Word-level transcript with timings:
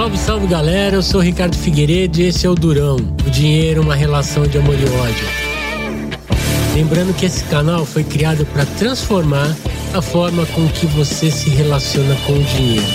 Salve, 0.00 0.16
salve 0.16 0.46
galera, 0.46 0.96
eu 0.96 1.02
sou 1.02 1.20
Ricardo 1.20 1.54
Figueiredo 1.54 2.22
e 2.22 2.28
esse 2.28 2.46
é 2.46 2.48
o 2.48 2.54
Durão. 2.54 2.96
O 2.96 3.30
dinheiro, 3.30 3.82
uma 3.82 3.94
relação 3.94 4.46
de 4.46 4.56
amor 4.56 4.74
e 4.74 4.84
ódio. 4.98 5.28
Lembrando 6.74 7.14
que 7.14 7.26
esse 7.26 7.44
canal 7.44 7.84
foi 7.84 8.02
criado 8.02 8.46
para 8.46 8.64
transformar 8.64 9.54
a 9.92 10.00
forma 10.00 10.46
com 10.46 10.66
que 10.70 10.86
você 10.86 11.30
se 11.30 11.50
relaciona 11.50 12.16
com 12.26 12.32
o 12.32 12.42
dinheiro. 12.42 12.86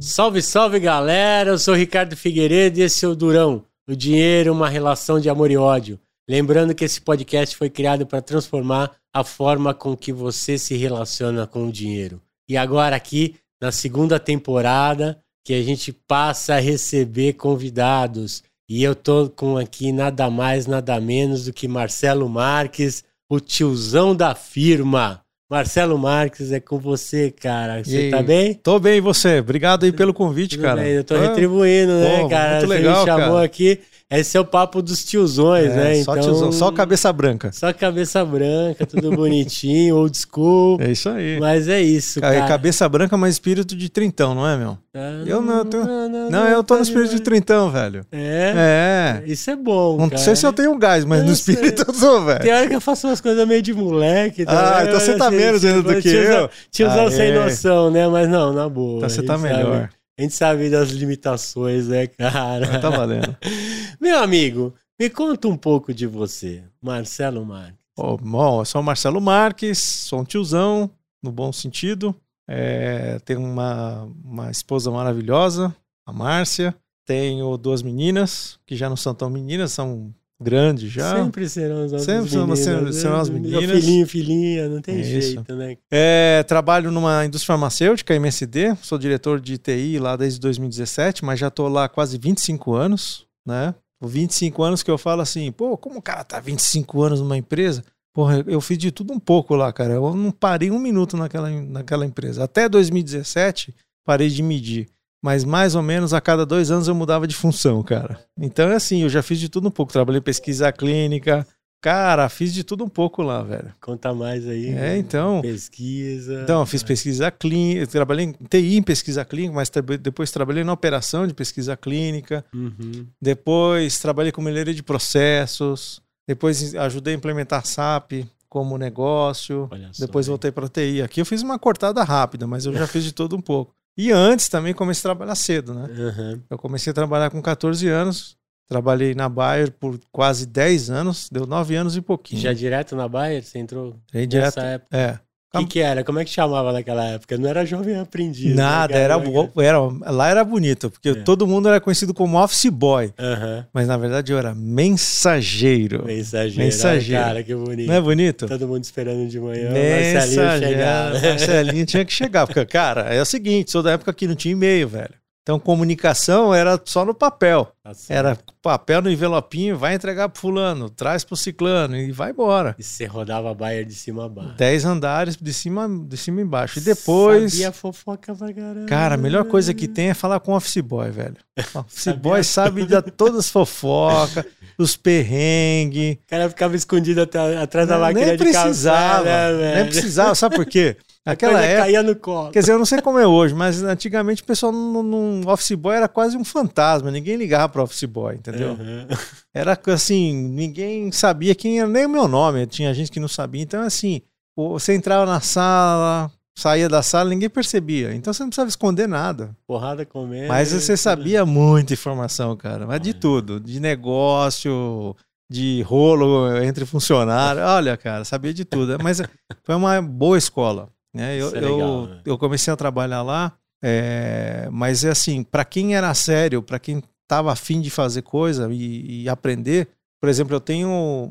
Salve, 0.00 0.40
salve 0.40 0.80
galera, 0.80 1.50
eu 1.50 1.58
sou 1.58 1.74
Ricardo 1.74 2.16
Figueiredo 2.16 2.78
e 2.78 2.82
esse 2.84 3.04
é 3.04 3.08
o 3.08 3.14
Durão. 3.14 3.62
O 3.86 3.94
dinheiro, 3.94 4.52
uma 4.52 4.68
relação 4.68 5.20
de 5.20 5.28
amor 5.28 5.50
e 5.50 5.58
ódio. 5.58 6.00
Lembrando 6.28 6.74
que 6.74 6.86
esse 6.86 7.00
podcast 7.02 7.54
foi 7.54 7.68
criado 7.68 8.06
para 8.06 8.22
transformar 8.22 8.96
a 9.12 9.22
forma 9.22 9.74
com 9.74 9.94
que 9.94 10.10
você 10.10 10.56
se 10.56 10.74
relaciona 10.74 11.46
com 11.46 11.68
o 11.68 11.72
dinheiro. 11.72 12.18
E 12.48 12.56
agora 12.56 12.96
aqui, 12.96 13.36
na 13.60 13.70
segunda 13.70 14.18
temporada, 14.18 15.22
que 15.44 15.52
a 15.52 15.62
gente 15.62 15.92
passa 15.92 16.54
a 16.54 16.60
receber 16.60 17.34
convidados. 17.34 18.42
E 18.66 18.82
eu 18.82 18.94
tô 18.94 19.28
com 19.28 19.58
aqui 19.58 19.92
nada 19.92 20.30
mais, 20.30 20.66
nada 20.66 20.98
menos 20.98 21.44
do 21.44 21.52
que 21.52 21.68
Marcelo 21.68 22.26
Marques, 22.26 23.04
o 23.30 23.38
tiozão 23.38 24.16
da 24.16 24.34
firma. 24.34 25.23
Marcelo 25.48 25.98
Marques, 25.98 26.52
é 26.52 26.60
com 26.60 26.78
você, 26.78 27.30
cara. 27.30 27.82
Você 27.84 28.08
tá 28.10 28.22
bem? 28.22 28.54
Tô 28.54 28.78
bem, 28.78 28.96
e 28.96 29.00
você? 29.00 29.40
Obrigado 29.40 29.84
aí 29.84 29.92
pelo 29.92 30.14
convite, 30.14 30.56
Tudo 30.56 30.62
cara. 30.62 30.80
bem, 30.80 30.92
eu 30.92 31.04
tô 31.04 31.14
Ah, 31.14 31.20
retribuindo, 31.20 31.92
né, 31.92 32.22
pô, 32.22 32.28
cara? 32.28 32.50
muito 32.52 32.66
Você 32.66 32.66
legal, 32.66 33.00
me 33.00 33.04
chamou 33.04 33.34
cara. 33.34 33.44
aqui. 33.44 33.80
Esse 34.10 34.36
é 34.36 34.40
o 34.40 34.44
papo 34.44 34.82
dos 34.82 35.02
tiozões, 35.02 35.72
é, 35.72 35.76
né? 35.76 35.94
Só, 36.04 36.12
então, 36.12 36.22
tiozão, 36.24 36.52
só 36.52 36.70
cabeça 36.70 37.10
branca. 37.12 37.50
Só 37.52 37.72
cabeça 37.72 38.22
branca, 38.24 38.84
tudo 38.86 39.10
bonitinho, 39.10 39.96
old 39.96 40.16
school. 40.16 40.76
É 40.80 40.92
isso 40.92 41.08
aí. 41.08 41.40
Mas 41.40 41.68
é 41.68 41.80
isso, 41.80 42.20
Ca- 42.20 42.30
cara. 42.32 42.46
Cabeça 42.46 42.88
branca, 42.88 43.16
mas 43.16 43.34
espírito 43.34 43.74
de 43.74 43.88
trintão, 43.88 44.34
não 44.34 44.46
é, 44.46 44.56
meu? 44.58 44.78
Ah, 44.94 45.22
Eu 45.26 45.40
não, 45.42 45.58
eu 45.58 45.64
tenho- 45.64 45.84
não, 45.84 46.30
Não, 46.30 46.46
eu 46.46 46.62
tô 46.62 46.74
tá 46.74 46.76
no 46.76 46.82
espírito 46.82 47.10
de 47.16 47.22
trintão, 47.22 47.70
velho. 47.70 48.04
É? 48.12 48.52
É. 48.56 49.22
Isso 49.26 49.50
é 49.50 49.56
bom, 49.56 49.96
Não 49.96 50.08
cara. 50.10 50.22
sei 50.22 50.36
se 50.36 50.46
eu 50.46 50.52
tenho 50.52 50.78
gás, 50.78 51.04
mas 51.04 51.20
Eu 51.20 51.26
no 51.26 51.34
sei. 51.34 51.54
espírito 51.54 51.84
eu 51.88 51.94
sou, 51.94 52.24
velho. 52.24 52.40
Tem 52.40 52.52
hora 52.52 52.68
que 52.68 52.74
eu 52.76 52.80
faço 52.82 53.06
umas 53.08 53.20
coisas 53.22 53.48
meio 53.48 53.62
de 53.62 53.72
moleque. 53.72 54.44
Ah, 54.46 54.54
também, 54.74 54.88
então 54.88 55.00
você 55.00 55.16
tá 55.16 55.28
assim, 55.28 55.36
menos 55.36 55.64
ainda 55.64 55.82
do 55.82 55.88
tipo, 55.88 56.02
que 56.02 56.10
tiozão- 56.10 56.34
eu. 56.42 56.50
Tiozão 56.70 57.10
sem 57.10 57.30
é. 57.30 57.34
noção, 57.42 57.90
né? 57.90 58.06
Mas 58.06 58.28
não, 58.28 58.52
na 58.52 58.68
boa. 58.68 58.98
Então 58.98 59.08
você 59.08 59.22
tá 59.22 59.36
gente 59.36 59.48
sabe- 59.48 59.56
melhor. 59.56 59.88
A 60.18 60.22
gente 60.22 60.34
sabe 60.34 60.70
das 60.70 60.90
limitações, 60.90 61.88
né, 61.88 62.06
cara? 62.06 62.80
Tá 62.80 62.90
valendo. 62.90 63.36
Meu 64.00 64.18
amigo, 64.18 64.74
me 64.98 65.10
conta 65.10 65.48
um 65.48 65.56
pouco 65.56 65.92
de 65.92 66.06
você, 66.06 66.62
Marcelo 66.80 67.44
Marques. 67.44 67.78
Ó, 67.96 68.16
bom, 68.16 68.60
eu 68.60 68.64
sou 68.64 68.80
o 68.80 68.84
Marcelo 68.84 69.20
Marques, 69.20 69.78
sou 69.78 70.20
um 70.20 70.24
tiozão, 70.24 70.90
no 71.22 71.32
bom 71.32 71.52
sentido. 71.52 72.14
É, 72.46 73.18
tenho 73.24 73.40
uma, 73.40 74.04
uma 74.24 74.50
esposa 74.50 74.90
maravilhosa, 74.90 75.74
a 76.06 76.12
Márcia. 76.12 76.74
Tenho 77.06 77.56
duas 77.56 77.82
meninas, 77.82 78.58
que 78.64 78.76
já 78.76 78.88
não 78.88 78.96
são 78.96 79.14
tão 79.14 79.28
meninas, 79.28 79.72
são 79.72 80.14
grandes 80.44 80.90
já. 80.92 81.16
Sempre 81.16 81.48
serão 81.48 81.82
as 81.84 81.90
nossas 81.92 82.06
Sempre 82.06 82.36
meninas. 82.36 82.58
serão- 82.60 82.82
né? 82.82 82.92
serão 82.92 83.20
as 83.20 83.28
Meu 83.28 83.40
meninas. 83.40 83.64
Filhinho, 83.84 84.06
filhinha, 84.06 84.68
não 84.68 84.80
tem 84.80 84.96
É 84.96 85.00
isso. 85.00 85.10
jeito, 85.32 85.56
né? 85.56 85.76
É, 85.90 86.44
trabalho 86.46 86.90
numa 86.92 87.24
indústria 87.24 87.48
farmacêutica, 87.54 88.14
MSD, 88.14 88.76
sou 88.82 88.98
diretor 88.98 89.40
de 89.40 89.58
TI 89.58 89.98
lá 89.98 90.14
desde 90.16 90.38
2017, 90.38 91.24
mas 91.24 91.40
já 91.40 91.48
estou 91.48 91.66
lá 91.68 91.88
quase 91.88 92.18
25 92.18 92.74
anos, 92.74 93.26
né? 93.44 93.74
25 94.02 94.62
anos 94.62 94.82
que 94.82 94.90
eu 94.90 94.98
falo 94.98 95.22
assim, 95.22 95.50
pô, 95.50 95.76
como 95.78 95.98
o 95.98 96.02
cara 96.02 96.22
tá 96.22 96.38
25 96.38 97.02
anos 97.02 97.20
numa 97.20 97.36
empresa? 97.38 97.82
Porra, 98.12 98.44
eu 98.46 98.60
fiz 98.60 98.78
de 98.78 98.92
tudo 98.92 99.12
um 99.12 99.18
pouco 99.18 99.56
lá, 99.56 99.72
cara. 99.72 99.94
Eu 99.94 100.14
não 100.14 100.30
parei 100.30 100.70
um 100.70 100.78
minuto 100.78 101.16
naquela, 101.16 101.50
naquela 101.50 102.06
empresa. 102.06 102.44
Até 102.44 102.68
2017, 102.68 103.74
parei 104.04 104.28
de 104.28 104.42
medir. 104.42 104.88
Mas 105.24 105.42
mais 105.42 105.74
ou 105.74 105.80
menos 105.80 106.12
a 106.12 106.20
cada 106.20 106.44
dois 106.44 106.70
anos 106.70 106.86
eu 106.86 106.94
mudava 106.94 107.26
de 107.26 107.34
função, 107.34 107.82
cara. 107.82 108.20
Então 108.38 108.68
é 108.68 108.74
assim, 108.74 109.04
eu 109.04 109.08
já 109.08 109.22
fiz 109.22 109.40
de 109.40 109.48
tudo 109.48 109.68
um 109.68 109.70
pouco. 109.70 109.90
Trabalhei 109.90 110.18
em 110.18 110.22
pesquisa 110.22 110.70
clínica. 110.70 111.46
Cara, 111.80 112.28
fiz 112.28 112.52
de 112.52 112.62
tudo 112.62 112.84
um 112.84 112.88
pouco 112.90 113.22
lá, 113.22 113.42
velho. 113.42 113.72
Conta 113.80 114.12
mais 114.12 114.46
aí. 114.46 114.68
É, 114.74 114.98
então. 114.98 115.40
Pesquisa. 115.40 116.42
Então, 116.42 116.66
fiz 116.66 116.82
pesquisa 116.82 117.30
clínica, 117.30 117.86
trabalhei 117.86 118.26
em 118.26 118.32
TI 118.32 118.76
em 118.76 118.82
pesquisa 118.82 119.24
clínica, 119.24 119.54
mas 119.54 119.70
depois 119.98 120.30
trabalhei 120.30 120.62
na 120.62 120.74
operação 120.74 121.26
de 121.26 121.32
pesquisa 121.32 121.74
clínica, 121.74 122.44
Uhum. 122.54 123.06
depois 123.20 123.98
trabalhei 123.98 124.30
como 124.30 124.46
melhoria 124.46 124.74
de 124.74 124.82
processos, 124.82 126.02
depois 126.28 126.74
ajudei 126.74 127.14
a 127.14 127.16
implementar 127.16 127.64
SAP 127.66 128.24
como 128.48 128.76
negócio, 128.78 129.68
depois 129.98 130.26
voltei 130.26 130.52
para 130.52 130.68
TI. 130.68 131.00
Aqui 131.02 131.20
eu 131.20 131.26
fiz 131.26 131.40
uma 131.42 131.58
cortada 131.58 132.02
rápida, 132.04 132.46
mas 132.46 132.66
eu 132.66 132.74
já 132.74 132.86
fiz 132.86 133.04
de 133.04 133.12
todo 133.12 133.34
um 133.36 133.40
pouco. 133.40 133.74
E 133.96 134.10
antes 134.10 134.48
também 134.48 134.74
comecei 134.74 135.00
a 135.00 135.14
trabalhar 135.14 135.34
cedo, 135.34 135.72
né? 135.74 135.86
Uhum. 135.88 136.42
Eu 136.50 136.58
comecei 136.58 136.90
a 136.90 136.94
trabalhar 136.94 137.30
com 137.30 137.40
14 137.40 137.88
anos, 137.88 138.36
trabalhei 138.66 139.14
na 139.14 139.28
Bayer 139.28 139.70
por 139.70 139.98
quase 140.10 140.46
10 140.46 140.90
anos, 140.90 141.28
deu 141.30 141.46
9 141.46 141.76
anos 141.76 141.96
e 141.96 142.00
pouquinho. 142.00 142.40
Já 142.40 142.52
direto 142.52 142.96
na 142.96 143.06
Bayer, 143.06 143.42
você 143.42 143.58
entrou 143.58 143.96
Entrei 144.08 144.26
direto. 144.26 144.56
nessa 144.56 144.62
época? 144.62 144.96
É. 144.96 145.20
O 145.54 145.58
que, 145.60 145.66
que 145.66 145.80
era? 145.80 146.02
Como 146.04 146.18
é 146.18 146.24
que 146.24 146.30
chamava 146.30 146.72
naquela 146.72 147.04
época? 147.04 147.36
Não 147.38 147.48
era 147.48 147.64
jovem 147.64 147.96
aprendiz. 147.98 148.54
né, 148.54 148.62
Nada, 148.62 148.94
era, 148.94 149.14
era 149.56 149.78
lá 150.10 150.28
era 150.28 150.42
bonito, 150.44 150.90
porque 150.90 151.10
É. 151.10 151.14
todo 151.14 151.46
mundo 151.46 151.68
era 151.68 151.80
conhecido 151.80 152.12
como 152.14 152.38
office 152.42 152.66
boy, 152.70 153.12
Aham. 153.18 153.66
mas 153.72 153.86
na 153.88 153.96
verdade 153.96 154.32
eu 154.32 154.38
era 154.38 154.54
mensageiro. 154.54 156.04
Mensageiro. 156.06 156.58
Mensageiro. 156.64 157.22
Ai, 157.22 157.28
Cara, 157.28 157.42
que 157.42 157.54
bonito. 157.54 157.86
Não 157.88 157.94
é 157.94 158.00
bonito? 158.00 158.46
Todo 158.46 158.66
mundo 158.68 158.84
esperando 158.84 159.26
de 159.28 159.38
manhã. 159.40 159.70
Marcelinho 159.70 160.42
Mensageiro. 160.42 160.66
chegar. 160.68 161.12
né? 161.14 161.28
Marcelinho 161.30 161.86
tinha 161.86 162.04
que 162.04 162.12
chegar, 162.12 162.46
porque 162.46 162.64
cara, 162.66 163.02
é 163.14 163.20
o 163.20 163.24
seguinte, 163.24 163.70
sou 163.70 163.82
da 163.82 163.92
época 163.92 164.12
que 164.12 164.26
não 164.26 164.34
tinha 164.34 164.52
e-mail, 164.52 164.88
velho. 164.88 165.10
Então 165.44 165.60
comunicação 165.60 166.54
era 166.54 166.80
só 166.86 167.04
no 167.04 167.12
papel. 167.12 167.70
Certo. 167.92 168.10
Era 168.10 168.38
papel 168.62 169.02
no 169.02 169.10
envelopinho, 169.10 169.76
vai 169.76 169.94
entregar 169.94 170.30
pro 170.30 170.40
fulano, 170.40 170.88
traz 170.88 171.22
pro 171.22 171.36
ciclano 171.36 171.94
e 171.98 172.10
vai 172.10 172.30
embora. 172.30 172.74
E 172.78 172.82
você 172.82 173.04
rodava 173.04 173.50
a 173.50 173.54
Bayer 173.54 173.84
de 173.84 173.92
cima 173.94 174.24
a 174.24 174.28
baixo. 174.30 174.54
Dez 174.56 174.86
andares 174.86 175.36
de 175.36 175.52
cima, 175.52 175.86
de 175.86 176.16
cima 176.16 176.40
e 176.40 176.44
embaixo. 176.44 176.78
E 176.78 176.82
depois, 176.82 177.52
Sabia 177.52 177.72
fofoca 177.72 178.34
pra 178.34 178.54
caramba. 178.54 178.86
Cara, 178.86 179.16
a 179.16 179.18
melhor 179.18 179.44
coisa 179.44 179.74
que 179.74 179.86
tem 179.86 180.08
é 180.08 180.14
falar 180.14 180.40
com 180.40 180.52
o 180.52 180.56
office 180.56 180.80
boy, 180.80 181.10
velho. 181.10 181.36
O 181.74 181.80
office 181.80 182.16
boy 182.16 182.42
sabe 182.42 182.86
de 182.86 183.02
todas 183.02 183.40
as 183.40 183.50
fofocas, 183.50 184.46
os 184.78 184.96
perrengues. 184.96 186.14
O 186.14 186.26
cara 186.26 186.48
ficava 186.48 186.74
escondido 186.74 187.20
atrás, 187.20 187.54
atrás 187.58 187.86
da 187.86 187.96
Não, 187.96 188.00
máquina 188.00 188.26
nem 188.26 188.36
de 188.36 188.44
precisava, 188.44 189.24
café, 189.24 189.52
né, 189.52 189.74
nem 189.74 189.84
precisava, 189.84 190.34
sabe 190.34 190.56
por 190.56 190.64
quê? 190.64 190.96
A 191.26 191.30
Naquela 191.30 191.54
coisa 191.54 191.66
época, 191.66 191.82
caía 191.84 192.02
no 192.02 192.16
colo. 192.16 192.50
quer 192.50 192.60
dizer, 192.60 192.72
eu 192.72 192.78
não 192.78 192.84
sei 192.84 193.00
como 193.00 193.18
é 193.18 193.26
hoje, 193.26 193.54
mas 193.54 193.82
antigamente 193.82 194.42
o 194.42 194.44
pessoal 194.44 194.70
no, 194.70 195.02
no 195.02 195.50
office 195.50 195.72
boy 195.72 195.96
era 195.96 196.06
quase 196.06 196.36
um 196.36 196.44
fantasma, 196.44 197.10
ninguém 197.10 197.36
ligava 197.36 197.66
pro 197.68 197.82
office 197.82 198.04
boy, 198.04 198.34
entendeu? 198.34 198.72
Uhum. 198.72 199.06
Era 199.54 199.78
assim, 199.86 200.34
ninguém 200.34 201.10
sabia 201.10 201.54
quem 201.54 201.80
era, 201.80 201.88
nem 201.88 202.04
o 202.04 202.10
meu 202.10 202.28
nome, 202.28 202.66
tinha 202.66 202.92
gente 202.92 203.10
que 203.10 203.20
não 203.20 203.28
sabia. 203.28 203.62
Então, 203.62 203.82
assim, 203.82 204.20
você 204.56 204.94
entrava 204.94 205.24
na 205.24 205.40
sala, 205.40 206.30
saía 206.54 206.88
da 206.88 207.02
sala, 207.02 207.30
ninguém 207.30 207.50
percebia. 207.50 208.14
Então 208.14 208.32
você 208.32 208.42
não 208.42 208.50
precisava 208.50 208.68
esconder 208.68 209.08
nada. 209.08 209.56
Porrada 209.66 210.04
comendo. 210.06 210.48
Mas 210.48 210.72
você 210.72 210.96
sabia 210.96 211.44
muita 211.44 211.92
informação, 211.92 212.56
cara. 212.56 212.86
Mas 212.86 213.00
de 213.00 213.12
tudo. 213.14 213.58
De 213.58 213.80
negócio, 213.80 215.16
de 215.50 215.82
rolo 215.82 216.62
entre 216.62 216.86
funcionários. 216.86 217.64
Olha, 217.66 217.96
cara, 217.96 218.24
sabia 218.24 218.54
de 218.54 218.64
tudo. 218.64 218.96
Mas 219.02 219.20
foi 219.64 219.74
uma 219.74 220.00
boa 220.00 220.38
escola. 220.38 220.88
Né? 221.14 221.40
Eu, 221.40 221.48
é 221.48 221.60
legal, 221.60 221.78
eu, 221.78 222.06
né? 222.08 222.20
eu 222.24 222.36
comecei 222.36 222.72
a 222.72 222.76
trabalhar 222.76 223.22
lá, 223.22 223.52
é, 223.82 224.68
mas 224.72 225.04
é 225.04 225.10
assim, 225.10 225.42
para 225.42 225.64
quem 225.64 225.94
era 225.94 226.12
sério, 226.12 226.62
para 226.62 226.78
quem 226.78 227.02
estava 227.22 227.52
afim 227.52 227.80
de 227.80 227.90
fazer 227.90 228.22
coisa 228.22 228.68
e, 228.72 229.22
e 229.22 229.28
aprender. 229.28 229.88
Por 230.20 230.28
exemplo, 230.28 230.54
eu 230.54 230.60
tenho 230.60 230.88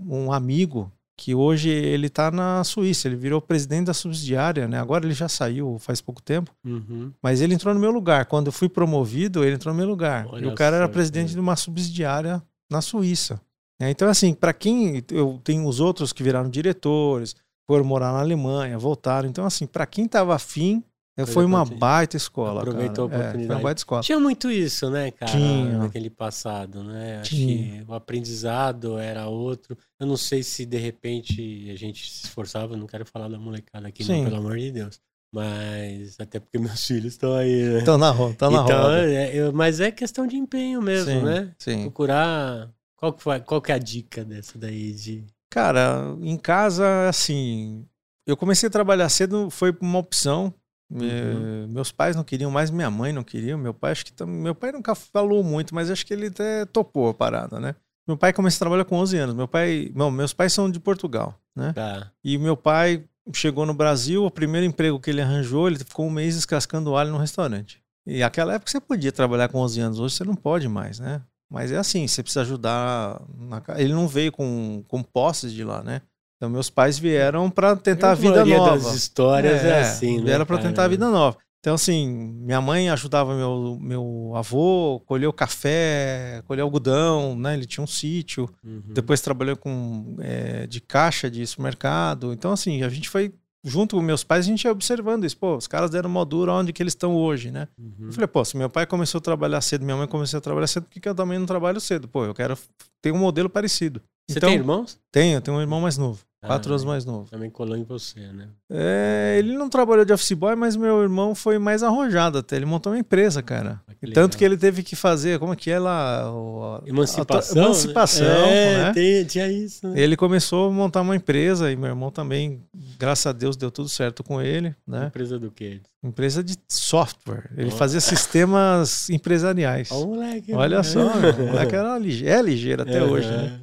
um 0.07 0.31
amigo 0.31 0.91
que 1.17 1.35
hoje 1.35 1.69
ele 1.69 2.07
está 2.07 2.31
na 2.31 2.63
Suíça, 2.63 3.07
ele 3.07 3.15
virou 3.15 3.41
presidente 3.41 3.85
da 3.85 3.93
subsidiária, 3.93 4.67
né? 4.67 4.79
Agora 4.79 5.05
ele 5.05 5.13
já 5.13 5.27
saiu 5.27 5.77
faz 5.79 6.01
pouco 6.01 6.21
tempo. 6.21 6.51
Uhum. 6.65 7.11
Mas 7.21 7.39
ele 7.41 7.53
entrou 7.53 7.73
no 7.73 7.79
meu 7.79 7.91
lugar. 7.91 8.25
Quando 8.25 8.47
eu 8.47 8.51
fui 8.51 8.67
promovido, 8.67 9.43
ele 9.43 9.55
entrou 9.55 9.73
no 9.73 9.77
meu 9.77 9.87
lugar. 9.87 10.27
Olha 10.27 10.45
e 10.45 10.47
o 10.47 10.55
cara 10.55 10.77
era 10.77 10.89
presidente 10.89 11.33
de 11.33 11.39
uma 11.39 11.55
subsidiária 11.55 12.41
na 12.69 12.81
Suíça. 12.81 13.39
É, 13.79 13.89
então, 13.89 14.07
assim, 14.07 14.33
para 14.33 14.53
quem. 14.53 15.03
Eu 15.11 15.39
tenho 15.43 15.65
os 15.67 15.79
outros 15.79 16.13
que 16.13 16.23
viraram 16.23 16.49
diretores, 16.49 17.35
foram 17.67 17.83
morar 17.85 18.11
na 18.13 18.19
Alemanha, 18.19 18.77
voltaram. 18.77 19.27
Então, 19.29 19.45
assim, 19.45 19.65
para 19.65 19.85
quem 19.85 20.05
estava 20.05 20.35
afim, 20.35 20.83
eh, 21.17 21.25
Foi 21.25 21.33
foi 21.35 21.45
uma 21.45 21.63
baita 21.63 22.17
escola. 22.17 22.61
Aproveitou 22.61 23.07
cara. 23.07 23.15
a 23.15 23.19
É, 23.19 23.21
foi 23.21 23.27
oportunidade. 23.29 23.57
uma 23.59 23.63
baita 23.63 23.79
escola. 23.79 24.01
Tinha 24.01 24.19
muito 24.19 24.49
isso, 24.51 24.89
né, 24.89 25.11
cara? 25.11 25.31
Tinha. 25.31 25.77
Naquele 25.77 26.09
passado, 26.09 26.83
né? 26.83 27.19
Acho 27.21 27.29
Tinha. 27.35 27.83
que 27.85 27.91
o 27.91 27.93
aprendizado 27.93 28.97
era 28.97 29.27
outro. 29.27 29.77
Eu 29.99 30.07
não 30.07 30.17
sei 30.17 30.41
se 30.43 30.65
de 30.65 30.77
repente 30.77 31.69
a 31.71 31.75
gente 31.77 32.09
se 32.11 32.25
esforçava, 32.25 32.75
não 32.75 32.87
quero 32.87 33.05
falar 33.05 33.27
da 33.27 33.37
molecada 33.39 33.87
aqui, 33.87 34.03
não, 34.07 34.23
pelo 34.23 34.37
amor 34.37 34.57
de 34.57 34.71
Deus. 34.71 34.99
Mas 35.33 36.15
até 36.19 36.39
porque 36.39 36.59
meus 36.59 36.83
filhos 36.85 37.13
estão 37.13 37.33
aí, 37.33 37.63
né? 37.73 37.79
Então, 37.81 37.97
na 37.97 38.11
roda. 38.11 38.35
Tá 38.35 38.49
na 38.51 38.63
então, 38.63 38.81
roda. 38.83 39.11
é, 39.11 39.35
eu- 39.35 39.51
mas 39.53 39.79
é 39.79 39.91
questão 39.91 40.27
de 40.27 40.35
empenho 40.35 40.81
mesmo, 40.81 41.11
sim, 41.11 41.21
né? 41.23 41.51
Sim. 41.57 41.81
Procurar 41.83 42.69
Qual 42.95 43.11
que, 43.13 43.21
foi, 43.21 43.39
qual 43.41 43.61
que 43.61 43.71
é 43.71 43.75
a 43.75 43.79
dica 43.79 44.23
dessa 44.23 44.57
daí 44.57 44.93
de... 44.93 45.25
Cara, 45.53 46.17
em 46.19 46.35
casa, 46.35 47.07
assim, 47.07 47.85
eu 48.25 48.35
comecei 48.35 48.65
a 48.65 48.71
trabalhar 48.71 49.07
cedo, 49.07 49.51
foi 49.51 49.71
uma 49.79 49.99
opção. 49.99 50.51
Uhum. 50.89 51.67
Meus 51.69 51.91
pais 51.91 52.15
não 52.15 52.23
queriam 52.23 52.49
mais, 52.49 52.71
minha 52.71 52.89
mãe 52.89 53.13
não 53.13 53.23
queria. 53.23 53.55
Meu 53.55 53.71
pai, 53.71 53.91
acho 53.91 54.03
que 54.03 54.25
meu 54.25 54.55
pai 54.55 54.71
nunca 54.71 54.95
falou 54.95 55.43
muito, 55.43 55.75
mas 55.75 55.91
acho 55.91 56.07
que 56.07 56.11
ele 56.11 56.25
até 56.25 56.65
topou 56.65 57.07
a 57.07 57.13
parada, 57.13 57.59
né? 57.59 57.75
Meu 58.07 58.17
pai 58.17 58.33
começou 58.33 58.57
a 58.57 58.59
trabalhar 58.61 58.85
com 58.85 58.95
11 58.95 59.15
anos. 59.15 59.35
Meu 59.35 59.47
pai, 59.47 59.91
não, 59.93 60.09
meus 60.09 60.33
pais 60.33 60.51
são 60.51 60.71
de 60.71 60.79
Portugal, 60.79 61.39
né? 61.55 61.71
Tá. 61.71 62.11
E 62.23 62.35
meu 62.39 62.57
pai 62.57 63.03
chegou 63.31 63.63
no 63.63 63.75
Brasil, 63.75 64.25
o 64.25 64.31
primeiro 64.31 64.65
emprego 64.65 64.99
que 64.99 65.11
ele 65.11 65.21
arranjou, 65.21 65.67
ele 65.67 65.77
ficou 65.77 66.07
um 66.07 66.11
mês 66.11 66.33
descascando 66.33 66.95
alho 66.95 67.11
no 67.11 67.19
restaurante. 67.19 67.79
E 68.07 68.21
naquela 68.21 68.55
época 68.55 68.71
você 68.71 68.81
podia 68.81 69.11
trabalhar 69.11 69.49
com 69.49 69.59
11 69.59 69.81
anos, 69.81 69.99
hoje 69.99 70.15
você 70.15 70.23
não 70.23 70.35
pode 70.35 70.67
mais, 70.67 70.97
né? 70.97 71.21
Mas 71.53 71.71
é 71.71 71.77
assim, 71.77 72.07
você 72.07 72.23
precisa 72.23 72.41
ajudar. 72.41 73.21
Na... 73.37 73.61
Ele 73.77 73.93
não 73.93 74.07
veio 74.07 74.31
com, 74.31 74.83
com 74.87 75.03
posses 75.03 75.53
de 75.53 75.63
lá, 75.63 75.83
né? 75.83 76.01
Então 76.35 76.49
meus 76.49 76.67
pais 76.67 76.97
vieram 76.97 77.47
para 77.47 77.75
tentar 77.75 78.11
a 78.11 78.15
vida 78.15 78.43
nova. 78.43 78.71
das 78.71 78.95
histórias 78.95 79.63
é, 79.63 79.69
é 79.69 79.81
assim, 79.81 80.17
né? 80.17 80.23
Vieram 80.25 80.47
para 80.47 80.57
tentar 80.57 80.85
a 80.85 80.87
vida 80.87 81.07
nova. 81.07 81.37
Então, 81.59 81.75
assim, 81.75 82.09
minha 82.41 82.59
mãe 82.59 82.89
ajudava 82.89 83.33
meu, 83.37 83.77
meu 83.79 84.33
avô, 84.35 85.01
colheu 85.05 85.31
café, 85.31 86.41
colheu 86.45 86.65
algodão, 86.65 87.37
né? 87.37 87.53
Ele 87.53 87.65
tinha 87.65 87.81
um 87.83 87.87
sítio. 87.87 88.49
Uhum. 88.61 88.81
Depois 88.87 89.21
trabalhou 89.21 89.55
com 89.55 90.17
é, 90.19 90.67
de 90.67 90.81
caixa 90.81 91.31
de 91.31 91.45
supermercado. 91.47 92.33
Então, 92.33 92.51
assim, 92.51 92.83
a 92.83 92.89
gente 92.89 93.07
foi 93.07 93.33
junto 93.63 93.95
com 93.95 94.01
meus 94.01 94.23
pais, 94.23 94.45
a 94.45 94.47
gente 94.47 94.65
ia 94.65 94.71
observando 94.71 95.23
isso. 95.23 95.37
Pô, 95.37 95.55
os 95.55 95.67
caras 95.67 95.89
deram 95.89 96.09
mó 96.09 96.25
dura 96.25 96.51
onde 96.53 96.73
que 96.73 96.83
eles 96.83 96.91
estão 96.91 97.15
hoje, 97.15 97.49
né? 97.49 97.67
Uhum. 97.77 98.07
Eu 98.07 98.13
falei, 98.13 98.27
pô, 98.27 98.43
se 98.43 98.57
meu 98.57 98.69
pai 98.69 98.85
começou 98.85 99.19
a 99.19 99.21
trabalhar 99.21 99.61
cedo, 99.61 99.85
minha 99.85 99.95
mãe 99.95 100.07
começou 100.07 100.37
a 100.37 100.41
trabalhar 100.41 100.67
cedo, 100.67 100.83
por 100.83 100.91
que, 100.91 100.99
que 100.99 101.07
eu 101.07 101.15
também 101.15 101.39
não 101.39 101.45
trabalho 101.45 101.79
cedo? 101.79 102.07
Pô, 102.07 102.25
eu 102.25 102.33
quero 102.33 102.57
ter 103.01 103.11
um 103.11 103.17
modelo 103.17 103.49
parecido. 103.49 104.01
Você 104.29 104.39
então, 104.39 104.49
tem 104.49 104.57
irmãos? 104.57 104.99
Tenho, 105.11 105.37
eu 105.37 105.41
tenho 105.41 105.57
um 105.57 105.61
irmão 105.61 105.79
mais 105.79 105.97
novo. 105.97 106.25
Quatro 106.45 106.71
ah, 106.71 106.73
anos 106.73 106.83
mais 106.83 107.05
novo. 107.05 107.29
Também 107.31 107.49
colou 107.49 107.77
em 107.77 107.83
você, 107.83 108.19
né? 108.19 108.49
É, 108.69 109.35
ele 109.39 109.57
não 109.57 109.69
trabalhou 109.69 110.03
de 110.03 110.11
office 110.11 110.33
boy, 110.33 110.55
mas 110.55 110.75
meu 110.75 111.01
irmão 111.01 111.33
foi 111.33 111.57
mais 111.57 111.81
arrojado 111.81 112.39
até. 112.39 112.57
Ele 112.57 112.65
montou 112.65 112.91
uma 112.91 112.99
empresa, 112.99 113.41
cara. 113.41 113.81
Ah, 113.87 113.93
que 113.93 114.11
Tanto 114.11 114.37
que 114.37 114.43
ele 114.43 114.57
teve 114.57 114.83
que 114.83 114.93
fazer, 114.93 115.39
como 115.39 115.53
é 115.53 115.55
que 115.55 115.71
é 115.71 115.79
lá? 115.79 116.29
O, 116.33 116.81
emancipação. 116.85 117.61
A, 117.61 117.65
emancipação, 117.65 118.25
né? 118.25 118.89
É, 118.89 118.93
tem, 118.93 119.23
tinha 119.23 119.47
isso. 119.47 119.87
Né? 119.87 120.01
Ele 120.01 120.17
começou 120.17 120.67
a 120.67 120.71
montar 120.71 120.99
uma 121.01 121.15
empresa 121.15 121.71
e 121.71 121.77
meu 121.77 121.89
irmão 121.89 122.11
também, 122.11 122.61
graças 122.99 123.25
a 123.25 123.31
Deus, 123.31 123.55
deu 123.55 123.71
tudo 123.71 123.87
certo 123.87 124.21
com 124.21 124.41
ele, 124.41 124.75
né? 124.85 125.07
Empresa 125.07 125.39
do 125.39 125.49
quê? 125.49 125.79
Empresa 126.03 126.43
de 126.43 126.57
software. 126.67 127.49
Ele 127.55 127.69
oh. 127.69 127.77
fazia 127.77 128.01
sistemas 128.01 129.09
empresariais. 129.09 129.89
Oh, 129.91 130.07
moleque, 130.07 130.53
Olha 130.53 130.77
né? 130.77 130.83
só, 130.83 130.99
o 130.99 131.47
moleque 131.47 131.73
era 131.73 131.97
lige... 131.97 132.27
é 132.27 132.41
ligeiro 132.41 132.81
até 132.81 133.01
hoje, 133.01 133.29
né? 133.29 133.61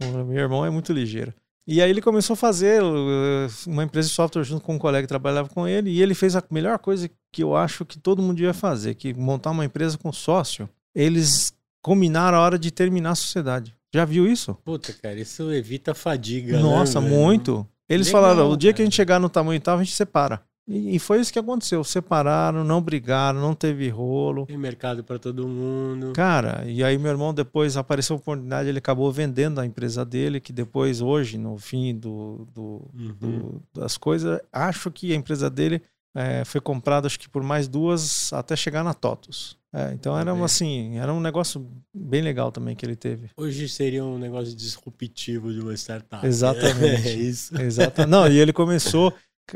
O 0.00 0.24
meu 0.24 0.40
irmão 0.40 0.64
é 0.66 0.70
muito 0.70 0.92
ligeiro. 0.92 1.32
E 1.70 1.82
aí 1.82 1.90
ele 1.90 2.00
começou 2.00 2.32
a 2.32 2.36
fazer 2.36 2.82
uh, 2.82 3.46
uma 3.66 3.84
empresa 3.84 4.08
de 4.08 4.14
software 4.14 4.42
junto 4.42 4.64
com 4.64 4.76
um 4.76 4.78
colega 4.78 5.02
que 5.02 5.08
trabalhava 5.08 5.50
com 5.50 5.68
ele, 5.68 5.90
e 5.90 6.00
ele 6.00 6.14
fez 6.14 6.34
a 6.34 6.42
melhor 6.50 6.78
coisa 6.78 7.10
que 7.30 7.42
eu 7.42 7.54
acho 7.54 7.84
que 7.84 7.98
todo 7.98 8.22
mundo 8.22 8.38
devia 8.38 8.54
fazer, 8.54 8.94
que 8.94 9.12
montar 9.12 9.50
uma 9.50 9.66
empresa 9.66 9.98
com 9.98 10.10
sócio. 10.10 10.66
Eles 10.94 11.52
combinaram 11.82 12.38
a 12.38 12.40
hora 12.40 12.58
de 12.58 12.70
terminar 12.70 13.10
a 13.10 13.14
sociedade. 13.14 13.76
Já 13.92 14.06
viu 14.06 14.26
isso? 14.26 14.54
Puta, 14.64 14.94
cara, 14.94 15.20
isso 15.20 15.52
evita 15.52 15.94
fadiga. 15.94 16.56
Né, 16.56 16.62
Nossa, 16.62 17.02
né, 17.02 17.08
muito. 17.10 17.68
Eles 17.86 18.06
Legal, 18.06 18.22
falaram, 18.22 18.50
o 18.50 18.56
dia 18.56 18.70
cara. 18.70 18.76
que 18.76 18.82
a 18.82 18.84
gente 18.86 18.96
chegar 18.96 19.20
no 19.20 19.28
tamanho 19.28 19.60
tal, 19.60 19.76
a 19.76 19.84
gente 19.84 19.94
separa. 19.94 20.40
E, 20.68 20.98
foi 20.98 21.20
isso 21.20 21.32
que 21.32 21.38
aconteceu. 21.38 21.82
Separaram, 21.82 22.62
não 22.62 22.82
brigaram, 22.82 23.40
não 23.40 23.54
teve 23.54 23.88
rolo. 23.88 24.44
Tem 24.44 24.58
mercado 24.58 25.02
para 25.02 25.18
todo 25.18 25.48
mundo. 25.48 26.12
Cara, 26.12 26.64
e 26.66 26.84
aí 26.84 26.98
meu 26.98 27.10
irmão 27.10 27.32
depois 27.32 27.76
apareceu 27.76 28.16
a 28.16 28.18
oportunidade, 28.18 28.68
ele 28.68 28.78
acabou 28.78 29.10
vendendo 29.10 29.60
a 29.60 29.66
empresa 29.66 30.04
dele, 30.04 30.40
que 30.40 30.52
depois, 30.52 31.00
hoje, 31.00 31.38
no 31.38 31.56
fim 31.56 31.96
do, 31.96 32.46
do, 32.54 32.82
uhum. 32.94 33.14
do 33.18 33.62
das 33.72 33.96
coisas, 33.96 34.38
acho 34.52 34.90
que 34.90 35.12
a 35.12 35.16
empresa 35.16 35.48
dele 35.48 35.80
é, 36.14 36.44
foi 36.44 36.60
comprada, 36.60 37.06
acho 37.06 37.18
que 37.18 37.28
por 37.28 37.42
mais 37.42 37.66
duas, 37.66 38.32
até 38.32 38.54
chegar 38.54 38.84
na 38.84 38.92
TOTUS. 38.92 39.56
É, 39.72 39.92
então 39.92 40.18
era 40.18 40.32
assim, 40.42 40.96
era 40.96 41.12
um 41.12 41.20
negócio 41.20 41.66
bem 41.94 42.22
legal 42.22 42.50
também 42.50 42.74
que 42.74 42.84
ele 42.86 42.96
teve. 42.96 43.28
Hoje 43.36 43.68
seria 43.68 44.02
um 44.02 44.18
negócio 44.18 44.56
disruptivo 44.56 45.52
de 45.52 45.60
uma 45.60 45.74
startup. 45.74 46.26
Exatamente. 46.26 46.78
É 47.08 47.14
isso. 47.14 47.60
Exatamente. 47.60 48.10
Não, 48.10 48.26
e 48.26 48.38
ele 48.38 48.52
começou 48.52 49.12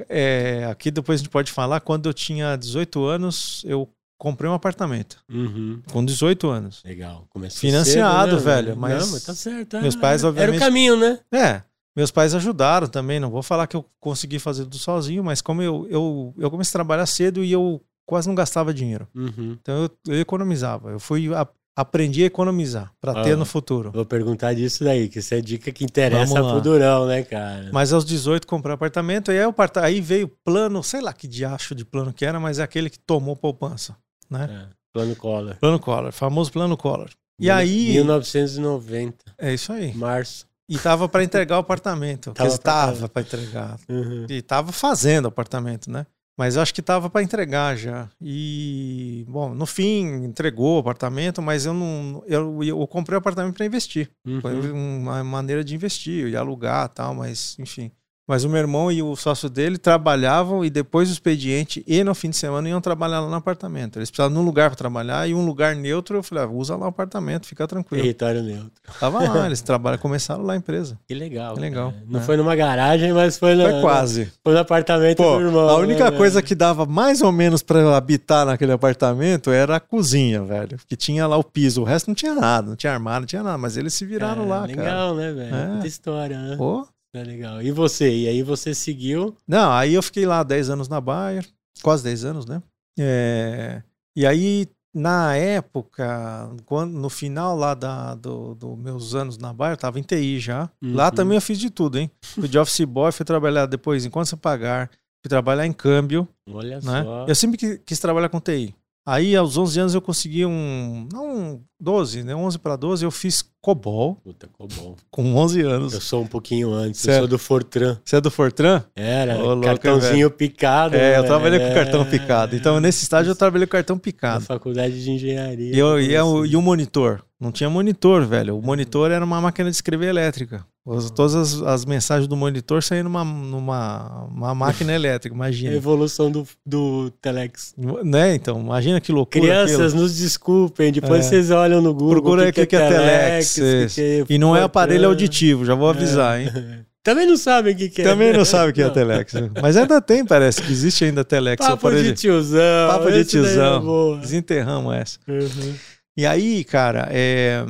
é, 0.08 0.66
aqui 0.70 0.90
depois 0.90 1.20
a 1.20 1.22
gente 1.22 1.30
pode 1.30 1.52
falar, 1.52 1.80
quando 1.80 2.08
eu 2.08 2.14
tinha 2.14 2.56
18 2.56 3.04
anos, 3.04 3.62
eu 3.66 3.88
comprei 4.18 4.48
um 4.48 4.54
apartamento. 4.54 5.18
Uhum. 5.28 5.82
Com 5.90 6.04
18 6.04 6.48
anos. 6.48 6.82
Legal. 6.84 7.26
Começou 7.28 7.60
Financiado, 7.60 8.38
cedo, 8.38 8.46
né, 8.46 8.54
velho. 8.54 8.76
Mas, 8.76 9.06
Não, 9.06 9.12
mas 9.12 9.24
tá 9.24 9.34
certo. 9.34 9.80
Meus 9.80 9.96
pais, 9.96 10.22
obviamente. 10.22 10.56
Era 10.56 10.56
o 10.56 10.64
caminho, 10.64 10.96
né? 10.96 11.18
É. 11.32 11.62
Meus 11.94 12.10
pais 12.10 12.34
ajudaram 12.34 12.86
também. 12.86 13.18
Não 13.18 13.30
vou 13.30 13.42
falar 13.42 13.66
que 13.66 13.76
eu 13.76 13.84
consegui 13.98 14.38
fazer 14.38 14.62
tudo 14.62 14.78
sozinho, 14.78 15.24
mas 15.24 15.42
como 15.42 15.60
eu, 15.60 15.86
eu, 15.90 16.34
eu 16.38 16.50
comecei 16.50 16.70
a 16.70 16.78
trabalhar 16.78 17.06
cedo 17.06 17.42
e 17.42 17.50
eu 17.50 17.82
quase 18.06 18.28
não 18.28 18.34
gastava 18.34 18.72
dinheiro. 18.72 19.08
Uhum. 19.14 19.56
Então 19.60 19.82
eu, 19.82 20.14
eu, 20.14 20.20
economizava. 20.20 20.90
Eu 20.90 21.00
fui 21.00 21.28
aprendi 21.76 22.22
a 22.22 22.26
economizar 22.26 22.92
para 23.00 23.20
ah, 23.20 23.22
ter 23.24 23.36
no 23.36 23.44
futuro. 23.44 23.90
Vou 23.90 24.04
perguntar 24.04 24.54
disso 24.54 24.84
daí, 24.84 25.08
que 25.08 25.18
isso 25.18 25.34
é 25.34 25.40
dica 25.40 25.72
que 25.72 25.84
interessa 25.84 26.34
pro 26.34 26.60
Durão, 26.60 27.06
né, 27.06 27.22
cara? 27.22 27.70
Mas 27.72 27.92
aos 27.92 28.04
18 28.04 28.46
comprei 28.46 28.72
um 28.72 28.74
apartamento, 28.74 29.32
e 29.32 29.38
aí, 29.38 29.44
eu, 29.44 29.54
aí 29.76 30.00
veio 30.00 30.28
plano, 30.44 30.82
sei 30.82 31.00
lá 31.00 31.12
que 31.12 31.26
diacho 31.26 31.74
de 31.74 31.84
plano 31.84 32.12
que 32.12 32.24
era, 32.24 32.38
mas 32.38 32.58
é 32.58 32.62
aquele 32.62 32.90
que 32.90 32.98
tomou 32.98 33.34
poupança, 33.34 33.96
né? 34.30 34.48
É, 34.50 34.74
plano 34.92 35.16
Collor. 35.16 35.56
Plano 35.56 35.80
Collor, 35.80 36.12
famoso 36.12 36.52
plano 36.52 36.76
Collor. 36.76 37.10
E 37.38 37.44
Mil, 37.44 37.54
aí... 37.54 37.92
1990. 37.92 39.16
É 39.38 39.54
isso 39.54 39.72
aí. 39.72 39.94
Março. 39.94 40.46
E 40.68 40.78
tava 40.78 41.08
para 41.08 41.24
entregar 41.24 41.56
o 41.56 41.60
apartamento. 41.60 42.32
Tava 42.34 42.48
estava 42.48 43.08
para 43.08 43.22
entregar. 43.22 43.76
Uhum. 43.88 44.26
E 44.28 44.40
tava 44.40 44.72
fazendo 44.72 45.26
o 45.26 45.28
apartamento, 45.28 45.90
né? 45.90 46.06
Mas 46.36 46.56
acho 46.56 46.72
que 46.72 46.80
estava 46.80 47.10
para 47.10 47.22
entregar 47.22 47.76
já. 47.76 48.08
E, 48.20 49.24
bom, 49.28 49.54
no 49.54 49.66
fim, 49.66 50.24
entregou 50.24 50.76
o 50.76 50.80
apartamento, 50.80 51.42
mas 51.42 51.66
eu 51.66 51.74
não. 51.74 52.22
Eu, 52.26 52.62
eu 52.62 52.86
comprei 52.86 53.16
o 53.16 53.18
apartamento 53.18 53.54
para 53.54 53.66
investir. 53.66 54.10
Uhum. 54.26 54.40
Foi 54.40 54.72
uma 54.72 55.22
maneira 55.22 55.62
de 55.62 55.74
investir, 55.74 56.22
eu 56.22 56.28
ia 56.28 56.40
alugar 56.40 56.88
tal, 56.88 57.14
mas, 57.14 57.56
enfim. 57.58 57.92
Mas 58.26 58.44
o 58.44 58.48
meu 58.48 58.58
irmão 58.58 58.90
e 58.90 59.02
o 59.02 59.16
sócio 59.16 59.50
dele 59.50 59.76
trabalhavam 59.76 60.64
e 60.64 60.70
depois 60.70 61.08
do 61.08 61.12
expediente 61.12 61.82
e 61.86 62.04
no 62.04 62.14
fim 62.14 62.30
de 62.30 62.36
semana 62.36 62.68
iam 62.68 62.80
trabalhar 62.80 63.20
lá 63.20 63.28
no 63.28 63.34
apartamento. 63.34 63.98
Eles 63.98 64.10
precisavam 64.10 64.32
de 64.32 64.40
um 64.40 64.44
lugar 64.44 64.70
para 64.70 64.76
trabalhar 64.76 65.28
e 65.28 65.34
um 65.34 65.44
lugar 65.44 65.74
neutro. 65.74 66.18
Eu 66.18 66.22
falei, 66.22 66.44
ah, 66.44 66.46
usa 66.46 66.76
lá 66.76 66.86
o 66.86 66.88
apartamento, 66.88 67.46
fica 67.46 67.66
tranquilo. 67.66 68.02
Território 68.02 68.42
neutro. 68.42 68.70
Tava 69.00 69.28
lá, 69.28 69.46
eles 69.46 69.60
trabalham, 69.60 69.98
começaram 69.98 70.44
lá 70.44 70.52
a 70.52 70.56
empresa. 70.56 70.96
Que 71.08 71.14
legal. 71.14 71.54
Que 71.54 71.60
legal. 71.60 71.92
Não 72.06 72.20
é. 72.20 72.22
foi 72.22 72.36
numa 72.36 72.54
garagem, 72.54 73.12
mas 73.12 73.36
foi, 73.38 73.56
no, 73.56 73.64
foi 73.64 73.80
quase. 73.80 74.32
Foi 74.44 74.54
no 74.54 74.60
apartamento 74.60 75.16
Pô, 75.16 75.38
do 75.38 75.44
irmão. 75.44 75.68
A 75.68 75.76
única 75.78 76.10
né, 76.10 76.16
coisa 76.16 76.40
que 76.40 76.54
dava 76.54 76.86
mais 76.86 77.22
ou 77.22 77.32
menos 77.32 77.60
para 77.60 77.96
habitar 77.96 78.46
naquele 78.46 78.72
apartamento 78.72 79.50
era 79.50 79.76
a 79.76 79.80
cozinha, 79.80 80.42
velho. 80.44 80.78
Que 80.86 80.94
tinha 80.94 81.26
lá 81.26 81.36
o 81.36 81.42
piso. 81.42 81.82
O 81.82 81.84
resto 81.84 82.06
não 82.06 82.14
tinha 82.14 82.34
nada, 82.34 82.68
não 82.68 82.76
tinha 82.76 82.92
armário, 82.92 83.22
não 83.22 83.26
tinha 83.26 83.42
nada. 83.42 83.58
Mas 83.58 83.76
eles 83.76 83.94
se 83.94 84.06
viraram 84.06 84.46
lá, 84.46 84.64
legal, 84.64 84.84
cara. 84.84 84.96
Legal, 84.96 85.14
né, 85.16 85.32
velho? 85.32 85.54
É. 85.54 85.66
Muita 85.66 85.86
história, 85.88 86.38
né? 86.38 86.56
Pô. 86.56 86.86
É 87.14 87.22
legal. 87.22 87.60
E 87.60 87.70
você? 87.70 88.10
E 88.10 88.28
aí 88.28 88.42
você 88.42 88.74
seguiu? 88.74 89.36
Não, 89.46 89.70
aí 89.72 89.94
eu 89.94 90.02
fiquei 90.02 90.24
lá 90.24 90.42
10 90.42 90.70
anos 90.70 90.88
na 90.88 91.00
Bayer, 91.00 91.46
quase 91.82 92.02
10 92.04 92.24
anos, 92.24 92.46
né? 92.46 92.62
É... 92.98 93.82
E 94.16 94.26
aí, 94.26 94.66
na 94.94 95.36
época, 95.36 96.50
quando, 96.64 96.92
no 96.92 97.10
final 97.10 97.56
lá 97.56 97.74
da, 97.74 98.14
do, 98.14 98.54
do 98.54 98.76
meus 98.76 99.14
anos 99.14 99.36
na 99.36 99.52
Bayer, 99.52 99.74
eu 99.74 99.78
tava 99.78 99.98
em 99.98 100.02
TI 100.02 100.38
já. 100.40 100.70
Uhum. 100.82 100.94
Lá 100.94 101.10
também 101.10 101.36
eu 101.36 101.42
fiz 101.42 101.58
de 101.58 101.68
tudo, 101.70 101.98
hein? 101.98 102.10
Fui 102.22 102.48
de 102.48 102.58
office 102.58 102.84
boy, 102.84 103.12
fui 103.12 103.24
trabalhar 103.24 103.66
depois 103.66 104.04
enquanto 104.06 104.28
você 104.28 104.36
pagar, 104.36 104.90
fui 105.22 105.28
trabalhar 105.28 105.66
em 105.66 105.72
câmbio. 105.72 106.26
Olha 106.50 106.76
né? 106.80 107.02
só. 107.02 107.26
Eu 107.28 107.34
sempre 107.34 107.78
quis 107.78 107.98
trabalhar 107.98 108.30
com 108.30 108.40
TI. 108.40 108.74
Aí, 109.04 109.34
aos 109.34 109.56
11 109.56 109.80
anos, 109.80 109.94
eu 109.94 110.00
consegui 110.00 110.46
um. 110.46 111.08
Não, 111.12 111.60
12, 111.80 112.22
né? 112.22 112.36
11 112.36 112.58
para 112.60 112.76
12, 112.76 113.04
eu 113.04 113.10
fiz 113.10 113.42
COBOL. 113.60 114.14
Puta, 114.22 114.48
COBOL. 114.52 114.96
Com 115.10 115.34
11 115.34 115.60
anos. 115.62 115.92
Eu 115.92 116.00
sou 116.00 116.22
um 116.22 116.26
pouquinho 116.26 116.72
antes, 116.72 117.00
Cê 117.00 117.10
eu 117.10 117.18
sou 117.18 117.28
do 117.28 117.38
Fortran. 117.38 117.98
Você 118.04 118.16
é 118.16 118.20
do 118.20 118.30
Fortran? 118.30 118.84
Era, 118.94 119.42
Ô, 119.42 119.60
cartãozinho 119.60 120.26
louco, 120.26 120.36
picado. 120.36 120.94
É, 120.94 121.18
eu 121.18 121.24
trabalhei 121.24 121.60
é... 121.60 121.68
com 121.68 121.74
cartão 121.74 122.04
picado. 122.04 122.54
Então, 122.54 122.78
nesse 122.78 123.02
estágio, 123.02 123.32
eu 123.32 123.36
trabalhei 123.36 123.66
com 123.66 123.72
cartão 123.72 123.98
picado. 123.98 124.40
Na 124.40 124.46
faculdade 124.46 125.02
de 125.02 125.10
engenharia. 125.10 125.74
E, 125.74 125.78
eu, 125.78 126.00
e, 126.00 126.14
eu, 126.14 126.46
e 126.46 126.54
o 126.54 126.62
monitor? 126.62 127.24
Não 127.40 127.50
tinha 127.50 127.68
monitor, 127.68 128.24
velho. 128.24 128.56
O 128.56 128.62
monitor 128.62 129.10
era 129.10 129.24
uma 129.24 129.40
máquina 129.40 129.68
de 129.68 129.74
escrever 129.74 130.06
elétrica. 130.06 130.64
Todas 130.84 131.36
as, 131.36 131.62
as, 131.62 131.84
mensagens 131.84 132.26
do 132.26 132.36
monitor 132.36 132.82
saíam 132.82 133.04
numa, 133.04 133.24
numa 133.24 134.24
uma 134.24 134.52
máquina 134.52 134.92
elétrica, 134.92 135.32
imagina. 135.32 135.70
A 135.70 135.76
evolução 135.78 136.28
do, 136.28 136.44
do 136.66 137.08
Telex. 137.22 137.72
Né, 138.04 138.34
então, 138.34 138.60
imagina 138.60 139.00
que 139.00 139.12
loucura. 139.12 139.40
Crianças, 139.40 139.80
aquilo. 139.80 140.02
nos 140.02 140.16
desculpem, 140.16 140.90
depois 140.90 141.26
é. 141.26 141.28
vocês 141.28 141.50
olham 141.52 141.80
no 141.80 141.94
Google. 141.94 142.10
Procura 142.10 142.42
aí 142.42 142.50
o 142.50 142.52
que, 142.52 142.66
que, 142.66 142.74
é 142.74 142.88
Telex. 142.88 143.54
telex 143.54 143.94
que 143.94 144.00
é 144.00 144.24
e 144.28 144.38
não 144.38 144.56
é 144.56 144.62
aparelho 144.62 145.06
auditivo, 145.06 145.64
já 145.64 145.76
vou 145.76 145.86
é. 145.86 145.90
avisar, 145.90 146.40
é. 146.40 146.42
hein? 146.42 146.50
Também 147.04 147.26
não 147.26 147.36
sabem 147.36 147.74
o 147.74 147.76
que, 147.76 147.88
que, 147.88 148.02
é. 148.02 148.04
Também 148.04 148.32
não 148.32 148.44
sabem 148.44 148.70
o 148.70 148.72
que 148.72 148.82
é 148.82 148.88
Telex. 148.90 149.34
Mas 149.60 149.76
ainda 149.76 150.00
tem, 150.00 150.24
parece 150.24 150.62
que 150.62 150.70
existe 150.70 151.04
ainda 151.04 151.24
Telex. 151.24 151.64
Papo 151.64 151.90
de 151.90 152.12
tiozão. 152.12 152.88
Papo 152.88 153.10
de 153.10 153.24
tiozão. 153.24 154.16
É 154.16 154.20
Desenterramos 154.20 154.94
essa. 154.94 155.18
Uhum. 155.28 155.74
E 156.16 156.26
aí, 156.26 156.64
cara, 156.64 157.08
é 157.10 157.64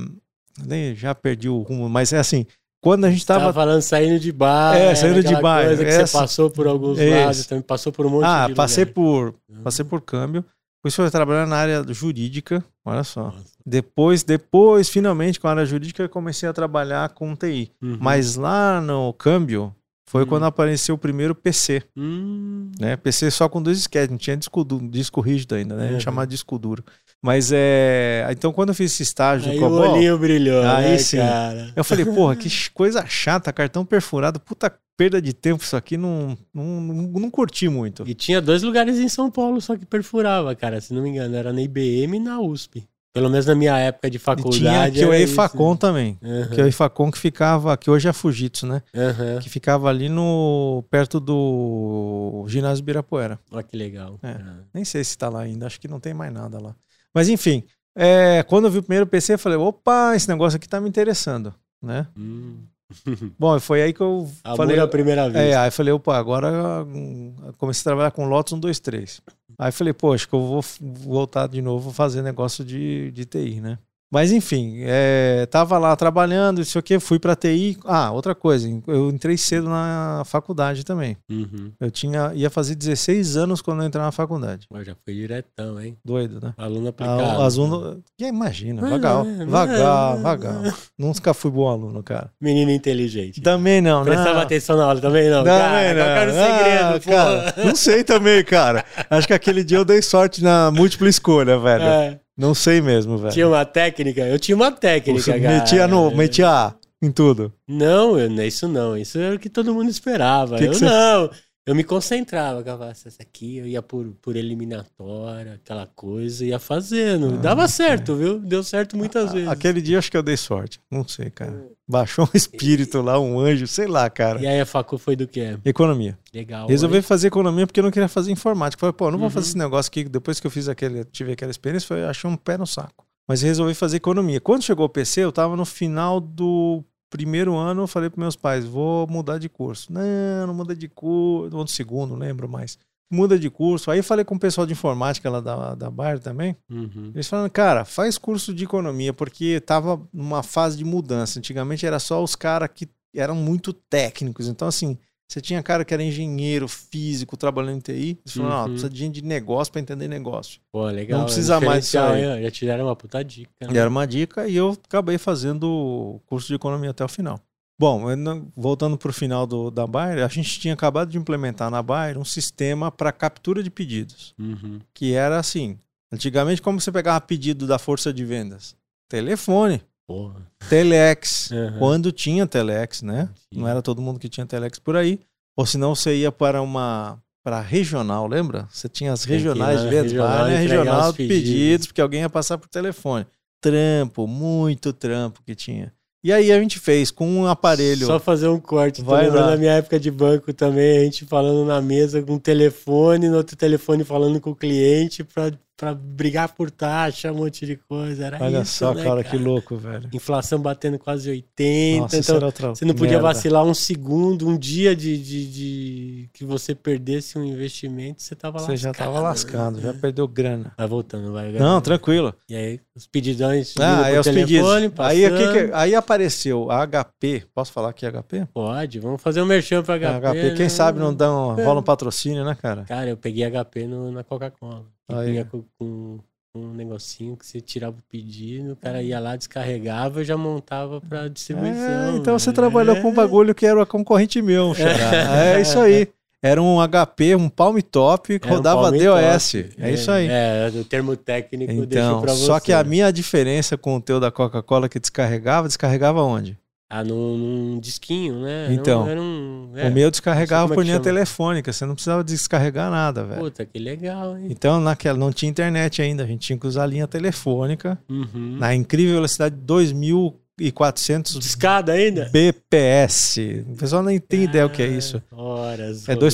já 0.94 1.14
perdi 1.14 1.48
o 1.48 1.60
rumo, 1.60 1.88
mas 1.88 2.12
é 2.12 2.18
assim, 2.18 2.46
quando 2.82 3.06
a 3.06 3.10
gente 3.10 3.24
Tava, 3.24 3.40
tava. 3.40 3.52
falando 3.54 3.80
saindo 3.80 4.18
de 4.20 4.30
bar. 4.32 4.76
É, 4.76 4.94
saindo 4.94 5.22
de 5.22 5.34
bar, 5.40 5.64
Coisa 5.66 5.82
que 5.84 5.90
essa- 5.90 6.06
você 6.06 6.18
passou 6.18 6.50
por 6.50 6.66
alguns 6.66 6.98
Esse. 6.98 7.24
lados, 7.24 7.46
também 7.46 7.62
passou 7.62 7.90
por 7.92 8.04
um 8.04 8.10
monte 8.10 8.24
Ah, 8.26 8.48
de 8.48 8.54
passei 8.54 8.84
lugar. 8.84 8.94
por. 8.94 9.34
Passei 9.62 9.84
por 9.84 10.00
câmbio. 10.02 10.44
Depois 10.84 10.94
fui 10.96 11.08
trabalhar 11.10 11.46
na 11.46 11.56
área 11.56 11.84
jurídica. 11.90 12.62
Olha 12.84 13.04
só. 13.04 13.26
Nossa. 13.26 13.52
Depois, 13.64 14.24
depois, 14.24 14.88
finalmente, 14.88 15.38
com 15.38 15.46
a 15.46 15.52
área 15.52 15.64
jurídica, 15.64 16.02
eu 16.02 16.08
comecei 16.08 16.48
a 16.48 16.52
trabalhar 16.52 17.08
com 17.10 17.36
TI. 17.36 17.70
Uhum. 17.80 17.96
Mas 18.00 18.34
lá 18.34 18.80
no 18.80 19.12
câmbio 19.12 19.72
foi 20.12 20.24
Hum. 20.24 20.26
quando 20.26 20.44
apareceu 20.44 20.94
o 20.94 20.98
primeiro 20.98 21.34
PC. 21.34 21.82
Hum, 21.96 22.70
né? 22.78 22.98
PC 22.98 23.30
só 23.30 23.48
com 23.48 23.62
dois 23.62 23.78
disquetes, 23.78 24.10
não 24.10 24.18
tinha 24.18 24.36
disco, 24.36 24.62
disco 24.90 25.22
rígido 25.22 25.54
ainda, 25.54 25.74
né? 25.74 25.88
A 25.88 25.92
gente 25.92 26.04
chamava 26.04 26.26
de 26.26 26.32
disco 26.32 26.58
duro. 26.58 26.84
Mas 27.22 27.50
é. 27.50 28.28
Então, 28.30 28.52
quando 28.52 28.68
eu 28.68 28.74
fiz 28.74 28.92
esse 28.92 29.02
estágio 29.02 29.50
aí 29.50 29.58
do 29.58 29.64
o 29.64 29.70
COBOL, 29.70 29.92
olhinho 29.94 30.18
brilhou, 30.18 30.62
Aí 30.66 30.90
né, 30.90 30.98
sim. 30.98 31.16
cara? 31.16 31.72
eu 31.74 31.82
falei, 31.82 32.04
porra, 32.04 32.36
que 32.36 32.46
coisa 32.74 33.06
chata, 33.06 33.50
cartão 33.54 33.86
perfurado, 33.86 34.38
puta 34.38 34.70
perda 34.98 35.22
de 35.22 35.32
tempo, 35.32 35.64
isso 35.64 35.74
aqui 35.74 35.96
não, 35.96 36.36
não, 36.52 36.64
não, 36.82 36.94
não 37.20 37.30
curti 37.30 37.70
muito. 37.70 38.04
E 38.06 38.12
tinha 38.12 38.38
dois 38.42 38.62
lugares 38.62 38.98
em 38.98 39.08
São 39.08 39.30
Paulo 39.30 39.62
só 39.62 39.78
que 39.78 39.86
perfurava, 39.86 40.54
cara, 40.54 40.78
se 40.78 40.92
não 40.92 41.02
me 41.02 41.08
engano. 41.08 41.34
Era 41.34 41.54
na 41.54 41.62
IBM 41.62 42.18
e 42.18 42.20
na 42.20 42.38
USP. 42.38 42.86
Pelo 43.12 43.28
menos 43.28 43.44
na 43.44 43.54
minha 43.54 43.76
época 43.78 44.08
de 44.10 44.16
E 44.16 44.20
faculdade. 44.20 44.58
tinha 44.58 44.84
aqui 44.84 45.04
o 45.04 45.12
era 45.12 45.22
isso, 45.22 45.34
EFACOM 45.34 45.76
também. 45.76 46.18
Que 46.54 46.60
é 46.60 46.64
o 46.64 46.66
EFACOM 46.66 47.10
que 47.10 47.18
ficava, 47.18 47.76
que 47.76 47.90
hoje 47.90 48.06
é 48.06 48.10
a 48.10 48.14
Fujitsu, 48.14 48.66
né? 48.66 48.82
Aham. 48.96 49.38
Que 49.40 49.50
ficava 49.50 49.88
ali 49.90 50.08
no. 50.08 50.82
perto 50.90 51.20
do 51.20 52.44
ginásio 52.48 52.82
Birapuera. 52.84 53.38
Olha 53.50 53.62
que 53.62 53.76
legal. 53.76 54.18
É. 54.22 54.32
cara. 54.32 54.66
Nem 54.72 54.84
sei 54.84 55.04
se 55.04 55.16
tá 55.18 55.28
lá 55.28 55.40
ainda, 55.40 55.66
acho 55.66 55.78
que 55.80 55.88
não 55.88 56.00
tem 56.00 56.14
mais 56.14 56.32
nada 56.32 56.58
lá. 56.58 56.74
Mas 57.14 57.28
enfim, 57.28 57.62
é, 57.94 58.42
quando 58.44 58.64
eu 58.64 58.70
vi 58.70 58.78
o 58.78 58.82
primeiro 58.82 59.06
PC, 59.06 59.34
eu 59.34 59.38
falei, 59.38 59.58
opa, 59.58 60.16
esse 60.16 60.28
negócio 60.28 60.56
aqui 60.56 60.66
tá 60.66 60.80
me 60.80 60.88
interessando, 60.88 61.52
né? 61.82 62.06
Hum. 62.16 62.60
Bom, 63.38 63.58
foi 63.58 63.82
aí 63.82 63.92
que 63.92 64.00
eu 64.02 64.28
Amor 64.44 64.56
falei. 64.56 64.78
à 64.78 64.86
primeira 64.86 65.28
vez. 65.28 65.52
É, 65.52 65.56
aí 65.56 65.68
eu 65.68 65.72
falei, 65.72 65.92
opa, 65.92 66.16
agora 66.16 66.84
hum, 66.84 67.34
comecei 67.58 67.80
a 67.82 67.84
trabalhar 67.84 68.10
com 68.10 68.26
Lotus 68.26 68.52
1, 68.52 68.60
2, 68.60 68.80
3. 68.80 69.20
Aí 69.58 69.70
falei, 69.72 69.92
pô, 69.92 70.12
acho 70.12 70.28
que 70.28 70.34
eu 70.34 70.40
vou 70.46 70.62
voltar 70.80 71.46
de 71.48 71.62
novo 71.62 71.92
fazer 71.92 72.22
negócio 72.22 72.64
de, 72.64 73.10
de 73.12 73.24
TI, 73.24 73.60
né? 73.60 73.78
Mas 74.12 74.30
enfim, 74.30 74.80
é, 74.82 75.46
tava 75.46 75.78
lá 75.78 75.96
trabalhando, 75.96 76.60
isso 76.60 76.78
aqui, 76.78 77.00
fui 77.00 77.18
pra 77.18 77.34
TI. 77.34 77.78
Ah, 77.82 78.10
outra 78.12 78.34
coisa, 78.34 78.68
eu 78.86 79.08
entrei 79.08 79.38
cedo 79.38 79.70
na 79.70 80.22
faculdade 80.26 80.84
também. 80.84 81.16
Uhum. 81.30 81.72
Eu 81.80 81.90
tinha, 81.90 82.30
ia 82.34 82.50
fazer 82.50 82.74
16 82.74 83.38
anos 83.38 83.62
quando 83.62 83.80
eu 83.80 83.88
entrei 83.88 84.04
na 84.04 84.12
faculdade. 84.12 84.66
Mas 84.70 84.86
já 84.86 84.94
foi 85.02 85.14
diretão, 85.14 85.80
hein? 85.80 85.96
Doido, 86.04 86.40
né? 86.42 86.52
Aluno 86.58 86.88
aplicado. 86.88 87.22
Ah, 87.22 87.46
as 87.46 87.56
uno... 87.56 88.02
que 88.18 88.26
Imagina, 88.26 88.86
vagal, 88.86 89.24
é, 89.24 89.46
vagal, 89.46 90.18
é, 90.18 90.20
vagal. 90.20 90.62
Nunca 90.98 91.32
fui 91.32 91.50
bom 91.50 91.68
aluno, 91.68 92.02
cara. 92.02 92.30
Menino 92.38 92.70
inteligente. 92.70 93.40
Também 93.40 93.80
não, 93.80 94.04
né? 94.04 94.10
Prestava 94.10 94.42
atenção 94.42 94.76
na 94.76 94.84
aula 94.84 95.00
também, 95.00 95.30
não. 95.30 95.42
Também 95.42 95.94
cara, 95.94 96.32
não. 96.32 96.58
segredo, 96.58 96.96
Ah, 96.96 97.00
cara, 97.00 97.54
não 97.64 97.74
sei 97.74 98.04
também, 98.04 98.44
cara. 98.44 98.84
Acho 99.08 99.26
que 99.26 99.32
aquele 99.32 99.64
dia 99.64 99.78
eu 99.78 99.84
dei 99.86 100.02
sorte 100.02 100.42
na 100.42 100.70
múltipla 100.70 101.08
escolha, 101.08 101.58
velho. 101.58 101.84
É, 101.84 102.20
Não 102.36 102.54
sei 102.54 102.80
mesmo, 102.80 103.18
velho. 103.18 103.32
tinha 103.32 103.46
uma 103.48 103.64
técnica? 103.64 104.22
Eu 104.22 104.38
tinha 104.38 104.56
uma 104.56 104.72
técnica, 104.72 105.20
Você 105.20 105.38
cara. 105.38 105.58
metia, 105.58 105.86
no, 105.86 106.10
metia 106.14 106.74
em 107.02 107.10
tudo. 107.10 107.52
Não, 107.68 108.18
eu, 108.18 108.30
não 108.30 108.42
é 108.42 108.46
isso 108.46 108.66
não. 108.68 108.96
Isso 108.96 109.18
era 109.18 109.34
o 109.34 109.38
que 109.38 109.50
todo 109.50 109.74
mundo 109.74 109.90
esperava. 109.90 110.56
Que 110.56 110.62
que 110.64 110.68
eu 110.70 110.74
você- 110.74 110.84
não. 110.84 111.30
Eu 111.64 111.76
me 111.76 111.84
concentrava, 111.84 112.58
eu 112.58 112.64
falava, 112.64 112.90
essa 112.90 113.08
aqui 113.22 113.58
eu 113.58 113.66
ia 113.68 113.80
por, 113.80 114.04
por 114.20 114.34
eliminatória, 114.34 115.54
aquela 115.54 115.86
coisa, 115.86 116.44
ia 116.44 116.58
fazendo. 116.58 117.38
Dava 117.38 117.68
certo, 117.68 118.16
viu? 118.16 118.40
Deu 118.40 118.64
certo 118.64 118.96
muitas 118.96 119.32
vezes. 119.32 119.46
Ah, 119.48 119.52
Aquele 119.52 119.80
dia 119.80 119.98
acho 119.98 120.10
que 120.10 120.16
eu 120.16 120.24
dei 120.24 120.36
sorte. 120.36 120.80
Não 120.90 121.06
sei, 121.06 121.30
cara. 121.30 121.68
Baixou 121.88 122.24
um 122.24 122.36
espírito 122.36 123.00
lá, 123.00 123.20
um 123.20 123.38
anjo, 123.38 123.66
sei 123.68 123.86
lá, 123.86 124.10
cara. 124.10 124.40
E 124.40 124.46
aí 124.46 124.60
a 124.60 124.66
facu 124.66 124.98
foi 124.98 125.14
do 125.14 125.28
quê? 125.28 125.56
Economia. 125.64 126.18
Legal. 126.34 126.66
Resolvi 126.66 127.00
fazer 127.00 127.28
economia 127.28 127.64
porque 127.66 127.78
eu 127.78 127.84
não 127.84 127.92
queria 127.92 128.08
fazer 128.08 128.32
informática. 128.32 128.80
Falei, 128.80 128.92
pô, 128.94 129.06
eu 129.06 129.12
não 129.12 129.18
vou 129.18 129.28
Uhum. 129.28 129.30
fazer 129.32 129.46
esse 129.48 129.58
negócio 129.58 129.88
aqui. 129.88 130.02
Depois 130.04 130.40
que 130.40 130.46
eu 130.48 130.50
fiz 130.50 130.68
aquele, 130.68 131.04
tive 131.04 131.32
aquela 131.32 131.50
experiência, 131.52 131.86
foi, 131.86 132.02
achei 132.04 132.28
um 132.28 132.36
pé 132.36 132.58
no 132.58 132.66
saco. 132.66 133.04
Mas 133.28 133.40
resolvi 133.40 133.72
fazer 133.74 133.98
economia. 133.98 134.40
Quando 134.40 134.64
chegou 134.64 134.84
o 134.86 134.88
PC, 134.88 135.20
eu 135.20 135.30
tava 135.30 135.54
no 135.56 135.64
final 135.64 136.18
do 136.20 136.82
primeiro 137.12 137.54
ano, 137.54 137.82
eu 137.82 137.86
falei 137.86 138.08
para 138.08 138.18
meus 138.18 138.34
pais, 138.34 138.64
vou 138.64 139.06
mudar 139.06 139.36
de 139.36 139.46
curso. 139.46 139.92
Não, 139.92 140.46
não 140.46 140.54
muda 140.54 140.74
de 140.74 140.88
curso. 140.88 141.50
Do 141.50 141.66
segundo, 141.68 142.12
não 142.12 142.16
lembro 142.16 142.48
mais. 142.48 142.78
Muda 143.10 143.38
de 143.38 143.50
curso. 143.50 143.90
Aí 143.90 144.00
falei 144.00 144.24
com 144.24 144.34
o 144.34 144.40
pessoal 144.40 144.66
de 144.66 144.72
informática 144.72 145.28
lá 145.28 145.38
da, 145.38 145.74
da 145.74 145.90
Bayer 145.90 146.18
também. 146.18 146.56
Uhum. 146.70 147.12
Eles 147.14 147.28
falaram, 147.28 147.50
cara, 147.50 147.84
faz 147.84 148.16
curso 148.16 148.54
de 148.54 148.64
economia, 148.64 149.12
porque 149.12 149.60
tava 149.60 150.00
numa 150.10 150.42
fase 150.42 150.78
de 150.78 150.86
mudança. 150.86 151.38
Antigamente 151.38 151.84
era 151.84 151.98
só 151.98 152.24
os 152.24 152.34
caras 152.34 152.70
que 152.74 152.88
eram 153.14 153.34
muito 153.34 153.74
técnicos. 153.74 154.48
Então, 154.48 154.66
assim, 154.66 154.96
você 155.32 155.40
tinha 155.40 155.62
cara 155.62 155.84
que 155.84 155.92
era 155.94 156.02
engenheiro, 156.02 156.68
físico, 156.68 157.36
trabalhando 157.36 157.76
em 157.76 157.80
TI. 157.80 157.92
Eles 158.24 158.34
falaram, 158.36 158.54
Uhum. 158.56 158.62
ah, 158.62 158.64
precisa 158.66 158.90
de 158.90 158.98
gente 158.98 159.14
de 159.20 159.24
negócio 159.24 159.72
para 159.72 159.80
entender 159.80 160.08
negócio. 160.08 160.60
Pô, 160.70 160.84
legal. 160.86 161.18
Não 161.20 161.24
precisa 161.26 161.60
mais 161.60 161.84
disso 161.84 161.98
aí. 161.98 162.42
Já 162.42 162.50
te 162.50 162.64
deram 162.66 162.84
uma 162.86 162.96
puta 162.96 163.22
dica. 163.24 163.50
né? 163.60 163.78
Era 163.78 163.88
uma 163.88 164.06
dica 164.06 164.46
e 164.48 164.56
eu 164.56 164.76
acabei 164.84 165.18
fazendo 165.18 165.64
o 165.64 166.20
curso 166.26 166.48
de 166.48 166.54
economia 166.54 166.90
até 166.90 167.04
o 167.04 167.08
final. 167.08 167.40
Bom, 167.80 168.14
não- 168.14 168.46
voltando 168.56 168.96
para 168.96 169.10
o 169.10 169.12
final 169.12 169.46
do, 169.46 169.70
da 169.70 169.86
Bayer, 169.86 170.24
a 170.24 170.28
gente 170.28 170.60
tinha 170.60 170.74
acabado 170.74 171.08
de 171.10 171.18
implementar 171.18 171.70
na 171.70 171.82
Bayer 171.82 172.16
um 172.18 172.24
sistema 172.24 172.92
para 172.92 173.10
captura 173.10 173.62
de 173.62 173.70
pedidos. 173.70 174.34
Uhum. 174.38 174.78
Que 174.94 175.14
era 175.14 175.38
assim, 175.38 175.78
antigamente 176.12 176.62
como 176.62 176.80
você 176.80 176.92
pegava 176.92 177.20
pedido 177.20 177.66
da 177.66 177.78
força 177.78 178.12
de 178.12 178.24
vendas? 178.24 178.76
Telefone. 179.08 179.82
Porra. 180.06 180.40
Telex, 180.68 181.50
Uhum. 181.50 181.78
quando 181.78 182.12
tinha 182.12 182.46
Telex, 182.46 183.02
né? 183.02 183.28
Não 183.54 183.66
era 183.68 183.80
todo 183.82 184.02
mundo 184.02 184.18
que 184.18 184.28
tinha 184.28 184.46
Telex 184.46 184.78
por 184.78 184.96
aí. 184.96 185.20
Ou 185.56 185.66
senão 185.66 185.94
você 185.94 186.16
ia 186.16 186.32
para 186.32 186.60
uma 186.62 187.18
para 187.44 187.60
regional, 187.60 188.26
lembra? 188.28 188.68
Você 188.70 188.88
tinha 188.88 189.12
as 189.12 189.24
regionais 189.24 189.80
na 189.80 189.84
de 189.84 189.90
vendas, 189.90 190.12
regional 190.12 190.38
na 190.38 190.54
entregar 190.54 190.60
regional 190.84 191.12
pedidos. 191.14 191.36
pedidos. 191.44 191.86
porque 191.88 192.00
alguém 192.00 192.20
ia 192.20 192.30
passar 192.30 192.56
por 192.56 192.68
telefone. 192.68 193.26
Trampo, 193.60 194.26
muito 194.26 194.92
trampo 194.92 195.42
que 195.44 195.54
tinha. 195.54 195.92
E 196.24 196.32
aí 196.32 196.52
a 196.52 196.60
gente 196.60 196.78
fez 196.78 197.10
com 197.10 197.26
um 197.28 197.46
aparelho. 197.48 198.06
Só 198.06 198.20
fazer 198.20 198.46
um 198.46 198.60
corte. 198.60 199.02
Tô 199.02 199.10
Vai 199.10 199.28
lá. 199.28 199.50
da 199.50 199.56
minha 199.56 199.72
época 199.72 199.98
de 199.98 200.08
banco 200.08 200.52
também, 200.52 200.98
a 200.98 201.04
gente 201.04 201.24
falando 201.26 201.64
na 201.66 201.80
mesa 201.82 202.22
com 202.22 202.34
o 202.34 202.40
telefone, 202.40 203.28
no 203.28 203.36
outro 203.38 203.56
telefone 203.56 204.04
falando 204.04 204.40
com 204.40 204.50
o 204.50 204.56
cliente 204.56 205.24
pra, 205.24 205.50
pra 205.82 205.94
brigar 205.94 206.48
por 206.54 206.70
taxa, 206.70 207.32
um 207.32 207.38
monte 207.38 207.66
de 207.66 207.74
coisa. 207.74 208.26
Era 208.26 208.38
Olha 208.40 208.60
isso, 208.62 208.74
só, 208.76 208.94
né, 208.94 209.02
cara, 209.02 209.24
que 209.24 209.36
louco, 209.36 209.76
velho. 209.76 210.08
Inflação 210.12 210.60
batendo 210.60 210.96
quase 210.96 211.28
80. 211.28 212.02
Nossa, 212.02 212.18
então, 212.18 212.50
você 212.72 212.84
não 212.84 212.94
podia 212.94 213.14
merda. 213.14 213.26
vacilar 213.34 213.64
um 213.64 213.74
segundo, 213.74 214.46
um 214.48 214.56
dia 214.56 214.94
de, 214.94 215.18
de, 215.20 215.50
de- 215.50 216.30
que 216.32 216.44
você 216.44 216.72
perdesse 216.72 217.36
um 217.36 217.42
investimento, 217.44 218.22
você 218.22 218.36
tava 218.36 218.60
Você 218.60 218.76
já 218.76 218.92
tava 218.92 219.14
né? 219.14 219.20
lascado, 219.22 219.80
já 219.80 219.92
perdeu 219.92 220.28
grana. 220.28 220.72
Vai 220.78 220.86
voltando, 220.86 221.32
vai. 221.32 221.50
Não, 221.50 221.80
tranquilo. 221.80 222.32
E 222.48 222.54
aí, 222.54 222.80
os 222.94 223.08
pedidões. 223.08 223.74
Ah, 223.80 224.04
aí 224.04 224.16
os 224.20 224.24
pedidos. 224.28 224.48
telefone, 224.72 224.92
Aí, 224.98 225.20
que- 225.28 225.70
aí 225.72 225.94
apareceu 225.96 226.70
a 226.70 226.86
HP. 226.86 227.42
Posso 227.52 227.72
falar 227.72 227.88
aqui 227.88 228.06
HP? 228.06 228.46
Pode, 228.54 229.00
vamos 229.00 229.20
fazer 229.20 229.42
um 229.42 229.46
merchan 229.46 229.82
pra 229.82 229.96
HP. 229.98 230.06
A 230.06 230.20
HP, 230.32 230.50
quem 230.54 230.66
né? 230.66 230.68
sabe 230.68 231.00
não 231.00 231.12
dá 231.12 231.28
um, 231.28 231.54
rola 231.64 231.80
um 231.80 231.82
patrocínio, 231.82 232.44
né, 232.44 232.54
cara? 232.54 232.84
Cara, 232.84 233.10
eu 233.10 233.16
peguei 233.16 233.42
HP 233.50 233.88
no- 233.88 234.12
na 234.12 234.22
Coca-Cola. 234.22 234.84
Que 235.08 235.24
vinha 235.24 235.44
com, 235.44 235.64
com 235.78 236.20
um 236.54 236.74
negocinho 236.74 237.36
que 237.36 237.46
você 237.46 237.60
tirava 237.60 237.96
o 237.96 238.02
pedido, 238.10 238.72
o 238.72 238.76
cara 238.76 239.02
ia 239.02 239.18
lá, 239.18 239.36
descarregava 239.36 240.20
e 240.22 240.24
já 240.24 240.36
montava 240.36 241.00
pra 241.00 241.28
distribuição. 241.28 242.14
É, 242.14 242.16
então 242.16 242.38
você 242.38 242.50
né? 242.50 242.54
trabalhou 242.54 243.00
com 243.00 243.08
um 243.08 243.14
bagulho 243.14 243.54
que 243.54 243.64
era 243.64 243.86
concorrente 243.86 244.42
meu, 244.42 244.74
xará. 244.74 245.54
É 245.54 245.60
isso 245.60 245.78
aí. 245.78 246.08
Era 246.44 246.60
um 246.60 246.78
HP, 246.80 247.36
um 247.36 247.48
Palm 247.48 247.78
Top 247.78 248.36
que 248.36 248.48
um 248.48 248.50
rodava 248.50 248.82
Palm 248.82 248.98
DOS. 248.98 249.52
Top. 249.52 249.74
É, 249.78 249.90
isso 249.92 250.10
aí. 250.10 250.26
É, 250.28 250.72
o 250.74 250.84
termo 250.84 251.16
técnico 251.16 251.86
deixou 251.86 252.10
então, 252.10 252.20
pra 252.20 252.32
você. 252.32 252.46
só 252.46 252.58
que 252.58 252.72
a 252.72 252.82
minha 252.82 253.12
diferença 253.12 253.78
com 253.78 253.94
o 253.94 254.00
teu 254.00 254.18
da 254.18 254.28
Coca-Cola 254.28 254.88
que 254.88 254.98
descarregava, 254.98 255.68
descarregava 255.68 256.20
onde? 256.20 256.58
Ah, 256.94 257.02
num, 257.02 257.38
num 257.38 257.80
disquinho, 257.80 258.40
né? 258.42 258.64
Era 258.64 258.70
um- 258.70 258.74
Então, 258.74 259.08
era 259.08 259.20
um, 259.22 259.70
é, 259.74 259.88
o 259.88 259.92
meu 259.92 260.10
descarregava 260.10 260.72
é 260.72 260.74
por 260.74 260.82
linha 260.84 260.96
chama. 260.96 261.04
telefônica, 261.04 261.72
você 261.72 261.86
não 261.86 261.94
precisava 261.94 262.22
descarregar 262.22 262.90
nada, 262.90 263.24
velho. 263.24 263.40
Puta, 263.40 263.64
que 263.64 263.78
legal, 263.78 264.36
hein? 264.36 264.48
Então, 264.50 264.78
naquela 264.78 265.16
não 265.18 265.32
tinha 265.32 265.48
internet 265.50 266.02
ainda, 266.02 266.22
a 266.22 266.26
gente 266.26 266.40
tinha 266.46 266.58
que 266.58 266.66
usar 266.66 266.82
a 266.82 266.86
linha 266.86 267.06
telefônica 267.08 267.98
Uhum. 268.10 268.56
na 268.58 268.74
incrível 268.74 269.14
velocidade 269.14 269.54
de 269.54 269.62
2400 269.62 271.38
Discada 271.38 271.92
ainda? 271.92 272.28
BPS. 272.30 273.64
O 273.70 273.76
pessoal 273.76 274.02
nem 274.02 274.18
tem 274.20 274.44
ideia 274.44 274.66
o 274.66 274.70
que 274.70 274.82
é 274.82 274.86
isso. 274.86 275.22
Ah, 275.32 275.36
Horas. 275.36 276.08
É 276.08 276.12
rodando. 276.14 276.26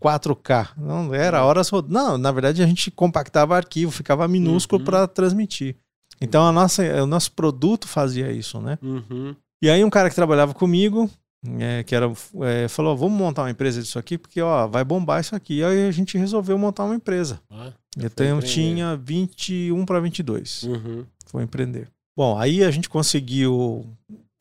2.4K. 0.00 0.68
Não 0.78 1.14
era 1.14 1.44
horas 1.44 1.68
rod... 1.68 1.86
Não, 1.88 2.16
na 2.18 2.32
verdade 2.32 2.62
a 2.62 2.66
gente 2.66 2.90
compactava 2.90 3.54
arquivo, 3.56 3.92
ficava 3.92 4.26
minúsculo 4.26 4.80
Uhum. 4.80 4.84
para 4.86 5.06
transmitir. 5.06 5.76
Então 6.20 6.44
a 6.46 6.50
nossa, 6.50 6.82
o 7.02 7.06
nosso 7.06 7.30
produto 7.32 7.86
fazia 7.86 8.32
isso, 8.32 8.60
né? 8.60 8.78
Uhum. 8.82 9.36
E 9.62 9.68
aí 9.68 9.84
um 9.84 9.90
cara 9.90 10.08
que 10.08 10.14
trabalhava 10.14 10.54
comigo, 10.54 11.10
é, 11.58 11.82
que 11.84 11.94
era, 11.94 12.10
é, 12.42 12.68
falou: 12.68 12.96
vamos 12.96 13.18
montar 13.18 13.42
uma 13.42 13.50
empresa 13.50 13.80
disso 13.80 13.98
aqui, 13.98 14.18
porque 14.18 14.40
ó, 14.40 14.66
vai 14.66 14.84
bombar 14.84 15.20
isso 15.20 15.34
aqui. 15.34 15.58
E 15.58 15.64
aí 15.64 15.88
a 15.88 15.92
gente 15.92 16.18
resolveu 16.18 16.58
montar 16.58 16.84
uma 16.84 16.94
empresa. 16.94 17.40
Eu 17.96 18.02
foi 18.02 18.10
tenho, 18.10 18.36
empreender. 18.36 18.54
tinha 18.54 18.96
21 18.96 19.84
para 19.84 20.00
22. 20.00 20.62
Uhum. 20.64 21.04
Foi 21.26 21.42
empreender. 21.42 21.88
Bom, 22.16 22.36
aí 22.38 22.64
a 22.64 22.70
gente 22.70 22.88
conseguiu 22.88 23.86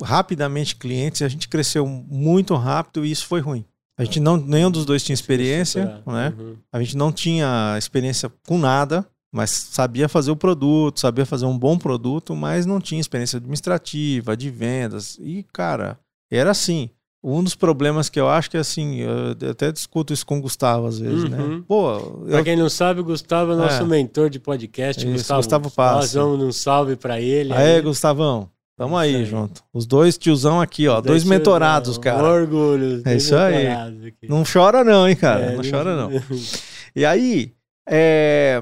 rapidamente 0.01 0.75
clientes, 0.75 1.21
a 1.21 1.27
gente 1.27 1.47
cresceu 1.47 1.85
muito 1.85 2.55
rápido 2.55 3.05
e 3.05 3.11
isso 3.11 3.25
foi 3.25 3.39
ruim. 3.39 3.65
A 3.99 4.03
gente 4.03 4.19
não, 4.19 4.37
nenhum 4.37 4.69
dos 4.69 4.85
dois 4.85 5.03
tinha 5.03 5.13
experiência, 5.13 6.03
né? 6.05 6.33
Uhum. 6.37 6.55
A 6.71 6.81
gente 6.81 6.95
não 6.95 7.11
tinha 7.11 7.75
experiência 7.77 8.31
com 8.47 8.57
nada, 8.57 9.07
mas 9.33 9.51
sabia 9.51 10.07
fazer 10.07 10.31
o 10.31 10.35
produto, 10.35 10.99
sabia 10.99 11.25
fazer 11.25 11.45
um 11.45 11.57
bom 11.57 11.77
produto, 11.77 12.35
mas 12.35 12.65
não 12.65 12.79
tinha 12.79 13.01
experiência 13.01 13.37
administrativa, 13.37 14.37
de 14.37 14.49
vendas. 14.49 15.17
E, 15.21 15.43
cara, 15.53 15.99
era 16.31 16.51
assim. 16.51 16.89
Um 17.23 17.43
dos 17.43 17.55
problemas 17.55 18.09
que 18.09 18.19
eu 18.19 18.29
acho 18.29 18.49
que 18.49 18.57
assim, 18.57 18.99
eu 18.99 19.49
até 19.49 19.71
discuto 19.71 20.13
isso 20.13 20.25
com 20.25 20.37
o 20.37 20.41
Gustavo 20.41 20.85
às 20.85 20.99
vezes, 20.99 21.29
né? 21.29 21.37
uhum. 21.37 21.57
né? 21.57 21.63
Pô, 21.67 21.97
eu... 21.97 22.27
Pra 22.29 22.43
quem 22.43 22.55
não 22.55 22.69
sabe, 22.69 23.01
o 23.01 23.03
Gustavo 23.03 23.53
é 23.53 23.55
nosso 23.55 23.81
é. 23.81 23.85
mentor 23.85 24.29
de 24.29 24.39
podcast, 24.39 25.03
isso, 25.03 25.11
Gustavo. 25.11 25.39
Gustavo 25.39 25.71
Passa. 25.71 25.95
Nós 25.95 26.13
vamos 26.13 26.45
um 26.45 26.51
salve 26.51 26.95
para 26.95 27.19
ele. 27.19 27.51
Aê, 27.53 27.77
aí. 27.77 27.81
Gustavão. 27.81 28.49
Tamo 28.77 28.95
aí, 28.95 29.15
aí, 29.15 29.25
junto. 29.25 29.63
Os 29.73 29.87
dois 29.87 30.17
tiozão 30.19 30.61
aqui, 30.61 30.87
ó. 30.87 31.01
Dois, 31.01 31.05
dois 31.05 31.23
mentorados, 31.23 31.97
cara. 31.97 32.23
Um 32.23 32.31
orgulho. 32.31 33.01
É 33.03 33.15
isso 33.15 33.35
aí. 33.35 33.67
Aqui. 33.67 34.29
Não 34.29 34.43
chora 34.45 34.83
não, 34.83 35.09
hein, 35.09 35.15
cara. 35.15 35.41
É, 35.41 35.49
não, 35.49 35.63
não 35.63 35.69
chora 35.69 35.97
não. 35.97 36.11
e 36.95 37.03
aí, 37.03 37.51
é... 37.89 38.61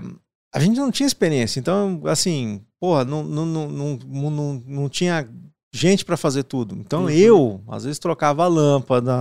a 0.55 0.59
gente 0.59 0.79
não 0.79 0.91
tinha 0.91 1.07
experiência. 1.07 1.59
Então, 1.59 2.01
assim, 2.05 2.61
porra, 2.79 3.03
não, 3.03 3.23
não, 3.23 3.45
não, 3.45 3.67
não, 3.67 4.29
não, 4.29 4.63
não 4.65 4.89
tinha 4.89 5.27
gente 5.73 6.05
para 6.05 6.15
fazer 6.15 6.43
tudo. 6.43 6.75
Então 6.75 7.03
uhum. 7.03 7.09
eu, 7.09 7.63
às 7.67 7.83
vezes, 7.83 7.99
trocava 7.99 8.47
lâmpada, 8.47 9.13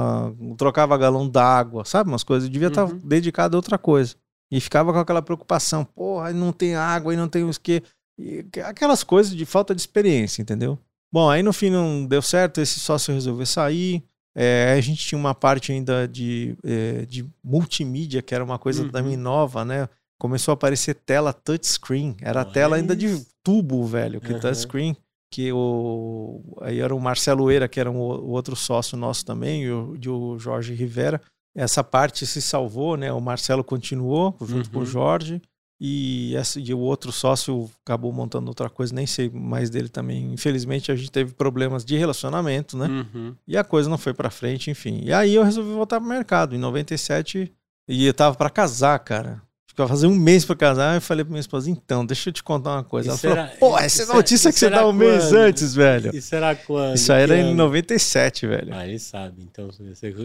trocava 0.56 0.96
galão 0.96 1.28
d'água, 1.28 1.84
sabe? 1.84 2.08
Umas 2.08 2.22
coisas. 2.22 2.48
Eu 2.48 2.52
devia 2.52 2.68
estar 2.68 2.84
uhum. 2.84 2.98
dedicado 2.98 3.56
a 3.56 3.58
outra 3.58 3.76
coisa. 3.76 4.14
E 4.50 4.60
ficava 4.60 4.92
com 4.92 4.98
aquela 4.98 5.22
preocupação. 5.22 5.84
Porra, 5.84 6.32
não 6.32 6.52
tem 6.52 6.76
água, 6.76 7.12
e 7.12 7.16
não 7.16 7.28
tem 7.28 7.42
os 7.42 7.58
que 7.58 7.82
e 8.18 8.46
aquelas 8.64 9.02
coisas 9.02 9.34
de 9.34 9.44
falta 9.44 9.74
de 9.74 9.80
experiência, 9.80 10.40
entendeu? 10.40 10.78
Bom, 11.12 11.28
aí 11.28 11.42
no 11.42 11.52
fim 11.52 11.70
não 11.70 12.06
deu 12.06 12.22
certo, 12.22 12.60
esse 12.60 12.78
sócio 12.78 13.12
resolveu 13.12 13.46
sair. 13.46 14.04
É, 14.36 14.74
a 14.76 14.80
gente 14.80 15.04
tinha 15.04 15.18
uma 15.18 15.34
parte 15.34 15.70
ainda 15.70 16.08
de, 16.08 16.56
é, 16.64 17.06
de 17.06 17.24
multimídia, 17.42 18.22
que 18.22 18.34
era 18.34 18.42
uma 18.42 18.58
coisa 18.58 18.82
uhum. 18.82 18.90
também 18.90 19.16
nova, 19.16 19.64
né? 19.64 19.88
Começou 20.18 20.52
a 20.52 20.54
aparecer 20.54 20.94
tela 20.94 21.32
touchscreen. 21.32 22.16
Era 22.20 22.42
a 22.42 22.44
tela 22.44 22.76
ainda 22.76 22.94
de 22.94 23.24
tubo, 23.42 23.84
velho, 23.84 24.20
que 24.20 24.32
uhum. 24.32 24.40
touchscreen. 24.40 24.96
Que 25.30 25.52
o, 25.52 26.58
aí 26.60 26.78
era 26.78 26.94
o 26.94 27.00
Marcelo 27.00 27.50
Eira, 27.50 27.68
que 27.68 27.80
era 27.80 27.90
um, 27.90 27.98
o 27.98 28.30
outro 28.30 28.54
sócio 28.54 28.96
nosso 28.96 29.24
também, 29.24 29.64
e 29.64 29.70
o, 29.70 29.98
e 30.00 30.08
o 30.08 30.38
Jorge 30.38 30.72
Rivera. 30.72 31.20
Essa 31.56 31.82
parte 31.82 32.26
se 32.26 32.40
salvou, 32.40 32.96
né? 32.96 33.12
O 33.12 33.20
Marcelo 33.20 33.64
continuou 33.64 34.36
junto 34.40 34.66
uhum. 34.66 34.72
com 34.72 34.78
o 34.78 34.80
uhum. 34.80 34.86
Jorge. 34.86 35.42
E, 35.80 36.34
essa, 36.36 36.60
e 36.60 36.72
o 36.72 36.78
outro 36.78 37.10
sócio 37.12 37.68
acabou 37.84 38.12
montando 38.12 38.48
outra 38.48 38.70
coisa, 38.70 38.94
nem 38.94 39.06
sei 39.06 39.28
mais 39.28 39.68
dele 39.68 39.88
também. 39.88 40.32
Infelizmente 40.32 40.90
a 40.90 40.96
gente 40.96 41.10
teve 41.10 41.34
problemas 41.34 41.84
de 41.84 41.96
relacionamento, 41.96 42.76
né? 42.76 42.86
Uhum. 42.86 43.34
E 43.46 43.56
a 43.56 43.64
coisa 43.64 43.90
não 43.90 43.98
foi 43.98 44.14
para 44.14 44.30
frente, 44.30 44.70
enfim. 44.70 45.00
E 45.02 45.12
aí 45.12 45.34
eu 45.34 45.42
resolvi 45.42 45.72
voltar 45.72 46.00
pro 46.00 46.08
mercado. 46.08 46.54
Em 46.54 46.58
97, 46.58 47.52
e 47.88 48.06
eu 48.06 48.14
tava 48.14 48.36
para 48.36 48.48
casar, 48.50 48.98
cara. 49.00 49.42
Ficava 49.74 49.88
fazer 49.88 50.06
um 50.06 50.14
mês 50.14 50.44
para 50.44 50.54
casar, 50.54 50.94
eu 50.94 51.00
falei 51.00 51.24
pra 51.24 51.32
minha 51.32 51.40
esposa, 51.40 51.68
então, 51.68 52.06
deixa 52.06 52.28
eu 52.28 52.32
te 52.32 52.44
contar 52.44 52.74
uma 52.74 52.84
coisa. 52.84 53.10
Ela 53.10 53.18
falou, 53.18 53.48
pô, 53.58 53.76
essa 53.76 54.04
é 54.04 54.06
notícia 54.06 54.52
que 54.52 54.58
você 54.60 54.70
dá 54.70 54.82
um 54.86 54.90
quando? 54.90 54.98
mês 54.98 55.32
antes, 55.32 55.74
velho. 55.74 56.14
Isso 56.14 56.32
era 56.32 56.54
quando? 56.54 56.94
Isso 56.94 57.12
aí 57.12 57.24
era 57.24 57.36
em 57.36 57.52
97, 57.56 58.46
velho. 58.46 58.72
Ah, 58.72 58.86
ele 58.86 59.00
sabe, 59.00 59.42
então 59.42 59.68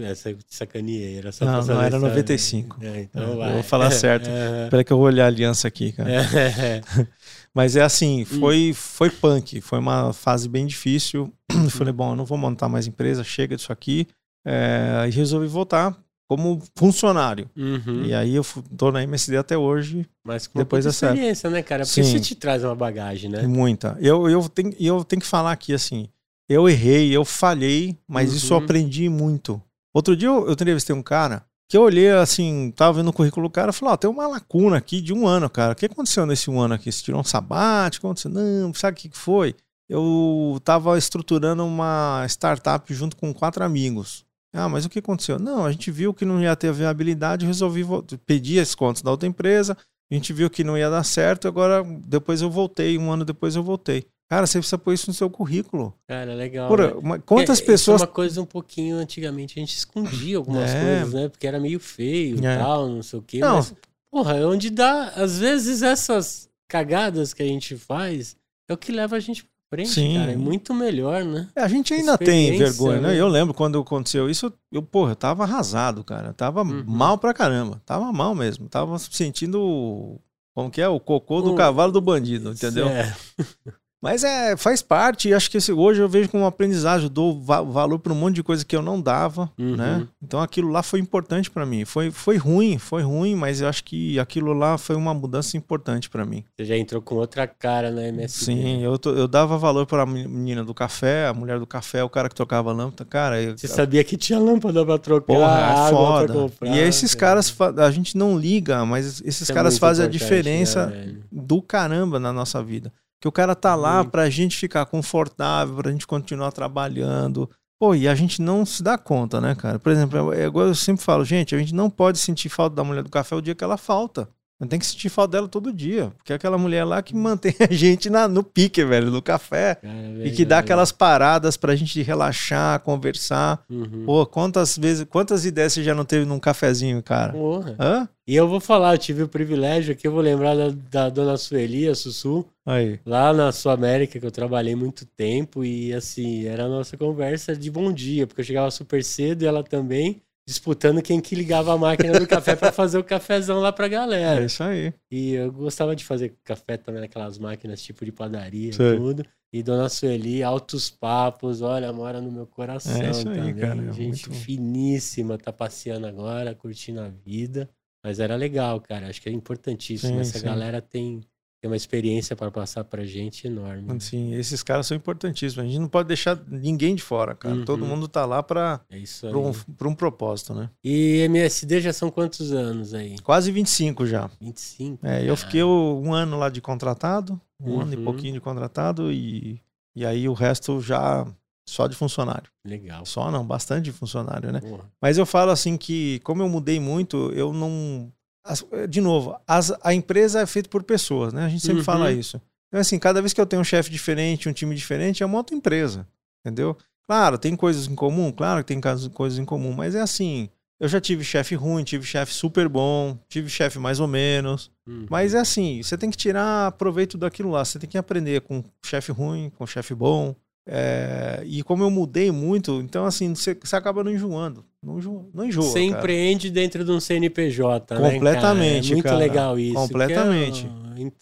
essa 0.07 0.35
sacaneei, 0.47 1.17
era 1.17 1.31
só 1.31 1.45
Não, 1.45 1.65
não, 1.65 1.81
era 1.81 1.97
95. 1.97 2.77
É, 2.79 3.01
então 3.01 3.23
é, 3.23 3.35
vai. 3.37 3.49
Eu 3.49 3.53
vou 3.55 3.63
falar 3.63 3.89
certo. 3.89 4.29
É. 4.29 4.65
Espera 4.65 4.83
que 4.83 4.93
eu 4.93 4.97
vou 4.97 5.07
olhar 5.07 5.23
a 5.23 5.27
aliança 5.27 5.67
aqui, 5.67 5.93
cara. 5.93 6.11
É. 6.11 6.81
Mas 7.51 7.75
é 7.75 7.81
assim, 7.81 8.25
foi, 8.25 8.71
foi 8.75 9.09
punk, 9.09 9.61
foi 9.61 9.79
uma 9.79 10.13
fase 10.13 10.47
bem 10.47 10.67
difícil. 10.67 11.33
Eu 11.51 11.71
falei, 11.71 11.91
bom, 11.91 12.11
eu 12.11 12.15
não 12.15 12.25
vou 12.25 12.37
montar 12.37 12.69
mais 12.69 12.85
empresa, 12.85 13.23
chega 13.23 13.55
disso 13.55 13.73
aqui. 13.73 14.05
É, 14.45 15.05
e 15.07 15.09
resolvi 15.09 15.47
voltar 15.47 15.97
como 16.29 16.61
funcionário. 16.75 17.49
Uhum. 17.57 18.05
E 18.05 18.13
aí 18.13 18.35
eu 18.35 18.45
tô 18.77 18.91
na 18.91 19.01
MSD 19.01 19.35
até 19.35 19.57
hoje. 19.57 20.05
Mas 20.23 20.45
com 20.45 20.59
depois 20.59 20.85
muita 20.85 20.95
experiência, 20.95 21.49
né, 21.49 21.63
cara? 21.63 21.83
Porque 21.83 22.03
Sim. 22.03 22.15
isso 22.15 22.19
te 22.19 22.35
traz 22.35 22.63
uma 22.63 22.75
bagagem, 22.75 23.31
né? 23.31 23.47
Muita. 23.47 23.97
Eu, 23.99 24.29
eu, 24.29 24.47
tenho, 24.47 24.71
eu 24.79 25.03
tenho 25.03 25.19
que 25.19 25.27
falar 25.27 25.51
aqui 25.51 25.73
assim, 25.73 26.07
eu 26.47 26.69
errei, 26.69 27.11
eu 27.11 27.25
falhei, 27.25 27.97
mas 28.07 28.29
uhum. 28.29 28.37
isso 28.37 28.53
eu 28.53 28.57
aprendi 28.59 29.09
muito. 29.09 29.59
Outro 29.91 30.15
dia 30.15 30.27
eu, 30.27 30.45
eu 30.45 30.53
entrevistei 30.53 30.95
um 30.95 31.01
cara 31.01 31.43
que 31.67 31.75
eu 31.75 31.81
olhei 31.81 32.11
assim, 32.11 32.71
tava 32.75 32.93
vendo 32.93 33.09
o 33.09 33.13
currículo 33.13 33.47
do 33.47 33.51
cara 33.51 33.71
e 33.71 33.73
falou, 33.73 33.91
ó, 33.91 33.95
oh, 33.95 33.97
tem 33.97 34.09
uma 34.09 34.27
lacuna 34.27 34.77
aqui 34.77 35.01
de 35.01 35.11
um 35.11 35.27
ano, 35.27 35.49
cara. 35.49 35.73
O 35.73 35.75
que 35.75 35.87
aconteceu 35.87 36.27
nesse 36.27 36.49
um 36.49 36.59
ano 36.59 36.75
aqui? 36.75 36.91
Você 36.91 37.03
tirou 37.03 37.21
um 37.21 37.23
sabático? 37.23 38.05
Aconteceu? 38.05 38.29
Não, 38.29 38.71
sabe 38.73 38.97
o 38.97 39.01
que 39.01 39.09
foi? 39.17 39.55
Eu 39.87 40.59
tava 40.63 40.95
estruturando 40.95 41.65
uma 41.65 42.23
startup 42.27 42.93
junto 42.93 43.17
com 43.17 43.33
quatro 43.33 43.63
amigos. 43.63 44.28
Ah, 44.53 44.67
mas 44.67 44.85
o 44.85 44.89
que 44.89 44.99
aconteceu? 44.99 45.37
Não, 45.37 45.65
a 45.65 45.71
gente 45.71 45.91
viu 45.91 46.13
que 46.13 46.25
não 46.25 46.41
ia 46.41 46.55
ter 46.55 46.71
viabilidade, 46.73 47.45
resolvi 47.45 47.83
pedir 48.25 48.59
as 48.59 48.73
contas 48.73 49.01
da 49.01 49.11
outra 49.11 49.27
empresa, 49.27 49.77
a 50.11 50.15
gente 50.15 50.33
viu 50.33 50.49
que 50.49 50.63
não 50.63 50.77
ia 50.77 50.89
dar 50.89 51.03
certo, 51.03 51.47
agora 51.47 51.83
depois 51.83 52.41
eu 52.41 52.49
voltei, 52.49 52.97
um 52.97 53.11
ano 53.11 53.23
depois 53.23 53.55
eu 53.55 53.63
voltei. 53.63 54.05
Cara, 54.27 54.45
você 54.45 54.59
precisa 54.59 54.77
pôr 54.77 54.93
isso 54.93 55.07
no 55.07 55.13
seu 55.13 55.27
currículo. 55.27 55.93
Cara, 56.07 56.35
legal. 56.35 56.67
Porra, 56.67 56.93
né? 57.01 57.21
quantas 57.25 57.59
é, 57.59 57.65
pessoas. 57.65 58.01
Isso 58.01 58.05
é 58.05 58.07
uma 58.07 58.13
coisa 58.13 58.41
um 58.41 58.45
pouquinho 58.45 58.97
antigamente, 58.97 59.57
a 59.57 59.59
gente 59.59 59.75
escondia 59.75 60.37
algumas 60.37 60.69
é. 60.69 60.83
coisas, 60.83 61.13
né? 61.13 61.29
Porque 61.29 61.47
era 61.47 61.59
meio 61.59 61.79
feio 61.79 62.39
e 62.39 62.45
é. 62.45 62.57
tal, 62.57 62.87
não 62.87 63.01
sei 63.01 63.19
o 63.19 63.21
quê. 63.23 63.39
Não. 63.39 63.55
Mas, 63.55 63.73
porra, 64.11 64.37
é 64.37 64.45
onde 64.45 64.69
dá. 64.69 65.09
Às 65.15 65.39
vezes 65.39 65.81
essas 65.81 66.47
cagadas 66.67 67.33
que 67.33 67.41
a 67.41 67.45
gente 67.45 67.75
faz 67.75 68.35
é 68.67 68.73
o 68.73 68.77
que 68.77 68.91
leva 68.91 69.15
a 69.15 69.19
gente 69.19 69.48
frente, 69.69 69.89
Sim. 69.89 70.15
cara. 70.15 70.31
É 70.31 70.35
muito 70.35 70.73
melhor, 70.73 71.23
né? 71.23 71.47
É, 71.55 71.61
a 71.61 71.67
gente 71.67 71.93
ainda 71.93 72.17
tem 72.17 72.57
vergonha, 72.57 72.99
né? 72.99 73.09
né? 73.09 73.19
Eu 73.19 73.27
lembro 73.27 73.53
quando 73.53 73.79
aconteceu 73.79 74.29
isso, 74.29 74.51
eu, 74.71 74.81
porra, 74.81 75.11
eu 75.11 75.15
tava 75.15 75.43
arrasado, 75.43 76.03
cara. 76.03 76.29
Eu 76.29 76.33
tava 76.33 76.63
uhum. 76.63 76.83
mal 76.85 77.17
pra 77.17 77.33
caramba. 77.33 77.81
Tava 77.85 78.11
mal 78.11 78.33
mesmo. 78.35 78.67
Tava 78.67 78.97
sentindo. 78.99 80.19
Como 80.53 80.69
que 80.69 80.81
é? 80.81 80.87
O 80.87 80.99
cocô 80.99 81.41
do 81.41 81.55
cavalo 81.55 81.91
do 81.91 82.01
bandido, 82.01 82.51
entendeu? 82.51 82.87
É. 82.89 83.15
Mas 84.01 84.23
é, 84.23 84.55
faz 84.55 84.81
parte, 84.81 85.27
e 85.27 85.33
acho 85.33 85.51
que 85.51 85.57
esse, 85.57 85.73
hoje 85.73 86.01
eu 86.01 86.07
vejo 86.07 86.29
como 86.29 86.43
um 86.43 86.47
aprendizagem, 86.47 87.07
eu 87.07 87.09
dou 87.09 87.39
va 87.39 87.61
valor 87.61 87.99
para 87.99 88.13
um 88.13 88.15
monte 88.15 88.35
de 88.35 88.43
coisa 88.43 88.63
que 88.63 88.75
eu 88.75 88.81
não 88.81 89.01
dava, 89.01 89.51
uhum. 89.59 89.75
né? 89.75 90.07
Então 90.23 90.39
aquilo 90.39 90.69
lá 90.69 90.81
foi 90.81 91.01
importante 91.01 91.51
para 91.51 91.65
mim. 91.65 91.83
Foi, 91.83 92.09
foi 92.09 92.37
ruim, 92.37 92.77
foi 92.77 93.01
ruim, 93.01 93.35
mas 93.35 93.59
eu 93.59 93.67
acho 93.67 93.83
que 93.83 94.17
aquilo 94.17 94.53
lá 94.53 94.77
foi 94.77 94.95
uma 94.95 95.13
mudança 95.13 95.57
importante 95.57 96.09
para 96.09 96.25
mim. 96.25 96.45
Você 96.55 96.63
já 96.63 96.77
entrou 96.77 97.01
com 97.01 97.15
outra 97.15 97.45
cara 97.45 97.91
na 97.91 98.07
MSD. 98.07 98.45
Sim, 98.45 98.81
eu, 98.81 98.97
eu 99.05 99.27
dava 99.27 99.57
valor 99.57 99.85
para 99.85 100.03
a 100.03 100.05
menina 100.05 100.63
do 100.63 100.73
café, 100.73 101.27
a 101.27 101.33
mulher 101.33 101.59
do 101.59 101.67
café, 101.67 102.01
o 102.01 102.09
cara 102.09 102.29
que 102.29 102.35
trocava 102.35 102.71
lâmpada. 102.71 103.03
Cara, 103.03 103.41
eu, 103.41 103.57
Você 103.57 103.67
sabia 103.67 104.03
que 104.05 104.15
tinha 104.15 104.39
lâmpada 104.39 104.85
para 104.85 104.97
trocar, 104.97 105.25
porra, 105.25 105.87
é 105.87 105.89
foda. 105.89 106.33
Comprar, 106.33 106.69
e 106.69 106.79
esses 106.79 107.13
cara. 107.13 107.41
caras, 107.41 107.79
a 107.79 107.91
gente 107.91 108.17
não 108.17 108.37
liga, 108.37 108.85
mas 108.85 109.21
esses 109.25 109.49
é 109.49 109.53
caras 109.53 109.77
fazem 109.77 110.05
a 110.05 110.07
diferença 110.07 110.87
né, 110.87 111.15
do 111.29 111.61
caramba 111.61 112.17
na 112.17 112.31
nossa 112.31 112.63
vida. 112.63 112.93
Que 113.19 113.27
o 113.27 113.31
cara 113.31 113.55
tá 113.55 113.75
lá 113.75 114.03
para 114.03 114.23
a 114.23 114.29
gente 114.29 114.57
ficar 114.57 114.85
confortável, 114.85 115.75
para 115.75 115.89
a 115.89 115.91
gente 115.91 116.07
continuar 116.07 116.51
trabalhando. 116.51 117.49
Pô, 117.79 117.95
e 117.95 118.07
a 118.07 118.15
gente 118.15 118.41
não 118.41 118.65
se 118.65 118.83
dá 118.83 118.97
conta, 118.97 119.39
né, 119.39 119.55
cara? 119.55 119.79
Por 119.79 119.91
exemplo, 119.91 120.33
é 120.33 120.45
igual 120.45 120.67
eu 120.67 120.75
sempre 120.75 121.03
falo, 121.03 121.23
gente, 121.23 121.55
a 121.55 121.57
gente 121.57 121.73
não 121.73 121.89
pode 121.89 122.17
sentir 122.17 122.49
falta 122.49 122.75
da 122.75 122.83
mulher 122.83 123.03
do 123.03 123.09
café 123.09 123.35
o 123.35 123.41
dia 123.41 123.55
que 123.55 123.63
ela 123.63 123.77
falta. 123.77 124.29
Tem 124.67 124.77
que 124.77 124.85
sentir 124.85 125.07
falta 125.09 125.31
dela 125.33 125.47
todo 125.47 125.71
dia. 125.71 126.11
Porque 126.17 126.33
é 126.33 126.35
aquela 126.35 126.57
mulher 126.57 126.83
lá 126.83 127.01
que 127.01 127.15
mantém 127.15 127.55
a 127.69 127.73
gente 127.73 128.09
na, 128.09 128.27
no 128.27 128.43
pique, 128.43 128.83
velho, 128.83 129.09
no 129.09 129.21
café. 129.21 129.77
É, 129.81 130.27
e 130.27 130.31
que 130.31 130.43
dá 130.43 130.59
aquelas 130.59 130.91
paradas 130.91 131.55
pra 131.55 131.75
gente 131.75 132.01
relaxar, 132.01 132.79
conversar. 132.81 133.63
Uhum. 133.69 134.03
Pô, 134.05 134.25
quantas 134.25 134.77
vezes, 134.77 135.05
quantas 135.09 135.45
ideias 135.45 135.73
você 135.73 135.83
já 135.83 135.95
não 135.95 136.03
teve 136.03 136.25
num 136.25 136.39
cafezinho, 136.39 137.01
cara? 137.01 137.31
Porra. 137.31 137.75
Hã? 137.79 138.09
E 138.27 138.35
eu 138.35 138.47
vou 138.47 138.59
falar, 138.59 138.93
eu 138.93 138.97
tive 138.99 139.23
o 139.23 139.27
privilégio 139.27 139.93
aqui, 139.93 140.05
eu 140.05 140.11
vou 140.11 140.21
lembrar 140.21 140.55
da, 140.55 140.69
da 140.69 141.09
dona 141.09 141.35
Sueli, 141.35 141.87
a 141.87 141.95
Sussu. 141.95 142.45
Aí. 142.63 142.99
Lá 143.03 143.33
na 143.33 143.51
Sul 143.51 143.71
América, 143.71 144.19
que 144.19 144.25
eu 144.25 144.31
trabalhei 144.31 144.75
muito 144.75 145.03
tempo. 145.03 145.63
E 145.63 145.91
assim, 145.93 146.45
era 146.45 146.65
a 146.65 146.69
nossa 146.69 146.95
conversa 146.95 147.55
de 147.55 147.71
bom 147.71 147.91
dia, 147.91 148.27
porque 148.27 148.41
eu 148.41 148.45
chegava 148.45 148.69
super 148.69 149.03
cedo 149.03 149.41
e 149.41 149.47
ela 149.47 149.63
também 149.63 150.21
disputando 150.49 150.99
quem 150.99 151.21
que 151.21 151.35
ligava 151.35 151.71
a 151.71 151.77
máquina 151.77 152.19
do 152.19 152.27
café 152.27 152.55
para 152.55 152.71
fazer 152.71 152.97
o 152.97 153.03
cafezão 153.03 153.59
lá 153.59 153.71
pra 153.71 153.87
galera. 153.87 154.41
É 154.41 154.45
isso 154.45 154.63
aí. 154.63 154.91
E 155.11 155.33
eu 155.33 155.51
gostava 155.51 155.95
de 155.95 156.03
fazer 156.03 156.35
café 156.43 156.75
também 156.75 157.01
naquelas 157.01 157.37
máquinas 157.37 157.83
tipo 157.83 158.03
de 158.03 158.11
padaria 158.11 158.71
e 158.71 158.75
tudo. 158.75 159.23
E 159.53 159.61
Dona 159.61 159.87
Sueli, 159.89 160.41
altos 160.41 160.89
papos, 160.89 161.61
olha, 161.61 161.93
mora 161.93 162.19
no 162.19 162.31
meu 162.31 162.47
coração 162.47 162.99
é 162.99 163.11
isso 163.11 163.29
aí, 163.29 163.35
também. 163.35 163.55
Cara, 163.55 163.89
é 163.89 163.93
Gente 163.93 164.27
muito... 164.27 164.43
finíssima, 164.43 165.37
tá 165.37 165.53
passeando 165.53 166.07
agora, 166.07 166.55
curtindo 166.55 166.99
a 166.99 167.09
vida. 167.09 167.69
Mas 168.03 168.19
era 168.19 168.35
legal, 168.35 168.81
cara. 168.81 169.07
Acho 169.07 169.21
que 169.21 169.29
é 169.29 169.31
importantíssimo. 169.31 170.13
Sim, 170.13 170.19
Essa 170.19 170.39
sim. 170.39 170.45
galera 170.45 170.81
tem 170.81 171.21
tem 171.61 171.69
uma 171.69 171.75
experiência 171.75 172.35
para 172.35 172.49
passar 172.49 172.83
pra 172.83 173.03
gente 173.05 173.47
enorme. 173.47 173.99
Sim, 173.99 174.33
esses 174.33 174.63
caras 174.63 174.87
são 174.87 174.95
importantíssimos. 174.95 175.65
A 175.65 175.67
gente 175.67 175.79
não 175.79 175.89
pode 175.89 176.07
deixar 176.07 176.39
ninguém 176.47 176.95
de 176.95 177.01
fora, 177.03 177.35
cara. 177.35 177.55
Uhum. 177.55 177.65
Todo 177.65 177.85
mundo 177.85 178.07
tá 178.07 178.25
lá 178.25 178.41
para 178.41 178.79
é 178.91 179.35
um, 179.35 179.53
um 179.89 179.95
propósito, 179.95 180.53
né? 180.53 180.69
E 180.83 181.17
MSD 181.25 181.81
já 181.81 181.91
são 181.93 182.09
quantos 182.09 182.51
anos 182.51 182.93
aí? 182.93 183.17
Quase 183.19 183.51
25 183.51 184.05
já. 184.05 184.29
25? 184.39 185.05
É, 185.05 185.29
eu 185.29 185.35
fiquei 185.35 185.63
um 185.63 186.13
ano 186.13 186.37
lá 186.37 186.49
de 186.49 186.61
contratado, 186.61 187.39
Um 187.59 187.71
Uhum. 187.71 187.81
ano 187.81 187.93
e 187.93 187.97
pouquinho 187.97 188.33
de 188.33 188.39
contratado 188.39 189.11
e, 189.11 189.61
e 189.93 190.05
aí 190.05 190.29
o 190.29 190.33
resto 190.33 190.79
já 190.81 191.27
só 191.67 191.87
de 191.87 191.95
funcionário. 191.95 192.49
Legal. 192.65 193.05
Só 193.05 193.29
não, 193.29 193.45
bastante 193.45 193.85
de 193.85 193.91
funcionário, 193.91 194.51
né? 194.51 194.59
Porra. 194.61 194.89
Mas 195.01 195.17
eu 195.17 195.25
falo 195.25 195.51
assim 195.51 195.77
que, 195.77 196.19
como 196.23 196.41
eu 196.41 196.49
mudei 196.49 196.79
muito, 196.79 197.31
eu 197.33 197.53
não. 197.53 198.11
As- 198.43 198.65
de 198.89 199.01
novo, 199.01 199.37
as- 199.47 199.73
a 199.83 199.93
empresa 199.93 200.41
é 200.41 200.45
feita 200.45 200.69
por 200.69 200.83
pessoas, 200.83 201.33
né? 201.33 201.45
A 201.45 201.49
gente 201.49 201.61
sempre 201.61 201.79
Uhum. 201.79 201.83
fala 201.85 202.11
isso. 202.11 202.41
Então, 202.67 202.79
assim, 202.79 202.99
cada 202.99 203.21
vez 203.21 203.33
que 203.33 203.41
eu 203.41 203.45
tenho 203.45 203.61
um 203.61 203.65
chefe 203.65 203.89
diferente, 203.89 204.47
um 204.47 204.53
time 204.53 204.75
diferente, 204.75 205.21
eu 205.21 205.27
monto 205.27 205.53
empresa. 205.55 206.07
Entendeu? 206.45 206.77
Claro, 207.05 207.37
tem 207.37 207.55
coisas 207.55 207.87
em 207.87 207.95
comum, 207.95 208.31
claro 208.31 208.61
que 208.63 208.67
tem 208.67 208.79
casos- 208.79 209.07
coisas 209.09 209.39
em 209.39 209.45
comum, 209.45 209.73
mas 209.73 209.95
é 209.95 210.01
assim. 210.01 210.49
Eu 210.79 210.87
já 210.87 211.01
tive 211.01 211.23
chefe 211.25 211.55
ruim, 211.55 211.83
tive 211.83 212.05
chefe 212.05 212.33
super 212.33 212.69
bom, 212.69 213.17
tive 213.27 213.49
chefe 213.49 213.77
mais 213.79 213.99
ou 213.99 214.07
menos. 214.07 214.71
Uhum. 214.87 215.07
Mas 215.09 215.33
é 215.33 215.39
assim, 215.39 215.81
você 215.83 215.97
tem 215.97 216.09
que 216.09 216.15
tirar 216.15 216.71
proveito 216.73 217.17
daquilo 217.17 217.49
lá. 217.49 217.65
Você 217.65 217.77
tem 217.77 217.89
que 217.89 217.97
aprender 217.97 218.39
com 218.41 218.63
chefe 218.85 219.11
ruim, 219.11 219.51
com 219.57 219.65
chefe 219.67 219.93
bom. 219.93 220.33
É, 220.71 221.41
e 221.45 221.63
como 221.63 221.81
eu 221.83 221.89
mudei 221.89 222.31
muito, 222.31 222.79
então 222.79 223.03
assim, 223.03 223.33
você, 223.33 223.55
você 223.59 223.75
acaba 223.75 224.03
não 224.03 224.11
enjoando. 224.11 224.63
Não 224.83 224.99
enjoa. 224.99 225.25
Não 225.33 225.43
enjoa 225.45 225.63
Você 225.63 225.87
cara. 225.87 225.99
empreende 225.99 226.51
dentro 226.51 226.85
de 226.85 226.91
um 226.91 226.99
CNPJ, 226.99 227.95
né, 227.95 227.99
cara? 228.01 228.13
Completamente, 228.13 228.91
É 228.91 228.93
muito 228.93 229.03
cara. 229.05 229.17
legal 229.17 229.57
isso. 229.59 229.73
Completamente. 229.73 230.67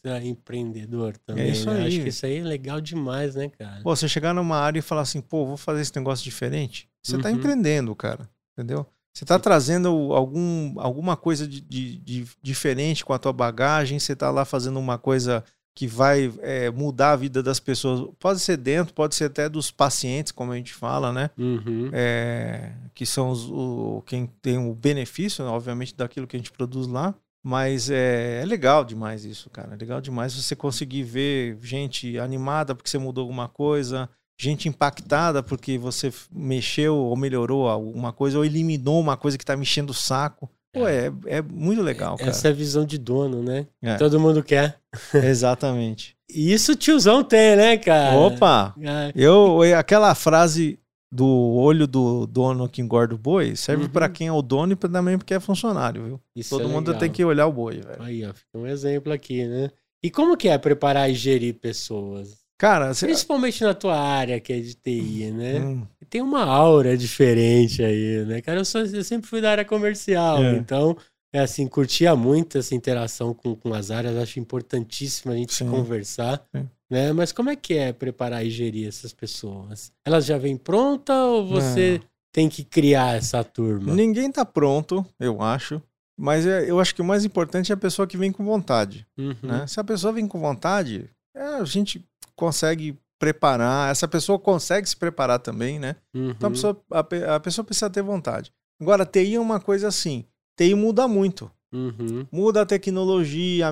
é 0.03 0.13
um 0.13 0.17
empreendedor 0.27 1.15
também. 1.25 1.45
É 1.45 1.49
isso 1.49 1.69
né? 1.69 1.79
aí. 1.81 1.87
Acho 1.87 2.01
que 2.01 2.09
isso 2.09 2.25
aí 2.25 2.37
é 2.39 2.43
legal 2.43 2.81
demais, 2.81 3.35
né, 3.35 3.49
cara? 3.57 3.81
Pô, 3.81 3.95
você 3.95 4.07
chegar 4.09 4.33
numa 4.33 4.57
área 4.57 4.79
e 4.79 4.81
falar 4.81 5.01
assim, 5.01 5.21
pô, 5.21 5.45
vou 5.45 5.57
fazer 5.57 5.81
esse 5.81 5.95
negócio 5.95 6.23
diferente. 6.25 6.89
Você 7.01 7.17
tá 7.17 7.29
Uhum. 7.29 7.35
empreendendo, 7.35 7.95
cara. 7.95 8.29
Entendeu? 8.53 8.85
Você 9.13 9.25
tá 9.25 9.39
trazendo 9.39 9.87
algum, 10.13 10.73
alguma 10.79 11.15
coisa 11.15 11.47
de, 11.47 11.59
de- 11.61 11.97
de 11.99 12.25
diferente 12.43 13.03
com 13.03 13.13
a 13.13 13.17
tua 13.17 13.33
bagagem, 13.33 13.97
você 13.97 14.15
tá 14.15 14.29
lá 14.29 14.45
fazendo 14.45 14.77
uma 14.77 14.97
coisa 14.99 15.43
que 15.77 15.85
vai 15.85 16.33
é, 16.39 16.71
mudar 16.71 17.11
a 17.11 17.15
vida 17.15 17.43
das 17.43 17.59
pessoas. 17.59 18.09
Pode 18.17 18.39
ser 18.39 18.57
dentro, 18.57 18.95
pode 18.95 19.13
ser 19.13 19.25
até 19.25 19.47
dos 19.47 19.69
pacientes, 19.69 20.31
como 20.31 20.51
a 20.51 20.55
gente 20.55 20.73
fala, 20.73 21.13
né? 21.13 21.29
Uhum. 21.37 21.91
é, 21.93 22.71
que 22.95 23.05
são 23.05 23.29
os, 23.29 23.47
o, 23.47 24.01
quem 24.07 24.25
tem 24.41 24.57
o 24.57 24.73
benefício, 24.73 25.45
né, 25.45 25.51
obviamente, 25.51 25.95
daquilo 25.95 26.25
que 26.25 26.35
a 26.35 26.39
gente 26.39 26.51
produz 26.51 26.87
lá. 26.87 27.13
Mas 27.43 27.91
é, 27.91 28.41
é 28.41 28.45
legal 28.45 28.83
demais 28.83 29.23
isso, 29.23 29.51
cara. 29.51 29.75
É 29.75 29.77
legal 29.77 30.01
demais 30.01 30.33
você 30.33 30.55
conseguir 30.55 31.03
ver 31.03 31.59
gente 31.61 32.17
animada 32.17 32.73
porque 32.73 32.89
você 32.89 32.97
mudou 32.97 33.21
alguma 33.21 33.47
coisa, 33.47 34.09
gente 34.35 34.67
impactada 34.67 35.43
porque 35.43 35.77
você 35.77 36.11
mexeu 36.31 36.95
ou 36.95 37.15
melhorou 37.15 37.69
alguma 37.69 38.11
coisa, 38.11 38.39
ou 38.39 38.43
eliminou 38.43 38.99
uma 38.99 39.15
coisa 39.15 39.37
que 39.37 39.45
tá 39.45 39.55
mexendo 39.55 39.91
o 39.91 39.93
saco. 39.93 40.49
Pô, 40.77 40.87
é, 40.87 41.11
é 41.25 41.41
muito 41.41 41.81
legal, 41.81 42.17
cara. 42.17 42.29
Essa 42.29 42.47
é 42.47 42.51
a 42.51 42.53
visão 42.53 42.85
de 42.85 42.97
dono, 42.97 43.41
né? 43.43 43.67
É. 43.81 43.95
Todo 43.95 44.19
mundo 44.19 44.43
quer. 44.43 44.77
Exatamente. 45.13 46.15
Isso 46.29 46.73
o 46.73 46.75
tiozão 46.75 47.23
tem, 47.23 47.55
né, 47.55 47.77
cara? 47.77 48.15
Opa! 48.17 48.75
Ah, 48.85 49.11
Eu, 49.15 49.61
aquela 49.77 50.13
frase 50.15 50.79
do 51.09 51.25
olho 51.25 51.87
do 51.87 52.27
dono 52.27 52.67
que 52.67 52.81
engorda 52.81 53.15
o 53.15 53.17
boi 53.17 53.55
serve 53.55 53.83
Uhum. 53.85 53.89
pra 53.89 54.09
quem 54.09 54.27
é 54.27 54.31
o 54.31 54.41
dono 54.41 54.73
e 54.73 54.75
também 54.75 55.17
porque 55.17 55.33
é 55.33 55.39
funcionário, 55.39 56.03
viu? 56.03 56.21
Isso 56.35 56.49
Todo 56.49 56.67
é 56.67 56.71
mundo 56.71 56.87
legal. 56.87 56.99
tem 56.99 57.09
que 57.09 57.23
olhar 57.23 57.47
o 57.47 57.51
boi, 57.53 57.79
velho. 57.79 58.01
Aí, 58.03 58.25
ó, 58.25 58.33
fica 58.33 58.57
um 58.57 58.67
exemplo 58.67 59.13
aqui, 59.13 59.45
né? 59.45 59.71
E 60.03 60.11
como 60.11 60.35
que 60.35 60.49
é 60.49 60.57
preparar 60.57 61.09
e 61.09 61.13
gerir 61.15 61.53
pessoas? 61.55 62.45
Cara, 62.57 62.93
você... 62.93 63.05
Principalmente 63.05 63.63
na 63.63 63.73
tua 63.73 63.97
área, 63.99 64.39
que 64.39 64.51
é 64.51 64.59
de 64.59 64.73
TI, 64.73 65.31
né? 65.31 65.59
Hum, 65.59 65.85
Tem 66.09 66.21
uma 66.21 66.43
aura 66.43 66.97
diferente 66.97 67.83
aí, 67.83 68.25
né, 68.25 68.41
cara? 68.41 68.59
Eu, 68.59 68.65
sou- 68.65 68.81
eu 68.81 69.03
sempre 69.03 69.27
fui 69.29 69.41
da 69.41 69.51
área 69.51 69.65
comercial, 69.65 70.43
É. 70.43 70.55
então, 70.55 70.97
é 71.33 71.39
assim, 71.39 71.67
curtia 71.67 72.15
muito 72.15 72.57
essa 72.57 72.73
interação 72.73 73.33
com, 73.33 73.55
com 73.55 73.73
as 73.73 73.91
áreas, 73.91 74.15
acho 74.17 74.39
importantíssimo 74.39 75.31
a 75.31 75.35
gente 75.35 75.53
Sim. 75.53 75.69
conversar, 75.69 76.43
Sim. 76.55 76.67
né? 76.89 77.11
Mas 77.13 77.31
como 77.31 77.49
é 77.51 77.55
que 77.55 77.75
é 77.75 77.93
preparar 77.93 78.43
e 78.45 78.49
gerir 78.49 78.87
essas 78.87 79.13
pessoas? 79.13 79.91
Elas 80.05 80.25
já 80.25 80.37
vêm 80.37 80.57
pronta 80.57 81.13
ou 81.25 81.45
você 81.45 82.01
tem 82.33 82.49
que 82.49 82.63
criar 82.63 83.17
essa 83.17 83.43
turma? 83.43 83.93
Ninguém 83.93 84.31
tá 84.31 84.43
pronto, 84.45 85.05
eu 85.19 85.41
acho. 85.43 85.79
Mas 86.19 86.47
é- 86.47 86.67
eu 86.67 86.79
acho 86.79 86.95
que 86.95 87.01
o 87.03 87.05
mais 87.05 87.23
importante 87.23 87.71
é 87.71 87.75
a 87.75 87.77
pessoa 87.77 88.07
que 88.07 88.17
vem 88.17 88.31
com 88.31 88.43
vontade. 88.43 89.05
Uhum. 89.15 89.35
Né? 89.43 89.67
Se 89.67 89.79
a 89.79 89.83
pessoa 89.83 90.11
vem 90.11 90.27
com 90.27 90.39
vontade, 90.39 91.07
é, 91.35 91.43
a 91.43 91.63
gente 91.65 92.03
consegue 92.37 92.97
preparar. 93.19 93.91
Essa 93.91 94.07
pessoa 94.07 94.39
consegue 94.39 94.87
se 94.87 94.95
preparar 94.95 95.39
também, 95.39 95.79
né? 95.79 95.97
Uhum. 96.13 96.29
Então 96.29 96.47
a 96.47 96.51
pessoa, 96.51 96.81
a, 96.91 97.35
a 97.35 97.39
pessoa 97.39 97.65
precisa 97.65 97.89
ter 97.89 98.01
vontade. 98.01 98.53
Agora, 98.79 99.05
TI 99.05 99.35
é 99.35 99.39
uma 99.39 99.59
coisa 99.59 99.87
assim. 99.87 100.23
TI 100.55 100.75
muda 100.75 101.07
muito. 101.07 101.51
Uhum. 101.73 102.25
Muda 102.31 102.61
a 102.61 102.65
tecnologia, 102.65 103.65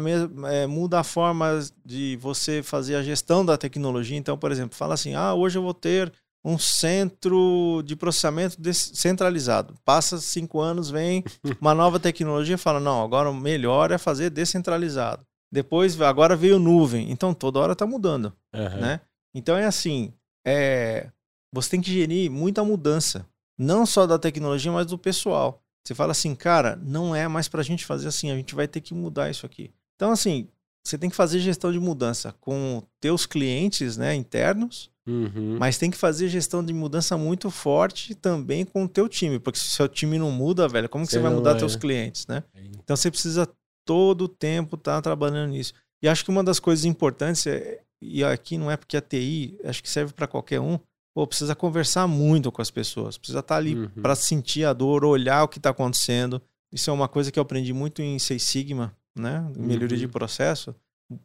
é, 0.49 0.67
muda 0.67 0.99
a 0.99 1.03
forma 1.03 1.59
de 1.85 2.17
você 2.19 2.61
fazer 2.61 2.95
a 2.95 3.03
gestão 3.03 3.45
da 3.45 3.57
tecnologia. 3.57 4.17
Então, 4.17 4.37
por 4.37 4.51
exemplo, 4.51 4.75
fala 4.75 4.95
assim: 4.95 5.13
ah, 5.13 5.33
hoje 5.33 5.57
eu 5.57 5.63
vou 5.63 5.73
ter 5.73 6.11
um 6.43 6.57
centro 6.59 7.81
de 7.85 7.95
processamento 7.95 8.57
centralizado. 8.73 9.73
Passa 9.85 10.19
cinco 10.19 10.59
anos, 10.59 10.89
vem 10.89 11.23
uma 11.61 11.73
nova 11.73 11.99
tecnologia 11.99 12.55
e 12.55 12.59
fala: 12.59 12.79
não, 12.79 13.01
agora 13.01 13.29
o 13.29 13.33
melhor 13.33 13.91
é 13.91 13.97
fazer 13.97 14.29
descentralizado. 14.29 15.25
Depois, 15.51 15.99
agora 16.01 16.35
veio 16.35 16.59
nuvem. 16.59 17.11
Então, 17.11 17.33
toda 17.33 17.59
hora 17.59 17.73
está 17.73 17.85
mudando 17.85 18.33
Aham. 18.53 18.79
né? 18.79 19.01
Então 19.33 19.57
é 19.57 19.65
assim, 19.65 20.13
é, 20.45 21.09
você 21.51 21.71
tem 21.71 21.81
que 21.81 21.91
gerir 21.91 22.31
muita 22.31 22.63
mudança, 22.63 23.25
não 23.57 23.85
só 23.85 24.07
da 24.07 24.17
tecnologia, 24.17 24.71
mas 24.71 24.85
do 24.87 24.97
pessoal. 24.97 25.61
Você 25.85 25.93
fala 25.93 26.11
assim, 26.11 26.33
cara, 26.33 26.75
não 26.81 27.13
é 27.15 27.27
mais 27.27 27.47
pra 27.47 27.61
gente 27.61 27.85
fazer 27.85 28.07
assim, 28.07 28.31
a 28.31 28.35
gente 28.35 28.55
vai 28.55 28.67
ter 28.67 28.81
que 28.81 28.93
mudar 28.93 29.29
isso 29.29 29.45
aqui. 29.45 29.71
Então 29.95 30.11
assim, 30.11 30.47
você 30.83 30.97
tem 30.97 31.09
que 31.09 31.15
fazer 31.15 31.39
gestão 31.39 31.71
de 31.71 31.79
mudança 31.79 32.33
com 32.39 32.81
teus 32.99 33.25
clientes, 33.25 33.97
né, 33.97 34.15
internos, 34.15 34.89
Uhum. 35.07 35.57
mas 35.59 35.77
tem 35.77 35.91
que 35.91 35.97
fazer 35.97 36.27
gestão 36.29 36.63
de 36.65 36.73
mudança 36.73 37.15
muito 37.17 37.51
forte 37.51 38.15
também 38.15 38.65
com 38.65 38.85
o 38.85 38.89
teu 38.89 39.07
time, 39.07 39.37
porque 39.37 39.59
se 39.59 39.67
o 39.67 39.69
seu 39.71 39.87
time 39.87 40.17
não 40.17 40.31
muda, 40.31 40.67
velho, 40.67 40.89
como 40.89 41.05
que 41.05 41.11
Você 41.11 41.19
você 41.19 41.23
vai 41.23 41.31
mudar 41.31 41.51
vai, 41.51 41.59
teus 41.59 41.75
né? 41.75 41.79
clientes, 41.81 42.25
né? 42.25 42.43
Então 42.83 42.95
você 42.95 43.11
precisa 43.11 43.47
todo 43.85 44.23
o 44.23 44.27
tempo 44.27 44.75
estar 44.75 45.01
trabalhando 45.01 45.51
nisso. 45.51 45.73
E 46.03 46.07
acho 46.07 46.23
que 46.25 46.31
uma 46.31 46.43
das 46.43 46.59
coisas 46.59 46.83
importantes, 46.85 47.45
é, 47.47 47.79
e 48.01 48.23
aqui 48.23 48.57
não 48.57 48.69
é 48.69 48.75
porque 48.77 48.97
a 48.97 49.01
TI, 49.01 49.57
acho 49.63 49.81
que 49.81 49.89
serve 49.89 50.13
para 50.13 50.27
qualquer 50.27 50.59
um, 50.59 50.77
pô, 51.15 51.25
precisa 51.25 51.55
conversar 51.55 52.07
muito 52.07 52.51
com 52.51 52.61
as 52.61 52.69
pessoas, 52.69 53.17
precisa 53.17 53.39
estar 53.39 53.55
ali 53.55 53.75
Uhum. 53.75 53.89
para 54.01 54.15
sentir 54.15 54.65
a 54.65 54.73
dor, 54.73 55.05
olhar 55.05 55.43
o 55.43 55.47
que 55.47 55.57
está 55.59 55.69
acontecendo. 55.69 56.41
Isso 56.73 56.89
é 56.89 56.93
uma 56.93 57.07
coisa 57.07 57.31
que 57.31 57.39
eu 57.39 57.43
aprendi 57.43 57.71
muito 57.73 58.01
em 58.01 58.19
Seis 58.19 58.43
Sigma, 58.43 58.93
né? 59.17 59.49
Melhoria 59.57 59.95
Uhum. 59.95 60.01
de 60.01 60.07
processo. 60.09 60.75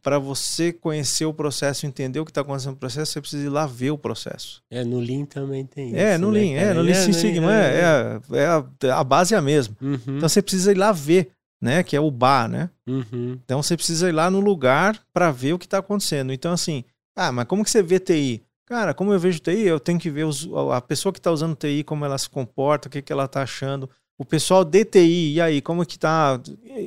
Para 0.03 0.19
você 0.19 0.73
conhecer 0.75 1.25
o 1.25 1.33
processo, 1.33 1.87
entender 1.87 2.21
o 2.21 2.25
que 2.25 2.31
está 2.31 2.43
acontecendo 2.43 2.73
no 2.73 2.77
processo, 2.77 3.13
você 3.13 3.21
precisa 3.21 3.47
ir 3.47 3.49
lá 3.49 3.67
ver 3.67 3.91
o 3.91 3.97
processo. 3.99 4.63
É, 4.71 4.85
no 4.85 5.01
Lean 5.01 5.25
também 5.25 5.65
tem 5.65 5.89
isso. 5.89 5.97
é, 5.97 6.19
no 6.19 6.31
né, 6.31 6.39
Lean, 6.41 6.53
é, 6.57 6.61
cara? 6.65 6.75
no 6.75 6.83
Lean 6.83 6.93
É, 6.93 7.03
Six 7.03 7.17
né? 7.17 7.23
Sigma, 7.23 7.55
é, 7.55 7.81
é, 7.81 8.39
é 8.43 8.47
a, 8.47 8.99
a 9.01 9.03
base 9.05 9.35
é 9.35 9.39
a 9.39 9.43
mesma. 9.43 9.75
Uhum. 9.81 9.99
Então 10.19 10.29
você 10.29 10.43
precisa 10.43 10.71
ir 10.71 10.77
lá 10.77 10.93
ver, 10.93 11.31
né? 11.61 11.83
Que 11.83 11.97
é 11.97 12.01
o 12.01 12.11
bar, 12.11 12.49
né? 12.49 12.71
Uhum. 12.87 13.39
Então 13.45 13.63
você 13.63 13.77
precisa 13.77 14.09
ir 14.09 14.13
lá 14.13 14.31
no 14.31 14.41
lugar 14.41 15.01
para 15.13 15.31
ver 15.31 15.53
o 15.53 15.59
que 15.59 15.67
está 15.67 15.79
acontecendo. 15.79 16.33
Então, 16.33 16.53
assim, 16.53 16.85
ah, 17.17 17.31
mas 17.33 17.47
como 17.47 17.65
que 17.65 17.71
você 17.71 17.83
vê 17.83 17.99
TI? 17.99 18.43
Cara, 18.67 18.95
como 18.95 19.13
eu 19.13 19.19
vejo 19.19 19.41
TI, 19.41 19.63
eu 19.67 19.81
tenho 19.81 19.99
que 19.99 20.11
ver 20.11 20.25
os- 20.25 20.49
a 20.73 20.81
pessoa 20.81 21.13
que 21.13 21.19
está 21.19 21.31
usando 21.33 21.57
TI, 21.57 21.83
como 21.83 22.05
ela 22.05 22.17
se 22.17 22.31
comporta, 22.31 22.87
o 22.89 22.91
que, 22.91 23.03
que 23.03 23.13
ela 23.13 23.25
está 23.25 23.43
achando. 23.43 23.91
O 24.17 24.25
pessoal 24.25 24.65
de 24.65 24.85
TI, 24.85 25.33
e 25.35 25.41
aí, 25.41 25.61
como 25.61 25.85
que 25.85 25.99
tá? 25.99 26.41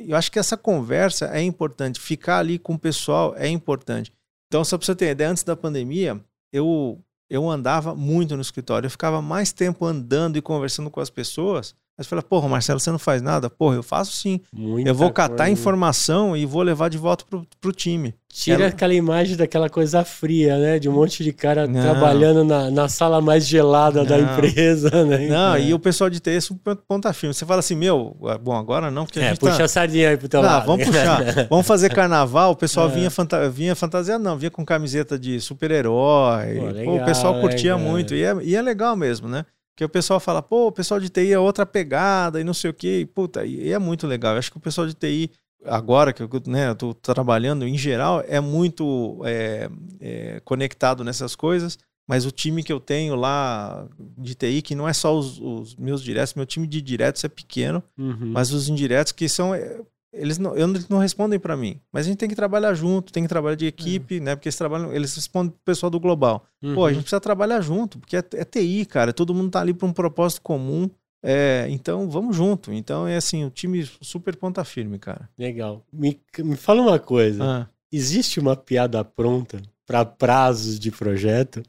Eu 0.06 0.16
acho 0.16 0.30
que 0.32 0.38
essa 0.38 0.56
conversa 0.56 1.26
é 1.26 1.42
importante. 1.42 2.00
Ficar 2.00 2.38
ali 2.38 2.58
com 2.58 2.74
o 2.74 2.78
pessoal 2.78 3.34
é 3.36 3.48
importante. 3.48 4.12
Então, 4.48 4.64
só 4.64 4.78
para 4.78 4.86
você 4.86 4.94
ter 4.94 5.10
ideia, 5.10 5.30
antes 5.30 5.42
da 5.42 5.56
pandemia, 5.56 6.18
eu, 6.52 6.98
eu 7.28 7.50
andava 7.50 7.94
muito 7.94 8.34
no 8.36 8.40
escritório. 8.42 8.86
Eu 8.86 8.90
ficava 8.90 9.20
mais 9.20 9.52
tempo 9.52 9.84
andando 9.84 10.36
e 10.36 10.42
conversando 10.42 10.88
com 10.90 11.00
as 11.00 11.10
pessoas. 11.10 11.74
Mas 11.96 12.08
fala, 12.08 12.22
porra, 12.22 12.48
Marcelo, 12.48 12.80
você 12.80 12.90
não 12.90 12.98
faz 12.98 13.22
nada? 13.22 13.48
Porra, 13.48 13.76
eu 13.76 13.82
faço 13.82 14.12
sim. 14.16 14.40
Muita 14.52 14.90
Eu 14.90 14.94
vou 14.96 15.12
catar 15.12 15.44
coisa. 15.44 15.52
informação 15.52 16.36
e 16.36 16.44
vou 16.44 16.60
levar 16.62 16.88
de 16.90 16.98
volta 16.98 17.24
pro, 17.28 17.46
pro 17.60 17.70
time. 17.72 18.12
Tira 18.28 18.62
Ela- 18.64 18.66
aquela 18.70 18.92
imagem 18.92 19.36
daquela 19.36 19.70
coisa 19.70 20.04
fria, 20.04 20.58
né? 20.58 20.78
De 20.80 20.88
um 20.88 20.92
monte 20.92 21.22
de 21.22 21.32
cara 21.32 21.68
Não. 21.68 21.80
trabalhando 21.80 22.42
na, 22.42 22.68
na 22.68 22.88
sala 22.88 23.20
mais 23.20 23.46
gelada 23.46 24.04
da 24.04 24.18
Não. 24.18 24.32
empresa, 24.32 24.90
né? 25.06 25.28
Não, 25.28 25.54
É. 25.54 25.62
e 25.62 25.72
o 25.72 25.78
pessoal 25.78 26.10
de 26.10 26.18
TI 26.18 26.30
é 26.30 26.40
ponta 26.88 27.12
firme. 27.12 27.32
Você 27.32 27.46
fala 27.46 27.60
assim, 27.60 27.76
meu, 27.76 28.16
bom, 28.42 28.56
agora 28.56 28.90
não, 28.90 29.04
porque 29.06 29.20
a 29.20 29.22
É, 29.22 29.28
gente 29.28 29.38
puxa 29.38 29.58
tá... 29.58 29.64
a 29.64 29.68
sardinha 29.68 30.10
aí 30.10 30.16
pro 30.16 30.28
teu 30.28 30.42
Não, 30.42 30.48
lado. 30.48 30.66
vamos 30.66 30.84
puxar. 30.86 31.22
vamos 31.48 31.64
fazer 31.64 31.94
carnaval. 31.94 32.50
O 32.50 32.56
pessoal 32.56 32.88
É. 32.88 32.90
vinha, 32.90 33.08
fanta... 33.10 33.48
vinha 33.48 33.76
fantasiado, 33.76 34.24
não, 34.24 34.36
vinha 34.36 34.50
com 34.50 34.64
camiseta 34.64 35.16
de 35.16 35.38
super-herói. 35.40 36.58
Legal, 36.72 36.96
o 36.96 37.04
pessoal 37.04 37.40
curtia 37.40 37.76
cara? 37.76 37.78
muito. 37.88 38.16
E 38.16 38.24
é, 38.24 38.34
e 38.42 38.56
é 38.56 38.60
legal 38.62 38.96
mesmo, 38.96 39.28
né? 39.28 39.44
Porque 39.74 39.84
o 39.84 39.88
pessoal 39.88 40.20
fala, 40.20 40.40
pô, 40.40 40.68
o 40.68 40.72
pessoal 40.72 41.00
de 41.00 41.08
TI 41.08 41.32
é 41.32 41.38
outra 41.38 41.66
pegada 41.66 42.40
e 42.40 42.44
não 42.44 42.54
sei 42.54 42.70
o 42.70 42.74
quê. 42.74 43.00
E, 43.00 43.06
puta, 43.06 43.44
e 43.44 43.72
é 43.72 43.78
muito 43.78 44.06
legal. 44.06 44.32
Eu 44.34 44.38
acho 44.38 44.50
que 44.52 44.56
o 44.56 44.60
pessoal 44.60 44.86
de 44.86 44.94
TI, 44.94 45.30
agora 45.64 46.12
que 46.12 46.22
eu, 46.22 46.28
né, 46.46 46.68
eu 46.68 46.74
tô 46.76 46.94
trabalhando, 46.94 47.66
em 47.66 47.76
geral, 47.76 48.22
é 48.28 48.38
muito 48.38 49.20
é, 49.24 49.68
é, 50.00 50.40
conectado 50.44 51.02
nessas 51.02 51.34
coisas. 51.34 51.76
Mas 52.06 52.26
o 52.26 52.30
time 52.30 52.62
que 52.62 52.72
eu 52.72 52.78
tenho 52.78 53.16
lá 53.16 53.88
de 54.18 54.34
TI, 54.34 54.60
que 54.62 54.74
não 54.74 54.86
é 54.86 54.92
só 54.92 55.18
os, 55.18 55.40
os 55.40 55.74
meus 55.74 56.02
diretos, 56.02 56.34
meu 56.34 56.44
time 56.46 56.66
de 56.66 56.80
diretos 56.82 57.24
é 57.24 57.28
pequeno, 57.28 57.82
Uhum. 57.98 58.30
mas 58.32 58.52
os 58.52 58.68
indiretos 58.68 59.10
que 59.10 59.28
são. 59.28 59.52
É, 60.14 60.20
eles 60.20 60.38
não, 60.38 60.56
eles 60.56 60.88
não 60.88 60.98
respondem 60.98 61.38
para 61.38 61.56
mim. 61.56 61.80
Mas 61.92 62.06
a 62.06 62.08
gente 62.08 62.18
tem 62.18 62.28
que 62.28 62.36
trabalhar 62.36 62.74
junto, 62.74 63.12
tem 63.12 63.22
que 63.22 63.28
trabalhar 63.28 63.56
de 63.56 63.66
equipe, 63.66 64.20
né? 64.20 64.34
Porque 64.36 64.48
eles 64.48 64.56
trabalham, 64.56 64.92
eles 64.92 65.14
respondem 65.14 65.50
pro 65.50 65.60
pessoal 65.64 65.90
do 65.90 66.00
global. 66.00 66.46
Uhum. 66.62 66.74
Pô, 66.74 66.86
a 66.86 66.92
gente 66.92 67.02
precisa 67.02 67.20
trabalhar 67.20 67.60
junto, 67.60 67.98
porque 67.98 68.16
é, 68.16 68.24
é 68.34 68.44
TI, 68.44 68.86
cara. 68.86 69.12
Todo 69.12 69.34
mundo 69.34 69.50
tá 69.50 69.60
ali 69.60 69.74
para 69.74 69.86
um 69.86 69.92
propósito 69.92 70.42
comum. 70.42 70.88
É, 71.22 71.66
então, 71.70 72.08
vamos 72.10 72.36
junto. 72.36 72.72
Então, 72.72 73.08
é 73.08 73.16
assim, 73.16 73.44
o 73.44 73.50
time 73.50 73.88
super 74.02 74.36
ponta 74.36 74.62
firme, 74.62 74.98
cara. 74.98 75.28
Legal. 75.38 75.82
Me, 75.92 76.20
me 76.38 76.56
fala 76.56 76.82
uma 76.82 76.98
coisa. 76.98 77.42
Ah, 77.42 77.66
Existe 77.90 78.40
uma 78.40 78.56
piada 78.56 79.04
pronta 79.04 79.62
para 79.86 80.04
prazos 80.04 80.78
de 80.78 80.90
projeto? 80.90 81.62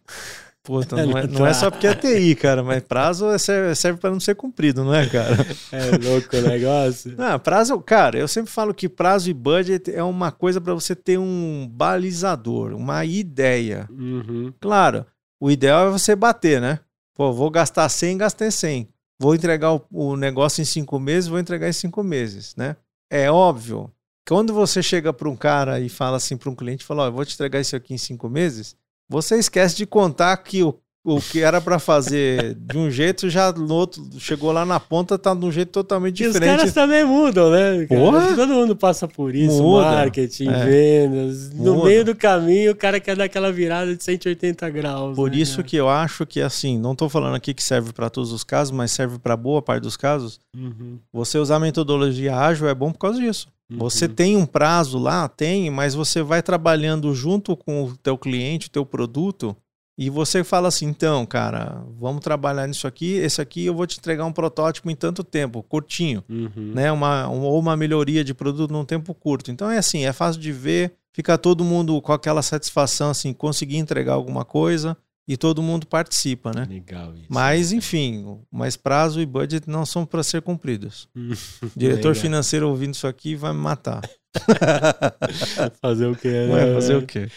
Puta, 0.65 0.95
não, 1.05 1.17
é, 1.17 1.27
não 1.27 1.47
é 1.47 1.53
só 1.53 1.69
porque 1.69 1.87
é 1.87 1.93
TI, 1.93 2.35
cara, 2.35 2.63
mas 2.63 2.83
prazo 2.83 3.29
é- 3.29 3.37
serve, 3.37 3.75
serve 3.75 3.99
para 3.99 4.09
não 4.09 4.19
ser 4.19 4.35
cumprido, 4.35 4.83
não 4.83 4.93
é, 4.93 5.07
cara? 5.07 5.37
É 5.71 5.91
louco 6.05 6.35
o 6.35 6.41
negócio? 6.41 7.13
Não, 7.17 7.39
prazo, 7.39 7.79
cara, 7.79 8.17
eu 8.17 8.27
sempre 8.27 8.51
falo 8.51 8.73
que 8.73 8.89
prazo 8.89 9.29
e 9.29 9.33
budget 9.33 9.91
é 9.91 10.03
uma 10.03 10.31
coisa 10.31 10.59
para 10.59 10.73
você 10.73 10.95
ter 10.95 11.17
um 11.17 11.67
balizador, 11.71 12.73
uma 12.73 13.05
ideia. 13.05 13.87
Uhum. 13.91 14.51
Claro, 14.59 15.05
o 15.39 15.51
ideal 15.51 15.87
é 15.87 15.91
você 15.91 16.15
bater, 16.15 16.59
né? 16.59 16.79
Pô, 17.13 17.31
vou 17.31 17.49
gastar 17.49 17.87
100, 17.87 18.17
gastei 18.17 18.51
100. 18.51 18.89
Vou 19.19 19.33
entregar 19.33 19.71
o, 19.73 19.81
o 19.91 20.17
negócio 20.17 20.61
em 20.61 20.65
cinco 20.65 20.99
meses, 20.99 21.29
vou 21.29 21.39
entregar 21.39 21.69
em 21.69 21.73
cinco 21.73 22.03
meses, 22.03 22.55
né? 22.57 22.75
É 23.09 23.31
óbvio. 23.31 23.89
Quando 24.27 24.53
você 24.53 24.81
chega 24.81 25.13
para 25.13 25.29
um 25.29 25.35
cara 25.35 25.79
e 25.79 25.87
fala 25.87 26.17
assim 26.17 26.35
para 26.35 26.49
um 26.49 26.55
cliente, 26.55 26.83
fala, 26.83 27.03
ó, 27.03 27.07
eu 27.07 27.11
vou 27.11 27.23
te 27.23 27.35
entregar 27.35 27.61
isso 27.61 27.75
aqui 27.75 27.93
em 27.93 27.97
cinco 27.97 28.27
meses, 28.27 28.75
você 29.07 29.37
esquece 29.37 29.75
de 29.75 29.85
contar 29.85 30.35
que 30.37 30.63
o, 30.63 30.79
o 31.05 31.21
que 31.21 31.39
era 31.41 31.61
para 31.61 31.77
fazer 31.77 32.55
de 32.55 32.77
um 32.77 32.89
jeito 32.89 33.29
já 33.29 33.51
no 33.51 33.73
outro 33.73 34.03
chegou 34.17 34.51
lá 34.51 34.65
na 34.65 34.79
ponta 34.79 35.17
tá 35.19 35.33
de 35.35 35.45
um 35.45 35.51
jeito 35.51 35.69
totalmente 35.71 36.23
E 36.23 36.25
os 36.27 36.33
diferente. 36.33 36.57
caras 36.57 36.73
também 36.73 37.05
mudam, 37.05 37.51
né? 37.51 37.85
Porra! 37.85 38.35
Todo 38.35 38.53
mundo 38.53 38.75
passa 38.75 39.07
por 39.07 39.35
isso, 39.35 39.61
Muda. 39.61 39.83
marketing, 39.85 40.47
É. 40.49 40.65
vendas. 40.65 41.51
No 41.53 41.75
Muda. 41.75 41.85
meio 41.87 42.03
do 42.03 42.15
caminho, 42.15 42.71
o 42.71 42.75
cara 42.75 42.99
quer 42.99 43.15
dar 43.15 43.25
aquela 43.25 43.51
virada 43.51 43.95
de 43.95 44.03
180 44.03 44.69
graus. 44.71 45.15
Por 45.15 45.29
né, 45.29 45.37
isso 45.37 45.57
cara? 45.57 45.67
que 45.67 45.75
eu 45.77 45.87
acho 45.87 46.25
que 46.25 46.41
assim, 46.41 46.77
não 46.79 46.93
estou 46.93 47.07
falando 47.07 47.35
aqui 47.35 47.53
que 47.53 47.63
serve 47.63 47.93
para 47.93 48.09
todos 48.09 48.31
os 48.31 48.43
casos, 48.43 48.71
mas 48.71 48.91
serve 48.91 49.19
para 49.19 49.37
boa 49.37 49.61
parte 49.61 49.83
dos 49.83 49.95
casos. 49.95 50.39
Uhum, 50.57 50.97
Você 51.13 51.37
usar 51.37 51.59
metodologia 51.59 52.35
ágil 52.35 52.67
é 52.67 52.73
bom 52.73 52.91
por 52.91 52.97
causa 52.99 53.19
disso. 53.19 53.47
uhum. 53.71 53.77
Você 53.77 54.07
tem 54.07 54.35
um 54.35 54.45
prazo 54.45 54.97
lá, 54.97 55.27
tem, 55.27 55.69
mas 55.69 55.93
você 55.93 56.21
vai 56.23 56.41
trabalhando 56.41 57.13
junto 57.13 57.55
com 57.55 57.83
o 57.85 57.97
teu 57.97 58.17
cliente, 58.17 58.67
o 58.67 58.71
teu 58.71 58.85
produto, 58.85 59.55
e 59.97 60.09
você 60.09 60.43
fala 60.43 60.67
assim, 60.67 60.85
então, 60.87 61.25
cara, 61.25 61.83
vamos 61.99 62.21
trabalhar 62.21 62.67
nisso 62.67 62.85
aqui, 62.87 63.13
esse 63.13 63.41
aqui 63.41 63.65
eu 63.65 63.73
vou 63.73 63.87
te 63.87 63.97
entregar 63.97 64.25
um 64.25 64.31
protótipo 64.33 64.89
em 64.89 64.95
tanto 64.95 65.23
tempo, 65.23 65.63
curtinho, 65.63 66.23
Uhum. 66.29 66.71
né? 66.73 66.91
Uma, 66.91 67.27
um- 67.29 67.41
ou 67.43 67.59
uma 67.59 67.77
melhoria 67.77 68.23
de 68.23 68.33
produto 68.33 68.71
num 68.71 68.83
tempo 68.85 69.13
curto. 69.13 69.51
Então 69.51 69.69
é 69.71 69.77
assim, 69.77 70.03
é 70.05 70.11
fácil 70.11 70.41
de 70.41 70.51
ver, 70.51 70.93
fica 71.13 71.37
todo 71.37 71.63
mundo 71.63 72.01
com 72.01 72.11
aquela 72.11 72.41
satisfação, 72.41 73.09
assim, 73.11 73.31
conseguir 73.33 73.77
entregar 73.77 74.13
alguma 74.13 74.43
coisa 74.43 74.97
e 75.27 75.35
todo 75.37 75.61
mundo 75.63 75.87
participa, 75.87 76.51
né? 76.53 76.65
Legal 76.69 77.15
isso. 77.15 77.25
Mas, 77.29 77.71
enfim, 77.71 78.37
mas 78.51 78.75
prazo 78.75 79.19
e 79.21 79.25
budget 79.25 79.67
não 79.69 79.85
são 79.85 80.05
para 80.05 80.21
ser 80.21 80.41
cumpridos. 80.41 81.07
Diretor 81.75 82.15
financeiro 82.15 82.67
ouvindo 82.69 82.93
isso 82.93 83.07
aqui 83.07 83.33
vai 83.33 83.51
me 83.53 83.59
matar. 83.59 84.01
Fazer 85.81 86.07
o 86.07 86.15
quê? 86.15 86.47
né? 86.47 86.73
Fazer 86.73 86.95
o 86.95 87.01
quê? 87.01 87.27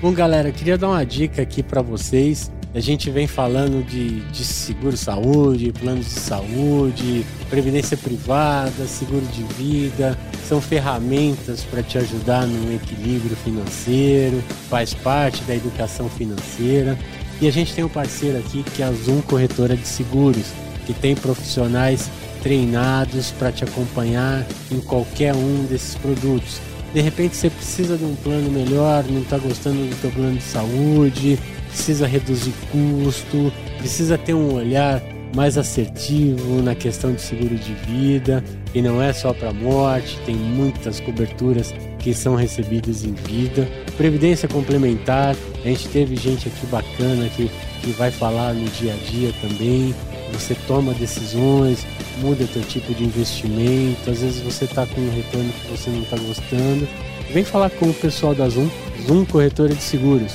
Bom, 0.00 0.12
galera, 0.12 0.48
eu 0.48 0.52
queria 0.52 0.78
dar 0.78 0.88
uma 0.88 1.04
dica 1.04 1.42
aqui 1.42 1.62
para 1.62 1.82
vocês. 1.82 2.50
A 2.74 2.80
gente 2.80 3.10
vem 3.10 3.26
falando 3.26 3.84
de, 3.84 4.20
de 4.30 4.44
seguro-saúde, 4.44 5.72
planos 5.72 6.06
de 6.06 6.20
saúde, 6.20 7.24
previdência 7.48 7.96
privada, 7.96 8.86
seguro 8.86 9.24
de 9.26 9.42
vida. 9.54 10.16
São 10.46 10.60
ferramentas 10.60 11.64
para 11.64 11.82
te 11.82 11.98
ajudar 11.98 12.46
no 12.46 12.72
equilíbrio 12.74 13.34
financeiro, 13.36 14.42
faz 14.68 14.94
parte 14.94 15.42
da 15.44 15.54
educação 15.54 16.08
financeira. 16.08 16.96
E 17.40 17.48
a 17.48 17.50
gente 17.50 17.74
tem 17.74 17.84
um 17.84 17.88
parceiro 17.88 18.38
aqui 18.38 18.62
que 18.62 18.82
é 18.82 18.86
a 18.86 18.92
Zoom 18.92 19.22
Corretora 19.22 19.76
de 19.76 19.86
Seguros, 19.86 20.46
que 20.86 20.92
tem 20.92 21.14
profissionais 21.14 22.10
treinados 22.42 23.30
para 23.32 23.52
te 23.52 23.64
acompanhar 23.64 24.46
em 24.70 24.80
qualquer 24.80 25.34
um 25.34 25.64
desses 25.64 25.94
produtos. 25.94 26.60
De 26.94 27.00
repente 27.00 27.36
você 27.36 27.50
precisa 27.50 27.96
de 27.96 28.04
um 28.04 28.14
plano 28.16 28.50
melhor, 28.50 29.04
não 29.04 29.20
está 29.20 29.36
gostando 29.36 29.76
do 29.76 30.00
teu 30.00 30.10
plano 30.10 30.36
de 30.36 30.42
saúde, 30.42 31.38
precisa 31.68 32.06
reduzir 32.06 32.54
custo, 32.72 33.52
precisa 33.78 34.16
ter 34.16 34.34
um 34.34 34.54
olhar 34.54 35.02
mais 35.34 35.58
assertivo 35.58 36.62
na 36.62 36.74
questão 36.74 37.12
de 37.12 37.20
seguro 37.20 37.54
de 37.54 37.74
vida 37.74 38.42
e 38.74 38.82
não 38.82 39.02
é 39.02 39.12
só 39.12 39.32
para 39.32 39.52
morte, 39.52 40.18
tem 40.24 40.34
muitas 40.34 41.00
coberturas 41.00 41.74
que 41.98 42.14
são 42.14 42.34
recebidas 42.34 43.04
em 43.04 43.12
vida. 43.12 43.68
Previdência 43.96 44.48
complementar, 44.48 45.36
a 45.64 45.68
gente 45.68 45.88
teve 45.88 46.16
gente 46.16 46.48
aqui 46.48 46.66
bacana 46.66 47.28
que, 47.30 47.50
que 47.82 47.90
vai 47.92 48.10
falar 48.10 48.54
no 48.54 48.64
dia 48.70 48.92
a 48.92 49.10
dia 49.10 49.32
também. 49.40 49.94
Você 50.32 50.54
toma 50.66 50.92
decisões, 50.94 51.86
muda 52.20 52.46
teu 52.52 52.62
tipo 52.62 52.94
de 52.94 53.04
investimento, 53.04 54.10
às 54.10 54.20
vezes 54.20 54.40
você 54.40 54.64
está 54.64 54.86
com 54.86 55.00
um 55.00 55.10
retorno 55.10 55.52
que 55.52 55.66
você 55.68 55.90
não 55.90 56.02
está 56.02 56.16
gostando. 56.16 56.88
Vem 57.32 57.44
falar 57.44 57.70
com 57.70 57.90
o 57.90 57.94
pessoal 57.94 58.34
da 58.34 58.48
Zoom, 58.48 58.68
Zoom 59.06 59.24
Corretora 59.24 59.74
de 59.74 59.82
Seguros. 59.82 60.32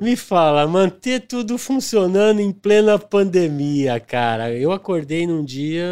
Me 0.00 0.16
fala, 0.16 0.66
manter 0.66 1.20
tudo 1.20 1.56
funcionando 1.56 2.40
em 2.40 2.52
plena 2.52 2.98
pandemia, 2.98 3.98
cara. 3.98 4.52
Eu 4.52 4.72
acordei 4.72 5.26
num 5.26 5.44
dia 5.44 5.86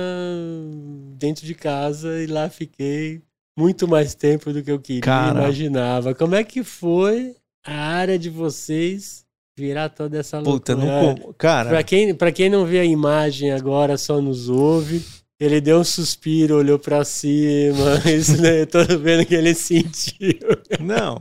dentro 1.17 1.47
de 1.47 1.55
casa 1.55 2.23
e 2.23 2.27
lá 2.27 2.51
fiquei 2.51 3.23
muito 3.57 3.87
mais 3.87 4.15
tempo 4.15 4.53
do 4.53 4.63
que 4.63 4.71
eu 4.71 4.81
queria 4.81 5.03
Cara. 5.03 5.41
imaginava. 5.41 6.15
Como 6.15 6.35
é 6.35 6.45
que 6.45 6.63
foi 6.63 7.37
a 7.65 7.75
área 7.75 8.19
de 8.19 8.29
vocês 8.29 9.22
virar 9.57 9.89
toda 9.89 10.19
essa 10.19 10.39
loucura? 10.39 10.59
Puta, 10.59 10.77
não. 10.77 11.35
Cara, 11.39 11.71
Pra 11.71 11.83
quem, 11.83 12.15
pra 12.15 12.33
quem 12.33 12.49
não 12.51 12.65
vê 12.65 12.81
a 12.81 12.85
imagem 12.85 13.53
agora, 13.53 13.97
só 13.99 14.21
nos 14.21 14.49
ouve. 14.49 15.05
Ele 15.39 15.61
deu 15.61 15.81
um 15.81 15.85
suspiro, 15.85 16.57
olhou 16.57 16.79
pra 16.79 17.05
cima. 17.05 18.01
Isso, 18.09 18.41
né? 18.41 18.63
Eu 18.63 18.67
tô 18.67 18.79
vendo 18.99 19.27
que 19.27 19.35
ele 19.35 19.55
sentiu. 19.55 20.39
não. 20.81 21.19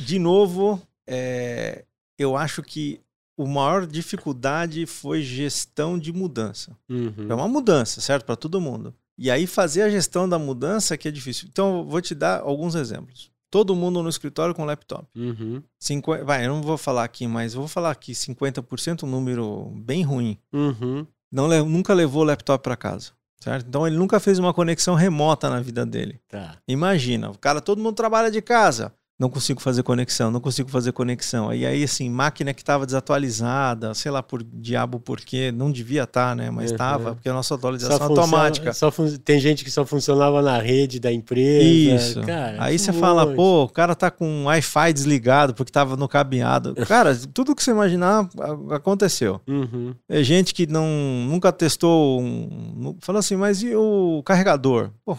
De 0.00 0.18
novo, 0.18 0.80
é, 1.06 1.84
eu 2.18 2.36
acho 2.36 2.62
que 2.62 3.00
o 3.36 3.46
maior 3.46 3.86
dificuldade 3.86 4.84
foi 4.86 5.22
gestão 5.22 5.98
de 5.98 6.12
mudança. 6.12 6.76
Uhum. 6.88 7.26
É 7.28 7.34
uma 7.34 7.48
mudança, 7.48 8.00
certo? 8.00 8.24
Para 8.24 8.36
todo 8.36 8.60
mundo. 8.60 8.94
E 9.16 9.30
aí 9.30 9.46
fazer 9.46 9.82
a 9.82 9.90
gestão 9.90 10.28
da 10.28 10.38
mudança 10.38 10.96
que 10.96 11.06
é 11.06 11.10
difícil. 11.10 11.48
Então, 11.50 11.86
vou 11.88 12.00
te 12.00 12.14
dar 12.14 12.40
alguns 12.40 12.74
exemplos. 12.74 13.30
Todo 13.52 13.76
mundo 13.76 14.02
no 14.02 14.08
escritório 14.08 14.54
com 14.54 14.64
laptop. 14.64 15.04
Uhum. 15.14 15.62
Cinqu- 15.78 16.24
Vai, 16.24 16.46
eu 16.46 16.48
não 16.48 16.62
vou 16.62 16.78
falar 16.78 17.04
aqui, 17.04 17.26
mas 17.28 17.52
vou 17.52 17.68
falar 17.68 17.90
aqui 17.90 18.12
50%, 18.14 19.02
um 19.02 19.06
número 19.06 19.70
bem 19.76 20.02
ruim. 20.02 20.38
Uhum. 20.50 21.06
Não, 21.30 21.46
nunca 21.66 21.92
levou 21.92 22.22
o 22.22 22.24
laptop 22.24 22.62
para 22.64 22.76
casa, 22.76 23.10
certo? 23.38 23.66
Então 23.68 23.86
ele 23.86 23.96
nunca 23.98 24.18
fez 24.18 24.38
uma 24.38 24.54
conexão 24.54 24.94
remota 24.94 25.50
na 25.50 25.60
vida 25.60 25.84
dele. 25.84 26.18
Tá. 26.28 26.56
Imagina, 26.66 27.30
o 27.30 27.36
cara, 27.36 27.60
todo 27.60 27.82
mundo 27.82 27.94
trabalha 27.94 28.30
de 28.30 28.40
casa. 28.40 28.90
Não 29.22 29.30
consigo 29.30 29.60
fazer 29.62 29.84
conexão, 29.84 30.32
não 30.32 30.40
consigo 30.40 30.68
fazer 30.68 30.90
conexão. 30.90 31.54
E 31.54 31.64
aí, 31.64 31.84
assim, 31.84 32.10
máquina 32.10 32.52
que 32.52 32.60
estava 32.60 32.84
desatualizada, 32.84 33.94
sei 33.94 34.10
lá 34.10 34.20
por 34.20 34.42
diabo 34.42 34.98
por 34.98 35.20
quê, 35.20 35.52
não 35.52 35.70
devia 35.70 36.02
estar, 36.02 36.34
né? 36.34 36.50
Mas 36.50 36.70
Uhum. 36.70 36.74
estava, 36.74 37.14
porque 37.14 37.28
a 37.28 37.32
nossa 37.32 37.54
atualização 37.54 37.98
Só 37.98 38.04
é 38.04 38.08
funciona- 38.08 38.22
automática. 38.26 38.72
só 38.72 38.90
Tem 39.24 39.38
gente 39.38 39.62
que 39.62 39.70
só 39.70 39.86
funcionava 39.86 40.42
na 40.42 40.58
rede 40.58 40.98
da 40.98 41.12
empresa. 41.12 41.64
Isso. 41.64 42.20
Cara, 42.22 42.56
Aí 42.58 42.76
você 42.76 42.92
fala, 42.92 43.24
monte. 43.24 43.36
pô, 43.36 43.62
o 43.62 43.68
cara 43.68 43.94
tá 43.94 44.10
com 44.10 44.46
Wi-Fi 44.46 44.92
desligado 44.92 45.54
porque 45.54 45.70
tava 45.70 45.96
no 45.96 46.08
cabeado. 46.08 46.74
Cara, 46.88 47.16
tudo 47.32 47.54
que 47.54 47.62
você 47.62 47.70
imaginar 47.70 48.28
aconteceu. 48.72 49.40
Uhum. 49.46 49.94
É 50.08 50.20
gente 50.24 50.52
que 50.52 50.66
não 50.66 50.86
nunca 51.28 51.52
testou 51.52 52.20
um. 52.20 52.96
Fala 53.00 53.20
assim, 53.20 53.36
mas 53.36 53.62
e 53.62 53.72
o 53.76 54.20
carregador? 54.24 54.90
Pô, 55.04 55.16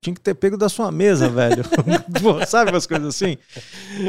tinha 0.00 0.14
que 0.14 0.20
ter 0.20 0.34
pego 0.34 0.56
da 0.56 0.68
sua 0.68 0.90
mesa, 0.92 1.28
velho. 1.28 1.62
Sabe 2.46 2.70
umas 2.70 2.86
coisas 2.86 3.08
assim? 3.08 3.38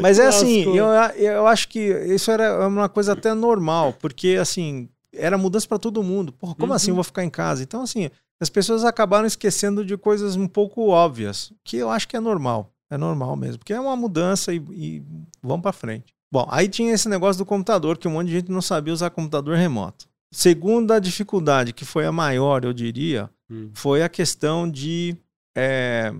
Mas 0.02 0.18
é 0.18 0.26
assim, 0.26 0.62
eu, 0.76 0.86
eu 1.16 1.46
acho 1.46 1.68
que 1.68 1.78
isso 1.80 2.30
era 2.30 2.66
uma 2.68 2.88
coisa 2.88 3.12
até 3.12 3.32
normal, 3.34 3.94
porque 3.94 4.36
assim, 4.40 4.88
era 5.12 5.38
mudança 5.38 5.66
para 5.66 5.78
todo 5.78 6.02
mundo. 6.02 6.32
Porra, 6.32 6.54
como 6.54 6.68
Uhum. 6.72 6.76
assim 6.76 6.90
eu 6.90 6.94
vou 6.94 7.04
ficar 7.04 7.24
em 7.24 7.30
casa? 7.30 7.62
Então, 7.62 7.82
assim, 7.82 8.10
as 8.40 8.50
pessoas 8.50 8.84
acabaram 8.84 9.26
esquecendo 9.26 9.84
de 9.84 9.96
coisas 9.96 10.36
um 10.36 10.46
pouco 10.46 10.88
óbvias, 10.88 11.52
que 11.64 11.76
eu 11.76 11.88
acho 11.90 12.06
que 12.08 12.16
é 12.16 12.20
normal. 12.20 12.70
É 12.90 12.98
normal 12.98 13.34
mesmo, 13.34 13.58
porque 13.58 13.72
é 13.72 13.80
uma 13.80 13.96
mudança 13.96 14.52
e, 14.52 14.62
e 14.72 15.02
vamos 15.42 15.62
para 15.62 15.72
frente. 15.72 16.12
Bom, 16.30 16.46
aí 16.50 16.68
tinha 16.68 16.92
esse 16.92 17.08
negócio 17.08 17.38
do 17.38 17.46
computador, 17.46 17.96
que 17.96 18.06
um 18.06 18.10
monte 18.12 18.26
de 18.26 18.34
gente 18.34 18.50
não 18.52 18.60
sabia 18.60 18.92
usar 18.92 19.08
computador 19.10 19.56
remoto. 19.56 20.06
Segunda 20.32 21.00
dificuldade, 21.00 21.72
que 21.72 21.84
foi 21.84 22.04
a 22.04 22.12
maior, 22.12 22.64
eu 22.64 22.72
diria, 22.72 23.30
Hum. 23.50 23.70
foi 23.74 24.02
a 24.02 24.08
questão 24.08 24.68
de 24.68 25.16
é, 25.54 26.12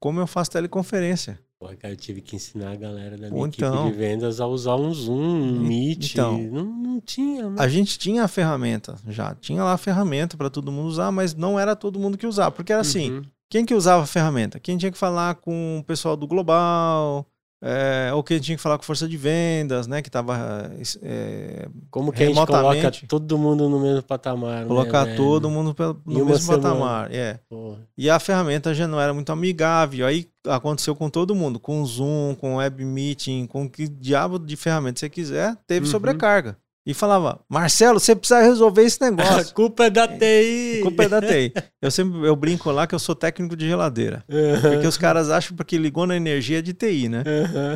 como 0.00 0.20
eu 0.20 0.26
faço 0.26 0.50
teleconferência. 0.50 1.38
Pô, 1.58 1.66
cara, 1.76 1.92
eu 1.92 1.96
tive 1.96 2.20
que 2.20 2.36
ensinar 2.36 2.70
a 2.72 2.76
galera 2.76 3.16
da 3.18 3.28
minha 3.30 3.46
então. 3.48 3.74
equipe 3.74 3.90
de 3.92 3.98
vendas 3.98 4.40
a 4.40 4.46
usar 4.46 4.76
um 4.76 4.94
Zoom, 4.94 5.16
um 5.56 5.60
Meet. 5.60 6.12
então. 6.12 6.38
Não, 6.38 6.64
não 6.64 6.78
não 6.98 7.00
tinha, 7.00 7.48
né? 7.50 7.56
A 7.58 7.68
gente 7.68 7.98
tinha 7.98 8.24
a 8.24 8.28
ferramenta 8.28 8.96
já, 9.08 9.34
tinha 9.34 9.62
lá 9.62 9.72
a 9.72 9.78
ferramenta 9.78 10.36
para 10.36 10.50
todo 10.50 10.70
mundo 10.72 10.86
usar, 10.88 11.10
mas 11.12 11.34
não 11.34 11.58
era 11.58 11.74
todo 11.76 11.98
mundo 11.98 12.16
que 12.18 12.26
usava, 12.26 12.50
porque 12.52 12.72
era 12.72 12.80
assim, 12.82 13.10
Uhum. 13.12 13.22
quem 13.50 13.64
que 13.64 13.74
usava 13.74 14.02
a 14.02 14.06
ferramenta? 14.06 14.58
Quem 14.60 14.76
tinha 14.78 14.90
que 14.92 14.98
falar 14.98 15.34
com 15.36 15.78
o 15.78 15.84
pessoal 15.84 16.16
do 16.16 16.26
global, 16.26 17.26
é, 17.60 18.10
ou 18.14 18.22
quem 18.22 18.38
tinha 18.38 18.56
que 18.56 18.62
falar 18.62 18.78
com 18.78 18.84
força 18.84 19.08
de 19.08 19.16
vendas, 19.16 19.86
né, 19.88 20.00
que 20.00 20.08
tava 20.08 20.70
é, 21.02 21.68
Como 21.90 22.12
que 22.12 22.22
a 22.22 22.26
gente 22.26 22.46
coloca 22.46 22.92
todo 23.08 23.36
mundo 23.36 23.68
no 23.68 23.80
mesmo 23.80 24.02
patamar, 24.02 24.64
colocar 24.66 25.06
né, 25.06 25.16
todo 25.16 25.50
mundo 25.50 25.74
no 26.06 26.24
mesmo 26.24 26.54
patamar, 26.54 27.12
é. 27.12 27.40
Porra. 27.48 27.78
E 27.96 28.08
a 28.08 28.18
ferramenta 28.20 28.72
já 28.72 28.86
não 28.86 29.00
era 29.00 29.12
muito 29.12 29.32
amigável. 29.32 30.06
Aí 30.06 30.28
aconteceu 30.46 30.94
com 30.94 31.10
todo 31.10 31.34
mundo, 31.34 31.58
com 31.58 31.82
o 31.82 31.86
Zoom, 31.86 32.34
com 32.34 32.54
o 32.54 32.56
Web 32.58 32.84
Meeting, 32.84 33.46
com 33.46 33.68
que 33.68 33.88
diabo 33.88 34.38
de 34.38 34.54
ferramenta 34.56 35.00
você 35.00 35.08
quiser, 35.08 35.56
teve 35.66 35.86
Uhum. 35.86 35.90
sobrecarga. 35.90 36.56
E 36.86 36.94
falava, 36.94 37.40
Marcelo, 37.50 38.00
você 38.00 38.16
precisa 38.16 38.40
resolver 38.40 38.82
esse 38.82 39.02
A 39.04 39.10
negócio. 39.10 39.52
culpa 39.54 39.84
é 39.84 39.90
da 39.90 40.08
TI. 40.08 40.78
A 40.78 40.82
culpa 40.82 41.02
é 41.04 41.08
da 41.08 41.20
TI. 41.20 41.52
Eu 41.82 41.90
sempre 41.90 42.26
eu 42.26 42.34
brinco 42.34 42.70
lá 42.70 42.86
que 42.86 42.94
eu 42.94 42.98
sou 42.98 43.14
técnico 43.14 43.54
de 43.54 43.68
geladeira. 43.68 44.24
Aham, 44.30 44.70
Porque 44.72 44.86
os 44.86 44.96
caras 44.96 45.28
acham 45.28 45.54
porque 45.54 45.76
ligou 45.76 46.06
na 46.06 46.16
energia 46.16 46.60
é 46.60 46.62
de 46.62 46.72
TI, 46.72 47.10
né? 47.10 47.24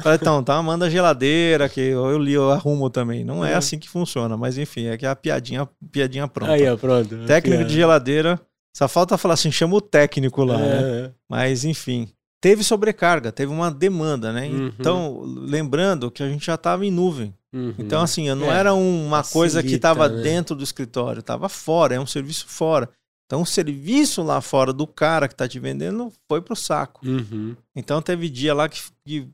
Fala, 0.02 0.14
então, 0.16 0.42
tá, 0.42 0.62
manda 0.62 0.86
a 0.86 0.90
geladeira, 0.90 1.68
que 1.68 1.78
eu, 1.80 2.16
li, 2.18 2.32
eu 2.32 2.50
arrumo 2.50 2.88
também. 2.88 3.22
Não 3.22 3.44
é 3.44 3.52
Uhum. 3.52 3.58
assim 3.58 3.78
que 3.78 3.88
funciona, 3.88 4.34
mas 4.36 4.56
enfim, 4.56 4.86
é 4.86 4.96
que 4.96 5.04
é 5.04 5.08
a 5.10 5.16
piadinha, 5.16 5.68
piadinha 5.90 6.26
pronta. 6.26 6.52
Aí, 6.52 6.74
pronto. 6.78 7.26
técnico 7.26 7.64
de 7.64 7.74
geladeira, 7.74 8.40
só 8.74 8.88
falta 8.88 9.18
falar 9.18 9.34
assim, 9.34 9.52
chama 9.52 9.74
o 9.76 9.80
técnico 9.82 10.42
lá, 10.42 10.56
né? 10.56 10.78
Aham. 10.78 11.12
Mas, 11.28 11.64
enfim, 11.66 12.08
teve 12.40 12.64
sobrecarga, 12.64 13.30
teve 13.30 13.52
uma 13.52 13.70
demanda, 13.70 14.32
né? 14.32 14.46
Uhum. 14.48 14.70
Então, 14.80 15.20
lembrando 15.22 16.10
que 16.10 16.22
a 16.22 16.28
gente 16.30 16.46
já 16.46 16.54
estava 16.54 16.86
em 16.86 16.90
nuvem. 16.90 17.34
Uhum. 17.52 17.74
Então, 17.78 18.00
assim, 18.02 18.32
não 18.34 18.50
É, 18.50 18.56
era 18.58 18.74
uma 18.74 19.22
coisa 19.22 19.62
que 19.62 19.74
estava 19.74 20.08
né? 20.08 20.22
dentro 20.22 20.56
do 20.56 20.64
escritório, 20.64 21.20
estava 21.20 21.48
fora, 21.48 21.94
é 21.94 22.00
um 22.00 22.06
serviço 22.06 22.46
fora. 22.48 22.88
Então, 23.26 23.42
o 23.42 23.46
serviço 23.46 24.22
lá 24.22 24.40
fora 24.40 24.72
do 24.72 24.86
cara 24.86 25.26
que 25.28 25.34
está 25.34 25.46
te 25.48 25.58
vendendo 25.58 26.12
foi 26.28 26.40
pro 26.42 26.56
saco. 26.56 27.06
Uhum. 27.06 27.56
Então, 27.74 28.00
teve 28.02 28.28
dia 28.28 28.52
lá 28.54 28.68
que, 28.68 28.80
que 29.06 29.28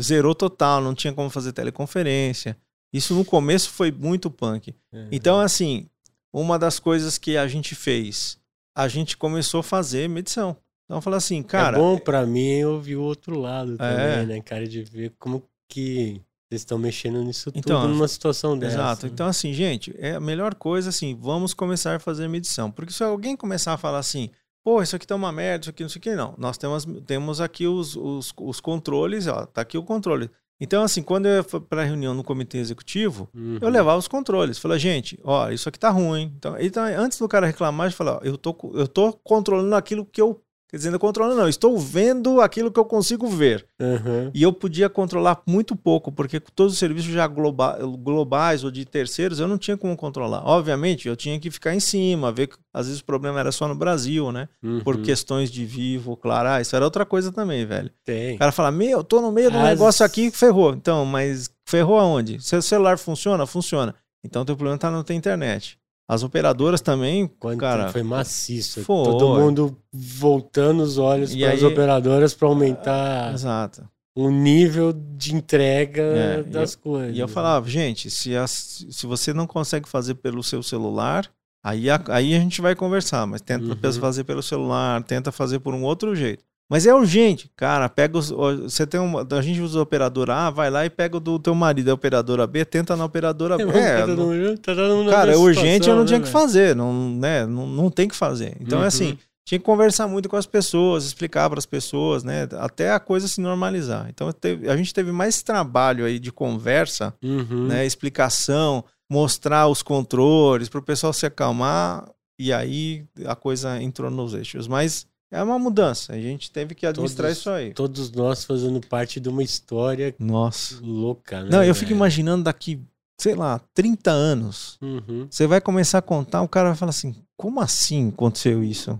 zerou 0.00 0.34
total, 0.34 0.80
não 0.80 0.94
tinha 0.94 1.12
como 1.12 1.28
fazer 1.30 1.52
teleconferência. 1.52 2.56
Isso 2.92 3.14
no 3.14 3.24
começo 3.24 3.70
foi 3.70 3.90
muito 3.92 4.30
punk. 4.30 4.74
Uhum. 4.92 5.08
Então, 5.12 5.38
assim, 5.40 5.86
uma 6.32 6.58
das 6.58 6.78
coisas 6.78 7.18
que 7.18 7.36
a 7.36 7.46
gente 7.46 7.74
fez, 7.74 8.38
a 8.76 8.88
gente 8.88 9.16
começou 9.16 9.60
a 9.60 9.62
fazer 9.62 10.08
medição. 10.08 10.56
Então, 10.84 11.00
falar 11.02 11.16
assim, 11.16 11.42
cara, 11.42 11.76
é 11.76 11.80
bom 11.80 11.98
pra 11.98 12.24
mim 12.24 12.62
ouvir 12.64 12.96
o 12.96 13.02
outro 13.02 13.38
lado 13.38 13.76
também, 13.76 14.22
É. 14.22 14.24
né, 14.26 14.40
cara? 14.40 14.66
De 14.66 14.82
ver 14.82 15.12
como 15.18 15.42
que 15.68 16.22
vocês 16.48 16.60
estão 16.62 16.78
mexendo 16.78 17.22
nisso 17.24 17.50
tudo 17.50 17.58
Então, 17.58 17.88
numa 17.88 18.06
situação 18.08 18.56
dessa. 18.58 18.74
Exato. 18.76 19.06
Então, 19.06 19.26
assim, 19.26 19.52
gente, 19.52 19.94
é 19.98 20.14
a 20.14 20.20
melhor 20.20 20.54
coisa, 20.54 20.90
assim, 20.90 21.16
vamos 21.20 21.52
começar 21.52 21.96
a 21.96 21.98
fazer 21.98 22.28
medição. 22.28 22.70
Porque 22.70 22.92
se 22.92 23.02
alguém 23.02 23.36
começar 23.36 23.72
a 23.72 23.76
falar 23.76 23.98
assim, 23.98 24.30
pô, 24.64 24.80
isso 24.82 24.94
aqui 24.94 25.06
tá 25.06 25.14
uma 25.16 25.32
merda, 25.32 25.64
isso 25.64 25.70
aqui 25.70 25.82
não 25.82 25.90
sei 25.90 25.98
o 25.98 26.02
que, 26.02 26.14
não. 26.14 26.34
Nós 26.38 26.56
temos, 26.56 26.86
temos 27.06 27.40
aqui 27.40 27.66
os, 27.66 27.96
os, 27.96 28.32
os 28.40 28.60
controles, 28.60 29.26
ó, 29.26 29.44
tá 29.46 29.60
aqui 29.60 29.76
o 29.76 29.82
controle. 29.82 30.30
Então, 30.58 30.82
assim, 30.82 31.02
quando 31.02 31.26
eu 31.26 31.34
ia 31.36 31.42
para 31.44 31.84
reunião 31.84 32.14
no 32.14 32.24
comitê 32.24 32.56
executivo, 32.58 33.28
Uhum. 33.34 33.58
eu 33.60 33.68
levava 33.68 33.98
os 33.98 34.08
controles. 34.08 34.56
Falei, 34.58 34.78
gente, 34.78 35.18
ó, 35.22 35.50
isso 35.50 35.68
aqui 35.68 35.78
tá 35.78 35.90
ruim. 35.90 36.32
Então, 36.38 36.56
então 36.58 36.82
antes 36.84 37.18
do 37.18 37.28
cara 37.28 37.46
reclamar, 37.46 37.88
eu 37.88 37.92
falei, 37.92 38.14
ó, 38.14 38.20
eu 38.22 38.38
tô, 38.38 38.56
eu 38.74 38.88
tô 38.88 39.12
controlando 39.12 39.74
aquilo 39.74 40.06
que 40.06 40.20
eu. 40.22 40.40
Quer 40.76 40.80
dizer, 40.80 40.90
não 40.90 40.98
controlando, 40.98 41.40
não. 41.40 41.48
Estou 41.48 41.78
vendo 41.78 42.40
aquilo 42.40 42.70
que 42.70 42.78
eu 42.78 42.84
consigo 42.84 43.26
ver. 43.28 43.66
Uhum. 43.80 44.30
E 44.34 44.42
eu 44.42 44.52
podia 44.52 44.90
controlar 44.90 45.40
muito 45.46 45.74
pouco, 45.74 46.12
porque 46.12 46.38
todos 46.38 46.74
os 46.74 46.78
serviços 46.78 47.10
já 47.10 47.26
globa- 47.26 47.78
globais 47.98 48.62
ou 48.62 48.70
de 48.70 48.84
terceiros, 48.84 49.40
eu 49.40 49.48
não 49.48 49.56
tinha 49.56 49.76
como 49.76 49.96
controlar. 49.96 50.42
Obviamente, 50.46 51.08
eu 51.08 51.16
tinha 51.16 51.40
que 51.40 51.50
ficar 51.50 51.74
em 51.74 51.80
cima, 51.80 52.30
ver 52.30 52.48
que 52.48 52.56
às 52.74 52.86
vezes 52.86 53.00
o 53.00 53.04
problema 53.06 53.40
era 53.40 53.50
só 53.50 53.66
no 53.66 53.74
Brasil, 53.74 54.30
né? 54.30 54.48
Por 54.84 54.96
Uhum. 54.96 55.02
questões 55.02 55.50
de 55.50 55.64
vivo, 55.64 56.14
claro. 56.16 56.48
Ah, 56.50 56.60
isso 56.60 56.76
era 56.76 56.84
outra 56.84 57.06
coisa 57.06 57.32
também, 57.32 57.64
velho. 57.64 57.90
Tem. 58.04 58.36
O 58.36 58.38
cara 58.38 58.52
fala, 58.52 58.70
meu, 58.70 58.98
eu 58.98 59.04
tô 59.04 59.22
no 59.22 59.32
meio 59.32 59.50
do 59.50 59.56
As- 59.58 59.64
negócio 59.64 60.04
aqui, 60.04 60.30
ferrou. 60.30 60.74
Então, 60.74 61.06
mas 61.06 61.48
ferrou 61.64 61.98
aonde? 61.98 62.38
Seu 62.42 62.60
celular 62.60 62.98
funciona? 62.98 63.46
Funciona. 63.46 63.94
Então, 64.24 64.44
teu 64.44 64.56
problema 64.56 64.76
tá 64.78 64.90
na 64.90 65.02
tua 65.04 65.14
internet. 65.14 65.78
As 66.08 66.22
operadoras 66.22 66.80
também, 66.80 67.26
Quanto 67.26 67.58
cara... 67.58 67.88
foi 67.90 68.02
maciço. 68.02 68.84
foi. 68.84 69.04
Todo 69.04 69.40
mundo 69.40 69.76
voltando 69.92 70.80
os 70.82 70.98
olhos 70.98 71.34
E 71.34 71.40
para 71.40 71.52
as 71.52 71.62
operadoras 71.62 72.32
para 72.34 72.46
aumentar 72.48 73.34
Exato. 73.34 73.88
o 74.14 74.30
nível 74.30 74.92
de 74.92 75.34
entrega 75.34 76.02
É, 76.02 76.42
das 76.44 76.76
coisas. 76.76 77.16
E 77.16 77.18
eu 77.18 77.26
falava, 77.26 77.68
gente, 77.68 78.08
se, 78.08 78.36
as- 78.36 78.86
se 78.88 79.04
você 79.06 79.32
não 79.34 79.46
consegue 79.48 79.88
fazer 79.88 80.14
pelo 80.14 80.42
seu 80.44 80.62
celular, 80.62 81.28
aí 81.64 81.90
a, 81.90 82.00
aí 82.10 82.34
a 82.36 82.38
gente 82.38 82.60
vai 82.60 82.76
conversar, 82.76 83.26
mas 83.26 83.40
tenta 83.40 83.64
Uhum. 83.64 83.92
fazer 84.00 84.22
pelo 84.22 84.42
celular, 84.44 85.02
tenta 85.02 85.32
fazer 85.32 85.58
por 85.58 85.74
um 85.74 85.82
outro 85.82 86.14
jeito. 86.14 86.44
Mas 86.68 86.84
é 86.86 86.92
urgente, 86.94 87.48
cara. 87.54 87.88
Pega 87.88 88.18
os, 88.18 88.30
você 88.30 88.84
tem 88.86 88.98
uma, 88.98 89.26
a 89.30 89.40
gente 89.42 89.60
usa 89.60 89.78
a 89.78 89.82
operadora 89.82 90.34
A, 90.34 90.50
vai 90.50 90.68
lá 90.70 90.84
e 90.84 90.90
pega 90.90 91.16
o 91.16 91.20
do 91.20 91.38
teu 91.38 91.54
marido, 91.54 91.90
a 91.90 91.94
operadora 91.94 92.46
B, 92.46 92.64
tenta 92.64 92.96
na 92.96 93.04
operadora 93.04 93.56
B. 93.56 93.64
É, 93.64 93.78
É, 93.78 94.00
tá 94.00 94.06
todo 94.06 94.16
não- 94.34 95.04
tá 95.04 95.10
cara, 95.12 95.32
é 95.32 95.36
urgente, 95.36 95.66
eu 95.66 95.72
situação, 95.74 95.96
não 95.96 96.04
tinha 96.04 96.18
né, 96.18 96.24
que 96.24 96.30
fazer, 96.30 96.74
não, 96.74 97.10
né? 97.16 97.46
Não, 97.46 97.66
não 97.68 97.90
tem 97.90 98.08
que 98.08 98.16
fazer. 98.16 98.56
Então 98.60 98.78
é 98.78 98.82
Uhum. 98.82 98.88
assim, 98.88 99.18
tinha 99.44 99.60
que 99.60 99.64
conversar 99.64 100.08
muito 100.08 100.28
com 100.28 100.34
as 100.36 100.44
pessoas, 100.46 101.04
explicar 101.04 101.48
para 101.48 101.60
as 101.60 101.66
pessoas, 101.66 102.24
né? 102.24 102.48
Até 102.58 102.90
a 102.90 102.98
coisa 102.98 103.28
se 103.28 103.40
normalizar. 103.40 104.08
Então 104.10 104.32
teve- 104.32 104.68
a 104.68 104.76
gente 104.76 104.92
teve 104.92 105.12
mais 105.12 105.40
trabalho 105.42 106.04
aí 106.04 106.18
de 106.18 106.32
conversa 106.32 107.14
Uhum. 107.22 107.68
né, 107.68 107.86
explicação, 107.86 108.84
mostrar 109.08 109.68
os 109.68 109.82
controles 109.82 110.68
para 110.68 110.80
o 110.80 110.82
pessoal 110.82 111.12
se 111.12 111.24
acalmar 111.24 112.08
e 112.36 112.52
aí 112.52 113.04
a 113.24 113.36
coisa 113.36 113.80
entrou 113.80 114.10
nos 114.10 114.34
eixos. 114.34 114.66
Mas 114.66 115.06
é 115.30 115.42
uma 115.42 115.58
mudança, 115.58 116.12
a 116.12 116.18
gente 116.20 116.50
teve 116.50 116.74
que 116.74 116.86
administrar 116.86 117.28
Todos- 117.28 117.38
isso 117.38 117.50
aí. 117.50 117.72
Todos 117.74 118.10
nós 118.12 118.44
fazendo 118.44 118.80
parte 118.86 119.18
de 119.20 119.28
uma 119.28 119.42
história 119.42 120.14
Nossa. 120.18 120.78
louca, 120.82 121.42
né? 121.42 121.48
Não, 121.50 121.64
eu 121.64 121.74
fico 121.74 121.92
imaginando 121.92 122.44
daqui, 122.44 122.80
sei 123.20 123.34
lá, 123.34 123.60
30 123.74 124.10
anos, 124.10 124.78
Uhum. 124.80 125.26
você 125.30 125.46
vai 125.46 125.60
começar 125.60 125.98
a 125.98 126.02
contar, 126.02 126.42
o 126.42 126.48
cara 126.48 126.68
vai 126.68 126.76
falar 126.76 126.90
assim, 126.90 127.14
como 127.36 127.60
assim 127.60 128.08
aconteceu 128.08 128.62
isso? 128.64 128.98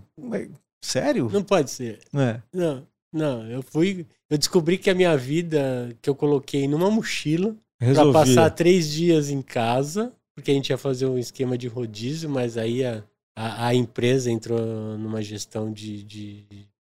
Sério? 0.85 1.29
Não 1.33 1.43
pode 1.43 1.71
ser. 1.71 2.01
É. 2.15 2.41
Não, 2.53 2.87
não. 3.13 3.47
Eu 3.51 3.63
fui. 3.63 4.07
Eu 4.31 4.39
descobri 4.39 4.79
que 4.79 4.91
a 4.91 4.95
minha 4.95 5.17
vida 5.17 5.97
que 6.01 6.09
eu 6.09 6.15
coloquei 6.15 6.69
numa 6.69 6.91
mochila 6.91 7.57
para 7.79 8.13
passar 8.13 8.51
três 8.51 8.91
dias 8.91 9.29
em 9.31 9.43
casa, 9.43 10.13
porque 10.35 10.51
a 10.51 10.55
gente 10.55 10.71
ia 10.71 10.79
fazer 10.79 11.07
um 11.07 11.19
esquema 11.19 11.57
de 11.59 11.67
rodízio, 11.67 12.29
mas 12.31 12.57
aí 12.57 12.85
a, 12.85 13.03
a, 13.37 13.67
a 13.69 13.75
empresa 13.75 14.31
entrou 14.31 14.59
numa 14.99 15.21
gestão 15.23 15.71
de, 15.73 16.03
de, 16.03 16.45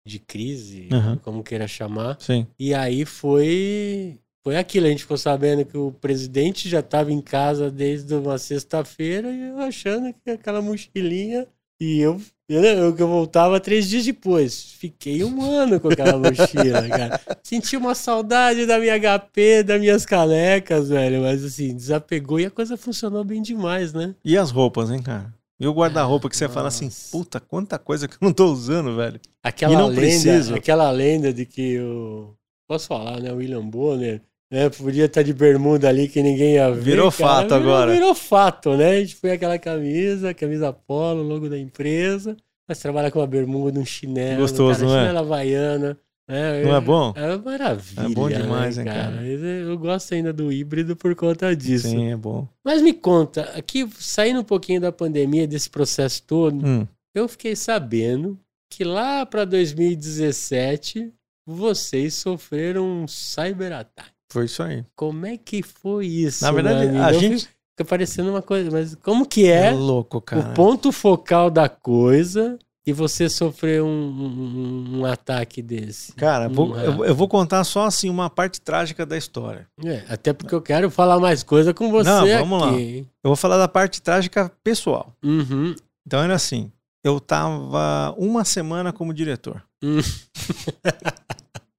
de 0.07 0.19
crise, 0.19 0.87
Uhum. 0.91 1.17
como 1.17 1.43
queira 1.43 1.67
chamar. 1.67 2.17
Sim. 2.19 2.45
E 2.59 2.73
aí 2.73 3.03
foi. 3.05 4.19
Foi 4.43 4.57
aquilo, 4.57 4.85
a 4.85 4.89
gente 4.89 5.01
ficou 5.01 5.17
sabendo 5.17 5.65
que 5.65 5.75
o 5.75 5.91
presidente 5.91 6.69
já 6.69 6.79
estava 6.79 7.11
em 7.11 7.19
casa 7.19 7.71
desde 7.71 8.13
uma 8.13 8.37
sexta-feira 8.37 9.31
e 9.31 9.49
eu 9.49 9.57
achando 9.59 10.13
que 10.23 10.29
aquela 10.29 10.61
mochilinha. 10.61 11.47
E 11.81 11.99
eu, 11.99 12.21
eu, 12.47 12.63
eu, 12.63 12.95
eu 12.95 13.07
voltava 13.07 13.59
três 13.59 13.89
dias 13.89 14.05
depois. 14.05 14.71
Fiquei 14.77 15.23
um 15.23 15.41
ano 15.41 15.79
com 15.79 15.89
aquela 15.89 16.17
mochila, 16.19 16.87
cara. 16.87 17.19
Senti 17.41 17.75
uma 17.75 17.95
saudade 17.95 18.67
da 18.67 18.77
minha 18.79 18.97
HP, 18.99 19.63
das 19.63 19.81
minhas 19.81 20.05
canecas, 20.05 20.89
velho. 20.89 21.23
Mas 21.23 21.43
assim, 21.43 21.75
desapegou 21.75 22.39
e 22.39 22.45
a 22.45 22.51
coisa 22.51 22.77
funcionou 22.77 23.23
bem 23.23 23.41
demais, 23.41 23.93
né? 23.93 24.13
E 24.23 24.37
as 24.37 24.51
roupas, 24.51 24.91
hein, 24.91 25.01
cara? 25.01 25.33
E 25.59 25.67
o 25.67 25.73
guarda-roupa 25.73 26.29
que 26.29 26.35
você 26.35 26.49
fala 26.49 26.67
assim, 26.67 26.85
Nossa. 26.85 27.11
puta, 27.11 27.39
quanta 27.39 27.79
coisa 27.79 28.07
que 28.07 28.15
eu 28.15 28.19
não 28.21 28.33
tô 28.33 28.51
usando, 28.51 28.95
velho. 28.95 29.19
Aquela 29.41 29.73
E 29.73 29.75
não 29.77 29.87
lenda, 29.87 30.01
preciso. 30.01 30.55
aquela 30.55 30.91
lenda 30.91 31.31
de 31.33 31.45
que 31.45 31.79
o. 31.79 32.33
Posso 32.67 32.87
falar, 32.87 33.19
né? 33.21 33.31
O 33.31 33.35
William 33.37 33.65
Bonner, 33.65 34.21
né? 34.51 34.69
Podia 34.69 35.05
estar 35.05 35.21
de 35.21 35.31
bermuda 35.33 35.87
ali 35.87 36.07
que 36.09 36.21
ninguém 36.21 36.55
ia 36.55 36.69
ver. 36.71 36.81
Virou 36.81 37.11
cara. 37.11 37.29
fato 37.29 37.43
Virou- 37.55 37.59
agora. 37.61 37.91
Virou 37.93 38.15
fato, 38.15 38.75
né? 38.75 38.89
A 38.97 38.99
gente 38.99 39.15
põe 39.17 39.31
aquela 39.31 39.57
camisa, 39.59 40.33
camisa 40.33 40.73
polo, 40.73 41.21
logo 41.23 41.47
da 41.47 41.57
empresa. 41.57 42.35
Mas 42.67 42.79
trabalha 42.79 43.11
com 43.11 43.19
uma 43.19 43.27
bermuda, 43.27 43.79
um 43.79 43.85
chinelo. 43.85 44.41
Gostoso, 44.41 44.79
cara, 44.79 44.89
não 44.91 44.97
é? 44.97 45.01
Chinela 45.01 45.19
havaiana. 45.19 45.97
Né? 46.27 46.63
Não 46.63 46.75
é 46.75 46.81
bom? 46.81 47.13
É 47.15 47.37
maravilha. 47.37 48.01
É 48.05 48.09
bom 48.09 48.27
demais, 48.29 48.77
né, 48.77 48.83
hein, 48.83 48.89
cara? 48.89 49.15
Mas 49.17 49.41
Eu 49.43 49.77
gosto 49.77 50.13
ainda 50.15 50.33
do 50.33 50.51
híbrido 50.51 50.95
por 50.95 51.13
conta 51.15 51.55
disso. 51.55 51.87
Sim, 51.89 52.11
é 52.11 52.15
bom. 52.15 52.47
Mas 52.63 52.81
me 52.81 52.93
conta, 52.93 53.41
aqui 53.55 53.87
saindo 53.99 54.39
um 54.39 54.43
pouquinho 54.43 54.81
da 54.81 54.91
pandemia, 54.91 55.47
desse 55.47 55.69
processo 55.69 56.23
todo, 56.23 56.65
Hum. 56.65 56.87
eu 57.13 57.27
fiquei 57.27 57.55
sabendo 57.55 58.39
que 58.71 58.83
lá 58.83 59.25
para 59.25 59.45
2017 59.45 61.13
vocês 61.45 62.15
sofreram 62.15 63.03
um 63.03 63.07
cyberataque. 63.07 64.09
Foi 64.31 64.45
isso 64.45 64.63
aí. 64.63 64.83
Como 64.95 65.25
é 65.25 65.37
que 65.37 65.61
foi 65.61 66.07
isso? 66.07 66.43
Na 66.43 66.51
verdade, 66.51 66.97
a 66.97 67.13
Eu 67.13 67.19
gente. 67.19 67.47
Fica 67.77 67.89
parecendo 67.89 68.29
uma 68.29 68.41
coisa, 68.41 68.71
mas 68.71 68.95
como 68.95 69.25
que 69.27 69.47
É 69.47 69.65
é 69.67 69.71
louco, 69.71 70.21
cara. 70.21 70.49
o 70.49 70.53
ponto 70.53 70.93
focal 70.93 71.51
da 71.51 71.67
coisa? 71.67 72.57
E 72.87 72.93
você 72.93 73.27
sofreu 73.29 73.85
um, 73.85 73.89
um, 73.89 74.99
um 74.99 75.05
ataque 75.05 75.61
desse? 75.61 76.13
Cara, 76.13 76.47
vou- 76.47 76.77
eu, 76.79 77.03
eu 77.05 77.15
vou 77.15 77.27
contar 77.27 77.63
só 77.63 77.85
assim 77.85 78.09
uma 78.09 78.29
parte 78.29 78.61
trágica 78.61 79.05
da 79.05 79.17
história. 79.17 79.67
É, 79.83 80.03
até 80.07 80.31
porque 80.33 80.53
eu 80.53 80.61
quero 80.61 80.89
falar 80.91 81.19
mais 81.19 81.41
coisa 81.43 81.73
com 81.73 81.89
você 81.91 82.09
Não, 82.09 82.27
vamos 82.47 82.63
aqui. 82.63 82.99
lá. 83.01 83.07
Eu 83.23 83.29
vou 83.29 83.35
falar 83.35 83.57
da 83.57 83.67
parte 83.67 84.01
trágica 84.01 84.51
pessoal. 84.63 85.11
Uhum. 85.23 85.73
Então 86.05 86.21
era 86.21 86.35
assim, 86.35 86.71
eu 87.03 87.19
tava 87.19 88.13
uma 88.17 88.43
semana 88.45 88.93
como 88.93 89.13
diretor. 89.13 89.63
Hum. 89.83 89.99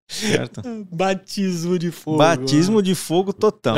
certo? 0.09 0.63
Batismo 0.91 1.79
de 1.79 1.91
fogo. 1.91 2.19
Batismo 2.19 2.83
de 2.83 2.95
fogo 2.95 3.33
total. 3.33 3.77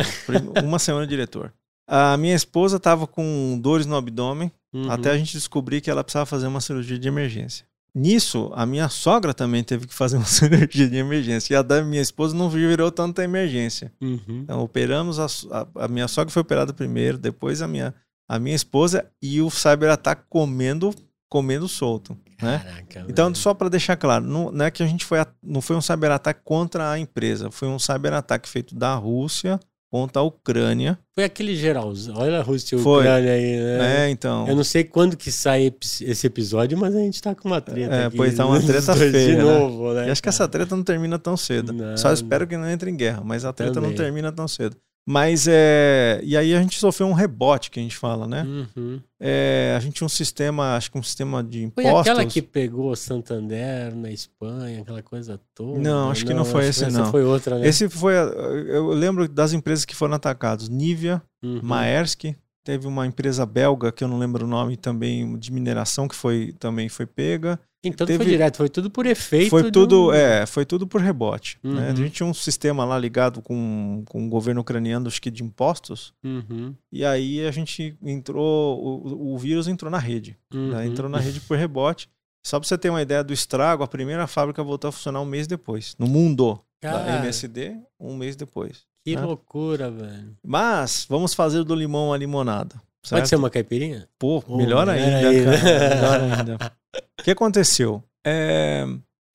Uma 0.64 0.78
semana 0.78 1.06
diretor. 1.06 1.52
A 1.88 2.16
minha 2.18 2.34
esposa 2.36 2.78
tava 2.78 3.06
com 3.06 3.58
dores 3.60 3.86
no 3.86 3.96
abdômen, 3.96 4.52
Uhum. 4.70 4.90
até 4.90 5.10
a 5.10 5.16
gente 5.16 5.32
descobrir 5.32 5.80
que 5.80 5.90
ela 5.90 6.04
precisava 6.04 6.26
fazer 6.26 6.46
uma 6.46 6.60
cirurgia 6.60 6.98
de 6.98 7.08
emergência. 7.08 7.64
Nisso, 7.94 8.50
a 8.54 8.66
minha 8.66 8.86
sogra 8.90 9.32
também 9.32 9.64
teve 9.64 9.86
que 9.86 9.94
fazer 9.94 10.18
uma 10.18 10.26
cirurgia 10.70 10.86
de 10.88 10.96
emergência. 10.96 11.54
E 11.54 11.56
a 11.56 11.62
da 11.62 11.82
minha 11.82 12.02
esposa 12.02 12.36
não 12.36 12.50
virou 12.50 12.90
tanta 12.92 13.24
emergência. 13.24 13.90
Uhum. 14.00 14.40
Então, 14.44 14.60
operamos, 14.60 15.18
a, 15.18 15.24
a- 15.50 15.84
a 15.86 15.88
minha 15.88 16.06
sogra 16.06 16.30
foi 16.30 16.42
operada 16.42 16.72
primeiro, 16.74 17.16
depois 17.16 17.62
a 17.62 17.66
minha, 17.66 17.94
a 18.28 18.38
minha 18.38 18.54
esposa 18.54 19.06
e 19.22 19.40
o 19.40 19.48
cyber-ataque 19.48 20.24
comendo, 20.28 20.94
comendo 21.30 21.66
solto. 21.66 22.16
Né? 22.40 22.58
Caraca, 22.58 23.06
Então, 23.08 23.24
velho. 23.28 23.36
só 23.36 23.54
para 23.54 23.70
deixar 23.70 23.96
claro, 23.96 24.24
não, 24.26 24.52
não 24.52 24.64
é 24.66 24.70
que 24.70 24.82
a 24.82 24.86
gente 24.86 25.04
foi, 25.06 25.18
a- 25.20 25.26
não 25.42 25.62
foi 25.62 25.74
um 25.74 25.80
cyber-ataque 25.80 26.40
contra 26.44 26.90
a 26.90 26.98
empresa, 26.98 27.50
foi 27.50 27.66
um 27.68 27.78
cyber-ataque 27.78 28.46
feito 28.48 28.74
da 28.76 28.94
Rússia 28.94 29.58
contra 29.90 30.20
a 30.20 30.24
Ucrânia. 30.24 30.98
Foi 31.14 31.24
aquele 31.24 31.56
geralzão. 31.56 32.14
Olha 32.16 32.38
a 32.38 32.42
Rússia 32.42 32.76
e 32.76 32.78
a. 32.78 32.82
Ucrânia 32.82 33.32
aí, 33.32 33.56
né? 33.56 34.06
É, 34.06 34.10
então. 34.10 34.46
Eu 34.48 34.54
não 34.54 34.64
sei 34.64 34.84
quando 34.84 35.16
que 35.16 35.32
sai 35.32 35.72
esse 36.02 36.26
episódio, 36.26 36.76
mas 36.78 36.94
a 36.94 36.98
gente 37.00 37.20
tá 37.20 37.34
com 37.34 37.48
uma 37.48 37.60
treta 37.60 37.94
É, 37.94 38.06
aqui. 38.06 38.16
pois 38.16 38.34
tá 38.36 38.46
uma 38.46 38.58
dos 38.58 38.66
treta 38.66 38.94
feia, 38.94 39.10
De 39.12 39.36
né? 39.36 39.42
novo, 39.42 39.92
né? 39.94 40.08
E 40.08 40.10
acho 40.10 40.22
que 40.22 40.28
essa 40.28 40.46
treta 40.46 40.76
não 40.76 40.82
termina 40.84 41.18
tão 41.18 41.36
cedo. 41.36 41.72
Não, 41.72 41.96
Só 41.96 42.12
espero 42.12 42.46
que 42.46 42.56
não 42.56 42.68
entre 42.68 42.90
em 42.90 42.96
guerra, 42.96 43.22
mas 43.24 43.44
a 43.44 43.52
treta 43.52 43.72
Também. 43.74 43.90
não 43.90 43.96
termina 43.96 44.30
tão 44.30 44.46
cedo. 44.46 44.76
Mas 45.10 45.46
é. 45.48 46.20
E 46.22 46.36
aí 46.36 46.54
a 46.54 46.60
gente 46.60 46.78
sofreu 46.78 47.06
um 47.06 47.14
rebote, 47.14 47.70
que 47.70 47.80
a 47.80 47.82
gente 47.82 47.96
fala, 47.96 48.26
né? 48.26 48.42
Uhum. 48.76 49.00
É, 49.18 49.74
a 49.74 49.80
gente 49.80 49.94
tinha 49.94 50.04
um 50.04 50.08
sistema, 50.08 50.76
acho 50.76 50.92
que 50.92 50.98
um 50.98 51.02
sistema 51.02 51.42
de 51.42 51.70
Foi 51.74 51.82
impostos. 51.84 52.00
aquela 52.12 52.26
que 52.26 52.42
pegou 52.42 52.94
Santander 52.94 53.94
na 53.96 54.10
Espanha, 54.10 54.82
aquela 54.82 55.02
coisa 55.02 55.40
toda. 55.54 55.78
Não, 55.78 56.10
acho 56.10 56.26
que 56.26 56.34
não 56.34 56.44
foi 56.44 56.66
esse, 56.66 56.84
essa 56.84 56.98
não. 56.98 57.10
foi 57.10 57.24
outra, 57.24 57.58
né? 57.58 57.66
Esse 57.66 57.88
foi. 57.88 58.12
Eu 58.16 58.88
lembro 58.90 59.26
das 59.26 59.54
empresas 59.54 59.86
que 59.86 59.96
foram 59.96 60.12
atacadas: 60.14 60.68
Nivea, 60.68 61.22
Uhum. 61.42 61.60
Maersk, 61.62 62.24
teve 62.68 62.86
uma 62.86 63.06
empresa 63.06 63.46
belga 63.46 63.90
que 63.90 64.04
eu 64.04 64.08
não 64.08 64.18
lembro 64.18 64.44
o 64.44 64.48
nome 64.48 64.76
também 64.76 65.38
de 65.38 65.50
mineração 65.50 66.06
que 66.06 66.14
foi 66.14 66.52
também 66.58 66.86
foi 66.90 67.06
pega. 67.06 67.58
Então 67.82 68.06
teve- 68.06 68.18
foi 68.24 68.26
direto, 68.26 68.56
foi 68.58 68.68
tudo 68.68 68.90
por 68.90 69.06
efeito. 69.06 69.48
foi 69.48 69.62
do- 69.62 69.70
tudo, 69.72 70.12
é, 70.12 70.44
foi 70.44 70.66
tudo 70.66 70.86
por 70.86 71.00
rebote. 71.00 71.58
né? 71.62 71.70
Uhum. 71.86 71.92
A 71.92 71.94
gente 71.94 72.10
tinha 72.10 72.26
um 72.26 72.34
sistema 72.34 72.84
lá 72.84 72.98
ligado 72.98 73.40
com, 73.40 74.02
com 74.06 74.26
o 74.26 74.28
governo 74.28 74.60
ucraniano, 74.60 75.06
acho 75.08 75.22
que 75.22 75.30
de 75.30 75.42
impostos. 75.42 76.12
Uhum. 76.22 76.74
E 76.92 77.06
aí 77.06 77.46
a 77.46 77.50
gente 77.50 77.96
entrou, 78.02 78.78
o, 78.84 79.32
o 79.34 79.38
vírus 79.38 79.66
entrou 79.66 79.90
na 79.90 79.98
rede. 79.98 80.36
né? 80.52 80.60
Uhum. 80.60 80.82
Entrou 80.82 81.08
na 81.08 81.18
rede 81.18 81.40
por 81.40 81.56
rebote. 81.56 82.06
Só 82.46 82.58
para 82.60 82.68
você 82.68 82.76
ter 82.76 82.90
uma 82.90 83.00
ideia 83.00 83.24
do 83.24 83.32
estrago, 83.32 83.82
a 83.82 83.88
primeira 83.88 84.26
fábrica 84.26 84.62
voltou 84.62 84.88
a 84.88 84.92
funcionar 84.92 85.20
um 85.22 85.26
mês 85.26 85.46
depois. 85.46 85.94
No 85.98 86.06
mundo 86.06 86.60
da 86.82 86.90
Cara, 86.92 87.16
MSD, 87.20 87.76
um 87.98 88.14
mês 88.16 88.36
depois. 88.36 88.84
Que 89.14 89.20
né? 89.20 89.26
loucura, 89.26 89.90
velho. 89.90 90.36
Mas 90.44 91.06
vamos 91.08 91.34
fazer 91.34 91.64
do 91.64 91.74
limão 91.74 92.12
a 92.12 92.16
limonada. 92.18 92.74
Pode 92.76 93.08
certo? 93.08 93.28
ser 93.28 93.36
uma 93.36 93.48
caipirinha? 93.50 94.08
Pô, 94.18 94.42
Oh, 94.46 94.56
melhor 94.56 94.88
ainda, 94.88 95.28
ainda. 95.28 95.58
cara. 95.58 95.88
Melhor 95.94 96.20
ainda. 96.38 96.72
O 97.20 97.22
que 97.22 97.30
aconteceu? 97.30 98.02
É, 98.26 98.84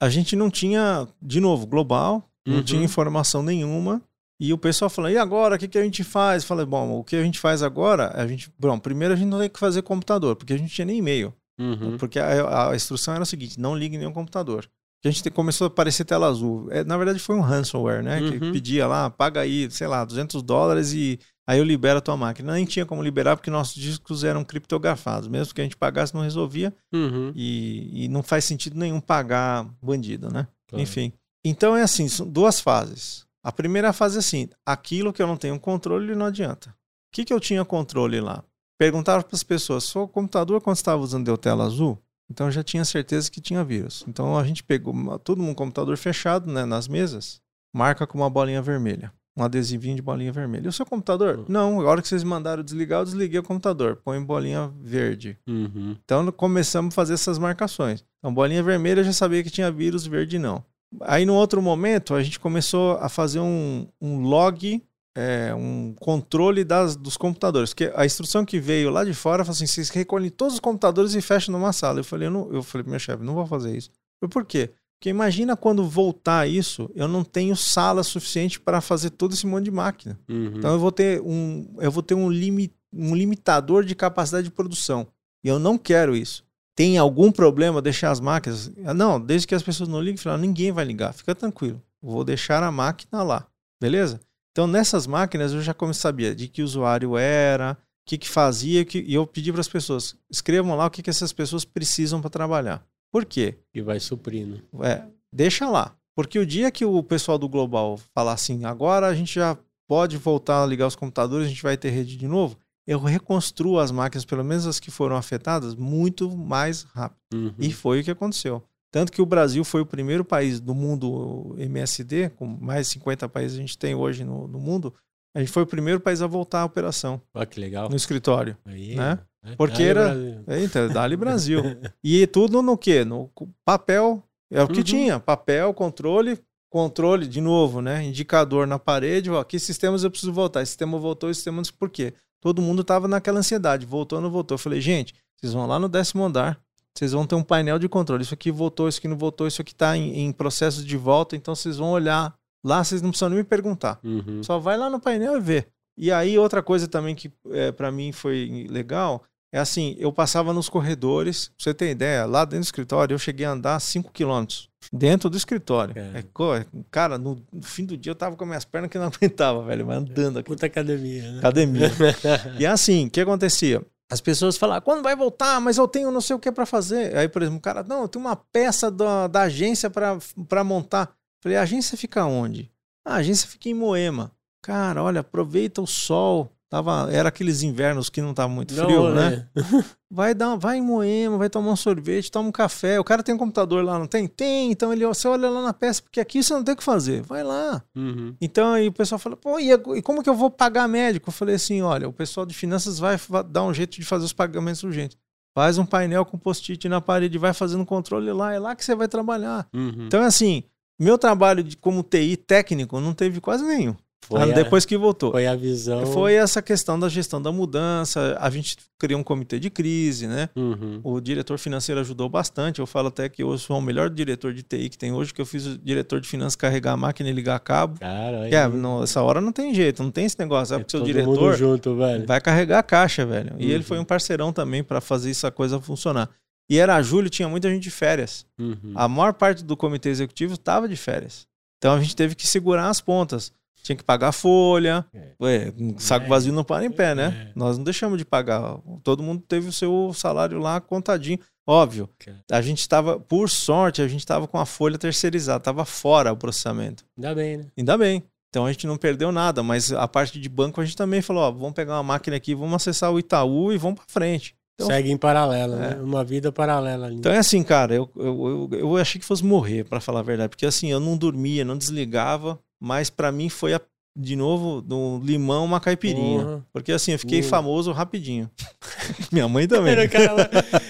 a 0.01 0.09
gente 0.09 0.35
não 0.35 0.49
tinha, 0.49 1.07
de 1.21 1.39
novo, 1.39 1.65
global, 1.65 2.23
não 2.45 2.57
Uhum. 2.57 2.63
tinha 2.63 2.83
informação 2.83 3.41
nenhuma. 3.41 4.01
E 4.39 4.51
o 4.51 4.57
pessoal 4.57 4.89
falou, 4.89 5.09
e 5.09 5.17
agora, 5.17 5.55
o 5.55 5.59
que, 5.59 5.67
que 5.67 5.77
a 5.77 5.83
gente 5.83 6.03
faz? 6.03 6.43
Eu 6.43 6.47
falei, 6.47 6.65
bom, 6.65 6.99
o 6.99 7.03
que 7.03 7.15
a 7.15 7.23
gente 7.23 7.39
faz 7.39 7.63
agora, 7.63 8.11
a 8.13 8.27
gente, 8.27 8.51
bom, 8.59 8.77
primeiro 8.77 9.13
a 9.13 9.17
gente 9.17 9.29
não 9.29 9.39
tem 9.39 9.49
que 9.49 9.59
fazer 9.59 9.81
computador, 9.83 10.35
porque 10.35 10.53
a 10.53 10.57
gente 10.57 10.73
tinha 10.73 10.85
nem 10.85 10.97
e-mail. 10.97 11.33
Uhum. 11.57 11.97
Porque 11.97 12.19
a, 12.19 12.69
a 12.71 12.75
instrução 12.75 13.13
era 13.13 13.23
a 13.23 13.25
seguinte, 13.25 13.59
não 13.59 13.75
ligue 13.77 13.97
nenhum 13.97 14.11
computador. 14.11 14.67
A 15.05 15.09
gente 15.09 15.21
te- 15.23 15.29
começou 15.29 15.65
a 15.65 15.67
aparecer 15.67 16.05
tela 16.05 16.27
azul. 16.27 16.67
É, 16.71 16.83
na 16.83 16.95
verdade 16.97 17.19
foi 17.19 17.35
um 17.35 17.41
ransomware, 17.41 18.01
né? 18.03 18.19
Que 18.19 18.43
Uhum. 18.45 18.51
pedia 18.53 18.87
lá, 18.87 19.09
paga 19.09 19.41
aí, 19.41 19.69
sei 19.69 19.85
lá, 19.87 20.05
200 20.05 20.41
dólares 20.41 20.93
e 20.93 21.19
aí 21.45 21.59
eu 21.59 21.63
libero 21.65 21.97
a 21.97 22.01
tua 22.01 22.15
máquina. 22.15 22.53
Nem 22.53 22.65
tinha 22.65 22.85
como 22.85 23.03
liberar 23.03 23.35
porque 23.35 23.49
nossos 23.51 23.75
discos 23.75 24.23
eram 24.23 24.43
criptografados. 24.45 25.27
Mesmo 25.27 25.53
que 25.53 25.59
a 25.59 25.63
gente 25.65 25.75
pagasse, 25.75 26.13
não 26.13 26.21
resolvia. 26.21 26.73
Uhum. 26.93 27.33
E, 27.35 28.05
e 28.05 28.07
não 28.07 28.23
faz 28.23 28.45
sentido 28.45 28.77
nenhum 28.77 29.01
pagar 29.01 29.67
bandido, 29.81 30.29
né? 30.31 30.47
Claro. 30.69 30.81
Enfim. 30.81 31.11
Então 31.45 31.75
é 31.75 31.81
assim, 31.81 32.07
são 32.07 32.25
duas 32.25 32.61
fases. 32.61 33.25
A 33.43 33.51
primeira 33.51 33.91
fase 33.91 34.15
é 34.15 34.19
assim, 34.19 34.47
aquilo 34.65 35.11
que 35.11 35.21
eu 35.21 35.27
não 35.27 35.35
tenho 35.35 35.59
controle 35.59 36.15
não 36.15 36.27
adianta. 36.27 36.69
O 36.69 36.73
que, 37.11 37.25
que 37.25 37.33
eu 37.33 37.39
tinha 37.41 37.65
controle 37.65 38.21
lá? 38.21 38.41
Perguntava 38.79 39.21
para 39.21 39.35
as 39.35 39.43
pessoas, 39.43 39.83
seu 39.83 40.07
computador 40.07 40.61
quando 40.61 40.77
estava 40.77 41.01
usando 41.01 41.25
deu 41.25 41.37
tela 41.37 41.65
azul? 41.65 41.99
Então 42.29 42.47
eu 42.47 42.51
já 42.51 42.63
tinha 42.63 42.85
certeza 42.85 43.29
que 43.29 43.41
tinha 43.41 43.63
vírus. 43.63 44.03
Então 44.07 44.37
a 44.37 44.43
gente 44.43 44.63
pegou 44.63 44.93
todo 45.19 45.41
mundo 45.41 45.55
computador 45.55 45.97
fechado 45.97 46.51
né, 46.51 46.65
nas 46.65 46.87
mesas, 46.87 47.41
marca 47.73 48.07
com 48.07 48.17
uma 48.17 48.29
bolinha 48.29 48.61
vermelha. 48.61 49.11
Um 49.35 49.43
adesivinho 49.43 49.95
de 49.95 50.01
bolinha 50.01 50.31
vermelha. 50.31 50.65
E 50.65 50.69
o 50.69 50.73
seu 50.73 50.85
computador? 50.85 51.39
Hum. 51.39 51.45
Não, 51.49 51.81
a 51.81 51.85
hora 51.85 52.01
que 52.01 52.07
vocês 52.07 52.23
mandaram 52.23 52.63
desligar, 52.63 53.01
eu 53.01 53.05
desliguei 53.05 53.39
o 53.39 53.43
computador. 53.43 53.95
Põe 53.95 54.23
bolinha 54.23 54.71
verde. 54.79 55.37
Uhum. 55.47 55.97
Então 56.03 56.31
começamos 56.31 56.93
a 56.93 56.95
fazer 56.95 57.15
essas 57.15 57.39
marcações. 57.39 58.05
Então, 58.19 58.33
bolinha 58.33 58.61
vermelha 58.61 58.99
eu 58.99 59.05
já 59.05 59.13
sabia 59.13 59.43
que 59.43 59.49
tinha 59.49 59.71
vírus, 59.71 60.05
verde 60.05 60.37
não. 60.37 60.63
Aí, 61.01 61.25
no 61.25 61.33
outro 61.33 61.61
momento, 61.61 62.13
a 62.13 62.21
gente 62.21 62.39
começou 62.39 62.97
a 62.97 63.09
fazer 63.09 63.39
um, 63.39 63.87
um 63.99 64.21
log, 64.21 64.83
é, 65.15 65.53
um 65.53 65.93
controle 65.99 66.63
das, 66.63 66.95
dos 66.95 67.17
computadores. 67.17 67.71
Porque 67.71 67.91
a 67.95 68.05
instrução 68.05 68.43
que 68.43 68.59
veio 68.59 68.89
lá 68.89 69.03
de 69.03 69.13
fora 69.13 69.43
falou 69.43 69.55
assim: 69.55 69.67
vocês 69.67 69.89
recolhem 69.89 70.29
todos 70.29 70.55
os 70.55 70.59
computadores 70.59 71.13
e 71.13 71.21
fecham 71.21 71.51
numa 71.51 71.73
sala. 71.73 71.99
Eu 71.99 72.03
falei, 72.03 72.27
eu, 72.27 72.31
não, 72.31 72.51
eu 72.51 72.63
falei 72.63 72.85
meu 72.87 72.99
chefe, 72.99 73.23
não 73.23 73.33
vou 73.33 73.45
fazer 73.45 73.75
isso. 73.75 73.89
Eu, 74.21 74.29
por 74.29 74.45
quê? 74.45 74.71
Porque 74.97 75.09
imagina 75.09 75.57
quando 75.57 75.85
voltar 75.85 76.47
isso, 76.47 76.89
eu 76.95 77.09
não 77.09 77.25
tenho 77.25 77.55
sala 77.57 78.03
suficiente 78.03 78.57
para 78.57 78.79
fazer 78.79 79.09
todo 79.09 79.33
esse 79.33 79.45
monte 79.45 79.65
de 79.65 79.71
máquina. 79.71 80.17
Uhum. 80.29 80.53
Então 80.55 80.71
eu 80.71 80.79
vou 80.79 80.93
ter 80.93 81.21
um, 81.21 81.75
eu 81.79 81.91
vou 81.91 82.01
ter 82.01 82.13
um, 82.13 82.31
limi, 82.31 82.71
um 82.91 83.13
limitador 83.13 83.83
de 83.83 83.95
capacidade 83.95 84.45
de 84.45 84.51
produção. 84.51 85.05
E 85.43 85.49
eu 85.49 85.59
não 85.59 85.77
quero 85.77 86.15
isso. 86.15 86.45
Tem 86.73 86.97
algum 86.97 87.31
problema 87.31 87.81
deixar 87.81 88.11
as 88.11 88.21
máquinas? 88.21 88.71
Não, 88.95 89.19
desde 89.19 89.45
que 89.45 89.53
as 89.53 89.61
pessoas 89.61 89.89
não 89.89 89.99
liguem, 89.99 90.17
falar, 90.17 90.37
ninguém 90.37 90.71
vai 90.71 90.85
ligar, 90.85 91.13
fica 91.13 91.35
tranquilo. 91.35 91.81
Vou 92.01 92.23
deixar 92.23 92.63
a 92.63 92.71
máquina 92.71 93.21
lá, 93.21 93.45
beleza? 93.81 94.21
Então 94.53 94.67
nessas 94.67 95.07
máquinas 95.07 95.51
eu 95.51 95.61
já 95.61 95.73
como 95.73 95.93
sabia 95.93 96.33
de 96.33 96.47
que 96.47 96.61
usuário 96.61 97.17
era, 97.17 97.73
o 97.73 97.77
que, 98.05 98.19
que 98.19 98.29
fazia, 98.29 98.85
que, 98.85 98.99
e 98.99 99.15
eu 99.15 99.25
pedi 99.25 99.51
para 99.51 99.61
as 99.61 99.67
pessoas, 99.67 100.15
escrevam 100.29 100.75
lá 100.75 100.85
o 100.85 100.91
que, 100.91 101.01
que 101.01 101.09
essas 101.09 101.33
pessoas 101.33 101.65
precisam 101.65 102.21
para 102.21 102.29
trabalhar. 102.29 102.85
Por 103.11 103.25
quê? 103.25 103.57
E 103.73 103.81
vai 103.81 103.99
suprindo. 103.99 104.61
É, 104.81 105.03
deixa 105.33 105.67
lá. 105.67 105.95
Porque 106.15 106.37
o 106.37 106.45
dia 106.45 106.69
que 106.69 106.85
o 106.85 107.01
pessoal 107.01 107.39
do 107.39 107.49
Global 107.49 107.99
falar 108.13 108.33
assim, 108.33 108.63
agora 108.65 109.07
a 109.07 109.15
gente 109.15 109.33
já 109.33 109.57
pode 109.87 110.17
voltar 110.17 110.61
a 110.61 110.65
ligar 110.65 110.87
os 110.87 110.95
computadores, 110.95 111.47
a 111.47 111.49
gente 111.49 111.63
vai 111.63 111.75
ter 111.75 111.89
rede 111.89 112.15
de 112.15 112.27
novo, 112.27 112.57
eu 112.85 112.99
reconstruo 112.99 113.79
as 113.79 113.91
máquinas, 113.91 114.25
pelo 114.25 114.43
menos 114.43 114.67
as 114.67 114.79
que 114.79 114.91
foram 114.91 115.15
afetadas, 115.15 115.73
muito 115.73 116.29
mais 116.29 116.83
rápido. 116.83 117.19
Uhum. 117.33 117.53
E 117.57 117.71
foi 117.71 118.01
o 118.01 118.03
que 118.03 118.11
aconteceu. 118.11 118.63
Tanto 118.93 119.11
que 119.11 119.21
o 119.21 119.25
Brasil 119.25 119.63
foi 119.63 119.81
o 119.81 119.85
primeiro 119.87 120.23
país 120.23 120.59
do 120.59 120.75
mundo 120.75 121.55
MSD, 121.57 122.29
com 122.35 122.45
mais 122.45 122.85
de 122.85 122.93
50 122.93 123.27
países 123.27 123.57
a 123.57 123.59
gente 123.61 123.75
tem 123.75 123.95
hoje 123.95 124.23
no, 124.23 124.47
no 124.47 124.59
mundo, 124.59 124.93
a 125.35 125.39
gente 125.39 125.51
foi 125.51 125.63
o 125.63 125.67
primeiro 125.67 125.99
país 125.99 126.21
a 126.21 126.27
voltar 126.27 126.61
à 126.61 126.65
operação 126.65 127.19
Olha 127.33 127.45
que 127.47 127.59
legal. 127.59 127.89
no 127.89 127.95
escritório. 127.95 128.55
Aí, 128.63 128.95
né? 128.95 129.17
né? 129.43 129.55
Porque 129.57 129.81
Aí, 129.81 129.89
era- 129.89 130.09
Brasil. 130.09 130.43
Eita, 130.47 130.89
Dali 130.89 131.17
Brasil. 131.17 131.61
E 132.03 132.27
tudo 132.27 132.61
no 132.61 132.77
quê? 132.77 133.03
No 133.03 133.31
papel. 133.65 134.21
É 134.51 134.61
o 134.61 134.67
que 134.67 134.77
Uhum. 134.77 134.83
tinha. 134.83 135.19
Papel, 135.19 135.73
controle, 135.73 136.37
controle, 136.69 137.25
de 137.27 137.41
novo, 137.41 137.81
né? 137.81 138.03
Indicador 138.03 138.67
na 138.67 138.77
parede. 138.77 139.31
Ó, 139.31 139.43
que 139.43 139.57
sistemas 139.57 140.03
eu 140.03 140.11
preciso 140.11 140.31
voltar? 140.31 140.61
Esse 140.61 140.69
sistema 140.73 140.99
voltou, 140.99 141.31
esse 141.31 141.39
sistema 141.39 141.57
não 141.57 141.63
sei 141.63 141.73
por 141.79 141.89
quê. 141.89 142.13
Todo 142.39 142.61
mundo 142.61 142.83
estava 142.83 143.07
naquela 143.07 143.39
ansiedade. 143.39 143.87
Voltou, 143.87 144.21
não 144.21 144.29
voltou. 144.29 144.53
Eu 144.53 144.59
falei, 144.59 144.79
gente, 144.79 145.15
vocês 145.39 145.51
vão 145.51 145.65
lá 145.65 145.79
no 145.79 145.89
décimo 145.89 146.23
andar. 146.23 146.61
Vocês 146.97 147.11
vão 147.11 147.25
ter 147.25 147.35
um 147.35 147.43
painel 147.43 147.79
de 147.79 147.89
controle. 147.89 148.21
Isso 148.23 148.33
aqui 148.33 148.51
voltou, 148.51 148.87
isso 148.87 148.99
aqui 148.99 149.07
não 149.07 149.17
voltou, 149.17 149.47
isso 149.47 149.61
aqui 149.61 149.71
está 149.71 149.97
em, 149.97 150.19
em 150.25 150.31
processo 150.31 150.83
de 150.83 150.95
volta. 150.97 151.35
Então 151.35 151.55
vocês 151.55 151.77
vão 151.77 151.89
olhar 151.91 152.33
lá, 152.63 152.83
vocês 152.83 153.01
não 153.01 153.09
precisam 153.09 153.29
nem 153.29 153.39
me 153.39 153.43
perguntar. 153.43 153.99
Uhum. 154.03 154.43
Só 154.43 154.59
vai 154.59 154.77
lá 154.77 154.89
no 154.89 154.99
painel 154.99 155.37
e 155.37 155.41
vê. 155.41 155.65
E 155.97 156.11
aí, 156.11 156.37
outra 156.39 156.61
coisa 156.63 156.87
também 156.87 157.13
que 157.15 157.31
é, 157.51 157.71
para 157.71 157.91
mim 157.91 158.11
foi 158.11 158.67
legal 158.69 159.23
é 159.51 159.59
assim: 159.59 159.95
eu 159.99 160.11
passava 160.11 160.51
nos 160.53 160.67
corredores, 160.69 161.47
pra 161.49 161.55
você 161.59 161.73
ter 161.73 161.91
ideia, 161.91 162.25
lá 162.25 162.43
dentro 162.45 162.59
do 162.61 162.63
escritório, 162.65 163.13
eu 163.13 163.19
cheguei 163.19 163.45
a 163.45 163.51
andar 163.51 163.79
5 163.79 164.11
quilômetros 164.11 164.69
dentro 164.91 165.29
do 165.29 165.37
escritório. 165.37 165.93
Cara. 165.93 166.11
É, 166.19 166.23
co- 166.33 166.65
cara, 166.91 167.17
no, 167.19 167.39
fim 167.61 167.85
do 167.85 167.95
dia 167.95 168.11
eu 168.11 168.15
tava 168.15 168.35
com 168.35 168.43
as 168.43 168.47
minhas 168.47 168.65
pernas 168.65 168.89
que 168.89 168.97
não 168.97 169.05
aguentava, 169.13 169.63
velho, 169.63 169.85
mas 169.85 169.97
andando 169.97 170.39
aqui. 170.39 170.47
Puta 170.49 170.65
academia, 170.65 171.31
né? 171.31 171.37
Academia. 171.39 171.91
E 172.59 172.65
assim, 172.65 173.05
o 173.07 173.09
que 173.11 173.21
acontecia? 173.21 173.81
As 174.13 174.21
pessoas 174.21 174.57
falam, 174.57 174.79
quando 174.79 175.01
vai 175.01 175.15
voltar? 175.15 175.59
Mas 175.59 175.77
eu 175.77 175.87
tenho 175.87 176.11
não 176.11 176.21
sei 176.21 176.35
o 176.35 176.39
que 176.39 176.51
para 176.51 176.67
fazer. 176.67 177.17
Aí, 177.17 177.27
por 177.27 177.41
exemplo, 177.41 177.57
o 177.57 177.61
cara, 177.61 177.81
não, 177.81 178.03
eu 178.03 178.07
tenho 178.07 178.23
uma 178.23 178.35
peça 178.35 178.91
da, 178.91 179.27
da 179.27 179.41
agência 179.41 179.89
para 179.89 180.63
montar. 180.63 181.15
Falei, 181.41 181.57
a 181.57 181.63
agência 181.63 181.97
fica 181.97 182.23
onde? 182.23 182.71
Ah, 183.03 183.15
a 183.15 183.17
agência 183.17 183.47
fica 183.47 183.69
em 183.69 183.73
Moema. 183.73 184.31
Cara, 184.61 185.03
olha, 185.03 185.21
aproveita 185.21 185.81
o 185.81 185.87
sol, 185.87 186.52
Tava, 186.73 187.07
era 187.11 187.29
aqueles 187.29 187.61
invernos 187.61 188.09
que 188.09 188.19
não 188.19 188.33
tava 188.33 188.49
muito 188.49 188.73
frio, 188.73 189.03
não, 189.03 189.13
né? 189.13 189.47
né? 189.55 189.63
Vai 190.09 190.33
dar, 190.33 190.55
vai 190.55 190.77
em 190.77 190.81
Moema, 190.81 191.37
vai 191.37 191.49
tomar 191.49 191.71
um 191.71 191.75
sorvete, 191.75 192.31
toma 192.31 192.49
um 192.49 192.51
café. 192.51 192.99
O 192.99 193.03
cara 193.03 193.23
tem 193.23 193.33
um 193.33 193.37
computador 193.37 193.83
lá, 193.83 193.97
não 193.97 194.05
tem? 194.05 194.27
Tem. 194.27 194.71
Então 194.71 194.93
ele, 194.93 195.05
você 195.05 195.27
olha 195.27 195.49
lá 195.49 195.61
na 195.61 195.73
peça, 195.73 196.03
porque 196.03 196.19
aqui 196.19 196.43
você 196.43 196.53
não 196.53 196.63
tem 196.63 196.73
o 196.73 196.77
que 196.77 196.83
fazer. 196.83 197.21
Vai 197.23 197.43
lá. 197.43 197.83
Uhum. 197.95 198.35
Então 198.39 198.73
aí 198.73 198.87
o 198.87 198.91
pessoal 198.91 199.17
fala, 199.17 199.35
pô, 199.35 199.59
e, 199.59 199.71
e, 199.71 200.01
como 200.01 200.21
que 200.21 200.29
eu 200.29 200.35
vou 200.35 200.51
pagar 200.51 200.87
médico? 200.87 201.29
Eu 201.29 201.33
falei 201.33 201.55
assim, 201.55 201.81
olha, 201.81 202.07
o 202.07 202.13
pessoal 202.13 202.43
de 202.45 202.55
finanças 202.55 202.97
vai 202.97 203.19
dar 203.49 203.63
um 203.63 203.73
jeito 203.73 203.99
de 203.99 204.05
fazer 204.05 204.25
os 204.25 204.33
pagamentos 204.33 204.83
urgentes. 204.83 205.17
Faz 205.55 205.77
um 205.77 205.85
painel 205.85 206.25
com 206.25 206.39
post-it 206.39 206.89
na 206.89 207.01
parede, 207.01 207.37
vai 207.37 207.53
fazendo 207.53 207.85
controle 207.85 208.31
lá, 208.31 208.53
é 208.53 208.59
lá 208.59 208.75
que 208.75 208.83
você 208.83 208.95
vai 208.95 209.07
trabalhar. 209.07 209.67
Uhum. 209.73 210.05
Então 210.07 210.23
é 210.23 210.25
assim, 210.25 210.63
meu 210.99 211.17
trabalho 211.19 211.63
de, 211.63 211.77
como 211.77 212.03
TI 212.03 212.35
técnico 212.35 212.99
não 212.99 213.13
teve 213.13 213.39
quase 213.41 213.63
nenhum. 213.63 213.95
Foi 214.27 214.41
a, 214.41 214.45
depois 214.45 214.85
que 214.85 214.97
voltou. 214.97 215.31
Foi 215.31 215.45
a 215.45 215.55
visão. 215.55 216.05
Foi 216.05 216.33
essa 216.33 216.61
questão 216.61 216.97
da 216.97 217.09
gestão 217.09 217.41
da 217.41 217.51
mudança. 217.51 218.37
A 218.39 218.49
gente 218.49 218.77
criou 218.97 219.19
um 219.19 219.23
comitê 219.23 219.59
de 219.59 219.69
crise, 219.69 220.27
né? 220.27 220.49
Uhum. 220.55 221.01
O 221.03 221.19
diretor 221.19 221.57
financeiro 221.57 221.99
ajudou 221.99 222.29
bastante. 222.29 222.79
Eu 222.79 222.87
falo 222.87 223.09
até 223.09 223.27
que 223.27 223.43
eu 223.43 223.57
sou 223.57 223.77
o 223.77 223.81
melhor 223.81 224.09
diretor 224.09 224.53
de 224.53 224.63
TI 224.63 224.89
que 224.89 224.97
tem 224.97 225.11
hoje, 225.11 225.33
que 225.33 225.41
eu 225.41 225.45
fiz 225.45 225.65
o 225.65 225.77
diretor 225.77 226.21
de 226.21 226.27
finanças 226.27 226.55
carregar 226.55 226.93
a 226.93 226.97
máquina 226.97 227.29
e 227.29 227.33
ligar 227.33 227.59
cabo. 227.59 227.99
Cara, 227.99 228.47
é, 228.47 228.67
não, 228.69 229.03
essa 229.03 229.21
hora 229.21 229.41
não 229.41 229.51
tem 229.51 229.73
jeito, 229.73 230.01
não 230.01 230.11
tem 230.11 230.25
esse 230.25 230.39
negócio. 230.39 230.75
É, 230.75 230.79
é 230.79 230.85
seu 230.87 231.01
diretor 231.01 231.57
junto, 231.57 231.95
vai 232.25 232.39
carregar 232.39 232.79
a 232.79 232.83
caixa, 232.83 233.25
velho. 233.25 233.55
E 233.59 233.65
uhum. 233.65 233.71
ele 233.71 233.83
foi 233.83 233.99
um 233.99 234.05
parceirão 234.05 234.53
também 234.53 234.83
para 234.83 235.01
fazer 235.01 235.31
essa 235.31 235.51
coisa 235.51 235.81
funcionar. 235.81 236.29
E 236.69 236.77
era 236.77 237.01
julho, 237.01 237.29
tinha 237.29 237.49
muita 237.49 237.69
gente 237.69 237.83
de 237.83 237.91
férias. 237.91 238.45
Uhum. 238.57 238.93
A 238.95 239.07
maior 239.07 239.33
parte 239.33 239.65
do 239.65 239.75
comitê 239.75 240.09
executivo 240.09 240.53
estava 240.53 240.87
de 240.87 240.95
férias. 240.95 241.45
Então 241.77 241.93
a 241.93 241.99
gente 241.99 242.15
teve 242.15 242.35
que 242.35 242.47
segurar 242.47 242.87
as 242.87 243.01
pontas 243.01 243.51
tinha 243.83 243.95
que 243.95 244.03
pagar 244.03 244.29
a 244.29 244.31
folha. 244.31 245.05
É. 245.13 245.33
Ué, 245.39 245.73
saco 245.97 246.25
é. 246.25 246.29
vazio 246.29 246.53
não 246.53 246.63
para 246.63 246.85
em 246.85 246.91
pé, 246.91 247.13
né? 247.13 247.49
É. 247.49 247.51
Nós 247.55 247.77
não 247.77 247.83
deixamos 247.83 248.17
de 248.17 248.25
pagar. 248.25 248.79
Todo 249.03 249.21
mundo 249.21 249.43
teve 249.45 249.67
o 249.67 249.73
seu 249.73 250.11
salário 250.15 250.57
lá 250.57 250.79
contadinho. 250.79 251.37
Óbvio, 251.67 252.09
a 252.51 252.61
gente 252.61 252.79
estava, 252.79 253.19
por 253.19 253.49
sorte, 253.49 254.01
a 254.01 254.07
gente 254.07 254.19
estava 254.19 254.47
com 254.47 254.57
a 254.57 254.65
folha 254.65 254.97
terceirizada, 254.97 255.59
estava 255.59 255.85
fora 255.85 256.33
o 256.33 256.37
processamento. 256.37 257.05
Ainda 257.17 257.35
bem, 257.35 257.57
né? 257.57 257.65
Ainda 257.77 257.97
bem. 257.97 258.23
Então 258.49 258.65
a 258.65 258.71
gente 258.71 258.85
não 258.85 258.97
perdeu 258.97 259.31
nada, 259.31 259.63
mas 259.63 259.91
a 259.91 260.07
parte 260.07 260.39
de 260.39 260.49
banco 260.49 260.79
a 260.79 260.85
gente 260.85 260.95
também 260.95 261.21
falou: 261.21 261.43
ó, 261.43 261.51
vamos 261.51 261.73
pegar 261.73 261.93
uma 261.95 262.03
máquina 262.03 262.35
aqui, 262.35 262.53
vamos 262.53 262.75
acessar 262.75 263.11
o 263.11 263.19
Itaú 263.19 263.71
e 263.71 263.77
vamos 263.77 263.99
para 263.99 264.05
frente. 264.07 264.55
Então, 264.75 264.87
Segue 264.87 265.11
em 265.11 265.17
paralelo, 265.17 265.75
né? 265.75 265.91
é. 265.91 265.95
né? 265.95 266.01
Uma 266.01 266.23
vida 266.23 266.51
paralela 266.51 267.05
ali. 267.05 267.15
Então 267.15 267.31
é 267.31 267.37
assim, 267.37 267.63
cara, 267.63 267.93
eu, 267.93 268.09
eu, 268.15 268.69
eu, 268.71 268.79
eu 268.79 268.97
achei 268.97 269.19
que 269.19 269.25
fosse 269.25 269.43
morrer, 269.43 269.83
para 269.83 269.99
falar 269.99 270.19
a 270.19 270.23
verdade, 270.23 270.49
porque 270.49 270.65
assim, 270.65 270.91
eu 270.91 270.99
não 270.99 271.15
dormia, 271.15 271.63
não 271.63 271.77
desligava, 271.77 272.59
mas 272.83 273.09
para 273.09 273.31
mim 273.31 273.47
foi 273.47 273.73
a, 273.73 273.79
de 274.13 274.35
novo 274.35 274.81
do 274.81 275.21
limão 275.23 275.63
uma 275.63 275.79
caipirinha. 275.79 276.45
Uhum. 276.45 276.61
Porque 276.73 276.91
assim, 276.91 277.13
eu 277.13 277.19
fiquei 277.19 277.39
uhum. 277.39 277.47
famoso 277.47 277.93
rapidinho. 277.93 278.51
Minha 279.31 279.47
mãe 279.47 279.65
também. 279.69 279.93
Era 279.93 280.03
o 280.03 280.09
cara 280.09 280.35
mais, 280.35 280.49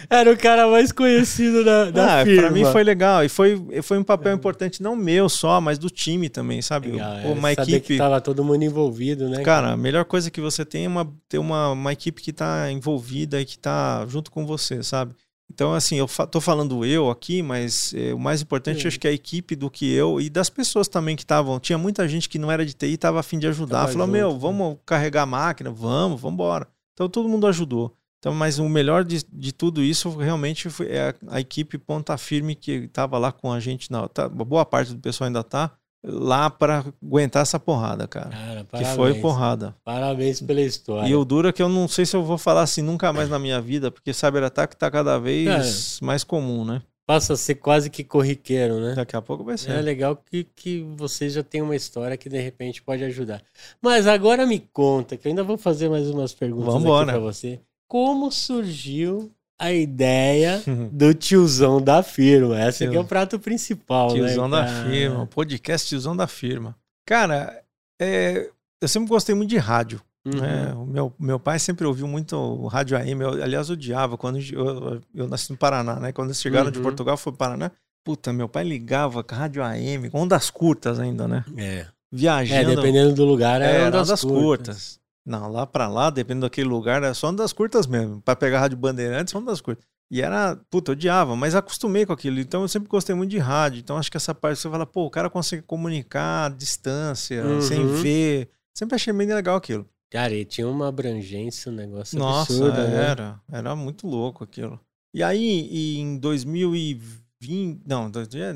era 0.09 0.31
o 0.31 0.37
cara 0.37 0.67
mais 0.67 0.91
conhecido 0.91 1.63
da, 1.63 1.91
da 1.91 2.21
ah, 2.21 2.23
firma. 2.25 2.41
Pra 2.41 2.51
mim 2.51 2.65
foi 2.65 2.83
legal. 2.83 3.23
E 3.23 3.29
foi, 3.29 3.63
foi 3.83 3.99
um 3.99 4.03
papel 4.03 4.31
é. 4.31 4.35
importante, 4.35 4.81
não 4.81 4.95
meu 4.95 5.29
só, 5.29 5.61
mas 5.61 5.77
do 5.77 5.87
time 5.87 6.29
também, 6.29 6.63
sabe? 6.63 6.93
Legal, 6.93 7.19
é, 7.19 7.27
uma 7.27 7.51
equipe. 7.51 7.79
Que 7.79 7.97
tava 7.97 8.19
todo 8.19 8.43
mundo 8.43 8.63
envolvido, 8.63 9.29
né? 9.29 9.43
Cara, 9.43 9.73
a 9.73 9.77
melhor 9.77 10.05
coisa 10.05 10.31
que 10.31 10.41
você 10.41 10.65
tem 10.65 10.85
é 10.85 10.87
uma, 10.87 11.07
ter 11.29 11.37
uma, 11.37 11.73
uma 11.73 11.93
equipe 11.93 12.23
que 12.23 12.33
tá 12.33 12.71
envolvida 12.71 13.39
e 13.39 13.45
que 13.45 13.59
tá 13.59 14.03
junto 14.09 14.31
com 14.31 14.47
você, 14.47 14.81
sabe? 14.81 15.13
Então, 15.53 15.73
assim, 15.75 15.97
eu 15.97 16.07
tô 16.31 16.41
falando 16.41 16.83
eu 16.83 17.11
aqui, 17.11 17.43
mas 17.43 17.93
é, 17.93 18.11
o 18.11 18.17
mais 18.17 18.41
importante 18.41 18.81
Sim. 18.81 18.87
acho 18.87 18.99
que 18.99 19.07
é 19.07 19.11
a 19.11 19.13
equipe 19.13 19.55
do 19.55 19.69
que 19.69 19.91
eu 19.93 20.19
e 20.19 20.27
das 20.27 20.49
pessoas 20.49 20.87
também 20.87 21.15
que 21.15 21.21
estavam. 21.21 21.59
Tinha 21.59 21.77
muita 21.77 22.07
gente 22.07 22.27
que 22.27 22.39
não 22.39 22.51
era 22.51 22.65
de 22.65 22.73
TI 22.73 22.87
e 22.87 22.93
estava 22.95 23.19
afim 23.19 23.37
de 23.37 23.45
ajudar. 23.45 23.87
Falou, 23.87 24.07
meu, 24.07 24.37
vamos 24.37 24.77
carregar 24.83 25.21
a 25.21 25.27
máquina, 25.27 25.69
vamos, 25.69 26.19
vamos 26.19 26.33
embora. 26.33 26.67
Então 26.93 27.07
todo 27.07 27.29
mundo 27.29 27.45
ajudou. 27.45 27.95
Então, 28.17 28.33
mas 28.33 28.57
o 28.57 28.67
melhor 28.67 29.03
de, 29.03 29.23
de 29.31 29.51
tudo 29.51 29.83
isso 29.83 30.09
realmente 30.17 30.69
foi 30.69 30.87
é 30.87 31.09
a, 31.09 31.35
a 31.35 31.39
equipe 31.39 31.77
Ponta 31.77 32.17
Firme 32.17 32.55
que 32.55 32.71
estava 32.71 33.19
lá 33.19 33.31
com 33.31 33.51
a 33.51 33.59
gente. 33.59 33.91
Na, 33.91 34.07
tá, 34.07 34.27
boa 34.27 34.65
parte 34.65 34.93
do 34.93 34.99
pessoal 34.99 35.27
ainda 35.27 35.41
está 35.41 35.71
lá 36.03 36.49
para 36.49 36.85
aguentar 37.01 37.43
essa 37.43 37.59
porrada, 37.59 38.07
cara. 38.07 38.29
cara 38.29 38.65
que 38.77 38.85
foi 38.95 39.13
porrada. 39.15 39.75
Parabéns 39.83 40.41
pela 40.41 40.61
história. 40.61 41.07
E 41.07 41.15
o 41.15 41.23
duro 41.23 41.47
é 41.47 41.53
que 41.53 41.61
eu 41.61 41.69
não 41.69 41.87
sei 41.87 42.05
se 42.05 42.15
eu 42.15 42.23
vou 42.23 42.37
falar 42.37 42.61
assim 42.61 42.81
nunca 42.81 43.13
mais 43.13 43.29
na 43.29 43.39
minha 43.39 43.61
vida, 43.61 43.89
porque 43.89 44.13
cyberataque 44.13 44.75
tá 44.75 44.91
cada 44.91 45.17
vez 45.17 45.47
cara, 45.47 46.05
mais 46.05 46.23
comum, 46.23 46.65
né? 46.65 46.81
Passa 47.05 47.33
a 47.33 47.37
ser 47.37 47.55
quase 47.55 47.89
que 47.89 48.03
corriqueiro, 48.03 48.79
né? 48.79 48.95
Daqui 48.95 49.15
a 49.15 49.21
pouco 49.21 49.43
vai 49.43 49.57
ser. 49.57 49.71
É 49.71 49.81
legal 49.81 50.15
que, 50.15 50.45
que 50.55 50.81
você 50.95 51.29
já 51.29 51.43
tem 51.43 51.61
uma 51.61 51.75
história 51.75 52.15
que 52.15 52.29
de 52.29 52.39
repente 52.39 52.81
pode 52.81 53.03
ajudar. 53.03 53.43
Mas 53.81 54.07
agora 54.07 54.45
me 54.45 54.59
conta, 54.59 55.17
que 55.17 55.27
eu 55.27 55.29
ainda 55.29 55.43
vou 55.43 55.57
fazer 55.57 55.89
mais 55.89 56.09
umas 56.09 56.33
perguntas 56.33 56.81
pra 57.05 57.19
você. 57.19 57.59
Como 57.87 58.31
surgiu 58.31 59.31
a 59.63 59.71
ideia 59.71 60.61
do 60.91 61.13
tiozão 61.13 61.81
da 61.81 62.03
firma. 62.03 62.59
Essa 62.59 62.83
aqui 62.83 62.95
é 62.95 62.99
o 62.99 63.05
prato 63.05 63.39
principal, 63.39 64.13
tiozão 64.13 64.47
né? 64.49 64.65
Tiozão 64.65 64.83
da 64.83 64.91
firma, 64.91 65.27
podcast 65.27 65.87
tiozão 65.87 66.15
da 66.15 66.27
firma. 66.27 66.75
Cara, 67.05 67.63
é, 68.01 68.49
eu 68.81 68.87
sempre 68.87 69.07
gostei 69.07 69.33
muito 69.33 69.49
de 69.49 69.57
rádio. 69.57 70.01
Uhum. 70.25 70.39
Né? 70.39 70.73
O 70.73 70.85
meu, 70.85 71.13
meu 71.17 71.39
pai 71.39 71.59
sempre 71.59 71.87
ouviu 71.87 72.07
muito 72.07 72.67
rádio 72.67 72.97
AM. 72.97 73.21
Eu, 73.21 73.41
aliás, 73.41 73.69
odiava 73.69 74.17
quando 74.17 74.39
eu, 74.39 75.01
eu, 75.15 75.27
nasci 75.27 75.51
no 75.51 75.57
Paraná, 75.57 75.95
né? 75.95 76.11
Quando 76.11 76.27
eles 76.27 76.41
chegaram 76.41 76.65
uhum. 76.65 76.71
de 76.71 76.79
Portugal, 76.79 77.15
foi 77.15 77.31
para 77.31 77.47
Paraná. 77.47 77.71
Puta, 78.03 78.33
meu 78.33 78.49
pai 78.49 78.65
ligava 78.65 79.23
com 79.23 79.33
rádio 79.33 79.63
AM, 79.63 80.09
com 80.09 80.19
ondas 80.19 80.49
curtas 80.49 80.99
ainda, 80.99 81.25
né? 81.25 81.45
É. 81.57 81.85
Viajando. 82.11 82.71
É, 82.71 82.75
dependendo 82.75 83.13
do 83.13 83.23
lugar, 83.23 83.61
é, 83.61 83.77
é 83.77 83.87
ondas, 83.87 84.09
ondas 84.09 84.21
curtas. 84.21 84.41
curtas. 84.43 85.02
Não, 85.25 85.49
lá 85.49 85.65
para 85.65 85.87
lá, 85.87 86.09
dependendo 86.09 86.45
daquele 86.45 86.67
lugar, 86.67 87.01
era 87.01 87.13
só 87.13 87.31
das 87.31 87.53
curtas 87.53 87.87
mesmo. 87.87 88.21
Para 88.21 88.35
pegar 88.35 88.57
a 88.57 88.61
rádio 88.61 88.77
Bandeirantes, 88.77 89.31
só 89.31 89.39
das 89.39 89.61
curtas. 89.61 89.85
E 90.11 90.21
era, 90.21 90.55
puta, 90.69 90.91
eu 90.91 90.93
odiava, 90.93 91.35
mas 91.35 91.55
acostumei 91.55 92.05
com 92.05 92.13
aquilo. 92.13 92.39
Então 92.39 92.61
eu 92.61 92.67
sempre 92.67 92.89
gostei 92.89 93.15
muito 93.15 93.31
de 93.31 93.37
rádio. 93.37 93.79
Então 93.79 93.97
acho 93.97 94.11
que 94.11 94.17
essa 94.17 94.35
parte 94.35 94.59
você 94.59 94.69
fala, 94.69 94.85
pô, 94.85 95.05
o 95.05 95.09
cara 95.09 95.29
consegue 95.29 95.63
comunicar 95.63 96.45
à 96.45 96.49
distância, 96.49 97.43
uhum. 97.43 97.61
sem 97.61 97.87
ver. 98.01 98.49
Sempre 98.75 98.95
achei 98.95 99.13
bem 99.13 99.27
legal 99.27 99.55
aquilo. 99.55 99.87
Cara, 100.11 100.33
e 100.33 100.45
tinha 100.45 100.67
uma 100.67 100.89
abrangência, 100.89 101.71
um 101.71 101.75
negócio 101.75 102.19
Nossa, 102.19 102.53
absurdo, 102.53 102.77
né? 102.77 103.09
era. 103.09 103.41
Era 103.51 103.75
muito 103.75 104.05
louco 104.05 104.43
aquilo. 104.43 104.79
E 105.15 105.23
aí, 105.23 105.97
em 105.99 106.17
2020, 106.17 107.81
não, 107.87 108.11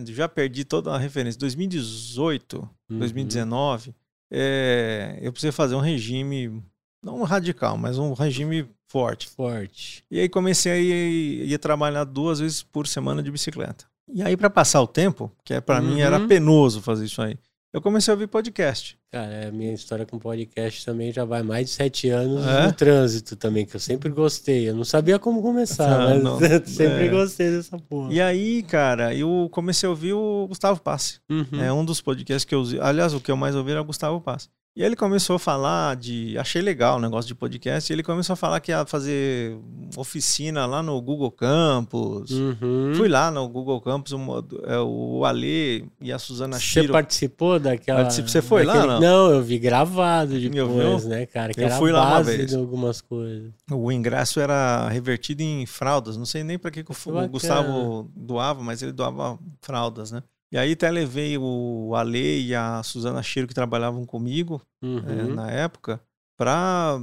já 0.05 0.30
perdi 0.30 0.63
toda 0.63 0.93
a 0.93 0.97
referência. 0.97 1.39
2018, 1.39 2.70
uhum. 2.89 2.99
2019 2.99 3.95
é, 4.32 5.20
eu 5.22 5.32
precisei 5.32 5.52
fazer 5.52 5.76
um 5.76 5.80
regime, 5.80 6.64
não 7.04 7.24
radical, 7.24 7.78
mas 7.78 7.98
um 7.98 8.14
regime 8.14 8.68
forte. 8.88 9.30
Forte. 9.30 10.04
E 10.10 10.20
aí 10.20 10.30
comecei 10.30 10.72
a 10.72 10.78
ir, 10.78 11.52
ir 11.52 11.58
trabalhar 11.58 12.04
duas 12.04 12.40
vezes 12.40 12.64
por 12.64 12.88
semana 12.88 13.22
de 13.22 13.32
bicicleta. 13.32 13.86
E 14.10 14.24
aí, 14.24 14.38
para 14.38 14.50
passar 14.50 14.82
o 14.82 14.88
tempo, 14.88 15.32
que 15.44 15.54
é 15.54 15.60
para 15.60 15.82
uhum. 15.82 15.96
mim 15.96 16.00
era 16.00 16.20
penoso 16.28 16.82
fazer 16.82 17.06
isso 17.06 17.22
aí, 17.22 17.38
eu 17.74 17.82
comecei 17.82 18.11
a 18.11 18.15
ouvir 18.15 18.28
podcast. 18.28 18.97
Cara, 19.11 19.47
a 19.47 19.51
minha 19.51 19.74
história 19.74 20.05
com 20.05 20.20
podcast 20.20 20.86
também 20.86 21.11
já 21.11 21.24
vai 21.26 21.43
mais 21.43 21.68
de 21.68 21.74
sete 21.74 22.09
anos 22.09 22.45
é? 22.45 22.65
no 22.65 22.74
trânsito 22.74 23.36
também, 23.36 23.65
que 23.65 23.76
eu 23.76 23.80
sempre 23.80 24.09
gostei. 24.09 24.70
Eu 24.70 24.76
não 24.76 24.84
sabia 24.84 25.18
como 25.20 25.41
começar, 25.41 26.01
ah, 26.01 26.09
mas 26.09 26.24
não, 26.24 26.39
sempre 26.65 27.05
é. 27.05 27.09
gostei 27.09 27.51
dessa 27.51 27.78
porra. 27.78 28.13
E 28.13 28.22
aí, 28.22 28.63
cara, 28.63 29.13
eu 29.15 29.47
comecei 29.51 29.88
a 29.88 29.89
ouvir 29.89 30.13
o 30.13 30.47
Gustavo 30.47 30.82
Passe. 30.82 31.20
Uhum. 31.30 31.61
É 31.61 31.72
um 31.72 31.86
dos 31.86 32.01
podcasts 32.01 32.45
que 32.45 32.55
eu... 32.55 32.63
Aliás, 32.82 33.13
o 33.13 33.22
que 33.22 33.32
eu 33.32 33.38
mais 33.38 33.55
ouvi 33.55 33.72
era 33.72 33.82
o 33.82 33.86
Gustavo 33.86 34.20
Passe. 34.20 34.49
E 34.78 34.84
ele 34.84 34.96
começou 34.96 35.38
a 35.38 35.40
falar 35.40 35.96
de. 35.96 36.38
Achei 36.38 36.62
legal 36.62 36.98
o 36.98 37.02
negócio 37.02 37.28
de 37.28 37.34
podcast. 37.34 37.92
E 37.92 37.96
ele 37.96 38.04
começou 38.04 38.36
a 38.36 38.36
falar 38.36 38.60
que 38.60 38.72
ia 38.72 38.86
fazer 38.86 39.58
oficina 39.98 40.68
lá 40.68 40.84
no 40.84 41.02
Google 41.02 41.32
Campus. 41.32 42.30
Uhum. 42.30 42.94
Fui 42.96 43.08
lá 43.08 43.32
no 43.32 43.50
Google 43.50 43.82
Campus, 43.82 44.14
o, 44.14 44.20
é, 44.68 44.78
o 44.80 45.26
Ale 45.26 45.90
e 46.00 46.14
a 46.14 46.20
Suzana 46.20 46.60
Chiro. 46.60 46.86
Você 46.86 46.92
participou 46.92 47.60
daquela. 47.60 48.02
Particip... 48.02 48.30
Você 48.30 48.40
foi 48.40 48.68
daquele... 48.68 48.86
lá? 48.86 49.00
Não? 49.00 49.02
não, 49.02 49.32
eu 49.32 49.42
vi 49.42 49.58
gravado 49.58 50.40
depois, 50.40 51.06
né, 51.06 51.26
cara? 51.26 51.56
Que 51.56 51.64
eu 51.64 51.72
fui 51.72 51.92
lá 51.92 52.10
uma 52.10 52.22
vez. 52.22 52.52
de 52.52 52.56
algumas 52.56 53.02
coisas. 53.02 53.52
O 53.72 53.92
ingresso 53.92 54.40
era 54.40 54.88
revertido 54.90 55.42
em 55.42 55.66
fraldas. 55.66 56.18
Não 56.18 56.26
sei 56.26 56.44
nem 56.44 56.60
para 56.60 56.70
que, 56.70 56.84
que 56.84 56.92
o 56.92 57.28
Gustavo 57.30 58.12
doava, 58.16 58.62
mas 58.62 58.84
ele 58.84 58.92
doava 58.92 59.40
fraldas, 59.60 60.12
né? 60.12 60.22
E 60.52 60.58
aí 60.58 60.74
até 60.74 60.89
levei 60.89 61.38
o 61.38 61.93
Ale 61.95 62.48
e 62.48 62.56
a 62.56 62.82
Suzana 62.84 63.22
Cheiro, 63.22 63.48
que 63.48 63.54
trabalhavam 63.54 64.06
comigo 64.06 64.62
uhum. 64.82 65.00
é, 65.00 65.24
na 65.34 65.52
época, 65.52 66.02
para 66.38 67.00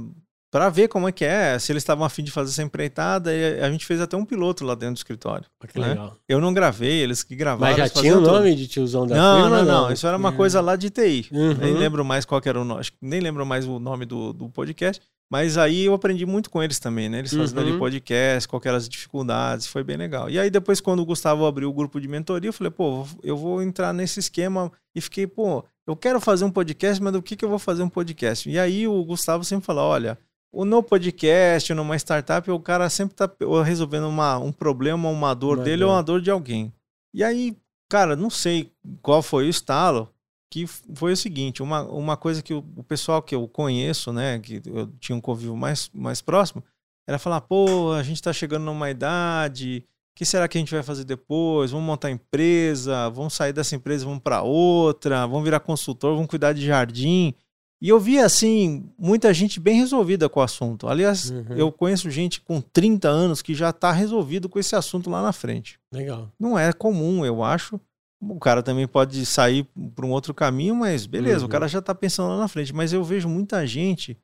para 0.55 0.69
ver 0.69 0.87
como 0.87 1.05
é 1.05 1.11
que 1.11 1.25
é, 1.25 1.59
se 1.59 1.69
eles 1.69 1.83
estavam 1.83 2.05
afim 2.05 2.23
de 2.23 2.31
fazer 2.31 2.49
essa 2.49 2.63
empreitada, 2.63 3.29
e 3.33 3.59
a 3.59 3.69
gente 3.69 3.85
fez 3.85 3.99
até 3.99 4.15
um 4.15 4.23
piloto 4.23 4.63
lá 4.63 4.73
dentro 4.73 4.93
do 4.93 4.97
escritório. 4.97 5.45
que 5.67 5.77
né? 5.77 5.89
legal. 5.89 6.15
Eu 6.29 6.39
não 6.39 6.53
gravei, 6.53 6.93
eles 6.93 7.23
que 7.23 7.35
gravaram. 7.35 7.75
Mas 7.75 7.91
já 7.91 8.01
tinha 8.01 8.17
o 8.17 8.21
nome 8.21 8.51
tudo. 8.51 8.59
de 8.59 8.67
tiozão 8.69 9.05
da 9.05 9.15
não, 9.17 9.41
firma? 9.41 9.49
Não, 9.49 9.65
não, 9.65 9.81
não, 9.83 9.91
isso 9.91 10.07
era 10.07 10.15
uma 10.15 10.31
coisa 10.31 10.61
lá 10.61 10.77
de 10.77 10.89
TI. 10.89 11.27
Uhum. 11.29 11.55
Nem 11.55 11.73
lembro 11.73 12.05
mais 12.05 12.23
qual 12.23 12.41
era 12.45 12.61
o 12.61 12.63
nome, 12.63 12.85
nem 13.01 13.19
lembro 13.19 13.45
mais 13.45 13.67
o 13.67 13.79
nome 13.79 14.05
do, 14.05 14.31
do 14.31 14.47
podcast. 14.47 15.05
Mas 15.31 15.57
aí 15.57 15.85
eu 15.85 15.93
aprendi 15.93 16.25
muito 16.25 16.49
com 16.49 16.61
eles 16.61 16.77
também, 16.79 17.09
né? 17.09 17.19
Eles 17.19 17.33
fazendo 17.33 17.57
Uhum. 17.61 17.67
ali 17.69 17.77
podcast, 17.79 18.47
com 18.47 18.57
aquelas 18.57 18.87
dificuldades, 18.87 19.65
foi 19.65 19.83
bem 19.83 19.97
legal. 19.97 20.29
E 20.29 20.37
aí 20.39 20.49
depois, 20.49 20.79
quando 20.79 20.99
o 20.99 21.05
Gustavo 21.05 21.45
abriu 21.45 21.69
o 21.69 21.73
grupo 21.73 21.99
de 21.99 22.07
mentoria, 22.07 22.49
eu 22.49 22.53
falei, 22.53 22.69
pô, 22.71 23.05
eu 23.23 23.35
vou 23.35 23.61
entrar 23.61 23.91
nesse 23.91 24.19
esquema 24.19 24.71
e 24.93 25.01
fiquei, 25.01 25.25
pô, 25.25 25.65
eu 25.87 25.95
quero 25.95 26.21
fazer 26.21 26.45
um 26.45 26.51
podcast, 26.51 27.01
mas 27.01 27.11
do 27.13 27.21
que, 27.23 27.35
que 27.35 27.43
eu 27.43 27.49
vou 27.49 27.59
fazer 27.59 27.81
um 27.83 27.89
podcast? 27.89 28.49
E 28.49 28.57
aí 28.59 28.87
o 28.87 29.03
Gustavo 29.03 29.43
sempre 29.43 29.65
fala, 29.65 29.81
olha, 29.83 30.17
o 30.51 30.63
no 30.63 30.81
podcast, 30.83 31.73
numa 31.73 31.95
startup, 31.97 32.49
o 32.49 32.59
cara 32.59 32.87
sempre 32.89 33.15
tá 33.15 33.29
resolvendo 33.63 34.07
uma, 34.07 34.37
um 34.37 34.51
problema, 34.51 35.09
uma 35.09 35.33
dor 35.33 35.57
dele 35.59 35.83
ou 35.83 35.91
uma 35.91 36.03
dor 36.03 36.21
de 36.21 36.29
alguém. 36.31 36.71
E 37.13 37.23
aí, 37.23 37.57
cara, 37.89 38.15
não 38.15 38.29
sei 38.29 38.71
qual 39.01 39.21
foi 39.21 39.47
o 39.47 39.49
estalo, 39.49 40.09
que 40.49 40.65
foi 40.67 41.11
o 41.13 41.17
seguinte, 41.17 41.61
uma, 41.63 41.81
uma 41.83 42.15
coisa 42.17 42.41
que 42.41 42.53
o, 42.53 42.63
o 42.75 42.83
pessoal 42.83 43.21
que 43.21 43.35
eu 43.35 43.47
conheço, 43.47 44.13
né, 44.13 44.39
que 44.39 44.61
eu 44.65 44.87
tinha 44.99 45.15
um 45.15 45.21
convívio 45.21 45.55
mais, 45.55 45.89
mais 45.93 46.21
próximo, 46.21 46.63
era 47.07 47.19
falar, 47.19 47.41
pô, 47.41 47.91
a 47.91 48.03
gente 48.03 48.21
tá 48.21 48.31
chegando 48.31 48.63
numa 48.63 48.89
idade, 48.89 49.83
o 49.85 50.17
que 50.17 50.25
será 50.25 50.47
que 50.47 50.57
a 50.57 50.61
gente 50.61 50.73
vai 50.73 50.81
fazer 50.81 51.03
depois? 51.03 51.71
Vamos 51.71 51.85
montar 51.85 52.09
empresa, 52.09 53.09
vamos 53.09 53.33
sair 53.33 53.53
dessa 53.53 53.75
empresa, 53.75 54.05
vamos 54.05 54.21
para 54.21 54.41
outra, 54.43 55.25
vamos 55.27 55.43
virar 55.43 55.59
consultor, 55.59 56.13
vamos 56.15 56.29
cuidar 56.29 56.53
de 56.53 56.65
jardim. 56.65 57.33
E 57.81 57.89
eu 57.89 57.99
via, 57.99 58.25
assim, 58.25 58.89
muita 58.97 59.33
gente 59.33 59.59
bem 59.59 59.77
resolvida 59.77 60.29
com 60.29 60.39
o 60.39 60.43
assunto. 60.43 60.87
Aliás, 60.87 61.29
Uhum. 61.29 61.45
eu 61.57 61.71
conheço 61.71 62.09
gente 62.09 62.39
com 62.39 62.61
30 62.61 63.09
anos 63.09 63.41
que 63.41 63.53
já 63.53 63.73
tá 63.73 63.91
resolvido 63.91 64.47
com 64.47 64.57
esse 64.57 64.75
assunto 64.75 65.09
lá 65.09 65.21
na 65.21 65.33
frente 65.33 65.77
Legal. 65.91 66.31
não 66.39 66.57
é 66.57 66.71
comum, 66.71 67.25
eu 67.25 67.43
acho. 67.43 67.79
O 68.21 68.39
cara 68.39 68.63
também 68.63 68.87
pode 68.87 69.25
sair 69.25 69.67
para 69.93 70.05
um 70.05 70.11
outro 70.11 70.33
caminho, 70.33 70.75
mas 70.75 71.05
beleza, 71.05 71.41
Uhum. 71.41 71.45
o 71.47 71.49
cara 71.49 71.67
já 71.67 71.81
tá 71.81 71.93
pensando 71.93 72.29
lá 72.29 72.37
na 72.39 72.47
frente. 72.47 72.73
Mas 72.73 72.91
eu 72.93 73.03
vejo 73.03 73.27
muita 73.29 73.65
gente 73.67 74.17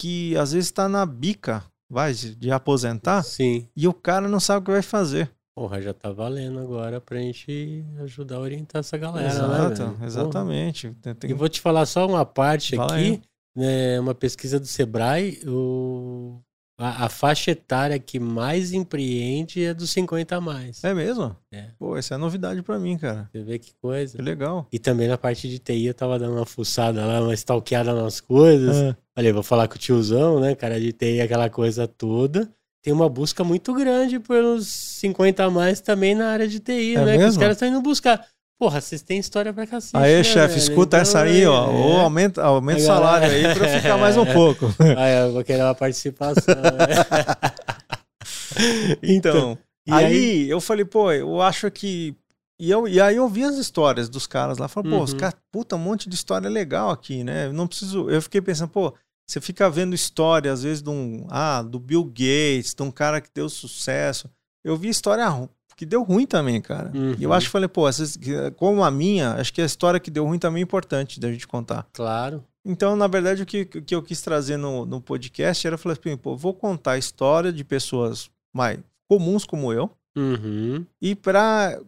que 0.00 0.36
às 0.36 0.52
vezes 0.52 0.66
está 0.68 0.88
na 0.88 1.04
bica, 1.06 1.62
vai, 1.88 2.12
de, 2.12 2.50
aposentar, 2.50 3.22
Sim. 3.22 3.68
e 3.76 3.86
o 3.86 3.92
cara 3.92 4.28
não 4.28 4.40
sabe 4.40 4.62
o 4.62 4.64
que 4.66 4.72
vai 4.72 4.82
fazer. 4.82 5.30
Porra, 5.56 5.80
já 5.80 5.94
tá 5.94 6.10
valendo 6.10 6.58
agora 6.58 7.00
pra 7.00 7.18
gente 7.20 7.84
ajudar 8.00 8.36
a 8.36 8.40
orientar 8.40 8.80
essa 8.80 8.98
galera, 8.98 9.28
né, 9.28 9.34
Exato? 9.68 9.92
Porra. 9.92 10.06
exatamente. 10.06 10.90
Tem- 11.00 11.30
E 11.30 11.34
vou 11.34 11.48
te 11.48 11.60
falar 11.60 11.86
só 11.86 12.08
uma 12.08 12.24
parte 12.26 12.74
Fala 12.74 12.96
aqui, 12.96 13.22
né, 13.54 14.00
uma 14.00 14.14
pesquisa 14.16 14.58
do 14.58 14.66
Sebrae, 14.66 15.38
o, 15.46 16.40
a, 16.78 17.06
a 17.06 17.08
faixa 17.08 17.52
etária 17.52 17.98
que 17.98 18.18
mais 18.18 18.72
empreende 18.72 19.64
é 19.64 19.72
dos 19.74 19.90
50 19.90 20.36
a 20.36 20.40
mais. 20.40 20.82
É 20.82 20.92
mesmo? 20.92 21.36
É. 21.52 21.68
Pô, 21.78 21.96
essa 21.96 22.14
é 22.14 22.18
novidade 22.18 22.62
para 22.62 22.78
mim, 22.78 22.96
cara. 22.98 23.28
Você 23.32 23.42
vê 23.42 23.58
que 23.58 23.72
coisa. 23.80 24.16
Que 24.16 24.22
legal. 24.22 24.66
E 24.72 24.78
também 24.78 25.06
na 25.08 25.16
parte 25.16 25.48
de 25.48 25.58
TI 25.58 25.86
eu 25.86 25.94
tava 25.94 26.18
dando 26.18 26.36
uma 26.36 26.46
fuçada 26.46 27.04
lá, 27.06 27.20
uma 27.20 27.34
stalkeada 27.34 27.94
nas 27.94 28.20
coisas. 28.20 28.76
É. 28.76 28.96
Falei, 29.14 29.32
vou 29.32 29.42
falar 29.42 29.68
com 29.68 29.76
o 29.76 29.78
tiozão, 29.78 30.40
né, 30.40 30.54
cara, 30.54 30.80
de 30.80 30.92
TI, 30.92 31.20
aquela 31.20 31.48
coisa 31.48 31.86
toda. 31.86 32.50
Tem 32.82 32.92
uma 32.92 33.08
busca 33.08 33.42
muito 33.42 33.72
grande 33.72 34.18
pelos 34.20 34.66
50 34.66 35.42
a 35.44 35.50
mais 35.50 35.80
também 35.80 36.14
na 36.14 36.28
área 36.28 36.46
de 36.46 36.60
TI, 36.60 36.96
É 36.96 37.04
né? 37.04 37.12
Que 37.12 37.18
os 37.18 37.24
mesmo? 37.24 37.40
caras 37.40 37.56
estão 37.56 37.68
indo 37.68 37.80
buscar. 37.80 38.26
Porra, 38.58 38.80
vocês 38.80 39.02
têm 39.02 39.18
história 39.18 39.52
pra 39.52 39.66
cacete. 39.66 39.96
Aí, 39.96 40.16
né, 40.16 40.22
chefe, 40.24 40.58
escuta 40.58 40.96
Então, 40.96 41.00
essa 41.00 41.20
aí, 41.22 41.44
ó. 41.46 41.66
é. 41.66 41.68
Ou 41.70 41.96
aumenta, 42.00 42.42
aumenta 42.42 42.80
o 42.80 42.84
salário 42.84 43.28
aí 43.28 43.42
para 43.54 43.66
eu 43.68 43.80
ficar 43.80 43.98
mais 43.98 44.16
um 44.16 44.24
pouco. 44.32 44.66
Ah, 44.96 45.08
eu 45.10 45.32
vou 45.32 45.44
querer 45.44 45.62
uma 45.62 45.74
participação. 45.74 46.54
né? 46.54 47.64
Então, 49.02 49.58
e 49.86 49.92
aí, 49.92 50.04
aí- 50.04 50.48
eu 50.48 50.60
falei, 50.60 50.84
pô, 50.84 51.10
eu 51.12 51.40
acho 51.42 51.70
que. 51.70 52.14
E, 52.58 52.70
eu, 52.70 52.86
e 52.86 53.00
aí 53.00 53.16
eu 53.16 53.28
vi 53.28 53.42
as 53.42 53.56
histórias 53.56 54.08
dos 54.08 54.26
caras 54.26 54.58
lá. 54.58 54.68
Falei, 54.68 54.90
pô, 54.92 55.02
os 55.02 55.12
Uhum. 55.12 55.18
caras, 55.18 55.34
puta, 55.50 55.74
um 55.74 55.78
monte 55.80 56.08
de 56.08 56.14
história 56.14 56.48
legal 56.48 56.90
aqui, 56.90 57.24
né? 57.24 57.46
Eu 57.46 57.52
não 57.52 57.66
preciso. 57.66 58.08
Eu 58.08 58.22
fiquei 58.22 58.40
pensando, 58.40 58.68
pô, 58.68 58.94
você 59.28 59.40
fica 59.40 59.68
vendo 59.68 59.94
história, 59.94 60.52
às 60.52 60.62
vezes, 60.62 60.80
de 60.82 60.88
um. 60.88 61.26
Ah, 61.30 61.62
do 61.62 61.80
Bill 61.80 62.04
Gates, 62.04 62.74
de 62.74 62.82
um 62.82 62.90
cara 62.92 63.20
que 63.20 63.28
deu 63.34 63.48
sucesso. 63.48 64.30
Eu 64.64 64.76
vi 64.76 64.88
história 64.88 65.28
que 65.76 65.86
deu 65.86 66.02
ruim 66.02 66.26
também, 66.26 66.60
cara. 66.60 66.90
Uhum. 66.94 67.14
E 67.18 67.24
eu 67.24 67.32
acho 67.32 67.46
que 67.46 67.52
falei, 67.52 67.68
pô, 67.68 67.88
essas, 67.88 68.18
como 68.56 68.82
a 68.84 68.90
minha, 68.90 69.34
acho 69.34 69.52
que 69.52 69.60
a 69.60 69.66
história 69.66 70.00
que 70.00 70.10
deu 70.10 70.24
ruim 70.24 70.38
também 70.38 70.60
é 70.60 70.64
importante 70.64 71.20
da 71.20 71.30
gente 71.30 71.46
contar. 71.46 71.86
Claro. 71.92 72.44
Então, 72.64 72.96
na 72.96 73.06
verdade, 73.06 73.42
o 73.42 73.46
que, 73.46 73.64
que 73.64 73.94
eu 73.94 74.02
quis 74.02 74.22
trazer 74.22 74.56
no, 74.56 74.86
no 74.86 75.00
podcast 75.00 75.66
era 75.66 75.76
falar 75.76 75.96
assim, 76.00 76.16
pô, 76.16 76.36
vou 76.36 76.54
contar 76.54 76.92
a 76.92 76.98
história 76.98 77.52
de 77.52 77.62
pessoas 77.62 78.30
mais 78.52 78.78
comuns 79.08 79.44
como 79.44 79.72
eu. 79.72 79.90
Uhum. 80.16 80.86
E 81.00 81.14
para 81.14 81.78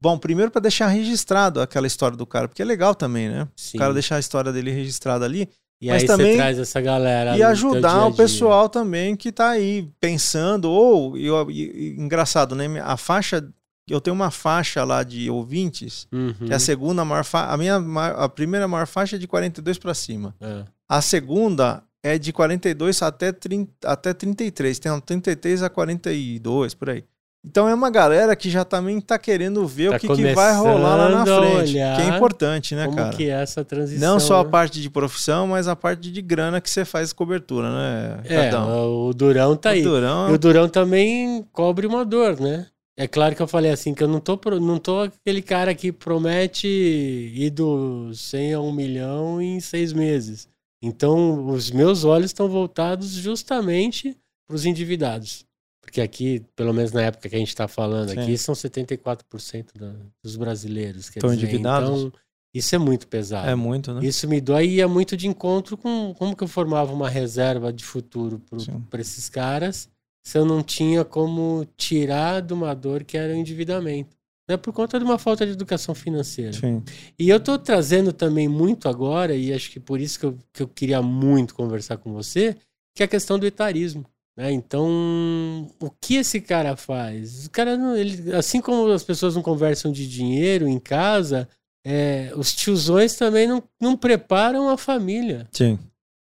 Bom, 0.00 0.18
primeiro 0.18 0.50
para 0.50 0.60
deixar 0.60 0.88
registrado 0.88 1.62
aquela 1.62 1.86
história 1.86 2.14
do 2.16 2.26
cara, 2.26 2.46
porque 2.46 2.60
é 2.60 2.64
legal 2.64 2.94
também, 2.94 3.28
né? 3.28 3.48
Sim. 3.56 3.78
O 3.78 3.80
cara 3.80 3.94
deixar 3.94 4.16
a 4.16 4.20
história 4.20 4.52
dele 4.52 4.70
registrada 4.70 5.24
ali 5.24 5.48
E 5.80 5.88
mas 5.88 6.02
aí 6.02 6.06
também- 6.08 6.32
você 6.32 6.36
traz 6.36 6.58
essa 6.58 6.80
galera. 6.80 7.36
e 7.36 7.42
ajudar 7.42 7.80
dia 7.90 7.98
a 8.00 8.06
o 8.06 8.10
dia. 8.10 8.16
pessoal 8.16 8.68
também 8.68 9.14
que 9.14 9.30
tá 9.30 9.50
aí 9.50 9.88
pensando 10.00 10.70
ou 10.70 11.16
e, 11.16 11.28
e- 11.50 11.94
engraçado, 11.98 12.54
né? 12.56 12.66
A 12.82 12.96
faixa 12.96 13.46
eu 13.88 14.00
tenho 14.02 14.14
uma 14.14 14.30
faixa 14.30 14.84
lá 14.84 15.02
de 15.02 15.30
ouvintes, 15.30 16.06
Uhum. 16.12 16.34
que 16.46 16.52
é 16.52 16.56
a 16.56 16.58
segunda 16.58 17.04
maior 17.06 17.24
faixa, 17.24 17.52
a 17.52 17.56
minha 17.56 17.76
a 17.76 18.28
primeira 18.28 18.68
maior 18.68 18.86
faixa 18.86 19.16
é 19.16 19.18
de 19.18 19.26
42 19.26 19.78
para 19.78 19.94
cima. 19.94 20.34
É. 20.40 20.64
A 20.88 21.00
segunda 21.00 21.82
é 22.02 22.18
de 22.18 22.32
42 22.32 23.00
até 23.02 23.32
30, 23.32 23.70
até 23.84 24.12
33, 24.12 24.78
tem 24.78 24.92
um 24.92 25.00
33 25.00 25.62
a 25.62 25.70
42 25.70 26.74
por 26.74 26.90
aí. 26.90 27.04
Então 27.44 27.68
é 27.68 27.74
uma 27.74 27.88
galera 27.88 28.34
que 28.34 28.50
já 28.50 28.64
também 28.64 29.00
tá 29.00 29.18
querendo 29.18 29.66
ver 29.66 29.90
Tá 29.90 29.96
o 29.96 30.00
que, 30.00 30.08
que 30.08 30.34
vai 30.34 30.56
rolar 30.56 30.96
lá 30.96 31.10
na 31.10 31.24
frente, 31.24 31.72
que 31.72 31.78
é 31.78 32.08
importante, 32.16 32.74
né, 32.74 32.86
Como 32.86 32.96
cara? 32.96 33.16
que 33.16 33.30
é 33.30 33.42
essa 33.42 33.64
transição? 33.64 34.08
Não 34.08 34.20
só 34.20 34.40
a 34.40 34.44
né? 34.44 34.50
parte 34.50 34.80
de 34.80 34.90
profissão, 34.90 35.46
mas 35.46 35.68
a 35.68 35.76
parte 35.76 36.10
de 36.10 36.20
grana 36.20 36.60
que 36.60 36.68
você 36.68 36.84
faz 36.84 37.12
cobertura, 37.12 37.70
né, 37.70 38.20
É, 38.24 38.56
o 38.56 39.12
Durão 39.14 39.56
tá 39.56 39.70
aí. 39.70 39.80
O 39.80 39.84
Durão, 39.84 40.30
E 40.30 40.32
o 40.34 40.38
Durão 40.38 40.68
também 40.68 41.46
cobre 41.52 41.86
uma 41.86 42.04
dor, 42.04 42.40
né? 42.40 42.66
É 42.98 43.06
claro 43.06 43.36
que 43.36 43.40
eu 43.40 43.46
falei 43.46 43.70
assim, 43.70 43.94
que 43.94 44.02
eu 44.02 44.08
não 44.08 44.18
tô, 44.18 44.38
não 44.60 44.76
tô 44.76 45.02
aquele 45.02 45.40
cara 45.40 45.72
que 45.72 45.92
promete 45.92 46.66
ir 46.66 47.50
do 47.50 48.12
100 48.12 48.54
a 48.54 48.60
1 48.60 48.72
milhão 48.72 49.40
em 49.40 49.60
seis 49.60 49.92
meses. 49.92 50.48
Então, 50.82 51.46
os 51.48 51.70
meus 51.70 52.02
olhos 52.02 52.30
estão 52.30 52.48
voltados 52.48 53.10
justamente 53.10 54.16
para 54.48 54.56
os 54.56 54.64
endividados. 54.66 55.44
Porque 55.88 56.02
aqui, 56.02 56.44
pelo 56.54 56.74
menos 56.74 56.92
na 56.92 57.00
época 57.00 57.30
que 57.30 57.34
a 57.34 57.38
gente 57.38 57.48
está 57.48 57.66
falando 57.66 58.10
Sim. 58.10 58.20
aqui, 58.20 58.36
são 58.36 58.54
74% 58.54 59.68
da, 59.74 59.94
dos 60.22 60.36
brasileiros. 60.36 61.08
Quer 61.08 61.20
Estão 61.20 61.30
dizer, 61.30 61.46
endividados? 61.46 62.02
Então, 62.02 62.12
isso 62.52 62.74
é 62.74 62.78
muito 62.78 63.08
pesado. 63.08 63.48
é 63.48 63.54
muito, 63.54 63.94
né? 63.94 64.04
Isso 64.04 64.28
me 64.28 64.38
dói 64.38 64.66
e 64.66 64.80
é 64.82 64.86
muito 64.86 65.16
de 65.16 65.26
encontro 65.26 65.78
com 65.78 66.14
como 66.18 66.36
que 66.36 66.44
eu 66.44 66.48
formava 66.48 66.92
uma 66.92 67.08
reserva 67.08 67.72
de 67.72 67.82
futuro 67.82 68.42
para 68.90 69.00
esses 69.00 69.30
caras 69.30 69.88
se 70.22 70.36
eu 70.36 70.44
não 70.44 70.62
tinha 70.62 71.06
como 71.06 71.66
tirar 71.74 72.42
de 72.42 72.52
uma 72.52 72.74
dor 72.74 73.02
que 73.02 73.16
era 73.16 73.32
o 73.32 73.36
endividamento. 73.36 74.14
É 74.46 74.58
por 74.58 74.74
conta 74.74 74.98
de 74.98 75.04
uma 75.06 75.16
falta 75.16 75.46
de 75.46 75.52
educação 75.52 75.94
financeira. 75.94 76.52
Sim. 76.52 76.82
E 77.18 77.30
eu 77.30 77.40
tô 77.40 77.58
trazendo 77.58 78.12
também 78.12 78.46
muito 78.46 78.90
agora, 78.90 79.34
e 79.34 79.54
acho 79.54 79.70
que 79.70 79.80
por 79.80 79.98
isso 79.98 80.20
que 80.20 80.26
eu, 80.26 80.38
que 80.52 80.62
eu 80.62 80.68
queria 80.68 81.00
muito 81.00 81.54
conversar 81.54 81.96
com 81.96 82.12
você, 82.12 82.56
que 82.94 83.02
é 83.02 83.06
a 83.06 83.08
questão 83.08 83.38
do 83.38 83.46
etarismo. 83.46 84.04
Né? 84.38 84.52
Então, 84.52 85.68
o 85.80 85.90
que 86.00 86.14
esse 86.14 86.40
cara 86.40 86.76
faz? 86.76 87.46
O 87.46 87.50
cara, 87.50 87.76
não, 87.76 87.96
ele, 87.96 88.32
assim 88.34 88.60
como 88.60 88.86
as 88.92 89.02
pessoas 89.02 89.34
não 89.34 89.42
conversam 89.42 89.90
de 89.90 90.08
dinheiro 90.08 90.68
em 90.68 90.78
casa, 90.78 91.48
é, 91.84 92.30
os 92.36 92.54
tiozões 92.54 93.16
também 93.16 93.48
não, 93.48 93.60
não 93.80 93.96
preparam 93.96 94.68
a 94.68 94.76
família 94.78 95.48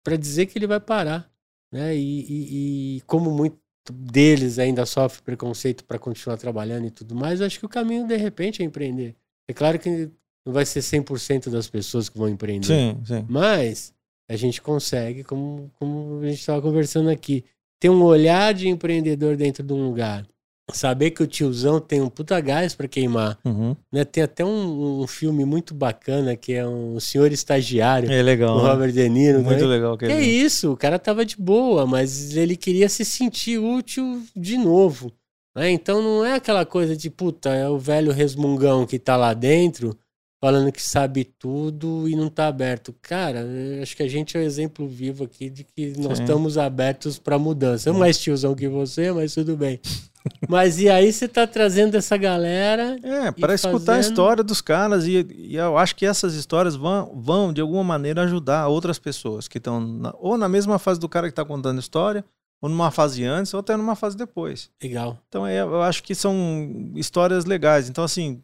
para 0.04 0.16
dizer 0.16 0.44
que 0.44 0.58
ele 0.58 0.66
vai 0.66 0.78
parar. 0.78 1.26
Né? 1.72 1.96
E, 1.96 2.20
e- 2.20 2.96
e 2.96 3.00
como 3.06 3.30
muito 3.30 3.56
deles 3.90 4.58
ainda 4.58 4.84
sofre 4.84 5.22
preconceito 5.22 5.82
para 5.84 5.98
continuar 5.98 6.36
trabalhando 6.36 6.86
e 6.86 6.90
tudo 6.90 7.14
mais, 7.14 7.40
eu 7.40 7.46
acho 7.46 7.58
que 7.58 7.64
o 7.66 7.68
caminho, 7.68 8.06
de 8.06 8.16
repente, 8.16 8.60
é 8.62 8.64
empreender. 8.66 9.16
É 9.48 9.54
claro 9.54 9.78
que 9.78 10.10
não 10.44 10.52
vai 10.52 10.66
ser 10.66 10.82
100% 10.82 11.48
das 11.50 11.66
pessoas 11.66 12.10
que 12.10 12.18
vão 12.18 12.28
empreender. 12.28 12.66
Sim, 12.66 13.00
sim. 13.06 13.24
Mas 13.26 13.94
a 14.28 14.36
gente 14.36 14.60
consegue, 14.60 15.24
como, 15.24 15.70
como 15.78 16.20
a 16.20 16.26
gente 16.28 16.40
estava 16.40 16.60
conversando 16.60 17.08
aqui, 17.08 17.42
ter 17.82 17.90
um 17.90 18.00
olhar 18.04 18.54
de 18.54 18.68
empreendedor 18.68 19.36
dentro 19.36 19.64
de 19.64 19.72
um 19.72 19.84
lugar. 19.84 20.24
Saber 20.72 21.10
que 21.10 21.20
o 21.20 21.26
tiozão 21.26 21.80
tem 21.80 22.00
um 22.00 22.08
puta 22.08 22.40
gás 22.40 22.76
para 22.76 22.86
queimar. 22.86 23.36
Uhum. 23.44 23.74
Né? 23.92 24.04
Tem 24.04 24.22
até 24.22 24.44
um, 24.44 25.00
um 25.02 25.06
filme 25.08 25.44
muito 25.44 25.74
bacana 25.74 26.36
que 26.36 26.52
é 26.52 26.64
um 26.64 27.00
Senhor 27.00 27.32
Estagiário, 27.32 28.08
É 28.10 28.22
legal. 28.22 28.56
com 28.56 28.62
né? 28.64 28.70
Robert 28.70 28.92
De 28.92 29.08
Niro. 29.08 29.42
Muito 29.42 29.58
também. 29.58 29.68
legal. 29.68 29.98
Que 29.98 30.04
é 30.04 30.22
isso, 30.22 30.70
o 30.72 30.76
cara 30.76 30.96
tava 30.96 31.26
de 31.26 31.36
boa, 31.36 31.84
mas 31.88 32.36
ele 32.36 32.56
queria 32.56 32.88
se 32.88 33.04
sentir 33.04 33.58
útil 33.58 34.22
de 34.36 34.56
novo. 34.56 35.12
né? 35.56 35.68
Então 35.72 36.00
não 36.00 36.24
é 36.24 36.34
aquela 36.34 36.64
coisa 36.64 36.96
de, 36.96 37.10
puta, 37.10 37.50
é 37.50 37.68
o 37.68 37.78
velho 37.78 38.12
resmungão 38.12 38.86
que 38.86 38.98
tá 39.00 39.16
lá 39.16 39.34
dentro 39.34 39.98
falando 40.42 40.72
que 40.72 40.82
sabe 40.82 41.22
tudo 41.22 42.08
e 42.08 42.16
não 42.16 42.28
tá 42.28 42.48
aberto. 42.48 42.92
Cara, 43.00 43.46
acho 43.80 43.96
que 43.96 44.02
a 44.02 44.08
gente 44.08 44.36
é 44.36 44.40
o 44.40 44.42
exemplo 44.42 44.88
vivo 44.88 45.22
aqui 45.22 45.48
de 45.48 45.62
que 45.62 45.96
nós 45.96 46.18
Sim. 46.18 46.24
estamos 46.24 46.58
abertos 46.58 47.16
pra 47.16 47.38
mudança. 47.38 47.88
Eu 47.88 47.94
mais 47.94 48.18
tiozão 48.18 48.52
que 48.52 48.68
você, 48.68 49.12
mas 49.12 49.32
tudo 49.32 49.56
bem. 49.56 49.78
Mas 50.48 50.78
e 50.78 50.88
aí 50.88 51.12
você 51.12 51.26
tá 51.26 51.48
trazendo 51.48 51.96
essa 51.96 52.16
galera. 52.16 52.96
É, 53.02 53.32
para 53.32 53.56
escutar 53.56 53.78
fazendo... 53.86 53.96
a 53.96 54.00
história 54.00 54.44
dos 54.44 54.60
caras. 54.60 55.04
E, 55.04 55.26
e, 55.34 55.56
eu 55.56 55.76
acho 55.76 55.96
que 55.96 56.06
essas 56.06 56.34
histórias 56.34 56.76
vão, 56.76 57.12
vão, 57.16 57.52
de 57.52 57.60
alguma 57.60 57.82
maneira, 57.82 58.22
ajudar 58.22 58.68
outras 58.68 59.00
pessoas 59.00 59.48
que 59.48 59.58
estão 59.58 60.00
ou 60.20 60.38
na 60.38 60.48
mesma 60.48 60.78
fase 60.78 61.00
do 61.00 61.08
cara 61.08 61.26
que 61.26 61.32
está 61.32 61.44
contando 61.44 61.78
a 61.78 61.80
história, 61.80 62.24
ou 62.60 62.68
numa 62.68 62.92
fase 62.92 63.24
antes, 63.24 63.52
ou 63.52 63.58
até 63.58 63.76
numa 63.76 63.96
fase 63.96 64.16
depois. 64.16 64.70
Legal. 64.80 65.18
Então 65.28 65.44
é, 65.44 65.60
eu 65.60 65.82
acho 65.82 66.04
que 66.04 66.14
são 66.14 66.92
histórias 66.94 67.44
legais. 67.44 67.88
Então, 67.88 68.04
assim, 68.04 68.40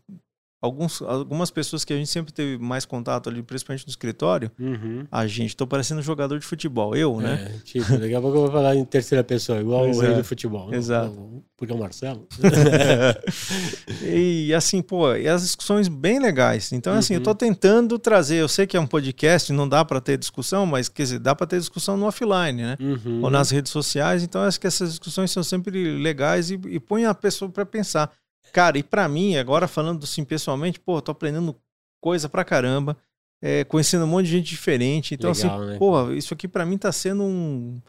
alguns, 0.61 1.01
algumas 1.03 1.51
pessoas 1.51 1.85
que 1.85 1.93
a 1.93 1.97
gente 1.97 2.11
sempre 2.11 2.33
teve 2.33 2.59
mais 2.59 2.85
contato 2.85 3.29
ali, 3.29 3.43
principalmente 3.43 3.87
no 3.87 3.91
escritório, 3.91 4.51
uhum. 4.59 5.07
a 5.11 5.27
gente, 5.27 5.57
tô 5.57 5.67
parecendo 5.67 6.01
um 6.01 6.03
jogador 6.03 6.39
de 6.39 6.45
futebol, 6.45 6.97
eu, 6.97 7.21
né? 7.21 7.53
É, 7.55 7.59
tipo, 7.65 7.97
daqui 7.97 8.15
a 8.15 8.21
pouco 8.21 8.37
eu 8.37 8.43
vou 8.43 8.53
falar 8.53 8.75
em 8.75 8.85
terceira 8.85 9.23
pessoa, 9.23 9.61
igual 9.61 9.89
o 9.89 10.01
rei 10.01 10.13
é. 10.13 10.17
do 10.17 10.25
futebol. 10.25 10.73
Exato. 10.75 11.43
Porque 11.57 11.73
é 11.73 11.77
o 11.77 11.79
Marcelo. 11.79 12.27
e 14.03 14.53
assim, 14.55 14.83
pô, 14.83 15.15
e 15.15 15.29
as 15.29 15.43
discussões 15.43 15.89
bem 15.89 16.19
legais. 16.19 16.73
Então, 16.73 16.95
assim, 16.95 17.15
eu 17.15 17.23
tô 17.23 17.31
uhum. 17.31 17.37
tentando 17.37 17.99
trazer, 17.99 18.37
eu 18.37 18.49
sei 18.49 18.67
que 18.67 18.77
é 18.77 18.81
um 18.81 18.87
podcast, 18.87 19.53
não 19.53 19.69
dá 19.69 19.85
para 19.85 20.01
ter 20.01 20.19
discussão, 20.19 20.67
mas 20.67 20.89
quer 20.89 21.03
dizer, 21.03 21.19
dá 21.19 21.35
para 21.35 21.47
ter 21.47 21.59
discussão 21.59 21.97
no 21.97 22.07
offline, 22.07 22.63
né? 22.63 22.77
Uhum. 22.81 23.23
Ou 23.23 23.31
nas 23.31 23.51
redes 23.51 23.71
sociais, 23.71 24.23
então 24.23 24.43
acho 24.43 24.61
que 24.61 24.67
essas 24.67 24.91
discussões 24.91 25.31
são 25.31 25.43
sempre 25.43 25.99
legais 25.99 26.51
e, 26.51 26.61
e 26.69 26.81
põem 26.81 27.05
a 27.05 27.15
pessoa 27.15 27.51
para 27.51 27.65
pensar. 27.65 28.11
Cara, 28.53 28.79
e 28.79 28.83
para 28.83 29.09
mim, 29.09 29.37
agora 29.37 29.69
falando 29.69 30.05
assim 30.05 30.25
pessoalmente, 30.25 30.81
pô, 30.81 31.01
tô 31.01 31.13
aprendendo 31.13 31.57
coisa 32.01 32.29
pra 32.29 32.45
caramba, 32.45 32.97
é, 33.43 33.65
conhecendo 33.65 34.05
um 34.05 34.09
monte 34.09 34.27
de 34.27 34.33
gente 34.33 34.49
diferente. 34.49 35.15
Então, 35.15 35.31
assim, 35.31 35.45
Legal, 35.45 35.61
assim, 35.61 35.71
né? 35.73 35.79
pô, 35.79 36.11
isso 36.13 36.35
aqui 36.35 36.49
para 36.49 36.67
mim 36.67 36.79
tá 36.79 36.91
sendo 36.93 37.23
um, 37.23 37.81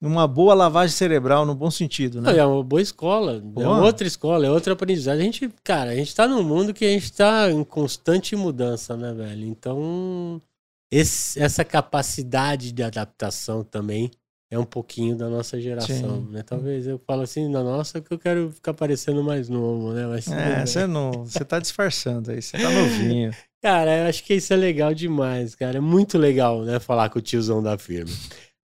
uma 0.00 0.26
boa 0.28 0.54
lavagem 0.54 0.94
cerebral, 0.94 1.44
no 1.44 1.54
bom 1.54 1.70
sentido, 1.70 2.20
né? 2.20 2.36
É 2.36 2.44
uma 2.44 2.62
boa 2.62 2.80
escola, 2.82 3.42
pô. 3.54 3.62
é 3.62 3.68
outra 3.68 4.06
escola, 4.06 4.46
é 4.46 4.50
outra 4.50 4.72
aprendizagem. 4.72 5.22
A 5.22 5.24
gente, 5.24 5.48
cara, 5.64 5.90
a 5.90 5.94
gente 5.94 6.14
tá 6.14 6.26
num 6.26 6.42
mundo 6.42 6.72
que 6.72 6.84
a 6.84 6.90
gente 6.90 7.12
tá 7.12 7.50
em 7.50 7.64
constante 7.64 8.36
mudança, 8.36 8.96
né, 8.96 9.12
velho? 9.12 9.46
Então, 9.46 10.40
esse, 10.90 11.40
essa 11.40 11.64
capacidade 11.64 12.72
de 12.72 12.82
adaptação 12.82 13.64
também 13.64 14.10
é 14.50 14.58
um 14.58 14.64
pouquinho 14.64 15.14
da 15.14 15.28
nossa 15.28 15.60
geração, 15.60 16.26
Sim. 16.26 16.28
né? 16.30 16.42
Talvez 16.42 16.86
eu 16.86 16.98
falo 17.06 17.22
assim, 17.22 17.48
na 17.48 17.62
nossa, 17.62 18.00
que 18.00 18.12
eu 18.12 18.18
quero 18.18 18.50
ficar 18.50 18.72
parecendo 18.72 19.22
mais 19.22 19.48
novo, 19.48 19.92
né? 19.92 20.06
Mas, 20.06 20.26
é, 20.28 20.64
você 20.64 20.86
não, 20.86 21.24
você 21.24 21.44
tá 21.44 21.58
disfarçando 21.58 22.30
aí, 22.30 22.40
você 22.40 22.56
tá 22.56 22.70
novinho. 22.70 23.30
Cara, 23.62 23.98
eu 23.98 24.08
acho 24.08 24.22
que 24.24 24.34
isso 24.34 24.52
é 24.52 24.56
legal 24.56 24.94
demais, 24.94 25.56
cara. 25.56 25.78
É 25.78 25.80
muito 25.80 26.16
legal, 26.16 26.62
né? 26.62 26.78
Falar 26.78 27.08
com 27.08 27.18
o 27.18 27.22
tiozão 27.22 27.60
da 27.60 27.76
firma. 27.76 28.12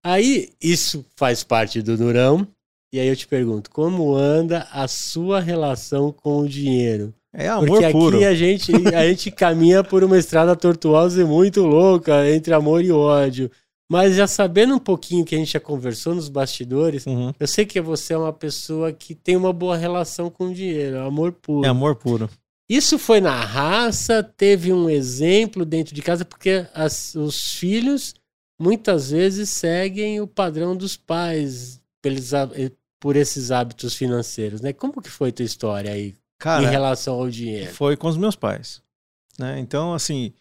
Aí, 0.05 0.51
isso 0.62 1.05
faz 1.16 1.43
parte 1.43 1.82
do 1.82 1.97
Durão. 1.97 2.47
E 2.93 3.01
aí 3.01 3.09
eu 3.09 3.16
te 3.16 3.26
pergunto, 3.26 3.70
como 3.70 4.14
anda 4.14 4.68
a 4.70 4.87
sua 4.87 5.41
relação 5.41 6.12
com 6.12 6.43
o 6.43 6.49
dinheiro? 6.49 7.12
É 7.32 7.49
amor 7.49 7.66
Porque 7.66 7.85
aqui 7.85 8.24
a 8.24 8.35
gente, 8.35 8.72
a 8.95 9.09
gente 9.09 9.32
caminha 9.32 9.82
por 9.82 10.05
uma 10.05 10.16
estrada 10.16 10.55
tortuosa 10.55 11.20
e 11.20 11.24
muito 11.24 11.64
louca 11.64 12.30
entre 12.30 12.55
amor 12.55 12.85
e 12.85 12.93
ódio. 12.93 13.51
Mas 13.91 14.16
já 14.16 14.26
sabendo 14.26 14.74
um 14.74 14.78
pouquinho 14.78 15.24
que 15.24 15.35
a 15.35 15.39
gente 15.39 15.53
já 15.53 15.61
conversou 15.61 16.14
nos 16.14 16.28
bastidores, 16.28 17.07
uhum. 17.07 17.32
eu 17.39 17.47
sei 17.47 17.66
que 17.66 17.80
você 17.80 18.14
é 18.14 18.18
uma 18.18 18.32
pessoa 18.32 18.93
que 18.93 19.14
tem 19.14 19.37
uma 19.37 19.53
boa 19.53 19.76
relação 19.76 20.30
com 20.30 20.47
o 20.47 20.55
dinheiro, 20.55 21.01
amor 21.01 21.32
puro. 21.32 21.66
É 21.66 21.68
amor 21.68 21.97
puro. 21.97 22.30
Isso 22.68 22.99
foi 22.99 23.20
na 23.20 23.45
raça, 23.45 24.22
teve 24.22 24.72
um 24.72 24.89
exemplo 24.89 25.66
dentro 25.66 25.95
de 25.95 26.01
casa, 26.01 26.24
porque 26.24 26.66
as, 26.72 27.14
os 27.14 27.53
filhos 27.53 28.14
muitas 28.59 29.11
vezes 29.11 29.51
seguem 29.51 30.20
o 30.20 30.26
padrão 30.26 30.74
dos 30.74 30.97
pais 30.97 31.78
pelos, 32.01 32.30
por 32.99 33.16
esses 33.16 33.51
hábitos 33.51 33.95
financeiros, 33.95 34.62
né? 34.62 34.72
Como 34.72 35.03
que 35.03 35.11
foi 35.11 35.30
tua 35.30 35.45
história 35.45 35.93
aí 35.93 36.14
Cara, 36.39 36.62
em 36.62 36.66
relação 36.66 37.16
ao 37.16 37.28
dinheiro? 37.28 37.70
Foi 37.74 37.99
com 37.99 38.09
os 38.09 38.16
meus 38.16 38.35
pais, 38.35 38.80
né? 39.39 39.59
Então, 39.59 39.93
assim, 39.93 40.32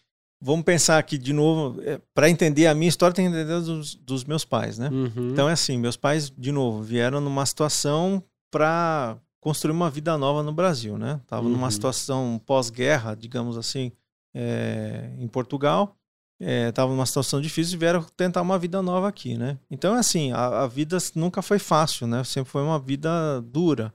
vamos 0.44 0.62
pensar 0.62 0.98
aqui 0.98 1.16
de 1.16 1.32
novo, 1.32 1.80
é, 1.82 1.98
para 2.12 2.28
entender 2.28 2.66
a 2.66 2.74
minha 2.74 2.88
história, 2.88 3.14
tem 3.14 3.24
que 3.24 3.34
entender 3.34 3.60
dos, 3.62 3.94
dos 3.94 4.24
meus 4.26 4.44
pais, 4.44 4.78
né? 4.78 4.90
Uhum. 4.90 5.30
Então 5.30 5.48
é 5.48 5.52
assim, 5.52 5.78
meus 5.78 5.96
pais, 5.96 6.30
de 6.30 6.52
novo, 6.52 6.82
vieram 6.82 7.18
numa 7.18 7.46
situação 7.46 8.22
para 8.50 9.16
construir 9.40 9.72
uma 9.72 9.88
vida 9.88 10.18
nova 10.18 10.42
no 10.42 10.52
Brasil, 10.52 10.98
né? 10.98 11.18
Tava 11.26 11.46
uhum. 11.46 11.52
numa 11.52 11.70
situação 11.70 12.38
pós-guerra, 12.44 13.14
digamos 13.14 13.56
assim, 13.56 13.90
é, 14.34 15.10
em 15.18 15.26
Portugal. 15.26 15.96
Estava 16.38 16.92
é, 16.92 16.94
numa 16.94 17.06
situação 17.06 17.40
difícil 17.40 17.76
e 17.76 17.78
vieram 17.78 18.04
tentar 18.14 18.42
uma 18.42 18.58
vida 18.58 18.82
nova 18.82 19.08
aqui, 19.08 19.38
né? 19.38 19.58
Então, 19.70 19.94
assim, 19.94 20.30
a, 20.32 20.64
a 20.64 20.66
vida 20.66 20.98
nunca 21.14 21.40
foi 21.40 21.58
fácil, 21.58 22.06
né? 22.06 22.22
Sempre 22.22 22.50
foi 22.50 22.62
uma 22.62 22.78
vida 22.78 23.40
dura. 23.40 23.94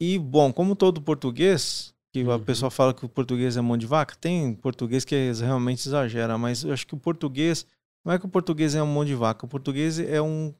E, 0.00 0.18
bom, 0.18 0.50
como 0.50 0.74
todo 0.74 1.02
português, 1.02 1.92
que 2.12 2.22
uhum. 2.22 2.32
a 2.32 2.38
pessoa 2.38 2.70
fala 2.70 2.92
que 2.92 3.04
o 3.04 3.08
português 3.08 3.56
é 3.56 3.60
mão 3.60 3.76
de 3.76 3.86
vaca. 3.86 4.14
Tem 4.20 4.54
português 4.54 5.04
que 5.04 5.32
realmente 5.32 5.86
exagera, 5.86 6.36
mas 6.36 6.64
eu 6.64 6.72
acho 6.72 6.86
que 6.86 6.94
o 6.94 6.98
português 6.98 7.66
não 8.04 8.12
é 8.12 8.18
que 8.18 8.26
o 8.26 8.28
português 8.28 8.74
é 8.74 8.82
um 8.82 8.86
mão 8.86 9.04
de 9.04 9.14
vaca. 9.14 9.44
O 9.44 9.48
português 9.48 9.98
é 9.98 10.20
um 10.20 10.52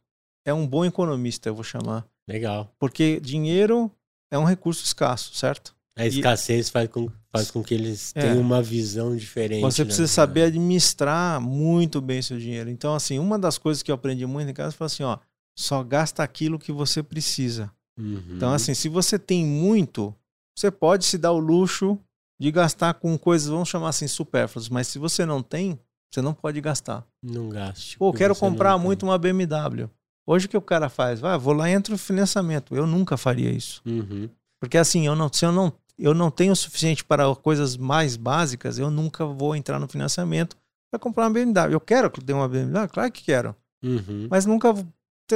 é 0.45 0.55
um 0.55 0.67
bom 0.67 0.85
economista, 0.85 1.49
eu 1.49 1.55
vou 1.55 1.65
chamar. 1.65 2.07
Legal. 2.27 2.73
Porque 2.79 3.21
dinheiro 3.21 3.91
é 4.31 4.39
um 4.39 4.45
recurso 4.45 4.85
escasso, 4.85 5.35
certo? 5.35 5.75
A 5.97 6.07
escassez 6.07 6.69
e, 6.69 6.71
faz, 6.71 6.89
com, 6.89 7.11
faz 7.31 7.51
com 7.51 7.63
que 7.63 7.75
eles 7.75 8.13
é, 8.15 8.23
tenham 8.23 8.41
uma 8.41 8.63
visão 8.63 9.15
diferente. 9.15 9.61
Você 9.61 9.83
né? 9.83 9.87
precisa 9.87 10.09
saber 10.09 10.45
administrar 10.45 11.41
muito 11.41 12.01
bem 12.01 12.23
seu 12.23 12.39
dinheiro. 12.39 12.71
Então, 12.71 12.95
assim, 12.95 13.19
uma 13.19 13.39
das 13.39 13.59
coisas 13.59 13.83
que 13.83 13.91
eu 13.91 13.95
aprendi 13.95 14.25
muito 14.25 14.49
em 14.49 14.55
casa 14.55 14.73
foi 14.73 14.87
assim, 14.87 15.03
ó, 15.03 15.19
só 15.55 15.83
gasta 15.83 16.23
aquilo 16.23 16.59
que 16.59 16.73
você 16.73 17.03
precisa. 17.03 17.71
Uhum. 17.99 18.23
Então, 18.31 18.53
assim, 18.53 18.73
se 18.73 18.89
você 18.89 19.19
tem 19.19 19.45
muito, 19.45 20.15
você 20.61 20.71
pode 20.71 21.07
se 21.07 21.17
dar 21.17 21.33
o 21.33 21.39
luxo 21.39 21.99
de 22.39 22.51
gastar 22.51 22.95
com 22.95 23.17
coisas, 23.17 23.49
vamos 23.49 23.69
chamar 23.69 23.89
assim, 23.89 24.07
supérfluas, 24.07 24.69
mas 24.69 24.89
se 24.89 24.99
você 24.99 25.25
não 25.25 25.43
tem, 25.43 25.79
você 26.11 26.21
não 26.21 26.35
pode 26.35 26.61
gastar. 26.61 27.07
Não 27.23 27.49
gaste. 27.49 27.97
Pô, 27.97 28.13
quero 28.13 28.37
comprar 28.37 28.77
muito 28.77 29.05
uma 29.05 29.17
BMW. 29.17 29.89
Hoje 30.27 30.47
o 30.47 30.49
que 30.49 30.57
o 30.57 30.63
cara 30.63 30.89
faz? 30.89 31.21
Vai, 31.21 31.37
vou 31.39 31.55
lá 31.55 31.69
e 31.69 31.73
entro 31.73 31.93
no 31.93 31.99
financiamento. 31.99 32.75
Eu 32.75 32.87
nunca 32.87 33.17
faria 33.17 33.51
isso. 33.51 33.83
Uhum. 33.87 34.29
Porque 34.61 34.77
assim, 34.77 35.07
eu 35.07 35.17
não, 35.17 35.33
se 35.33 35.45
eu 35.45 35.53
não, 35.53 35.73
eu 35.99 36.15
não 36.15 36.31
tenho 36.31 36.53
o 36.53 36.57
suficiente 36.57 37.05
para 37.05 37.35
coisas 37.37 37.77
mais 37.77 38.17
básicas, 38.17 38.79
eu 38.79 38.91
nunca 38.91 39.25
vou 39.25 39.57
entrar 39.57 39.79
no 39.79 39.89
financiamento 39.89 40.57
para 40.91 41.01
comprar 41.01 41.25
uma 41.25 41.31
BMW. 41.31 41.73
Eu 41.73 41.81
quero 41.81 42.11
ter 42.11 42.33
uma 42.33 42.49
BMW? 42.49 42.89
Claro 42.89 43.11
que 43.11 43.25
quero. 43.25 43.57
Uhum. 43.83 44.29
Mas 44.31 44.45
nunca, 44.45 44.75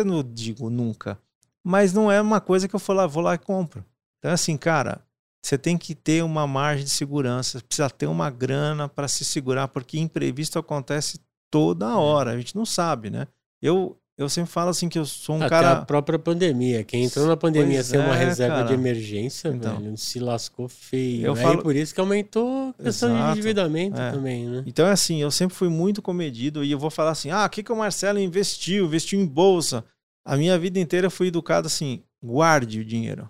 não 0.04 0.22
digo 0.22 0.68
nunca. 0.68 1.18
Mas 1.62 1.92
não 1.94 2.12
é 2.12 2.20
uma 2.20 2.40
coisa 2.40 2.68
que 2.68 2.74
eu 2.74 2.80
vou 2.80 2.96
lá, 2.96 3.06
vou 3.06 3.22
lá 3.22 3.34
e 3.34 3.38
compro. 3.38 3.84
Então, 4.24 4.32
assim, 4.32 4.56
cara, 4.56 5.03
você 5.44 5.58
tem 5.58 5.76
que 5.76 5.94
ter 5.94 6.24
uma 6.24 6.46
margem 6.46 6.84
de 6.84 6.90
segurança, 6.90 7.60
precisa 7.60 7.90
ter 7.90 8.06
uma 8.06 8.30
grana 8.30 8.88
para 8.88 9.06
se 9.06 9.26
segurar, 9.26 9.68
porque 9.68 9.98
imprevisto 9.98 10.58
acontece 10.58 11.20
toda 11.50 11.84
é. 11.84 11.94
hora, 11.94 12.30
a 12.30 12.36
gente 12.38 12.56
não 12.56 12.64
sabe, 12.64 13.10
né? 13.10 13.26
Eu, 13.60 13.94
eu 14.16 14.26
sempre 14.30 14.50
falo 14.50 14.70
assim 14.70 14.88
que 14.88 14.98
eu 14.98 15.04
sou 15.04 15.36
um 15.36 15.42
Até 15.42 15.50
cara. 15.50 15.72
a 15.72 15.84
própria 15.84 16.18
pandemia. 16.18 16.82
Quem 16.82 17.04
entrou 17.04 17.26
na 17.26 17.36
pandemia 17.36 17.76
pois 17.76 17.86
sem 17.86 18.00
é, 18.00 18.04
uma 18.04 18.14
reserva 18.14 18.56
cara. 18.56 18.68
de 18.68 18.72
emergência, 18.72 19.48
então, 19.48 19.76
velho, 19.80 19.96
se 19.98 20.18
lascou 20.18 20.66
feio. 20.66 21.26
Eu 21.26 21.34
né? 21.34 21.42
falo... 21.42 21.62
Por 21.62 21.76
isso 21.76 21.94
que 21.94 22.00
aumentou 22.00 22.70
a 22.78 22.82
questão 22.82 23.10
Exato. 23.10 23.24
de 23.24 23.30
endividamento 23.32 24.00
é. 24.00 24.12
também, 24.12 24.46
né? 24.46 24.64
Então 24.66 24.86
é 24.86 24.92
assim, 24.92 25.20
eu 25.20 25.30
sempre 25.30 25.54
fui 25.54 25.68
muito 25.68 26.00
comedido 26.00 26.64
e 26.64 26.70
eu 26.70 26.78
vou 26.78 26.90
falar 26.90 27.10
assim: 27.10 27.30
ah, 27.30 27.44
o 27.44 27.50
que, 27.50 27.62
que 27.62 27.72
o 27.72 27.76
Marcelo 27.76 28.18
investiu? 28.18 28.86
Investiu 28.86 29.20
em 29.20 29.26
bolsa. 29.26 29.84
A 30.24 30.38
minha 30.38 30.58
vida 30.58 30.80
inteira 30.80 31.08
eu 31.08 31.10
fui 31.10 31.26
educado 31.26 31.66
assim: 31.66 32.02
guarde 32.22 32.80
o 32.80 32.84
dinheiro 32.84 33.28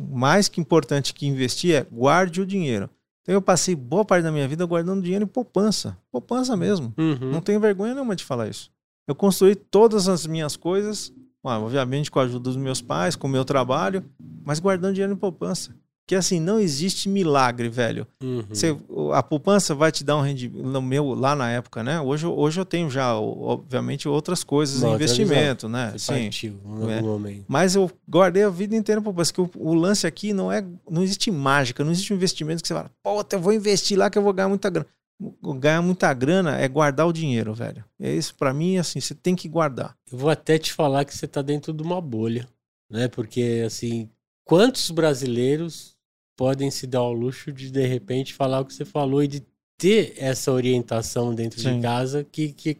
mais 0.00 0.48
que 0.48 0.60
importante 0.60 1.12
que 1.12 1.26
investir 1.26 1.74
é 1.74 1.86
guarde 1.90 2.40
o 2.40 2.46
dinheiro. 2.46 2.88
Então 3.22 3.34
eu 3.34 3.42
passei 3.42 3.74
boa 3.74 4.04
parte 4.04 4.22
da 4.22 4.32
minha 4.32 4.48
vida 4.48 4.64
guardando 4.64 5.02
dinheiro 5.02 5.24
em 5.24 5.28
poupança. 5.28 5.96
Poupança 6.10 6.56
mesmo. 6.56 6.92
Uhum. 6.96 7.30
Não 7.30 7.40
tenho 7.40 7.60
vergonha 7.60 7.94
nenhuma 7.94 8.16
de 8.16 8.24
falar 8.24 8.48
isso. 8.48 8.70
Eu 9.06 9.14
construí 9.14 9.54
todas 9.54 10.08
as 10.08 10.26
minhas 10.26 10.56
coisas, 10.56 11.12
obviamente 11.42 12.10
com 12.10 12.18
a 12.18 12.22
ajuda 12.22 12.44
dos 12.44 12.56
meus 12.56 12.80
pais, 12.80 13.16
com 13.16 13.26
o 13.26 13.30
meu 13.30 13.44
trabalho, 13.44 14.04
mas 14.44 14.58
guardando 14.58 14.94
dinheiro 14.94 15.12
em 15.12 15.16
poupança 15.16 15.74
que 16.06 16.14
assim, 16.16 16.40
não 16.40 16.58
existe 16.58 17.08
milagre, 17.08 17.68
velho. 17.68 18.04
Uhum. 18.20 18.44
Você, 18.48 18.76
a 19.14 19.22
poupança 19.22 19.76
vai 19.76 19.92
te 19.92 20.02
dar 20.02 20.16
um 20.16 20.22
rendimento, 20.22 20.66
no 20.66 20.82
meu, 20.82 21.14
lá 21.14 21.36
na 21.36 21.50
época, 21.50 21.84
né? 21.84 22.00
Hoje, 22.00 22.26
hoje 22.26 22.60
eu 22.60 22.64
tenho 22.64 22.90
já, 22.90 23.14
obviamente, 23.14 24.08
outras 24.08 24.42
coisas 24.42 24.82
em 24.82 24.92
investimento, 24.92 25.68
né? 25.68 25.94
Sim, 25.96 26.28
é. 26.90 27.00
momento. 27.00 27.44
Mas 27.46 27.76
eu 27.76 27.88
guardei 28.08 28.42
a 28.42 28.50
vida 28.50 28.74
inteira 28.74 29.00
poupança, 29.00 29.32
que 29.32 29.40
o, 29.40 29.48
o, 29.54 29.72
lance 29.72 30.04
aqui 30.04 30.32
não 30.32 30.50
é, 30.50 30.64
não 30.90 31.02
existe 31.04 31.30
mágica, 31.30 31.84
não 31.84 31.92
existe 31.92 32.12
um 32.12 32.16
investimento 32.16 32.60
que 32.60 32.66
você 32.66 32.74
fala, 32.74 32.90
pô, 33.04 33.24
eu 33.30 33.40
vou 33.40 33.52
investir 33.52 33.96
lá 33.96 34.10
que 34.10 34.18
eu 34.18 34.22
vou 34.22 34.32
ganhar 34.32 34.48
muita 34.48 34.68
grana. 34.68 34.88
Ganhar 35.60 35.82
muita 35.82 36.12
grana 36.14 36.58
é 36.58 36.66
guardar 36.66 37.06
o 37.06 37.12
dinheiro, 37.12 37.54
velho. 37.54 37.84
É 38.00 38.12
isso, 38.12 38.34
para 38.34 38.54
mim, 38.54 38.78
assim, 38.78 39.00
você 39.00 39.14
tem 39.14 39.36
que 39.36 39.48
guardar. 39.48 39.94
Eu 40.10 40.18
vou 40.18 40.30
até 40.30 40.58
te 40.58 40.72
falar 40.72 41.04
que 41.04 41.14
você 41.14 41.28
tá 41.28 41.42
dentro 41.42 41.72
de 41.72 41.82
uma 41.82 42.00
bolha, 42.00 42.48
né? 42.90 43.06
Porque, 43.06 43.62
assim, 43.64 44.08
quantos 44.50 44.90
brasileiros 44.90 45.94
podem 46.36 46.70
se 46.72 46.84
dar 46.86 46.98
ao 46.98 47.12
luxo 47.12 47.52
de 47.52 47.70
de 47.70 47.86
repente 47.86 48.34
falar 48.34 48.58
o 48.60 48.64
que 48.64 48.74
você 48.74 48.84
falou 48.84 49.22
e 49.22 49.28
de 49.28 49.42
ter 49.78 50.14
essa 50.16 50.50
orientação 50.50 51.32
dentro 51.32 51.60
Sim. 51.60 51.76
de 51.76 51.82
casa 51.82 52.24
que, 52.24 52.52
que, 52.52 52.76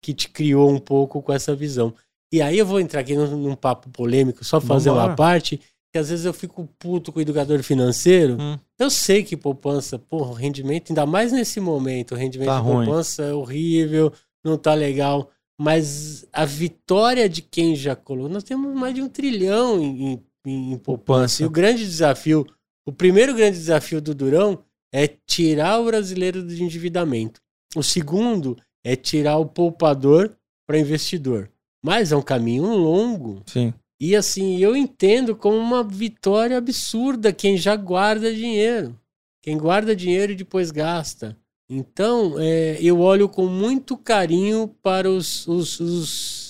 que 0.00 0.14
te 0.14 0.28
criou 0.28 0.70
um 0.70 0.78
pouco 0.78 1.20
com 1.20 1.32
essa 1.32 1.56
visão. 1.56 1.92
E 2.32 2.40
aí 2.40 2.56
eu 2.56 2.64
vou 2.64 2.78
entrar 2.78 3.00
aqui 3.00 3.16
num, 3.16 3.36
num 3.36 3.56
papo 3.56 3.90
polêmico, 3.90 4.44
só 4.44 4.60
fazer 4.60 4.90
uma 4.90 5.16
parte, 5.16 5.58
que 5.92 5.98
às 5.98 6.08
vezes 6.10 6.24
eu 6.24 6.32
fico 6.32 6.68
puto 6.78 7.10
com 7.10 7.18
o 7.18 7.22
educador 7.22 7.62
financeiro. 7.64 8.36
Hum. 8.40 8.56
Eu 8.78 8.88
sei 8.88 9.24
que 9.24 9.36
poupança, 9.36 9.98
porra, 9.98 10.30
o 10.30 10.34
rendimento, 10.34 10.90
ainda 10.90 11.04
mais 11.04 11.32
nesse 11.32 11.58
momento, 11.58 12.12
o 12.12 12.16
rendimento 12.16 12.48
Tá 12.48 12.60
de 12.60 12.66
ruim. 12.66 12.84
poupança 12.86 13.24
é 13.24 13.34
horrível, 13.34 14.12
não 14.44 14.56
tá 14.56 14.72
legal. 14.72 15.30
Mas 15.60 16.24
a 16.32 16.44
vitória 16.44 17.28
de 17.28 17.42
quem 17.42 17.74
já 17.74 17.96
colocou, 17.96 18.30
nós 18.30 18.44
temos 18.44 18.72
mais 18.78 18.94
de 18.94 19.02
um 19.02 19.08
trilhão 19.08 19.80
em, 19.82 20.12
em- 20.12 20.27
em 20.46 20.70
poupança. 20.78 20.82
Poupança. 20.82 21.42
E 21.42 21.46
o 21.46 21.50
grande 21.50 21.84
desafio, 21.84 22.46
o 22.86 22.92
primeiro 22.92 23.34
grande 23.34 23.58
desafio 23.58 24.00
do 24.00 24.14
Durão 24.14 24.62
é 24.92 25.06
tirar 25.06 25.78
o 25.80 25.84
brasileiro 25.86 26.42
do 26.42 26.52
endividamento. 26.54 27.40
O 27.76 27.82
segundo 27.82 28.56
é 28.84 28.96
tirar 28.96 29.36
o 29.38 29.46
poupador 29.46 30.34
para 30.66 30.78
investidor. 30.78 31.50
Mas 31.84 32.10
é 32.12 32.16
um 32.16 32.22
caminho 32.22 32.64
longo. 32.74 33.42
Sim. 33.46 33.72
E 34.00 34.14
assim, 34.16 34.58
eu 34.58 34.76
entendo 34.76 35.34
como 35.36 35.56
uma 35.58 35.82
vitória 35.84 36.56
absurda 36.56 37.32
quem 37.32 37.56
já 37.56 37.76
guarda 37.76 38.32
dinheiro. 38.34 38.98
Quem 39.42 39.58
guarda 39.58 39.94
dinheiro 39.94 40.32
e 40.32 40.36
depois 40.36 40.70
gasta. 40.70 41.36
Então, 41.70 42.36
é, 42.38 42.78
eu 42.80 43.00
olho 43.00 43.28
com 43.28 43.46
muito 43.46 43.96
carinho 43.96 44.68
para 44.82 45.10
os, 45.10 45.46
os- 45.46 45.78
os, 45.80 46.47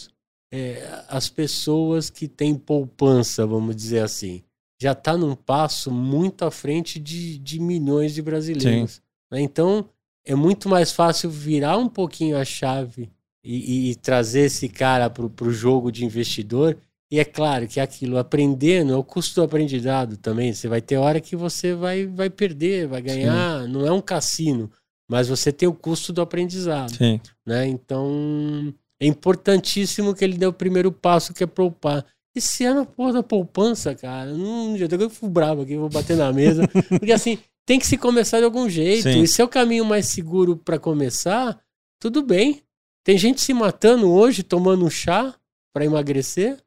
é, 0.53 1.03
as 1.09 1.29
pessoas 1.29 2.09
que 2.11 2.27
têm 2.29 2.55
poupança, 2.55 3.47
vamos 3.47 3.77
dizer 3.77 4.01
assim. 4.01 4.43
Já 4.81 4.93
está 4.93 5.17
num 5.17 5.35
passo 5.35 5.91
muito 5.91 6.45
à 6.45 6.51
frente 6.51 6.99
de, 7.01 7.39
de 7.39 7.59
milhões 7.61 8.15
de 8.15 8.23
brasileiros. 8.23 9.03
né? 9.31 9.41
Então, 9.41 9.89
é 10.25 10.35
muito 10.35 10.69
mais 10.69 10.93
fácil 10.93 11.29
virar 11.31 11.77
um 11.79 11.89
pouquinho 11.89 12.37
a 12.37 12.45
chave 12.45 13.11
e, 13.45 13.57
e- 13.89 13.91
e 13.91 13.95
trazer 13.97 14.43
esse 14.43 14.69
cara 14.69 15.11
para 15.11 15.25
o 15.47 15.51
jogo 15.53 15.91
de 15.91 16.05
investidor. 16.05 16.77
E 17.11 17.19
é 17.19 17.25
claro 17.25 17.67
que 17.67 17.81
aquilo, 17.81 18.19
aprendendo, 18.19 18.93
é 18.93 18.97
o 18.97 19.03
custo 19.03 19.37
do 19.37 19.43
aprendizado 19.43 20.17
também. 20.19 20.53
Você 20.53 20.69
vai 20.69 20.81
ter 20.83 20.97
hora 20.99 21.21
que 21.21 21.35
você 21.35 21.75
vai, 21.75 22.07
vai 22.07 22.29
perder, 22.31 22.87
vai 22.87 23.01
ganhar. 23.03 23.67
Não 23.67 23.87
é 23.87 23.91
um 23.91 24.01
cassino, 24.03 24.71
mas 25.09 25.27
você 25.29 25.51
tem 25.51 25.67
o 25.69 25.73
custo 25.75 26.13
do 26.13 26.21
aprendizado 26.21 26.95
Sim. 26.95 27.19
né? 27.47 27.67
Então 27.67 28.73
é 29.01 29.07
importantíssimo 29.07 30.15
que 30.15 30.25
ele 30.25 30.37
dê 30.37 30.47
o 30.47 30.53
primeiro 30.53 30.91
passo 30.91 31.33
que 31.33 31.45
é 31.45 31.47
poupar. 31.47 32.05
Esse 32.35 32.65
ano 32.65 32.83
a 32.83 32.87
porra 32.87 33.15
da 33.15 33.23
poupança, 33.23 33.95
cara, 33.95 34.33
não, 34.33 34.77
já 34.77 34.87
tô 34.87 34.97
eu 34.97 35.11
fico 35.11 35.29
bravo 35.29 35.63
aqui, 35.63 35.77
vou 35.77 35.89
bater 35.89 36.17
na 36.17 36.33
mesa, 36.33 36.69
porque 36.89 37.13
assim 37.13 37.39
tem 37.67 37.79
que 37.79 37.87
se 37.87 37.99
começar 37.99 38.39
de 38.39 38.45
algum 38.45 38.69
jeito. 38.69 39.03
Sim. 39.03 39.23
E 39.23 39.29
se 39.29 39.43
é 39.43 39.45
o 39.45 39.49
caminho 39.49 39.85
mais 39.85 40.07
seguro 40.07 40.57
para 40.57 40.79
começar, 40.79 41.61
tudo 42.01 42.23
bem. 42.23 42.63
Tem 43.05 43.19
gente 43.19 43.41
se 43.43 43.53
matando 43.53 44.11
hoje 44.11 44.43
tomando 44.43 44.85
um 44.87 44.91
chá 44.91 45.35
para 45.73 45.85
emagrecer. 45.85 46.59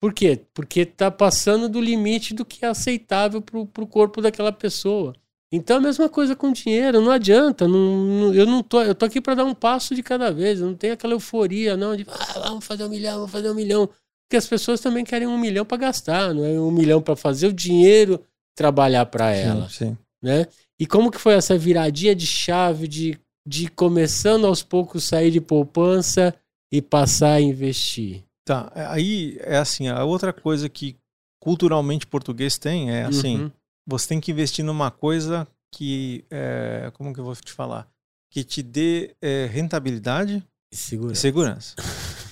Por 0.00 0.12
quê? 0.12 0.40
Porque 0.52 0.84
tá 0.84 1.10
passando 1.10 1.68
do 1.68 1.80
limite 1.80 2.34
do 2.34 2.44
que 2.44 2.64
é 2.64 2.68
aceitável 2.68 3.40
pro, 3.40 3.66
pro 3.66 3.86
corpo 3.86 4.20
daquela 4.20 4.52
pessoa. 4.52 5.14
Então 5.52 5.78
a 5.78 5.80
mesma 5.80 6.08
coisa 6.08 6.36
com 6.36 6.52
dinheiro, 6.52 7.00
não 7.00 7.10
adianta, 7.10 7.66
não, 7.66 8.32
eu 8.32 8.46
não 8.46 8.62
tô, 8.62 8.82
eu 8.82 8.94
tô 8.94 9.04
aqui 9.04 9.20
para 9.20 9.34
dar 9.34 9.44
um 9.44 9.54
passo 9.54 9.94
de 9.96 10.02
cada 10.02 10.30
vez, 10.30 10.60
não 10.60 10.74
tem 10.76 10.92
aquela 10.92 11.14
euforia 11.14 11.76
não 11.76 11.96
de 11.96 12.06
ah, 12.08 12.38
vamos 12.48 12.64
fazer 12.64 12.84
um 12.84 12.88
milhão, 12.88 13.16
vamos 13.16 13.32
fazer 13.32 13.50
um 13.50 13.54
milhão, 13.54 13.86
porque 13.86 14.36
as 14.36 14.46
pessoas 14.46 14.80
também 14.80 15.04
querem 15.04 15.26
um 15.26 15.36
milhão 15.38 15.64
para 15.64 15.76
gastar, 15.76 16.32
não 16.32 16.44
é 16.44 16.60
um 16.60 16.70
milhão 16.70 17.02
para 17.02 17.16
fazer 17.16 17.48
o 17.48 17.52
dinheiro 17.52 18.20
trabalhar 18.54 19.06
para 19.06 19.32
ela, 19.32 19.68
Sim, 19.68 19.86
sim. 19.88 19.98
né? 20.22 20.46
E 20.78 20.86
como 20.86 21.10
que 21.10 21.18
foi 21.18 21.34
essa 21.34 21.58
viradinha 21.58 22.14
de 22.14 22.26
chave 22.26 22.86
de, 22.86 23.18
de 23.46 23.68
começando 23.68 24.46
aos 24.46 24.62
poucos 24.62 25.02
sair 25.04 25.32
de 25.32 25.40
poupança 25.40 26.32
e 26.72 26.80
passar 26.80 27.32
a 27.34 27.40
investir? 27.40 28.22
Tá, 28.44 28.70
é- 28.74 28.86
aí 28.86 29.36
é 29.40 29.56
assim, 29.58 29.88
a 29.88 30.04
outra 30.04 30.32
coisa 30.32 30.68
que 30.68 30.96
culturalmente 31.40 32.06
português 32.06 32.56
tem 32.56 32.90
é 32.92 33.04
assim, 33.04 33.38
Uhum. 33.38 33.50
Você 33.90 34.08
tem 34.08 34.20
que 34.20 34.30
investir 34.30 34.64
numa 34.64 34.90
coisa 34.90 35.46
que, 35.74 36.24
é, 36.30 36.90
como 36.94 37.12
que 37.12 37.20
eu 37.20 37.24
vou 37.24 37.34
te 37.36 37.52
falar? 37.52 37.86
Que 38.30 38.44
te 38.44 38.62
dê 38.62 39.14
é, 39.20 39.46
rentabilidade 39.50 40.42
Segura. 40.72 41.12
e 41.12 41.16
segurança. 41.16 41.74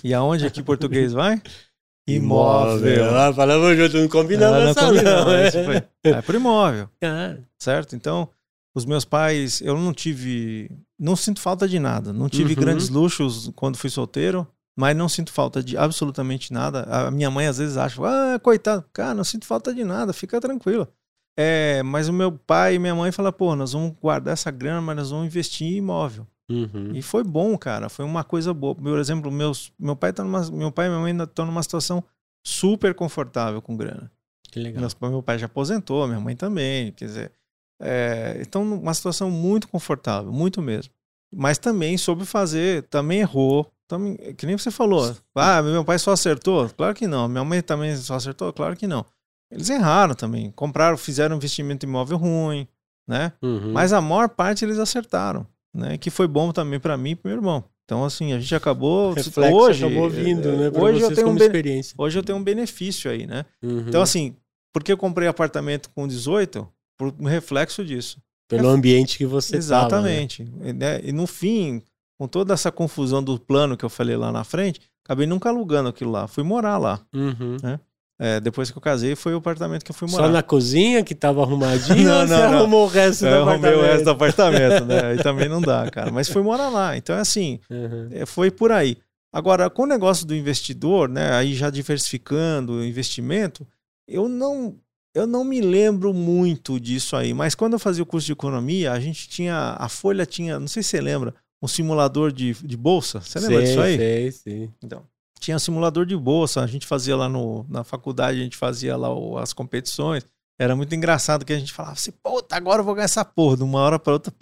E 0.05 0.13
aonde 0.15 0.47
aqui 0.47 0.63
português 0.63 1.13
vai? 1.13 1.43
Imóvel. 2.09 3.15
Ah, 3.17 3.33
falamos 3.35 3.77
junto, 3.77 3.99
não 3.99 4.09
combinamos 4.09 4.57
Ah, 4.57 4.61
não 4.65 4.71
essa 4.71 4.81
combinamos, 4.87 5.27
não. 5.27 5.41
esse 5.45 5.65
foi- 5.65 5.83
É 6.05 6.23
pro 6.23 6.37
imóvel, 6.37 6.89
certo? 7.59 7.95
Então, 7.95 8.29
os 8.75 8.87
meus 8.87 9.05
pais, 9.05 9.61
eu 9.61 9.77
não 9.77 9.93
tive, 9.93 10.71
não 10.99 11.15
sinto 11.15 11.41
falta 11.41 11.69
de 11.69 11.79
nada. 11.79 12.13
Não 12.13 12.29
tive 12.29 12.55
Uhum. 12.55 12.61
grandes 12.61 12.89
luxos 12.89 13.51
quando 13.55 13.77
fui 13.77 13.91
solteiro, 13.91 14.47
mas 14.77 14.97
não 14.97 15.09
sinto 15.09 15.31
falta 15.33 15.63
de 15.63 15.77
absolutamente 15.77 16.51
nada. 16.53 16.85
A 16.85 17.11
minha 17.11 17.31
mãe 17.31 17.47
às 17.47 17.59
vezes 17.59 17.77
acha, 17.77 18.01
ah, 18.03 18.39
coitado, 18.39 18.85
cara, 18.93 19.13
não 19.15 19.25
sinto 19.25 19.45
falta 19.47 19.75
de 19.75 19.85
nada, 19.85 20.13
fica 20.15 20.41
tranquilo. 20.41 20.89
É, 21.41 21.83
mas 21.85 22.09
o 22.09 22.13
meu 22.13 22.33
pai 22.33 22.75
e 22.75 22.79
minha 22.81 22.95
mãe 22.97 23.13
falam, 23.13 23.33
pô, 23.33 23.55
nós 23.55 23.73
vamos 23.73 23.93
guardar 24.03 24.33
essa 24.33 24.51
grana, 24.51 24.81
mas 24.81 24.97
nós 24.97 25.11
vamos 25.11 25.27
investir 25.27 25.69
em 25.69 25.77
imóvel. 25.77 26.27
Uhum. 26.51 26.91
E 26.95 27.01
foi 27.03 27.23
bom, 27.23 27.57
cara. 27.57 27.89
Foi 27.89 28.05
uma 28.05 28.25
coisa 28.25 28.53
boa. 28.53 28.75
Por 28.75 28.99
exemplo, 28.99 29.31
meus, 29.31 29.71
meu 29.79 29.95
pai 29.95 30.13
tá 30.13 30.25
numa, 30.25 30.51
meu 30.51 30.73
pai 30.73 30.87
e 30.87 30.89
minha 30.89 31.01
mãe 31.01 31.17
estão 31.23 31.47
numa 31.47 31.63
situação 31.63 32.03
super 32.45 32.93
confortável 32.95 33.63
com 33.63 33.77
grana. 33.77 34.11
Que 34.51 34.59
legal. 34.59 34.81
Meus- 34.81 34.97
meu 35.01 35.23
pai 35.23 35.39
já 35.39 35.47
aposentou, 35.47 36.09
minha 36.09 36.19
mãe 36.19 36.35
também. 36.35 36.91
Quer 36.93 37.05
dizer, 37.05 37.33
é, 37.81 38.39
então 38.41 38.65
numa 38.65 38.95
situação 38.95 39.31
muito 39.31 39.69
confortável, 39.69 40.33
muito 40.33 40.61
mesmo. 40.61 40.93
Mas 41.33 41.59
também 41.59 41.97
soube 41.99 42.25
fazer, 42.25 42.83
também 42.85 43.21
errou. 43.21 43.71
Também, 43.87 44.17
que 44.35 44.45
nem 44.45 44.57
você 44.59 44.71
falou. 44.71 45.15
Ah, 45.35 45.63
meu 45.63 45.85
pai 45.85 45.99
só 45.99 46.13
acertou? 46.13 46.69
Claro 46.71 46.95
que 46.95 47.07
não. 47.07 47.29
Minha 47.29 47.45
mãe 47.45 47.63
também 47.63 47.95
só 47.97 48.17
acertou? 48.17 48.53
Claro 48.53 48.77
que 48.77 48.87
não. 48.87 49.05
Eles 49.51 49.71
erraram 49.71 50.15
também. 50.15 50.51
Compraram, 50.53 50.97
fizeram 50.97 51.35
um 51.35 51.39
investimento 51.39 51.87
imóvel 51.87 52.19
ruim, 52.19 52.67
né? 53.07 53.33
Uhum. 53.43 53.73
Mas 53.73 53.93
a 53.93 54.01
maior 54.01 54.29
parte 54.29 54.65
eles 54.65 54.79
acertaram, 54.79 55.47
né? 55.75 55.97
Que 55.97 56.11
foi 56.11 56.29
bom 56.29 56.53
também 56.53 56.79
para 56.79 56.97
mim 56.97 57.11
e 57.11 57.15
pro 57.15 57.29
meu 57.29 57.39
irmão. 57.39 57.65
Então, 57.85 58.05
assim, 58.05 58.35
a 58.35 58.39
gente 58.39 58.55
acabou. 58.55 59.15
reflexo 59.15 59.57
hoje, 59.57 59.87
acabou 59.87 60.11
vindo, 60.11 60.53
né? 60.53 60.71
Pra 60.71 60.83
hoje 60.83 61.01
eu 61.01 61.15
tenho 61.15 61.31
um 61.31 61.37
experiência. 61.37 61.95
Hoje 61.97 62.19
eu 62.19 62.23
tenho 62.23 62.37
um 62.37 62.45
benefício 62.45 63.11
aí, 63.11 63.27
né? 63.27 63.47
Uhum. 63.63 63.87
Então, 63.89 64.03
assim, 64.03 64.37
porque 64.75 64.93
eu 64.93 64.99
comprei 64.99 65.27
apartamento 65.27 65.89
com 65.95 66.07
18? 66.07 66.69
Por 66.99 67.15
um 67.19 67.25
reflexo 67.25 67.83
disso. 67.83 68.19
Pelo 68.47 68.69
ambiente 68.69 69.17
que 69.17 69.25
você 69.25 69.53
tava, 69.53 70.03
né? 70.03 70.23
Exatamente. 70.23 70.53
E, 70.63 70.73
né, 70.73 71.01
E 71.03 71.13
no 71.13 71.27
fim, 71.27 71.83
com 72.19 72.27
toda 72.27 72.53
essa 72.53 72.71
confusão 72.71 73.23
do 73.23 73.39
plano 73.39 73.77
que 73.77 73.85
eu 73.85 73.91
falei 73.91 74.17
lá 74.17 74.33
na 74.33 74.45
frente, 74.45 74.81
acabei 75.05 75.27
nunca 75.27 75.49
alugando 75.49 75.89
aquilo 75.89 76.11
lá. 76.11 76.27
Fui 76.27 76.43
morar 76.43 76.77
lá. 76.77 77.01
Uhum. 77.15 77.57
É, 78.21 78.41
depois 78.41 78.69
que 78.71 78.77
eu 78.77 78.83
casei, 78.83 79.15
foi 79.15 79.33
o 79.33 79.39
apartamento 79.39 79.85
que 79.85 79.91
eu 79.93 79.95
fui 79.95 80.11
morar. 80.11 80.25
Só 80.27 80.31
na 80.33 80.43
cozinha 80.43 81.05
que 81.05 81.15
tava 81.15 81.41
arrumadinho 81.43 82.03
Não, 82.09 82.21
ou 82.23 82.27
você 82.27 82.35
não, 82.35 82.51
não. 82.51 82.59
arrumou 82.59 82.85
o 82.85 82.89
resto 82.89 83.21
do 83.21 83.27
É, 83.29 83.31
eu 83.31 83.35
arrumei 83.49 83.57
apartamento? 83.57 83.79
o 83.79 83.83
resto 83.93 84.05
do 84.05 84.11
apartamento, 84.11 84.85
né? 84.87 85.01
Aí 85.13 85.23
também 85.23 85.49
não 85.49 85.61
dá, 85.61 85.89
cara. 85.91 86.11
Mas 86.11 86.29
fui 86.29 86.43
morar 86.43 86.69
lá. 86.69 86.97
Então 86.97 87.15
é 87.17 87.21
assim, 87.21 87.61
Uhum. 87.71 88.09
é, 88.11 88.27
foi 88.27 88.51
por 88.51 88.73
aí. 88.73 88.97
Agora, 89.33 89.71
com 89.71 89.83
o 89.83 89.87
negócio 89.87 90.27
do 90.27 90.35
investidor, 90.35 91.09
né? 91.09 91.33
Aí 91.35 91.55
já 91.55 91.71
diversificando 91.71 92.73
o 92.73 92.85
investimento, 92.85 93.65
eu 94.09 94.29
não, 94.29 94.75
eu 95.15 95.27
não 95.27 95.45
me 95.45 95.61
lembro 95.61 96.13
muito 96.13 96.81
disso 96.81 97.15
aí. 97.15 97.33
Mas 97.33 97.55
quando 97.55 97.75
eu 97.75 97.79
fazia 97.79 98.03
o 98.03 98.07
curso 98.07 98.27
de 98.27 98.33
economia, 98.33 98.91
a 98.91 98.99
gente 98.99 99.29
tinha. 99.29 99.77
A 99.79 99.89
Folha 99.89 100.25
tinha, 100.27 100.59
não 100.59 100.67
sei 100.67 100.83
se 100.83 100.89
você 100.89 101.01
lembra, 101.01 101.35
um 101.63 101.69
simulador 101.69 102.33
de, 102.33 102.55
de 102.55 102.77
bolsa. 102.77 103.21
Você 103.21 103.39
lembra 103.39 103.59
Sei, 103.59 103.67
disso 103.67 103.81
aí? 103.81 103.97
Sei, 103.97 104.33
sim. 104.33 104.71
Então, 104.83 105.03
tinha 105.39 105.59
simulador 105.59 106.05
de 106.07 106.17
bolsa, 106.17 106.61
a 106.63 106.67
gente 106.67 106.87
fazia 106.87 107.17
lá 107.17 107.29
no, 107.29 107.65
na 107.69 107.85
faculdade, 107.85 108.41
a 108.41 108.43
gente 108.43 108.57
fazia 108.57 108.97
lá 108.97 109.13
o- 109.15 109.39
as 109.39 109.53
competições. 109.53 110.25
Era 110.61 110.75
muito 110.75 110.93
engraçado 110.95 111.45
que 111.45 111.53
a 111.53 111.59
gente 111.59 111.73
falava 111.73 111.95
assim, 111.95 112.11
puta, 112.23 112.57
agora 112.57 112.81
eu 112.81 112.85
vou 112.85 112.95
ganhar 112.95 113.05
essa 113.05 113.25
porra, 113.25 113.59
de 113.59 113.63
uma 113.63 113.79
hora 113.81 113.99
para 113.99 114.13
outra, 114.15 114.33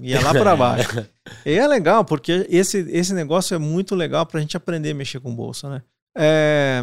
ia 0.00 0.20
lá 0.20 0.32
para 0.32 0.56
baixo. 0.56 1.06
e 1.46 1.52
é 1.52 1.66
legal, 1.68 2.04
porque 2.04 2.46
esse, 2.50 2.78
esse 2.90 3.14
negócio 3.14 3.54
é 3.54 3.58
muito 3.58 3.94
legal 3.94 4.26
pra 4.26 4.40
gente 4.40 4.56
aprender 4.56 4.90
a 4.90 4.94
mexer 4.94 5.20
com 5.20 5.32
bolsa, 5.34 5.68
né? 5.70 5.82
É, 6.18 6.82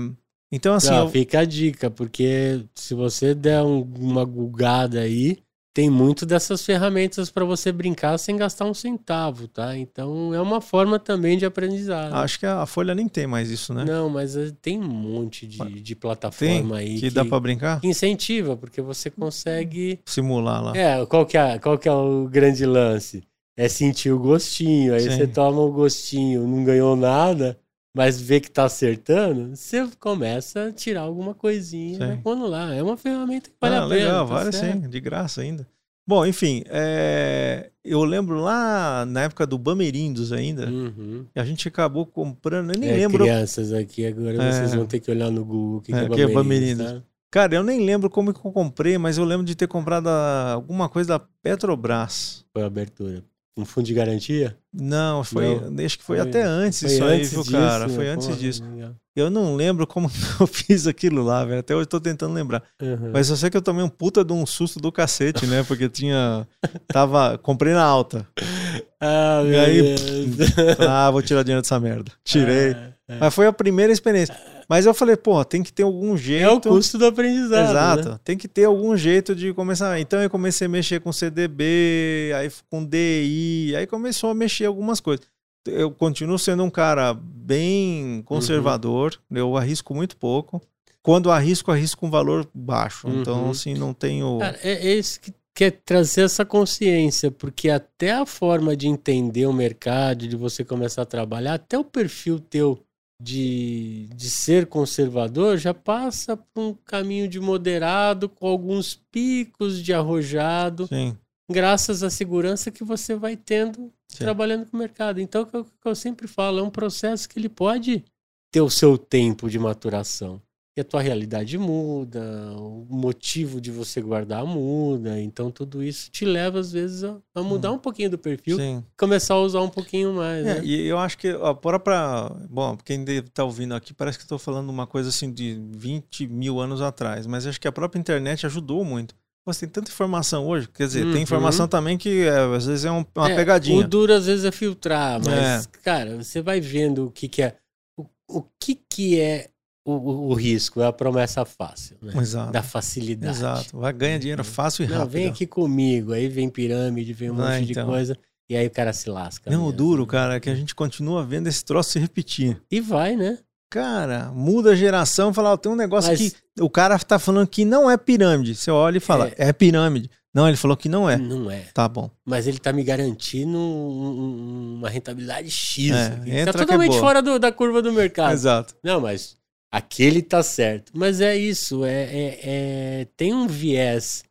então, 0.51 0.74
assim, 0.74 0.89
Não, 0.91 1.03
eu- 1.05 1.10
Fica 1.10 1.39
a 1.41 1.45
dica, 1.45 1.91
porque 1.91 2.66
se 2.74 2.93
você 2.93 3.36
der 3.36 3.62
um- 3.62 3.82
uma 3.99 4.24
gulgada 4.24 5.01
aí, 5.01 5.38
tem 5.80 5.89
muito 5.89 6.25
dessas 6.25 6.65
ferramentas 6.65 7.32
para 7.32 7.45
você 7.45 7.71
brincar 7.71 8.17
sem 8.17 8.36
gastar 8.36 8.65
um 8.65 8.73
centavo, 8.73 9.47
tá? 9.47 9.77
Então 9.77 10.34
é 10.34 10.41
uma 10.41 10.59
forma 10.59 10.99
também 10.99 11.38
de 11.38 11.45
aprendizado. 11.45 12.15
acho 12.15 12.38
que 12.38 12.45
a 12.45 12.65
Folha 12.65 12.93
nem 12.93 13.07
tem 13.07 13.25
mais 13.25 13.49
isso, 13.49 13.73
né? 13.73 13.86
Não, 13.86 14.09
mas 14.09 14.36
eh, 14.36 14.51
tem 14.61 14.77
um 14.77 14.84
monte 14.84 15.47
de, 15.47 15.57
de 15.82 15.95
plataforma 15.95 16.80
aí 16.80 16.99
que, 16.99 17.09
dá 17.09 17.23
pra 17.23 17.39
brincar? 17.39 17.80
que 17.80 17.88
incentiva, 17.88 18.57
porque 18.57 18.82
você 18.82 19.09
consegue. 19.09 20.01
Simular 20.05 20.61
lá. 20.61 20.73
É, 20.75 21.05
qual 21.05 21.25
que 21.25 21.38
é, 21.38 21.57
qual 21.57 21.77
que 21.77 21.88
é 21.88 21.93
o 21.93 22.27
grande 22.27 22.65
lance? 22.65 23.23
É 23.55 23.69
sentir 23.69 24.11
o 24.11 24.19
gostinho. 24.19 24.93
Aí 24.93 24.99
Sim. 24.99 25.11
você 25.11 25.27
toma 25.27 25.61
o 25.61 25.71
gostinho, 25.71 26.45
não 26.45 26.65
ganhou 26.65 26.97
nada, 26.97 27.57
mas 27.95 28.19
vê 28.21 28.39
que 28.39 28.51
tá 28.51 28.65
acertando, 28.65 29.55
você 29.55 29.87
começa 29.99 30.65
a 30.67 30.71
tirar 30.71 31.01
alguma 31.01 31.33
coisinha 31.33 31.97
Sim. 31.99 32.07
vai 32.07 32.17
pondo 32.17 32.47
lá. 32.47 32.73
É 32.73 32.81
uma 32.83 32.97
ferramenta 32.97 33.49
que 33.49 33.55
vale 33.59 33.75
Ah, 33.75 33.79
a 33.79 33.81
pena. 33.89 33.95
legal, 33.95 34.27
tá 34.27 34.33
vale 34.33 34.51
certo. 34.51 34.83
sim, 34.83 34.89
de 34.89 34.99
graça 34.99 35.41
ainda. 35.41 35.67
Bom, 36.07 36.25
enfim, 36.25 36.63
é, 36.67 37.69
eu 37.85 38.03
lembro 38.03 38.39
lá 38.39 39.05
na 39.05 39.21
época 39.23 39.45
do 39.45 39.59
Bamerindos 39.59 40.31
ainda, 40.33 40.65
Uhum. 40.67 41.25
a 41.35 41.43
gente 41.45 41.67
acabou 41.67 42.03
comprando, 42.05 42.73
eu 42.73 42.79
nem 42.79 42.89
É, 42.89 42.95
lembro. 42.95 43.23
crianças 43.25 43.71
aqui, 43.71 44.07
agora 44.07 44.41
É. 44.41 44.51
vocês 44.51 44.73
vão 44.73 44.87
ter 44.87 44.99
que 44.99 45.11
olhar 45.11 45.29
no 45.29 45.45
Google 45.45 45.77
o 45.77 45.81
que, 45.81 45.93
É, 45.93 45.99
que 45.99 46.05
é 46.05 46.09
que 46.15 46.21
é 46.21 46.27
Bamerindos, 46.27 46.91
tá? 46.93 47.03
Cara, 47.31 47.53
eu 47.53 47.61
nem 47.61 47.85
lembro 47.85 48.09
como 48.09 48.33
que 48.33 48.39
eu 48.43 48.51
comprei, 48.51 48.97
mas 48.97 49.19
eu 49.19 49.23
lembro 49.23 49.45
de 49.45 49.53
ter 49.53 49.67
comprado 49.67 50.07
alguma 50.07 50.89
coisa 50.89 51.09
da 51.09 51.19
Petrobras. 51.19 52.43
Foi 52.51 52.63
a 52.63 52.65
abertura. 52.65 53.23
Um 53.62 53.66
fundo 53.66 53.86
de 53.86 53.93
garantia? 53.93 54.55
Não, 54.74 55.24
foi, 55.24 55.45
acho 55.86 55.97
que 55.97 56.03
foi, 56.03 56.18
Foi- 56.20 56.28
até 56.30 56.41
antes 56.43 56.80
Foi 56.80 56.89
isso 56.91 57.03
antes 57.03 57.28
aí, 57.30 57.34
viu, 57.36 57.41
disso, 57.43 57.51
cara? 57.51 57.88
né? 57.88 57.93
Foi 57.93 58.07
antes 58.07 58.28
Porra, 58.28 58.39
disso. 58.39 58.64
legal. 58.64 58.91
Eu 59.16 59.30
não 59.30 59.55
lembro 59.55 59.86
como 59.86 60.10
eu 60.39 60.47
fiz 60.47 60.88
aquilo 60.88 61.24
lá, 61.24 61.43
velho. 61.43 61.60
Até 61.60 61.74
hoje 61.76 61.84
eu 61.84 61.88
tô 61.88 61.99
tentando 61.99 62.34
lembrar. 62.34 62.64
Uhum. 62.82 63.12
Mas 63.12 63.30
eu 63.30 63.36
sei 63.36 63.49
que 63.49 63.57
eu 63.57 63.62
tomei 63.62 63.84
um 63.84 63.89
puta 63.89 64.24
de 64.24 64.32
um 64.32 64.45
susto 64.45 64.80
do 64.80 64.91
cacete, 64.91 65.45
né? 65.45 65.64
Porque 65.64 65.89
tinha. 65.89 66.47
Tava. 66.88 67.38
Comprei 67.38 67.74
na 67.74 67.84
alta. 67.84 68.26
Ah, 69.01 69.41
E 69.45 69.55
aí, 69.55 69.95
Deus. 70.28 70.49
Ah, 70.86 71.10
vou 71.10 71.22
tirar 71.22 71.41
dinheiro 71.43 71.62
dessa 71.62 71.80
merda. 71.80 72.12
Tirei. 72.22 72.72
É, 72.72 72.93
é. 73.07 73.18
Mas 73.18 73.34
foi 73.34 73.47
a 73.47 73.53
primeira 73.53 73.93
experiência. 73.93 74.36
Mas 74.70 74.86
eu 74.86 74.93
falei, 74.93 75.17
pô, 75.17 75.43
tem 75.43 75.63
que 75.63 75.74
ter 75.74 75.82
algum 75.82 76.15
jeito. 76.15 76.45
É 76.45 76.72
o 76.72 76.76
custo 76.76 76.99
do 76.99 77.07
aprendizado. 77.07 77.72
Exato. 77.72 78.09
né? 78.09 78.20
Tem 78.24 78.38
que 78.38 78.47
ter 78.47 78.65
algum 78.65 78.95
jeito 78.95 79.34
de 79.36 79.51
começar. 79.51 79.99
Então 79.99 80.22
eu 80.22 80.30
comecei 80.30 80.67
a 80.67 80.70
mexer 80.70 80.99
com 81.01 81.11
CDB, 81.11 82.32
aí 82.36 82.51
com 82.70 82.86
DI, 82.86 83.74
aí 83.76 83.88
começou 83.88 84.30
a 84.30 84.36
mexer 84.36 84.65
algumas 84.65 84.99
coisas. 84.99 85.26
Eu 85.67 85.91
continuo 85.91 86.38
sendo 86.38 86.63
um 86.63 86.70
cara 86.70 87.13
bem 87.13 88.22
conservador, 88.26 89.20
eu 89.32 89.57
arrisco 89.57 89.93
muito 89.93 90.15
pouco. 90.15 90.61
Quando 91.01 91.32
arrisco, 91.32 91.72
arrisco 91.72 92.01
com 92.01 92.11
valor 92.11 92.47
baixo. 92.53 93.07
Então, 93.09 93.45
Uhum. 93.45 93.51
assim, 93.51 93.74
não 93.74 93.93
tenho. 93.93 94.38
Cara, 94.39 94.59
é, 94.61 94.88
é 94.89 94.93
isso 94.95 95.20
que 95.20 95.34
quer 95.55 95.72
trazer 95.84 96.22
essa 96.22 96.45
consciência, 96.45 97.32
porque 97.32 97.70
até 97.70 98.11
a 98.13 98.26
forma 98.26 98.76
de 98.78 98.88
entender 98.88 99.45
o 99.45 99.53
mercado, 99.53 100.28
de 100.28 100.36
você 100.36 100.63
começar 100.63 101.01
a 101.01 101.05
trabalhar, 101.05 101.55
até 101.55 101.78
o 101.78 101.84
perfil 101.84 102.39
teu 102.39 102.80
de, 103.22 104.07
de 104.15 104.30
ser 104.30 104.67
conservador 104.67 105.57
já 105.57 105.74
passa 105.74 106.38
por 106.38 106.61
um 106.61 106.74
caminho 106.74 107.28
de 107.28 107.39
moderado, 107.39 108.30
com 108.30 108.47
alguns 108.47 108.95
picos 109.11 109.84
de 109.84 109.93
arrojado, 109.93 110.88
Sim, 110.88 111.17
graças 111.49 112.01
à 112.01 112.09
segurança 112.09 112.72
que 112.72 112.84
você 112.84 113.15
vai 113.15 113.36
tendo 113.36 113.91
sim. 114.07 114.20
trabalhando 114.20 114.65
com 114.65 114.78
o 114.78 114.80
mercado. 114.80 115.20
Então, 115.20 115.41
o 115.41 115.45
que 115.45 115.55
eu, 115.55 115.65
que 115.65 115.88
eu 115.88 115.95
sempre 115.95 116.28
falo, 116.28 116.59
é 116.59 116.63
um 116.63 116.70
processo 116.70 117.28
que 117.28 117.38
ele 117.38 117.49
pode 117.49 118.05
ter 118.51 118.61
o 118.61 118.70
seu 118.70 118.97
tempo 118.97 119.49
de 119.49 119.59
maturação. 119.59 120.41
E 120.80 120.82
a 120.82 120.84
tua 120.86 121.01
realidade 121.01 121.57
muda, 121.57 122.21
o 122.57 122.88
motivo 122.89 123.59
de 123.59 123.69
você 123.69 123.99
guardar 124.01 124.45
muda. 124.45 125.19
Então, 125.19 125.51
tudo 125.51 125.84
isso 125.84 126.09
te 126.09 126.23
leva, 126.23 126.57
às 126.57 126.71
vezes, 126.71 127.03
a, 127.03 127.17
a 127.36 127.43
mudar 127.43 127.73
um 127.73 127.77
pouquinho 127.77 128.09
do 128.09 128.17
perfil 128.17 128.55
Sim. 128.55 128.82
começar 128.97 129.34
a 129.34 129.41
usar 129.41 129.59
um 129.59 129.67
pouquinho 129.67 130.13
mais. 130.13 130.45
É, 130.47 130.55
né? 130.55 130.61
e 130.63 130.88
eu 130.88 130.97
acho 130.97 131.17
que 131.17 131.27
a 131.27 131.53
própria. 131.53 132.32
Bom, 132.49 132.77
quem 132.77 133.03
estar 133.03 133.43
ouvindo 133.43 133.75
aqui, 133.75 133.93
parece 133.93 134.17
que 134.17 134.23
estou 134.23 134.39
falando 134.39 134.69
uma 134.69 134.88
coisa 134.88 135.09
assim 135.09 135.34
de 135.34 135.61
20 135.71 136.27
mil 136.27 136.61
anos 136.61 136.82
atrás, 136.82 137.27
mas 137.27 137.45
acho 137.45 137.59
que 137.59 137.67
a 137.67 137.71
própria 137.73 137.99
internet 137.99 138.45
ajudou 138.45 138.86
muito. 138.86 139.13
Você 139.45 139.65
tem 139.65 139.73
tanta 139.73 139.91
informação 139.91 140.47
hoje, 140.47 140.69
quer 140.73 140.88
dizer, 140.88 141.05
Uhum. 141.05 141.11
tem 141.11 141.23
informação 141.23 141.67
também 141.67 141.97
que 141.97 142.21
é, 142.21 142.55
às 142.55 142.67
vezes 142.67 142.86
é 142.86 142.91
um- 142.91 143.03
uma 143.15 143.30
É, 143.30 143.36
pegadinha. 143.36 143.84
O 143.84 143.88
duro, 143.88 144.13
às 144.13 144.27
vezes, 144.27 144.45
é 144.45 144.51
filtrar, 144.51 145.19
mas, 145.21 145.65
É. 145.65 145.69
cara, 145.84 146.15
você 146.23 146.41
vai 146.41 146.61
vendo 146.61 147.07
o 147.07 147.11
que, 147.11 147.27
que 147.27 147.41
é. 147.41 147.57
O, 147.97 148.05
o 148.30 148.43
que, 148.57 148.75
que 148.89 149.19
é 149.19 149.49
o, 149.89 149.97
o- 149.97 150.27
o 150.29 150.33
risco? 150.33 150.81
É 150.81 150.85
a 150.87 150.93
promessa 150.93 151.43
fácil, 151.45 151.97
né? 152.01 152.13
Exato. 152.15 152.51
Da 152.51 152.61
facilidade. 152.63 153.37
Exato. 153.37 153.77
Vai 153.79 153.91
ganhar 153.93 154.17
dinheiro 154.19 154.43
fácil 154.43 154.85
e 154.85 154.87
Não, 154.87 154.97
rápido. 154.99 155.11
vem 155.11 155.27
aqui 155.27 155.45
comigo. 155.47 156.13
Aí 156.13 156.27
vem 156.27 156.49
pirâmide, 156.49 157.13
vem 157.13 157.31
um 157.31 157.35
monte 157.35 157.65
de 157.65 157.71
então. 157.71 157.87
coisa. 157.87 158.17
E 158.49 158.55
aí 158.55 158.65
o 158.67 158.71
cara 158.71 158.91
se 158.93 159.09
lasca. 159.09 159.49
Não, 159.51 159.61
o 159.61 159.65
mesmo. 159.65 159.77
duro, 159.77 160.07
cara, 160.07 160.35
é 160.35 160.39
que 160.39 160.49
a 160.49 160.55
gente 160.55 160.73
continua 160.73 161.23
vendo 161.23 161.47
esse 161.47 161.63
troço 161.63 161.91
se 161.91 161.99
repetir. 161.99 162.59
E 162.71 162.81
vai, 162.81 163.15
né? 163.15 163.37
Cara, 163.71 164.31
muda 164.33 164.71
a 164.71 164.75
geração, 164.75 165.31
fala, 165.31 165.53
ó, 165.53 165.57
tem 165.57 165.71
um 165.71 165.75
negócio 165.75 166.09
Mas- 166.09 166.19
que 166.19 166.61
o 166.61 166.69
cara 166.69 166.97
tá 166.97 167.19
falando 167.19 167.47
que 167.47 167.63
não 167.63 167.89
é 167.89 167.95
pirâmide. 167.97 168.55
Você 168.55 168.71
olha 168.71 168.97
e 168.97 168.99
fala, 168.99 169.31
é, 169.37 169.53
pirâmide. 169.53 170.09
Não, 170.33 170.47
ele 170.47 170.57
falou 170.57 170.75
que 170.77 170.89
não 170.89 171.07
é. 171.09 171.17
Não 171.17 171.49
é. 171.49 171.65
Tá 171.73 171.87
bom. 171.87 172.09
Mas 172.25 172.45
ele 172.47 172.57
tá 172.59 172.71
me 172.73 172.83
garantindo 172.83 173.57
um- 173.57 173.61
um- 173.61 174.75
uma 174.79 174.89
rentabilidade 174.89 175.49
X. 175.51 175.91
É, 175.91 176.09
tá 176.09 176.21
é 176.27 176.45
totalmente 176.53 176.89
boa. 176.91 176.99
fora 177.01 177.21
do- 177.21 177.39
da 177.39 177.51
curva 177.51 177.81
do 177.81 177.91
mercado. 177.93 178.31
Exato. 178.33 178.75
Não, 178.83 178.99
mas 179.01 179.35
aquele 179.72 180.22
tá 180.22 180.41
certo. 180.43 180.91
Mas 180.95 181.22
é 181.22 181.38
isso, 181.38 181.86
é, 181.86 182.03
é- 182.03 182.39
é- 182.43 183.07
tem 183.15 183.34
um 183.34 183.47
viés 183.47 184.24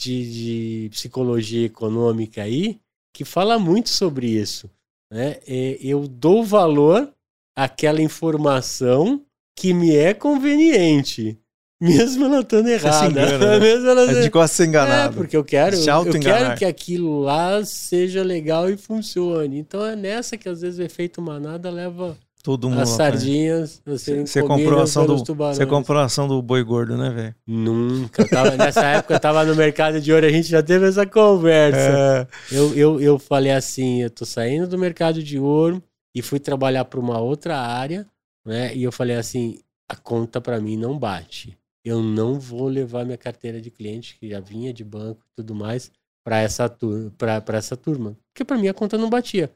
de, 0.00 0.84
de 0.84 0.88
psicologia 0.90 1.66
econômica 1.66 2.42
aí 2.42 2.78
que 3.14 3.24
fala 3.24 3.58
muito 3.58 3.90
sobre 3.90 4.26
isso. 4.28 4.68
Né? 5.12 5.38
É, 5.46 5.78
eu 5.80 6.08
dou 6.08 6.44
valor 6.44 7.12
àquela 7.56 8.02
informação 8.02 9.24
que 9.56 9.72
me 9.72 9.94
é 9.94 10.12
conveniente, 10.12 11.38
mesmo 11.80 12.24
ela 12.24 12.40
estando 12.40 12.68
errada. 12.68 13.06
engana, 13.08 13.38
né? 13.38 13.58
mesmo 13.60 13.88
ela 13.88 14.02
A 14.10 14.14
gente 14.14 14.30
gosta 14.30 14.52
de 14.52 14.56
ser 14.56 14.62
é, 14.64 14.66
enganado. 14.66 15.16
porque 15.16 15.36
eu 15.36 15.44
quero, 15.44 15.76
eu 15.76 16.20
quero 16.20 16.56
que 16.58 16.64
aquilo 16.64 17.20
lá 17.20 17.64
seja 17.64 18.22
legal 18.24 18.68
e 18.68 18.76
funcione. 18.76 19.58
Então 19.58 19.84
é 19.84 19.94
nessa 19.94 20.36
que 20.36 20.48
às 20.48 20.60
vezes 20.62 20.78
o 20.78 20.82
efeito 20.82 21.22
manada 21.22 21.70
leva 21.70 22.16
Todo 22.44 22.68
mundo. 22.68 22.82
as 22.82 22.90
sardinhas 22.90 23.80
Você 23.86 24.16
comidas 24.16 24.34
comprou 24.34 24.78
a 24.78 24.82
ação 24.82 25.06
do, 25.06 25.16
você 25.16 25.64
comprou 25.64 25.98
a 25.98 26.04
ação 26.04 26.28
do 26.28 26.42
boi 26.42 26.62
gordo, 26.62 26.94
né, 26.94 27.08
velho? 27.08 27.34
Nunca. 27.46 28.28
Tava- 28.28 28.54
nessa 28.54 28.84
época 28.84 29.14
eu 29.14 29.20
tava 29.20 29.46
no 29.46 29.56
mercado 29.56 29.98
de 29.98 30.12
ouro, 30.12 30.26
a 30.26 30.30
gente 30.30 30.48
já 30.48 30.62
teve 30.62 30.86
essa 30.86 31.06
conversa. 31.06 32.28
É, 32.52 32.54
Eu, 32.54 32.74
eu, 32.74 33.00
eu 33.00 33.18
falei 33.18 33.50
assim, 33.50 34.02
eu 34.02 34.10
tô 34.10 34.26
saindo 34.26 34.68
do 34.68 34.76
mercado 34.76 35.22
de 35.22 35.38
ouro 35.38 35.82
e 36.14 36.20
fui 36.20 36.38
trabalhar 36.38 36.84
para 36.84 37.00
uma 37.00 37.18
outra 37.18 37.56
área, 37.58 38.06
né? 38.46 38.76
E 38.76 38.82
eu 38.82 38.92
falei 38.92 39.16
assim, 39.16 39.58
a 39.90 39.96
conta 39.96 40.38
para 40.38 40.60
mim 40.60 40.76
não 40.76 40.98
bate. 40.98 41.56
Eu 41.82 42.02
não 42.02 42.38
vou 42.38 42.68
levar 42.68 43.06
minha 43.06 43.16
carteira 43.16 43.58
de 43.58 43.70
cliente, 43.70 44.18
que 44.20 44.28
já 44.28 44.38
vinha 44.38 44.70
de 44.70 44.84
banco 44.84 45.22
e 45.24 45.36
tudo 45.36 45.54
mais, 45.54 45.90
para 46.22 46.40
essa, 46.40 46.68
tur 46.68 47.10
essa 47.54 47.74
turma. 47.74 48.14
Porque 48.34 48.44
para 48.44 48.58
mim 48.58 48.68
a 48.68 48.74
conta 48.74 48.98
não 48.98 49.08
batia. 49.08 49.50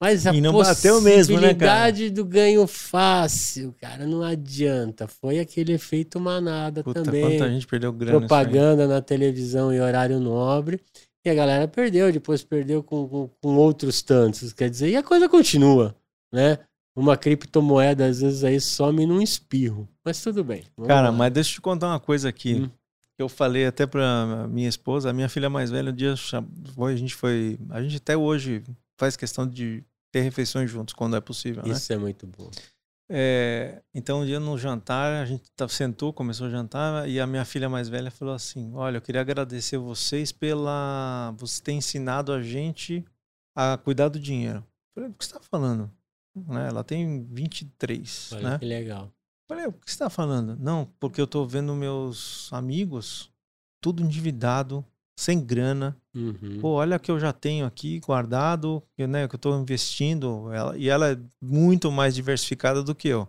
Mas 0.00 0.26
a 0.26 0.34
E 0.34 0.40
não 0.40 0.52
bateu 0.52 1.00
mesmo, 1.00 1.40
né, 1.40 1.54
cara? 1.54 1.92
do 2.10 2.24
ganho 2.24 2.66
fácil, 2.66 3.74
cara, 3.80 4.06
não 4.06 4.22
adianta. 4.22 5.06
Foi 5.06 5.38
aquele 5.38 5.72
efeito 5.72 6.20
manada 6.20 6.82
Puta, 6.82 7.02
também 7.02 7.22
quanta 7.22 7.50
gente 7.50 7.66
perdeu 7.66 7.92
grana. 7.92 8.18
propaganda 8.18 8.86
na 8.86 9.00
televisão 9.00 9.72
em 9.72 9.80
horário 9.80 10.18
nobre. 10.20 10.80
E 11.24 11.30
a 11.30 11.34
galera 11.34 11.66
perdeu, 11.66 12.12
depois 12.12 12.44
perdeu 12.44 12.82
com, 12.82 13.08
com, 13.08 13.30
com 13.40 13.56
outros 13.56 14.02
tantos. 14.02 14.52
Quer 14.52 14.68
dizer, 14.68 14.90
e 14.90 14.96
a 14.96 15.02
coisa 15.02 15.26
continua, 15.26 15.96
né? 16.30 16.58
Uma 16.94 17.16
criptomoeda 17.16 18.06
às 18.06 18.20
vezes 18.20 18.44
aí 18.44 18.60
some 18.60 19.06
num 19.06 19.22
espirro. 19.22 19.88
Mas 20.04 20.22
tudo 20.22 20.44
bem. 20.44 20.64
Cara, 20.86 21.08
lá. 21.08 21.12
mas 21.12 21.32
deixa 21.32 21.50
eu 21.50 21.54
te 21.54 21.60
contar 21.62 21.88
uma 21.88 21.98
coisa 21.98 22.28
aqui. 22.28 22.56
Hum. 22.56 22.70
Eu 23.16 23.28
falei 23.28 23.64
até 23.64 23.86
pra 23.86 24.46
minha 24.50 24.68
esposa, 24.68 25.08
a 25.08 25.12
minha 25.12 25.28
filha 25.28 25.48
mais 25.48 25.70
velha, 25.70 25.92
um 25.92 25.94
dia 25.94 26.14
a 26.14 26.96
gente 26.96 27.14
foi. 27.14 27.58
A 27.70 27.80
gente 27.80 27.96
até 27.96 28.16
hoje 28.16 28.62
faz 28.98 29.16
questão 29.16 29.46
de 29.46 29.84
ter 30.12 30.20
refeições 30.20 30.70
juntos 30.70 30.94
quando 30.94 31.16
é 31.16 31.20
possível, 31.20 31.62
né? 31.64 31.72
Isso 31.72 31.92
é 31.92 31.96
muito 31.98 32.26
bom. 32.26 32.50
É, 33.10 33.82
então, 33.92 34.22
um 34.22 34.26
dia 34.26 34.40
no 34.40 34.56
jantar, 34.56 35.22
a 35.22 35.26
gente 35.26 35.50
tá- 35.54 35.68
sentou, 35.68 36.12
começou 36.12 36.46
a 36.46 36.50
jantar, 36.50 37.08
e 37.08 37.20
a 37.20 37.26
minha 37.26 37.44
filha 37.44 37.68
mais 37.68 37.88
velha 37.88 38.10
falou 38.10 38.34
assim: 38.34 38.72
Olha, 38.74 38.96
eu 38.96 39.02
queria 39.02 39.20
agradecer 39.20 39.76
vocês 39.76 40.32
pela. 40.32 41.34
Você 41.36 41.62
ter 41.62 41.72
ensinado 41.72 42.32
a 42.32 42.40
gente 42.40 43.04
a 43.54 43.76
cuidar 43.76 44.08
do 44.08 44.18
dinheiro. 44.18 44.58
Eu 44.58 45.02
falei, 45.02 45.10
o 45.10 45.14
que 45.14 45.24
você 45.24 45.34
tá 45.34 45.40
falando? 45.40 45.90
Né? 46.34 46.68
Ela 46.68 46.82
tem 46.82 47.24
23, 47.24 48.30
Olha 48.32 48.50
né? 48.50 48.58
que 48.58 48.64
legal. 48.64 49.04
Eu 49.04 49.12
Falei, 49.48 49.66
o 49.66 49.72
que 49.72 49.90
você 49.90 49.98
tá 49.98 50.10
falando? 50.10 50.56
Não, 50.56 50.86
porque 50.98 51.20
eu 51.20 51.26
tô 51.26 51.44
vendo 51.46 51.74
meus 51.74 52.52
amigos 52.52 53.30
tudo 53.80 54.02
endividado, 54.02 54.84
sem 55.16 55.40
grana. 55.40 55.96
Uhum. 56.14 56.58
Pô, 56.60 56.68
olha 56.74 56.96
o 56.96 57.00
que 57.00 57.10
eu 57.10 57.18
já 57.20 57.32
tenho 57.32 57.66
aqui 57.66 58.00
guardado, 58.00 58.82
que, 58.96 59.06
né, 59.06 59.26
que 59.28 59.34
eu 59.34 59.38
tô 59.38 59.58
investindo. 59.58 60.52
Ela, 60.52 60.76
e 60.76 60.88
ela 60.88 61.12
é 61.12 61.18
muito 61.40 61.90
mais 61.92 62.14
diversificada 62.14 62.82
do 62.82 62.94
que 62.94 63.08
eu. 63.08 63.28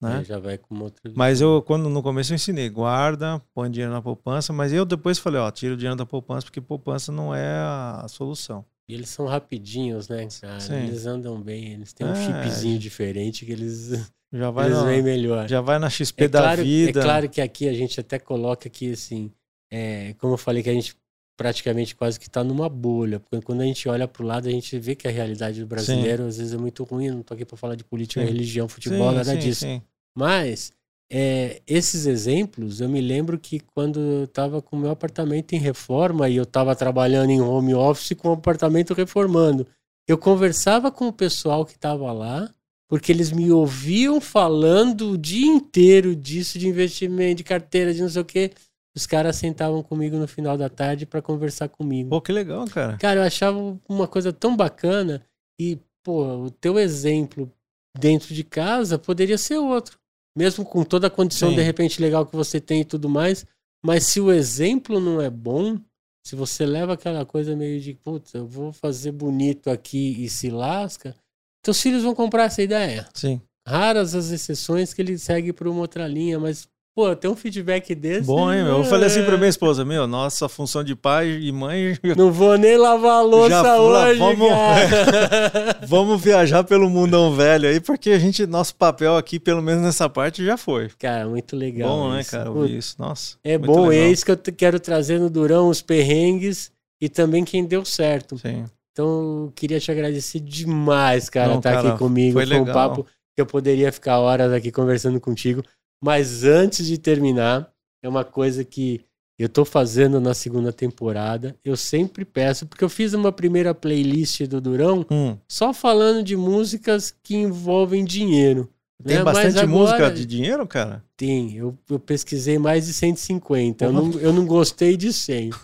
Né? 0.00 0.24
já 0.24 0.38
vai 0.38 0.56
com 0.56 0.74
outra. 0.80 1.12
Mas 1.14 1.42
eu, 1.42 1.60
quando 1.60 1.90
no 1.90 2.02
começo 2.02 2.32
eu 2.32 2.36
ensinei, 2.36 2.70
guarda, 2.70 3.38
põe 3.54 3.70
dinheiro 3.70 3.92
na 3.92 4.00
poupança, 4.00 4.50
mas 4.50 4.72
eu 4.72 4.86
depois 4.86 5.18
falei, 5.18 5.38
ó, 5.38 5.50
tira 5.50 5.74
o 5.74 5.76
dinheiro 5.76 5.96
da 5.96 6.06
poupança, 6.06 6.46
porque 6.46 6.58
poupança 6.62 7.12
não 7.12 7.34
é 7.34 7.46
a 7.58 8.06
solução. 8.08 8.64
E 8.88 8.94
eles 8.94 9.10
são 9.10 9.26
rapidinhos, 9.26 10.08
né, 10.08 10.26
cara? 10.40 10.58
Sim. 10.58 10.74
Eles 10.86 11.04
andam 11.04 11.38
bem, 11.38 11.74
eles 11.74 11.92
têm 11.92 12.06
um 12.06 12.12
É. 12.12 12.44
chipzinho 12.44 12.78
diferente 12.78 13.44
que 13.44 13.52
eles, 13.52 13.90
Já 14.32 14.50
vai, 14.50 14.68
eles 14.68 14.78
na, 14.78 14.84
vêm 14.86 15.02
melhor. 15.02 15.46
já 15.46 15.60
vai 15.60 15.78
na 15.78 15.90
XP 15.90 16.24
É 16.24 16.28
da 16.28 16.40
claro, 16.40 16.62
vida. 16.62 16.98
é 16.98 17.02
claro 17.02 17.28
que 17.28 17.40
aqui 17.42 17.68
a 17.68 17.74
gente 17.74 18.00
até 18.00 18.18
coloca 18.18 18.70
que, 18.70 18.92
assim, 18.94 19.30
é, 19.70 20.14
como 20.14 20.32
eu 20.32 20.38
falei, 20.38 20.62
que 20.62 20.70
a 20.70 20.74
gente 20.74 20.96
praticamente 21.40 21.96
quase 21.96 22.20
que 22.20 22.26
está 22.26 22.44
numa 22.44 22.68
bolha. 22.68 23.18
Porque 23.18 23.42
quando 23.42 23.62
a 23.62 23.64
gente 23.64 23.88
olha 23.88 24.06
para 24.06 24.22
o 24.22 24.26
lado, 24.26 24.46
a 24.46 24.50
gente 24.50 24.78
vê 24.78 24.94
que 24.94 25.08
a 25.08 25.10
realidade 25.10 25.58
do 25.58 25.66
brasileiro 25.66 26.26
às 26.26 26.36
vezes 26.36 26.52
é 26.52 26.58
muito 26.58 26.84
ruim. 26.84 27.06
Eu 27.06 27.14
não 27.14 27.22
tô 27.22 27.32
aqui 27.32 27.46
para 27.46 27.56
falar 27.56 27.76
de 27.76 27.82
política, 27.82 28.20
Sim. 28.20 28.26
religião, 28.26 28.68
futebol, 28.68 29.08
Sim, 29.08 29.16
nada 29.16 29.32
sim, 29.32 29.38
disso. 29.38 29.60
sim. 29.60 29.80
Mas 30.14 30.70
é, 31.10 31.62
esses 31.66 32.04
exemplos, 32.04 32.82
eu 32.82 32.90
me 32.90 33.00
lembro 33.00 33.38
que 33.38 33.58
quando 33.58 33.98
eu 33.98 34.24
estava 34.24 34.60
com 34.60 34.76
o 34.76 34.78
meu 34.78 34.90
apartamento 34.90 35.54
em 35.54 35.58
reforma 35.58 36.28
e 36.28 36.36
eu 36.36 36.42
estava 36.42 36.76
trabalhando 36.76 37.30
em 37.30 37.40
home 37.40 37.72
office 37.74 38.12
com 38.18 38.28
o 38.28 38.32
apartamento 38.32 38.92
reformando, 38.92 39.66
eu 40.06 40.18
conversava 40.18 40.90
com 40.90 41.08
o 41.08 41.12
pessoal 41.12 41.64
que 41.64 41.72
estava 41.72 42.12
lá 42.12 42.52
porque 42.86 43.10
eles 43.10 43.32
me 43.32 43.50
ouviam 43.50 44.20
falando 44.20 45.12
o 45.12 45.16
dia 45.16 45.46
inteiro 45.46 46.14
disso, 46.14 46.58
de 46.58 46.68
investimento, 46.68 47.36
de 47.36 47.44
carteira, 47.44 47.94
de 47.94 48.02
não 48.02 48.10
sei 48.10 48.20
o 48.20 48.24
quê. 48.26 48.50
Os 48.94 49.06
caras 49.06 49.36
sentavam 49.36 49.82
comigo 49.82 50.16
no 50.16 50.26
final 50.26 50.56
da 50.56 50.68
tarde 50.68 51.06
para 51.06 51.22
conversar 51.22 51.68
comigo. 51.68 52.10
Pô, 52.10 52.20
que 52.20 52.32
legal, 52.32 52.66
cara. 52.66 52.96
Cara, 52.98 53.20
eu 53.20 53.24
achava 53.24 53.78
uma 53.88 54.08
coisa 54.08 54.32
tão 54.32 54.56
bacana 54.56 55.24
e, 55.60 55.78
pô, 56.02 56.24
o 56.44 56.50
teu 56.50 56.78
exemplo 56.78 57.50
dentro 57.98 58.34
de 58.34 58.42
casa 58.42 58.98
poderia 58.98 59.38
ser 59.38 59.58
outro. 59.58 59.98
Mesmo 60.36 60.64
com 60.64 60.84
toda 60.84 61.06
a 61.06 61.10
condição, 61.10 61.50
Sim. 61.50 61.56
de 61.56 61.62
repente, 61.62 62.00
legal 62.00 62.26
que 62.26 62.34
você 62.34 62.60
tem 62.60 62.80
e 62.80 62.84
tudo 62.84 63.08
mais. 63.08 63.46
Mas 63.84 64.06
se 64.06 64.20
o 64.20 64.32
exemplo 64.32 65.00
não 65.00 65.20
é 65.20 65.30
bom, 65.30 65.78
se 66.24 66.36
você 66.36 66.66
leva 66.66 66.92
aquela 66.92 67.24
coisa 67.24 67.56
meio 67.56 67.80
de, 67.80 67.94
putz, 67.94 68.34
eu 68.34 68.46
vou 68.46 68.72
fazer 68.72 69.12
bonito 69.12 69.70
aqui 69.70 70.22
e 70.22 70.28
se 70.28 70.50
lasca, 70.50 71.16
teus 71.62 71.80
filhos 71.80 72.02
vão 72.02 72.14
comprar 72.14 72.44
essa 72.44 72.62
ideia. 72.62 73.08
Sim. 73.14 73.40
Raras 73.66 74.14
as 74.14 74.30
exceções 74.30 74.92
que 74.92 75.02
ele 75.02 75.16
segue 75.18 75.52
por 75.52 75.68
uma 75.68 75.80
outra 75.80 76.06
linha, 76.06 76.38
mas, 76.38 76.68
pô, 76.94 77.14
ter 77.16 77.28
um 77.28 77.36
feedback 77.36 77.94
desse. 77.94 78.26
Bom, 78.26 78.52
hein, 78.52 78.64
meu? 78.64 78.78
Eu 78.78 78.84
falei 78.84 79.06
assim 79.06 79.22
pra 79.22 79.34
é, 79.34 79.36
minha 79.36 79.48
esposa, 79.48 79.84
meu, 79.84 80.06
nossa 80.06 80.48
função 80.48 80.82
de 80.84 80.94
pai 80.94 81.30
e 81.30 81.50
mãe. 81.52 81.96
Não 82.16 82.30
vou 82.32 82.56
nem 82.56 82.76
lavar 82.76 83.18
a 83.18 83.22
louça 83.22 83.48
Já 83.50 83.78
hoje, 83.80 84.18
vamos- 84.18 84.48
cara. 84.48 85.80
Vamos 85.86 86.20
viajar 86.22 86.64
pelo 86.64 86.88
mundão 86.88 87.34
velho 87.34 87.68
aí, 87.68 87.80
porque 87.80 88.10
a 88.10 88.18
gente, 88.18 88.46
nosso 88.46 88.74
papel 88.74 89.16
aqui, 89.16 89.38
pelo 89.40 89.62
menos 89.62 89.82
nessa 89.82 90.08
parte, 90.08 90.44
já 90.44 90.56
foi. 90.56 90.88
Cara, 90.98 91.28
muito 91.28 91.56
legal. 91.56 91.88
bom, 91.88 92.12
né, 92.12 92.20
isso. 92.20 92.30
cara? 92.30 92.50
Pô, 92.50 92.60
Ouvir 92.60 92.76
isso. 92.76 92.96
Nossa. 92.98 93.36
É 93.42 93.56
bom, 93.58 93.88
legal. 93.88 94.06
é 94.06 94.10
isso 94.10 94.24
que 94.24 94.30
eu 94.30 94.38
quero 94.56 94.78
trazer 94.78 95.18
no 95.18 95.30
Durão, 95.30 95.68
os 95.68 95.82
perrengues 95.82 96.70
e 97.00 97.08
também 97.08 97.44
quem 97.44 97.64
deu 97.64 97.84
certo. 97.84 98.38
Sim. 98.38 98.64
Então, 98.92 99.44
eu 99.46 99.52
queria 99.54 99.80
te 99.80 99.90
agradecer 99.90 100.40
demais, 100.40 101.30
cara, 101.30 101.54
estar 101.54 101.72
cara, 101.74 101.88
aqui 101.90 101.98
comigo. 101.98 102.32
foi 102.34 102.46
Foi, 102.46 102.56
um 102.56 102.60
legal. 102.60 102.74
papo 102.74 103.04
que 103.04 103.40
eu 103.40 103.46
poderia 103.46 103.90
ficar 103.92 104.18
horas 104.18 104.52
aqui 104.52 104.70
conversando 104.70 105.20
contigo. 105.20 105.62
Mas 106.02 106.44
antes 106.44 106.86
de 106.86 106.96
terminar, 106.96 107.70
é 108.02 108.08
uma 108.08 108.24
coisa 108.24 108.64
que 108.64 109.04
eu 109.38 109.48
tô 109.48 109.64
fazendo 109.64 110.20
na 110.20 110.34
segunda 110.34 110.72
temporada. 110.72 111.56
Eu 111.64 111.76
sempre 111.76 112.24
peço, 112.24 112.66
porque 112.66 112.84
eu 112.84 112.88
fiz 112.88 113.14
uma 113.14 113.32
primeira 113.32 113.74
playlist 113.74 114.42
do 114.42 114.60
Durão 114.60 115.06
Hum, 115.10 115.38
só 115.48 115.72
falando 115.72 116.22
de 116.22 116.36
músicas 116.36 117.14
que 117.22 117.36
envolvem 117.36 118.04
dinheiro. 118.04 118.68
Tem? 119.04 119.16
Mas 119.16 119.24
bastante 119.24 119.58
agora- 119.58 119.66
música 119.66 120.10
de 120.10 120.26
dinheiro, 120.26 120.66
cara? 120.66 121.02
Tem, 121.16 121.54
eu, 121.56 121.76
eu 121.88 121.98
pesquisei 121.98 122.58
mais 122.58 122.86
de 122.86 122.92
150. 122.92 123.84
Eu 123.84 123.92
não, 123.92 124.10
eu 124.20 124.32
não 124.32 124.46
gostei 124.46 124.96
de 124.96 125.12
100. 125.12 125.50
né? 125.50 125.54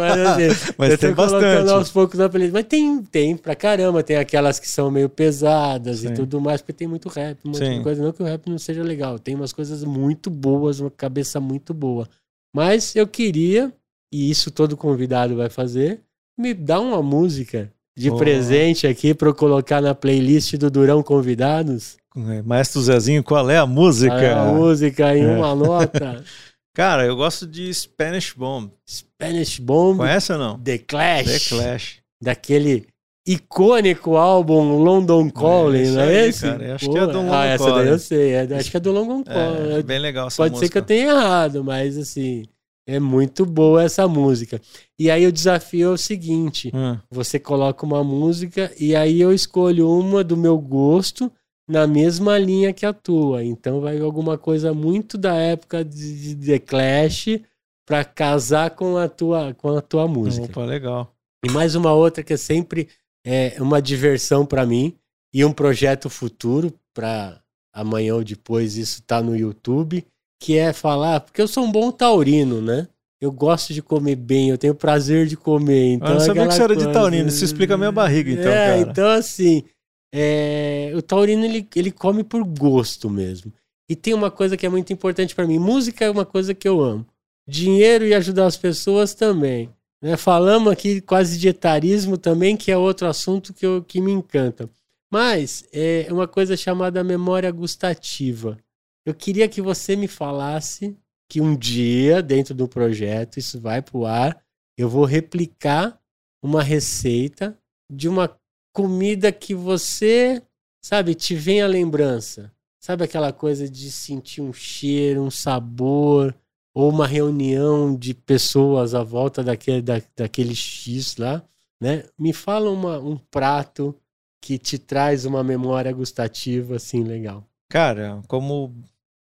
Mas, 0.00 0.50
assim, 0.50 0.72
Mas 0.78 0.98
tem 0.98 1.12
bastante. 1.12 1.70
aos 1.70 1.90
poucos 1.90 2.18
na 2.18 2.28
playlist. 2.28 2.52
Mas 2.54 2.64
tem, 2.64 3.02
tem 3.02 3.36
pra 3.36 3.54
caramba. 3.54 4.02
Tem 4.02 4.16
aquelas 4.16 4.58
que 4.58 4.68
são 4.68 4.90
meio 4.90 5.08
pesadas 5.08 5.98
Sim. 6.00 6.08
e 6.08 6.14
tudo 6.14 6.40
mais, 6.40 6.60
porque 6.60 6.72
tem 6.72 6.88
muito 6.88 7.08
rap, 7.08 7.38
muita 7.44 7.82
coisa. 7.82 8.02
Não 8.02 8.12
que 8.12 8.22
o 8.22 8.26
rap 8.26 8.48
não 8.48 8.58
seja 8.58 8.82
legal. 8.82 9.18
Tem 9.18 9.34
umas 9.34 9.52
coisas 9.52 9.84
muito 9.84 10.30
boas, 10.30 10.80
uma 10.80 10.90
cabeça 10.90 11.38
muito 11.40 11.72
boa. 11.74 12.08
Mas 12.54 12.96
eu 12.96 13.06
queria, 13.06 13.72
e 14.12 14.30
isso 14.30 14.50
todo 14.50 14.76
convidado 14.76 15.36
vai 15.36 15.50
fazer, 15.50 16.00
me 16.38 16.54
dar 16.54 16.80
uma 16.80 17.02
música 17.02 17.70
de 17.98 18.10
Oh. 18.10 18.16
presente 18.16 18.86
aqui 18.86 19.14
pra 19.14 19.28
eu 19.28 19.34
colocar 19.34 19.80
na 19.80 19.94
playlist 19.94 20.54
do 20.56 20.70
Durão 20.70 21.02
Convidados. 21.02 21.96
É, 22.16 22.42
Maestro 22.42 22.80
Zezinho, 22.80 23.22
qual 23.22 23.48
é 23.50 23.58
a 23.58 23.66
música? 23.66 24.40
A 24.40 24.46
música 24.52 25.16
em 25.16 25.22
É. 25.24 25.36
uma 25.36 25.54
nota. 25.54 26.24
Cara, 26.74 27.04
eu 27.06 27.16
gosto 27.16 27.46
de 27.46 27.72
Spanish 27.72 28.32
Bomb. 28.36 28.70
Spanish 28.88 29.58
Bomb, 29.58 29.98
Conhece 29.98 30.32
ou 30.32 30.38
não? 30.38 30.58
The 30.58 30.78
Clash, 30.78 31.48
The 31.48 31.56
Clash. 31.56 31.96
daquele 32.22 32.86
icônico 33.26 34.16
álbum 34.16 34.78
London 34.82 35.28
Calling, 35.30 35.82
isso 35.82 35.94
não 35.94 36.02
é 36.02 36.26
esse? 36.28 36.42
cara, 36.42 36.74
acho 36.76 36.90
que 36.90 36.96
é 36.98 37.00
do 37.06 37.12
London 37.18 37.32
Ah, 37.34 37.44
essa 37.46 37.72
daí 37.72 37.88
eu 37.88 37.98
sei, 37.98 38.30
é- 38.32 38.56
acho 38.56 38.70
que 38.70 38.76
é 38.76 38.80
do 38.80 38.92
London 38.92 39.24
Calling. 39.24 39.72
É, 39.78 39.82
bem 39.82 39.98
legal 39.98 40.28
essa 40.28 40.36
Pode 40.36 40.52
música. 40.52 40.66
ser 40.66 40.72
que 40.72 40.78
eu 40.78 40.82
tenha 40.82 41.08
errado, 41.12 41.64
mas 41.64 41.96
assim, 41.98 42.44
é 42.86 43.00
muito 43.00 43.44
boa 43.44 43.82
essa 43.82 44.06
música. 44.06 44.60
E 44.98 45.10
aí 45.10 45.26
o 45.26 45.32
desafio 45.32 45.88
é 45.88 45.92
o 45.92 45.96
seguinte, 45.98 46.70
Hum, 46.72 46.96
você 47.10 47.38
coloca 47.38 47.84
uma 47.84 48.04
música 48.04 48.70
e 48.78 48.94
aí 48.94 49.20
eu 49.20 49.32
escolho 49.32 49.90
uma 49.90 50.22
do 50.22 50.36
meu 50.36 50.56
gosto 50.58 51.30
na 51.68 51.86
mesma 51.86 52.38
linha 52.38 52.72
que 52.72 52.86
a 52.86 52.92
tua. 52.92 53.44
Então 53.44 53.80
vai 53.80 53.98
alguma 54.00 54.38
coisa 54.38 54.72
muito 54.72 55.18
da 55.18 55.34
época 55.34 55.84
de, 55.84 56.34
de 56.34 56.46
The 56.46 56.58
Clash 56.60 57.40
pra 57.86 58.04
casar 58.04 58.70
com 58.70 58.96
a 58.96 59.08
tua 59.08 59.54
com 59.54 59.76
a 59.76 59.80
tua 59.80 60.06
música. 60.06 60.46
Opa, 60.46 60.64
legal. 60.64 61.12
E 61.44 61.50
mais 61.50 61.74
uma 61.74 61.92
outra 61.92 62.22
que 62.22 62.32
é 62.32 62.36
sempre 62.36 62.88
é, 63.24 63.56
uma 63.60 63.80
diversão 63.80 64.46
pra 64.46 64.66
mim 64.66 64.94
e 65.34 65.44
um 65.44 65.52
projeto 65.52 66.08
futuro 66.08 66.72
para 66.94 67.40
amanhã 67.72 68.14
ou 68.14 68.24
depois 68.24 68.76
isso 68.76 69.02
tá 69.02 69.22
no 69.22 69.36
YouTube, 69.36 70.04
que 70.40 70.56
é 70.56 70.72
falar, 70.72 71.20
porque 71.20 71.42
eu 71.42 71.48
sou 71.48 71.64
um 71.64 71.70
bom 71.70 71.92
taurino, 71.92 72.62
né? 72.62 72.88
Eu 73.20 73.32
gosto 73.32 73.72
de 73.72 73.82
comer 73.82 74.16
bem, 74.16 74.50
eu 74.50 74.58
tenho 74.58 74.74
prazer 74.74 75.26
de 75.26 75.36
comer. 75.36 75.92
Então 75.92 76.08
eu 76.08 76.14
não 76.14 76.20
sabia 76.20 76.42
aquela 76.42 76.48
que 76.48 76.54
você 76.54 76.62
era 76.62 76.76
de 76.76 76.92
taurino, 76.92 77.28
isso 77.28 77.44
explica 77.44 77.74
a 77.74 77.78
minha 77.78 77.92
barriga, 77.92 78.30
então, 78.30 78.50
é, 78.50 78.66
cara. 78.66 78.80
então 78.80 79.08
assim, 79.08 79.64
é, 80.12 80.92
o 80.94 81.02
taurino 81.02 81.44
ele, 81.44 81.68
ele 81.74 81.90
come 81.90 82.24
por 82.24 82.44
gosto 82.44 83.10
mesmo. 83.10 83.52
E 83.88 83.94
tem 83.94 84.14
uma 84.14 84.30
coisa 84.30 84.56
que 84.56 84.66
é 84.66 84.68
muito 84.68 84.92
importante 84.92 85.34
pra 85.34 85.46
mim, 85.46 85.58
música 85.58 86.04
é 86.04 86.10
uma 86.10 86.26
coisa 86.26 86.54
que 86.54 86.68
eu 86.68 86.80
amo. 86.80 87.06
Dinheiro 87.48 88.04
e 88.04 88.14
ajudar 88.14 88.46
as 88.46 88.56
pessoas 88.56 89.14
também. 89.14 89.70
Né? 90.02 90.16
Falamos 90.16 90.72
aqui 90.72 91.00
quase 91.00 91.38
de 91.38 91.48
etarismo 91.48 92.18
também, 92.18 92.56
que 92.56 92.72
é 92.72 92.76
outro 92.76 93.06
assunto 93.06 93.54
que, 93.54 93.64
eu, 93.64 93.82
que 93.82 94.00
me 94.00 94.12
encanta. 94.12 94.68
Mas 95.10 95.64
é 95.72 96.08
uma 96.10 96.26
coisa 96.26 96.56
chamada 96.56 97.04
memória 97.04 97.50
gustativa. 97.50 98.58
Eu 99.04 99.14
queria 99.14 99.48
que 99.48 99.62
você 99.62 99.94
me 99.94 100.08
falasse 100.08 100.96
que 101.28 101.40
um 101.40 101.56
dia, 101.56 102.22
dentro 102.22 102.54
do 102.54 102.68
projeto, 102.68 103.38
isso 103.38 103.60
vai 103.60 103.80
pro 103.80 104.04
ar, 104.04 104.40
eu 104.76 104.88
vou 104.88 105.04
replicar 105.04 105.98
uma 106.42 106.62
receita 106.62 107.56
de 107.90 108.08
uma 108.08 108.36
comida 108.76 109.32
que 109.32 109.54
você, 109.54 110.42
sabe, 110.82 111.14
te 111.14 111.34
vem 111.34 111.62
a 111.62 111.66
lembrança. 111.66 112.52
Sabe 112.78 113.04
aquela 113.04 113.32
coisa 113.32 113.66
de 113.66 113.90
sentir 113.90 114.42
um 114.42 114.52
cheiro, 114.52 115.22
um 115.22 115.30
sabor, 115.30 116.36
ou 116.74 116.90
uma 116.90 117.06
reunião 117.06 117.96
de 117.96 118.12
pessoas 118.12 118.94
à 118.94 119.02
volta 119.02 119.42
daquele, 119.42 119.80
da, 119.80 120.02
daquele 120.14 120.54
X 120.54 121.16
lá, 121.16 121.42
né? 121.80 122.04
Me 122.18 122.34
fala 122.34 122.70
uma, 122.70 122.98
um 122.98 123.16
prato 123.16 123.96
que 124.42 124.58
te 124.58 124.78
traz 124.78 125.24
uma 125.24 125.42
memória 125.42 125.90
gustativa 125.90 126.76
assim 126.76 127.02
legal. 127.02 127.48
Cara, 127.70 128.20
como 128.28 128.74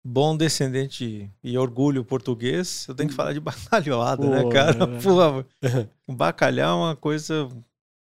bom 0.03 0.35
descendente 0.35 1.29
e 1.43 1.57
orgulho 1.59 2.03
português, 2.03 2.87
eu 2.87 2.95
tenho 2.95 3.09
que 3.09 3.15
falar 3.15 3.33
de 3.33 3.39
bacalhoada, 3.39 4.27
né, 4.27 4.49
cara? 4.51 4.87
Porra, 4.99 5.45
o 6.07 6.13
bacalhau 6.13 6.81
é 6.81 6.85
uma 6.87 6.95
coisa 6.95 7.47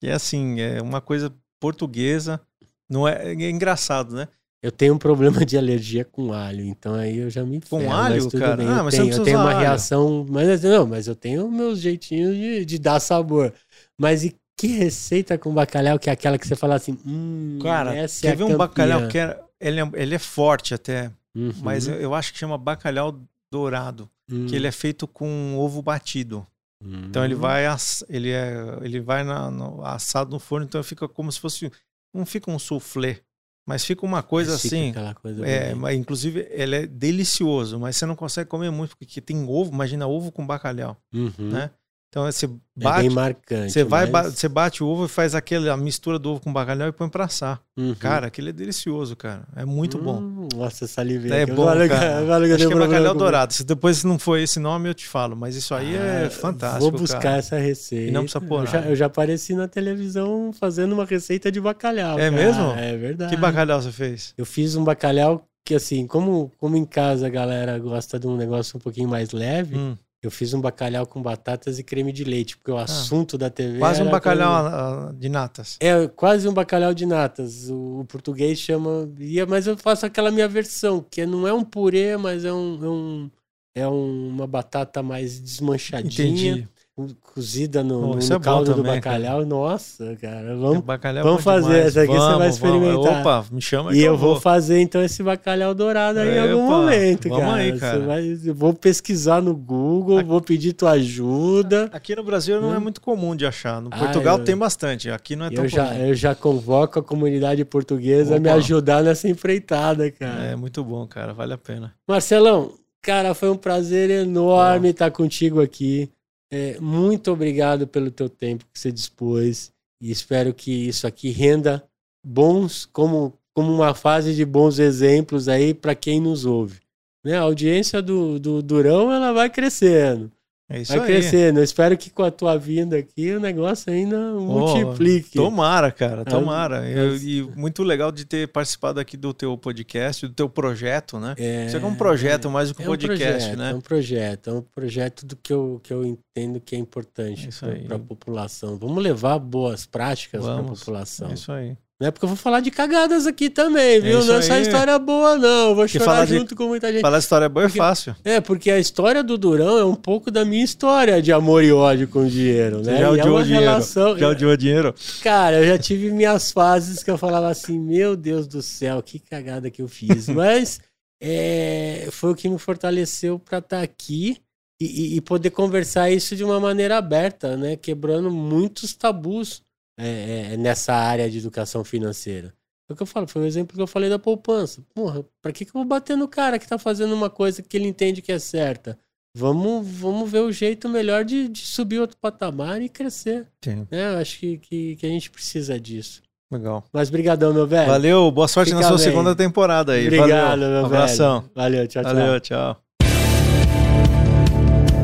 que 0.01 0.09
é 0.09 0.12
assim, 0.12 0.61
é 0.61 0.80
uma 0.82 1.01
coisa 1.01 1.32
portuguesa. 1.61 2.40
Não 2.88 3.07
é, 3.07 3.32
é 3.32 3.51
engraçado, 3.51 4.14
né? 4.16 4.28
Eu 4.62 4.70
tenho 4.70 4.94
um 4.94 4.98
problema 4.98 5.44
de 5.44 5.57
alergia 5.57 6.05
com 6.05 6.32
alho, 6.34 6.62
então 6.64 6.94
aí 6.94 7.16
eu 7.18 7.30
já 7.30 7.44
me 7.44 7.61
Com 7.61 7.78
ferro, 7.78 7.92
alho, 7.92 8.14
mas 8.14 8.26
tudo 8.26 8.40
cara? 8.40 8.57
bem. 8.57 8.66
Ah, 8.68 8.78
eu 8.78 8.84
mas 8.84 8.94
você 8.94 9.01
tenho, 9.03 9.12
eu 9.12 9.22
tenho 9.24 9.38
uma 9.38 9.51
alho. 9.51 9.61
reação, 9.61 10.26
mas 10.28 10.62
não, 10.62 10.86
mas 10.86 11.07
eu 11.07 11.16
tenho 11.16 11.51
meus 11.51 11.80
jeitinhos 11.80 12.36
de, 12.36 12.64
de 12.66 12.78
dar 12.78 13.01
sabor. 13.01 13.55
Mas 13.96 14.22
e 14.24 14.36
que 14.57 14.66
receita 14.66 15.38
com 15.38 15.55
bacalhau 15.55 15.98
que 15.98 16.11
é 16.11 16.12
aquela 16.12 16.38
que 16.38 16.46
você 16.46 16.55
fala 16.57 16.74
assim, 16.74 16.98
hum, 17.07 17.59
Cara, 17.62 17.94
essa 17.94 18.26
quer 18.26 18.32
é 18.32 18.36
ver 18.36 18.44
um 18.44 18.57
bacalhau 18.57 19.09
que 19.09 19.18
é, 19.18 19.38
ele, 19.61 19.80
é, 19.80 19.90
ele 19.94 20.14
é 20.14 20.18
forte 20.18 20.74
até, 20.74 21.11
Uhum, 21.34 21.53
mas 21.62 21.86
eu, 21.86 21.94
eu 21.94 22.14
acho 22.14 22.32
que 22.32 22.38
chama 22.38 22.59
bacalhau 22.59 23.18
dourado, 23.51 24.11
hum, 24.30 24.46
que 24.46 24.57
ele 24.57 24.66
é 24.66 24.72
feito 24.72 25.07
com 25.07 25.57
ovo 25.59 25.83
batido. 25.83 26.46
Hum. 26.82 27.07
Então 27.08 27.24
ele 27.24 27.34
vai 27.34 27.66
ass- 27.66 28.04
ele 28.08 28.30
é 28.30 28.54
ele 28.82 29.00
vai 29.00 29.22
na, 29.24 29.50
no- 29.50 29.84
assado 29.84 30.30
no 30.30 30.38
forno, 30.38 30.66
então 30.66 30.82
fica 30.82 31.08
como 31.08 31.30
se 31.30 31.40
fosse 31.40 31.70
não 32.14 32.24
fica 32.26 32.50
um 32.50 32.58
soufflé, 32.58 33.20
mas 33.66 33.84
fica 33.84 34.04
uma 34.04 34.22
coisa 34.22 34.52
Mas 34.52 34.66
assim. 34.66 34.92
coisa 35.20 35.46
É, 35.46 35.74
mas 35.74 35.96
inclusive 35.96 36.46
ele 36.50 36.76
é 36.76 36.86
delicioso, 36.86 37.78
mas 37.78 37.96
você 37.96 38.07
não 38.07 38.16
consegue 38.16 38.48
comer 38.48 38.70
muito 38.70 38.96
porque 38.96 39.20
tem 39.20 39.44
ovo, 39.48 39.72
imagina 39.72 40.07
ovo 40.07 40.32
com 40.32 40.46
bacalhau, 40.46 40.96
Uhum. 41.14 41.32
né? 41.50 41.70
Então 42.11 42.24
você 42.24 42.46
É 42.46 42.50
bate, 42.74 43.00
bem 43.03 43.11
marcante. 43.11 43.72
você 43.72 43.84
vai, 43.84 44.11
mas- 44.11 44.34
você 44.34 44.49
bate 44.49 44.82
o 44.82 44.87
ovo 44.88 45.04
e 45.04 45.08
faz 45.08 45.32
aquela 45.32 45.76
mistura 45.76 46.18
do 46.18 46.30
ovo 46.32 46.41
com 46.41 46.53
bacalhau 46.53 46.88
e 46.88 46.92
põe 46.92 47.08
pra 47.08 47.26
assar. 47.26 47.61
Uhum. 47.78 47.95
Cara, 47.95 48.26
aquele 48.26 48.50
é 48.50 48.53
delicioso, 48.53 49.14
cara. 49.14 49.46
É 49.54 49.64
muito 49.64 49.96
bom. 49.96 50.18
Hum, 50.20 50.49
Nossa, 50.57 50.88
salivei. 50.88 51.30
É 51.30 51.42
aqui. 51.45 51.53
bom, 51.53 51.66
Vale- 51.66 51.88
cara. 51.88 52.24
vale 52.24 52.53
Acho 52.53 52.66
que 52.66 52.72
é 52.72 52.76
bacalhau 52.76 53.14
dourado. 53.14 53.53
Se 53.53 53.62
depois 53.62 54.03
não 54.03 54.18
for 54.18 54.38
esse 54.38 54.58
nome, 54.58 54.88
eu 54.88 54.95
te 54.95 55.07
falo. 55.07 55.37
Mas 55.37 55.54
isso 55.54 55.72
aí 55.72 55.95
é 55.95 56.24
Ah, 56.26 56.30
fantástico, 56.30 56.80
Vou 56.91 56.91
buscar 56.91 57.20
cara. 57.20 57.37
essa 57.37 57.57
receita. 57.58 58.08
E 58.08 58.11
não 58.11 58.22
precisa 58.24 58.41
pôr 58.45 58.62
eu, 58.62 58.66
já, 58.66 58.80
eu 58.80 58.96
já 58.96 59.07
apareci 59.07 59.54
na 59.54 59.68
televisão 59.68 60.53
fazendo 60.53 60.92
uma 60.95 61.04
receita 61.04 61.50
de 61.53 61.61
bacalhau. 61.61 62.18
É 62.18 62.28
cara. 62.28 62.30
mesmo? 62.32 62.72
É 62.72 62.96
verdade. 62.96 63.32
Que 63.32 63.41
bacalhau 63.41 63.80
você 63.80 63.92
fez? 63.92 64.34
Eu 64.37 64.45
fiz 64.45 64.74
um 64.74 64.82
bacalhau 64.82 65.46
que, 65.64 65.76
assim, 65.76 66.08
como, 66.08 66.50
como 66.58 66.76
em 66.76 66.84
casa 66.84 67.28
a 67.28 67.30
galera 67.30 67.78
gosta 67.78 68.18
de 68.18 68.26
um 68.26 68.37
negócio 68.37 68.76
um 68.76 68.80
pouquinho 68.80 69.08
mais 69.08 69.30
leve, 69.30 69.76
Hum. 69.76 69.96
Eu 70.22 70.30
fiz 70.30 70.53
um 70.53 70.61
bacalhau 70.61 71.07
com 71.07 71.22
batatas 71.22 71.79
e 71.79 71.83
creme 71.83 72.13
de 72.13 72.25
leite, 72.25 72.55
porque 72.57 72.71
o 72.71 72.76
assunto 72.76 73.38
da 73.38 73.49
TV. 73.49 73.79
Quase 73.79 74.03
um 74.03 74.11
bacalhau 74.11 74.64
creme- 74.64 74.76
ah, 74.76 75.13
de 75.18 75.29
natas. 75.30 75.76
É 75.80 76.07
quase 76.09 76.47
um 76.47 76.53
bacalhau 76.53 76.92
de 76.92 77.07
natas. 77.07 77.71
O, 77.71 78.01
o 78.01 78.05
português 78.05 78.59
chama. 78.59 79.11
ia- 79.18 79.47
Mas 79.47 79.67
eu 79.67 79.79
faço 79.79 80.05
aquela 80.05 80.30
minha 80.30 80.47
versão, 80.47 81.03
que 81.11 81.25
não 81.25 81.49
é 81.49 81.55
um 81.55 81.64
purê, 81.64 82.18
mas 82.18 82.45
é 82.45 82.53
um. 82.53 82.84
É, 82.84 82.88
um- 82.88 83.30
é 83.75 83.88
um- 83.88 84.29
uma 84.29 84.47
batata 84.47 85.03
mais 85.03 85.41
desmanchadinha, 85.41 86.53
Entendi. 86.53 86.68
Co- 86.96 87.07
cozida 87.34 87.83
no, 87.83 88.08
no- 88.14 88.18
isso 88.18 88.29
no 88.30 88.37
é 88.37 88.38
bom 88.38 88.45
caldo 88.45 88.75
do 88.75 88.83
bacalhau. 88.83 89.45
Nossa, 89.46 90.17
cara. 90.21 90.57
Vamos, 90.57 90.80
Bacalhau 90.84 91.21
é 91.21 91.25
vamos 91.25 91.38
bom 91.38 91.42
fazer 91.42 91.67
demais. 91.68 91.87
essa 91.87 92.03
aqui, 92.03 92.12
você 92.12 92.18
vai 92.18 92.29
Vamos, 92.29 92.58
vamos. 92.58 92.76
experimentar. 92.83 93.21
Opa, 93.21 93.45
me 93.53 93.61
chama 93.62 93.92
e 93.92 93.99
que 93.99 94.03
eu 94.03 94.17
vou 94.17 94.41
fazer 94.41 94.80
então 94.80 95.03
esse 95.03 95.22
bacalhau 95.22 95.75
dourado 95.75 96.18
aí 96.18 96.37
em 96.37 96.38
algum 96.50 96.67
momento, 96.68 97.29
vamos 97.29 97.45
cara. 97.45 97.54
aí, 97.57 97.79
cara. 97.79 97.99
vai- 98.00 98.38
eu 98.45 98.54
vou 98.54 98.75
pesquisar 98.75 99.41
no 99.41 99.54
Google, 99.57 100.18
Aqui- 100.18 100.29
vou 100.29 100.41
pedir 100.41 100.72
tua 100.72 100.91
ajuda. 100.92 101.88
Aqui 101.92 102.14
no 102.14 102.22
Brasil 102.25 102.61
não 102.61 102.75
é 102.75 102.79
Hum. 102.79 102.80
muito 102.80 103.00
comum 103.00 103.34
de 103.34 103.46
achar. 103.46 103.80
No 103.80 103.88
Ah, 103.92 103.99
Portugal 103.99 104.38
eu- 104.38 104.45
tem 104.45 104.57
bastante. 104.57 105.11
Aqui 105.11 105.37
não 105.37 105.46
é 105.46 105.50
tão 105.50 105.64
Eu 105.64 105.68
já, 105.71 105.87
comum. 105.87 106.07
eu 106.07 106.14
já 106.14 106.34
convoco 106.34 106.99
a 106.99 107.03
comunidade 107.03 107.64
portuguesa 107.64 108.37
a 108.37 108.41
me 108.41 108.49
Opa. 108.49 108.58
ajudar 108.58 109.03
nessa 109.03 109.29
empreitada, 109.29 110.11
cara. 110.11 110.45
É 110.45 110.57
muito 110.57 110.83
bom, 110.84 111.07
cara. 111.07 111.33
Vale 111.33 111.53
a 111.54 111.58
pena. 111.58 111.92
Marcelão, 112.08 112.72
cara, 113.03 113.34
foi 113.34 113.50
um 113.50 113.57
prazer 113.57 114.11
enorme 114.11 114.91
estar 114.91 115.11
contigo 115.11 115.61
aqui. 115.61 116.11
É, 116.50 116.80
muito 116.80 117.30
obrigado 117.30 117.86
pelo 117.86 118.10
teu 118.10 118.28
tempo 118.28 118.66
que 118.72 118.78
você 118.78 118.90
dispôs. 118.90 119.72
E 120.00 120.10
espero 120.10 120.52
que 120.54 120.88
isso 120.88 121.06
aqui 121.06 121.30
renda 121.30 121.84
bons, 122.24 122.86
como, 122.86 123.34
como 123.54 123.72
uma 123.72 123.94
fase 123.94 124.34
de 124.34 124.44
bons 124.44 124.78
exemplos 124.78 125.48
aí 125.48 125.74
para 125.74 125.94
quem 125.94 126.20
nos 126.20 126.44
ouve. 126.44 126.80
Né? 127.24 127.36
A 127.36 127.42
audiência 127.42 128.00
do, 128.00 128.38
do 128.40 128.62
Durão 128.62 129.12
ela 129.12 129.32
vai 129.32 129.50
crescendo. 129.50 130.32
É 130.72 130.80
isso 130.83 130.92
vai 130.92 131.01
aí. 131.01 131.07
crescendo. 131.07 131.59
Eu 131.59 131.64
espero 131.64 131.99
que 131.99 132.11
com 132.11 132.22
a 132.22 132.30
tua 132.30 132.57
vinda 132.57 132.97
aqui 132.97 133.33
o 133.33 133.41
negócio 133.41 133.92
ainda 133.92 134.17
multiplique. 134.34 135.37
Tomara, 135.37 135.91
cara, 135.91 136.22
Ah, 136.22 136.25
tomara. 136.25 136.88
Eu- 136.88 137.11
mas- 137.11 137.25
e 137.25 137.42
muito 137.57 137.83
legal 137.83 138.13
de 138.13 138.25
ter 138.25 138.47
participado 138.49 139.01
aqui 139.01 139.17
do 139.17 139.34
teu 139.34 139.59
podcast, 139.59 140.26
do 140.29 140.33
teu 140.33 140.49
projeto, 140.49 141.18
né? 141.18 141.34
É, 141.37 141.67
Isso 141.67 141.76
aqui 141.76 141.84
é 141.84 141.88
um 141.88 141.95
projeto 141.97 142.49
mais 142.49 142.68
do 142.68 142.75
que 142.76 142.83
um 142.83 142.84
É 142.84 142.88
podcast, 142.88 143.25
projeto, 143.25 143.59
né? 143.59 143.71
É 143.71 143.75
um 143.75 143.80
projeto, 143.80 144.51
é 144.51 144.53
um 144.53 144.63
projeto 144.63 145.26
do 145.26 145.37
que 145.37 145.53
eu, 145.53 145.80
que 145.83 145.92
eu 145.92 146.05
entendo 146.05 146.61
que 146.61 146.76
é 146.76 146.79
importante 146.79 147.49
aí. 147.63 147.84
para 147.87 147.97
a 147.97 148.01
população. 148.01 148.79
Vamos 148.79 149.03
levar 149.03 149.38
boas 149.41 149.87
práticas 149.87 150.45
para 150.45 150.61
a 150.61 150.63
população. 150.63 151.30
É 151.30 151.34
isso 151.34 151.51
aí. 151.51 151.76
Não 152.00 152.08
é 152.08 152.10
porque 152.10 152.24
eu 152.24 152.28
vou 152.30 152.36
falar 152.36 152.60
de 152.60 152.70
cagadas 152.70 153.26
aqui 153.26 153.50
também, 153.50 154.00
viu? 154.00 154.20
isso 154.20 154.28
não 154.28 154.36
é 154.36 154.42
só 154.42 154.56
história 154.56 154.98
boa, 154.98 155.36
não. 155.36 155.68
Eu 155.68 155.74
vou 155.74 155.86
chorar 155.86 156.04
falar 156.06 156.24
de- 156.24 156.34
junto 156.38 156.56
com 156.56 156.66
muita 156.66 156.90
gente. 156.90 157.02
Falar 157.02 157.18
história 157.18 157.46
boa 157.46 157.64
é 157.64 157.68
Porque- 157.68 157.78
fácil. 157.78 158.16
É, 158.24 158.40
porque 158.40 158.70
a 158.70 158.78
história 158.78 159.22
do 159.22 159.36
Durão 159.36 159.76
é 159.76 159.84
um 159.84 159.94
pouco 159.94 160.30
da 160.30 160.42
minha 160.42 160.64
história 160.64 161.20
de 161.20 161.30
amor 161.30 161.62
e 161.62 161.70
ódio 161.70 162.08
com 162.08 162.20
o 162.20 162.26
dinheiro, 162.26 162.78
Você 162.82 162.90
né? 162.92 162.96
já 163.00 163.02
E 163.02 163.04
é 163.04 163.10
odiou 163.10 163.34
uma 163.34 163.40
o 163.40 163.44
dinheiro. 163.44 163.64
relação. 163.66 164.16
Já 164.18 164.28
odiou 164.30 164.56
dinheiro? 164.56 164.94
Cara, 165.22 165.58
eu 165.62 165.66
já 165.66 165.78
tive 165.78 166.10
minhas 166.10 166.50
fases 166.50 167.02
que 167.02 167.10
eu 167.10 167.18
falava 167.18 167.48
assim, 167.50 167.78
meu 167.78 168.16
Deus 168.16 168.46
do 168.48 168.62
céu, 168.62 169.02
que 169.02 169.18
cagada 169.18 169.70
que 169.70 169.82
eu 169.82 169.86
fiz. 169.88 170.26
Mas 170.30 170.80
é, 171.22 172.08
foi 172.10 172.30
o 172.30 172.34
que 172.34 172.48
me 172.48 172.58
fortaleceu 172.58 173.38
para 173.38 173.58
estar 173.58 173.82
aqui 173.82 174.38
e, 174.80 174.86
e- 174.86 175.16
e 175.16 175.20
poder 175.20 175.50
conversar 175.50 176.10
isso 176.10 176.34
de 176.34 176.42
uma 176.42 176.58
maneira 176.58 176.96
aberta, 176.96 177.58
né? 177.58 177.76
Quebrando 177.76 178.30
muitos 178.30 178.94
tabus 178.94 179.60
é, 180.00 180.52
é, 180.52 180.56
nessa 180.56 180.94
área 180.94 181.30
de 181.30 181.38
educação 181.38 181.84
financeira. 181.84 182.52
É 182.88 182.92
o 182.92 182.96
que 182.96 183.02
eu 183.02 183.06
falo, 183.06 183.28
foi 183.28 183.42
o 183.42 183.46
exemplo 183.46 183.76
que 183.76 183.82
eu 183.82 183.86
falei 183.86 184.10
da 184.10 184.18
poupança. 184.18 184.82
Porra, 184.94 185.24
pra 185.40 185.52
que, 185.52 185.64
que 185.64 185.70
eu 185.70 185.74
vou 185.80 185.84
bater 185.84 186.16
no 186.16 186.26
cara 186.26 186.58
que 186.58 186.66
tá 186.66 186.78
fazendo 186.78 187.14
uma 187.14 187.30
coisa 187.30 187.62
que 187.62 187.76
ele 187.76 187.86
entende 187.86 188.20
que 188.20 188.32
é 188.32 188.38
certa? 188.38 188.98
Vamos, 189.32 189.86
vamos 189.86 190.28
ver 190.28 190.40
o 190.40 190.50
jeito 190.50 190.88
melhor 190.88 191.24
de, 191.24 191.48
de 191.48 191.60
subir 191.60 192.00
outro 192.00 192.16
patamar 192.16 192.82
e 192.82 192.88
crescer. 192.88 193.46
Sim. 193.64 193.86
É, 193.90 194.14
eu 194.14 194.18
acho 194.18 194.38
que, 194.40 194.58
que, 194.58 194.96
que 194.96 195.06
a 195.06 195.08
gente 195.08 195.30
precisa 195.30 195.78
disso. 195.78 196.20
Legal. 196.50 196.84
Mas 196.92 197.10
brigadão, 197.10 197.54
meu 197.54 197.64
velho. 197.64 197.86
Valeu, 197.86 198.28
boa 198.32 198.48
sorte 198.48 198.72
na 198.72 198.78
Fica 198.78 198.88
sua 198.88 198.96
bem. 198.96 199.06
segunda 199.06 199.36
temporada 199.36 199.92
aí. 199.92 200.06
Obrigado, 200.06 200.60
Valeu. 200.60 200.68
meu 200.68 200.86
Abração. 200.86 201.40
velho. 201.42 201.52
Valeu, 201.54 201.86
tchau, 201.86 202.02
tchau. 202.02 202.14
Valeu, 202.14 202.40
tchau. 202.40 202.82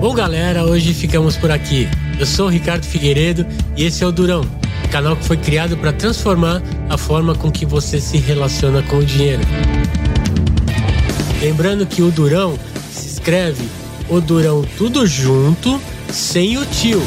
Bom, 0.00 0.12
galera, 0.12 0.64
hoje 0.64 0.92
ficamos 0.92 1.36
por 1.36 1.52
aqui. 1.52 1.86
Eu 2.18 2.26
sou 2.26 2.46
o 2.46 2.48
Ricardo 2.48 2.84
Figueiredo 2.84 3.46
e 3.76 3.84
esse 3.84 4.02
é 4.02 4.06
o 4.06 4.10
Durão, 4.10 4.42
canal 4.96 5.14
que 5.14 5.26
foi 5.26 5.36
criado 5.36 5.76
para 5.76 5.92
transformar 5.92 6.62
a 6.88 6.96
forma 6.96 7.34
com 7.34 7.52
que 7.52 7.66
você 7.66 8.00
se 8.00 8.16
relaciona 8.16 8.82
com 8.84 8.96
o 8.96 9.04
dinheiro. 9.04 9.42
Lembrando 11.38 11.84
que 11.84 12.00
o 12.00 12.10
Durão 12.10 12.58
se 12.90 13.08
escreve 13.08 13.62
o 14.08 14.22
Durão 14.22 14.64
tudo 14.78 15.06
junto, 15.06 15.78
sem 16.10 16.56
o 16.56 16.64
tio. 16.64 17.02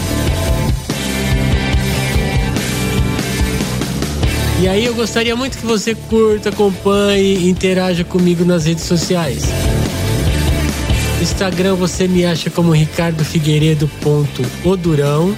E 4.61 4.67
aí 4.67 4.85
eu 4.85 4.93
gostaria 4.93 5.35
muito 5.35 5.57
que 5.57 5.65
você 5.65 5.95
curta, 5.95 6.49
acompanhe 6.49 7.49
interaja 7.49 8.03
comigo 8.03 8.45
nas 8.45 8.65
redes 8.65 8.83
sociais. 8.83 9.41
Instagram 11.19 11.73
você 11.73 12.07
me 12.07 12.23
acha 12.23 12.51
como 12.51 12.71
Ricardo 12.71 13.25
Figueiredo.odurão. 13.25 15.35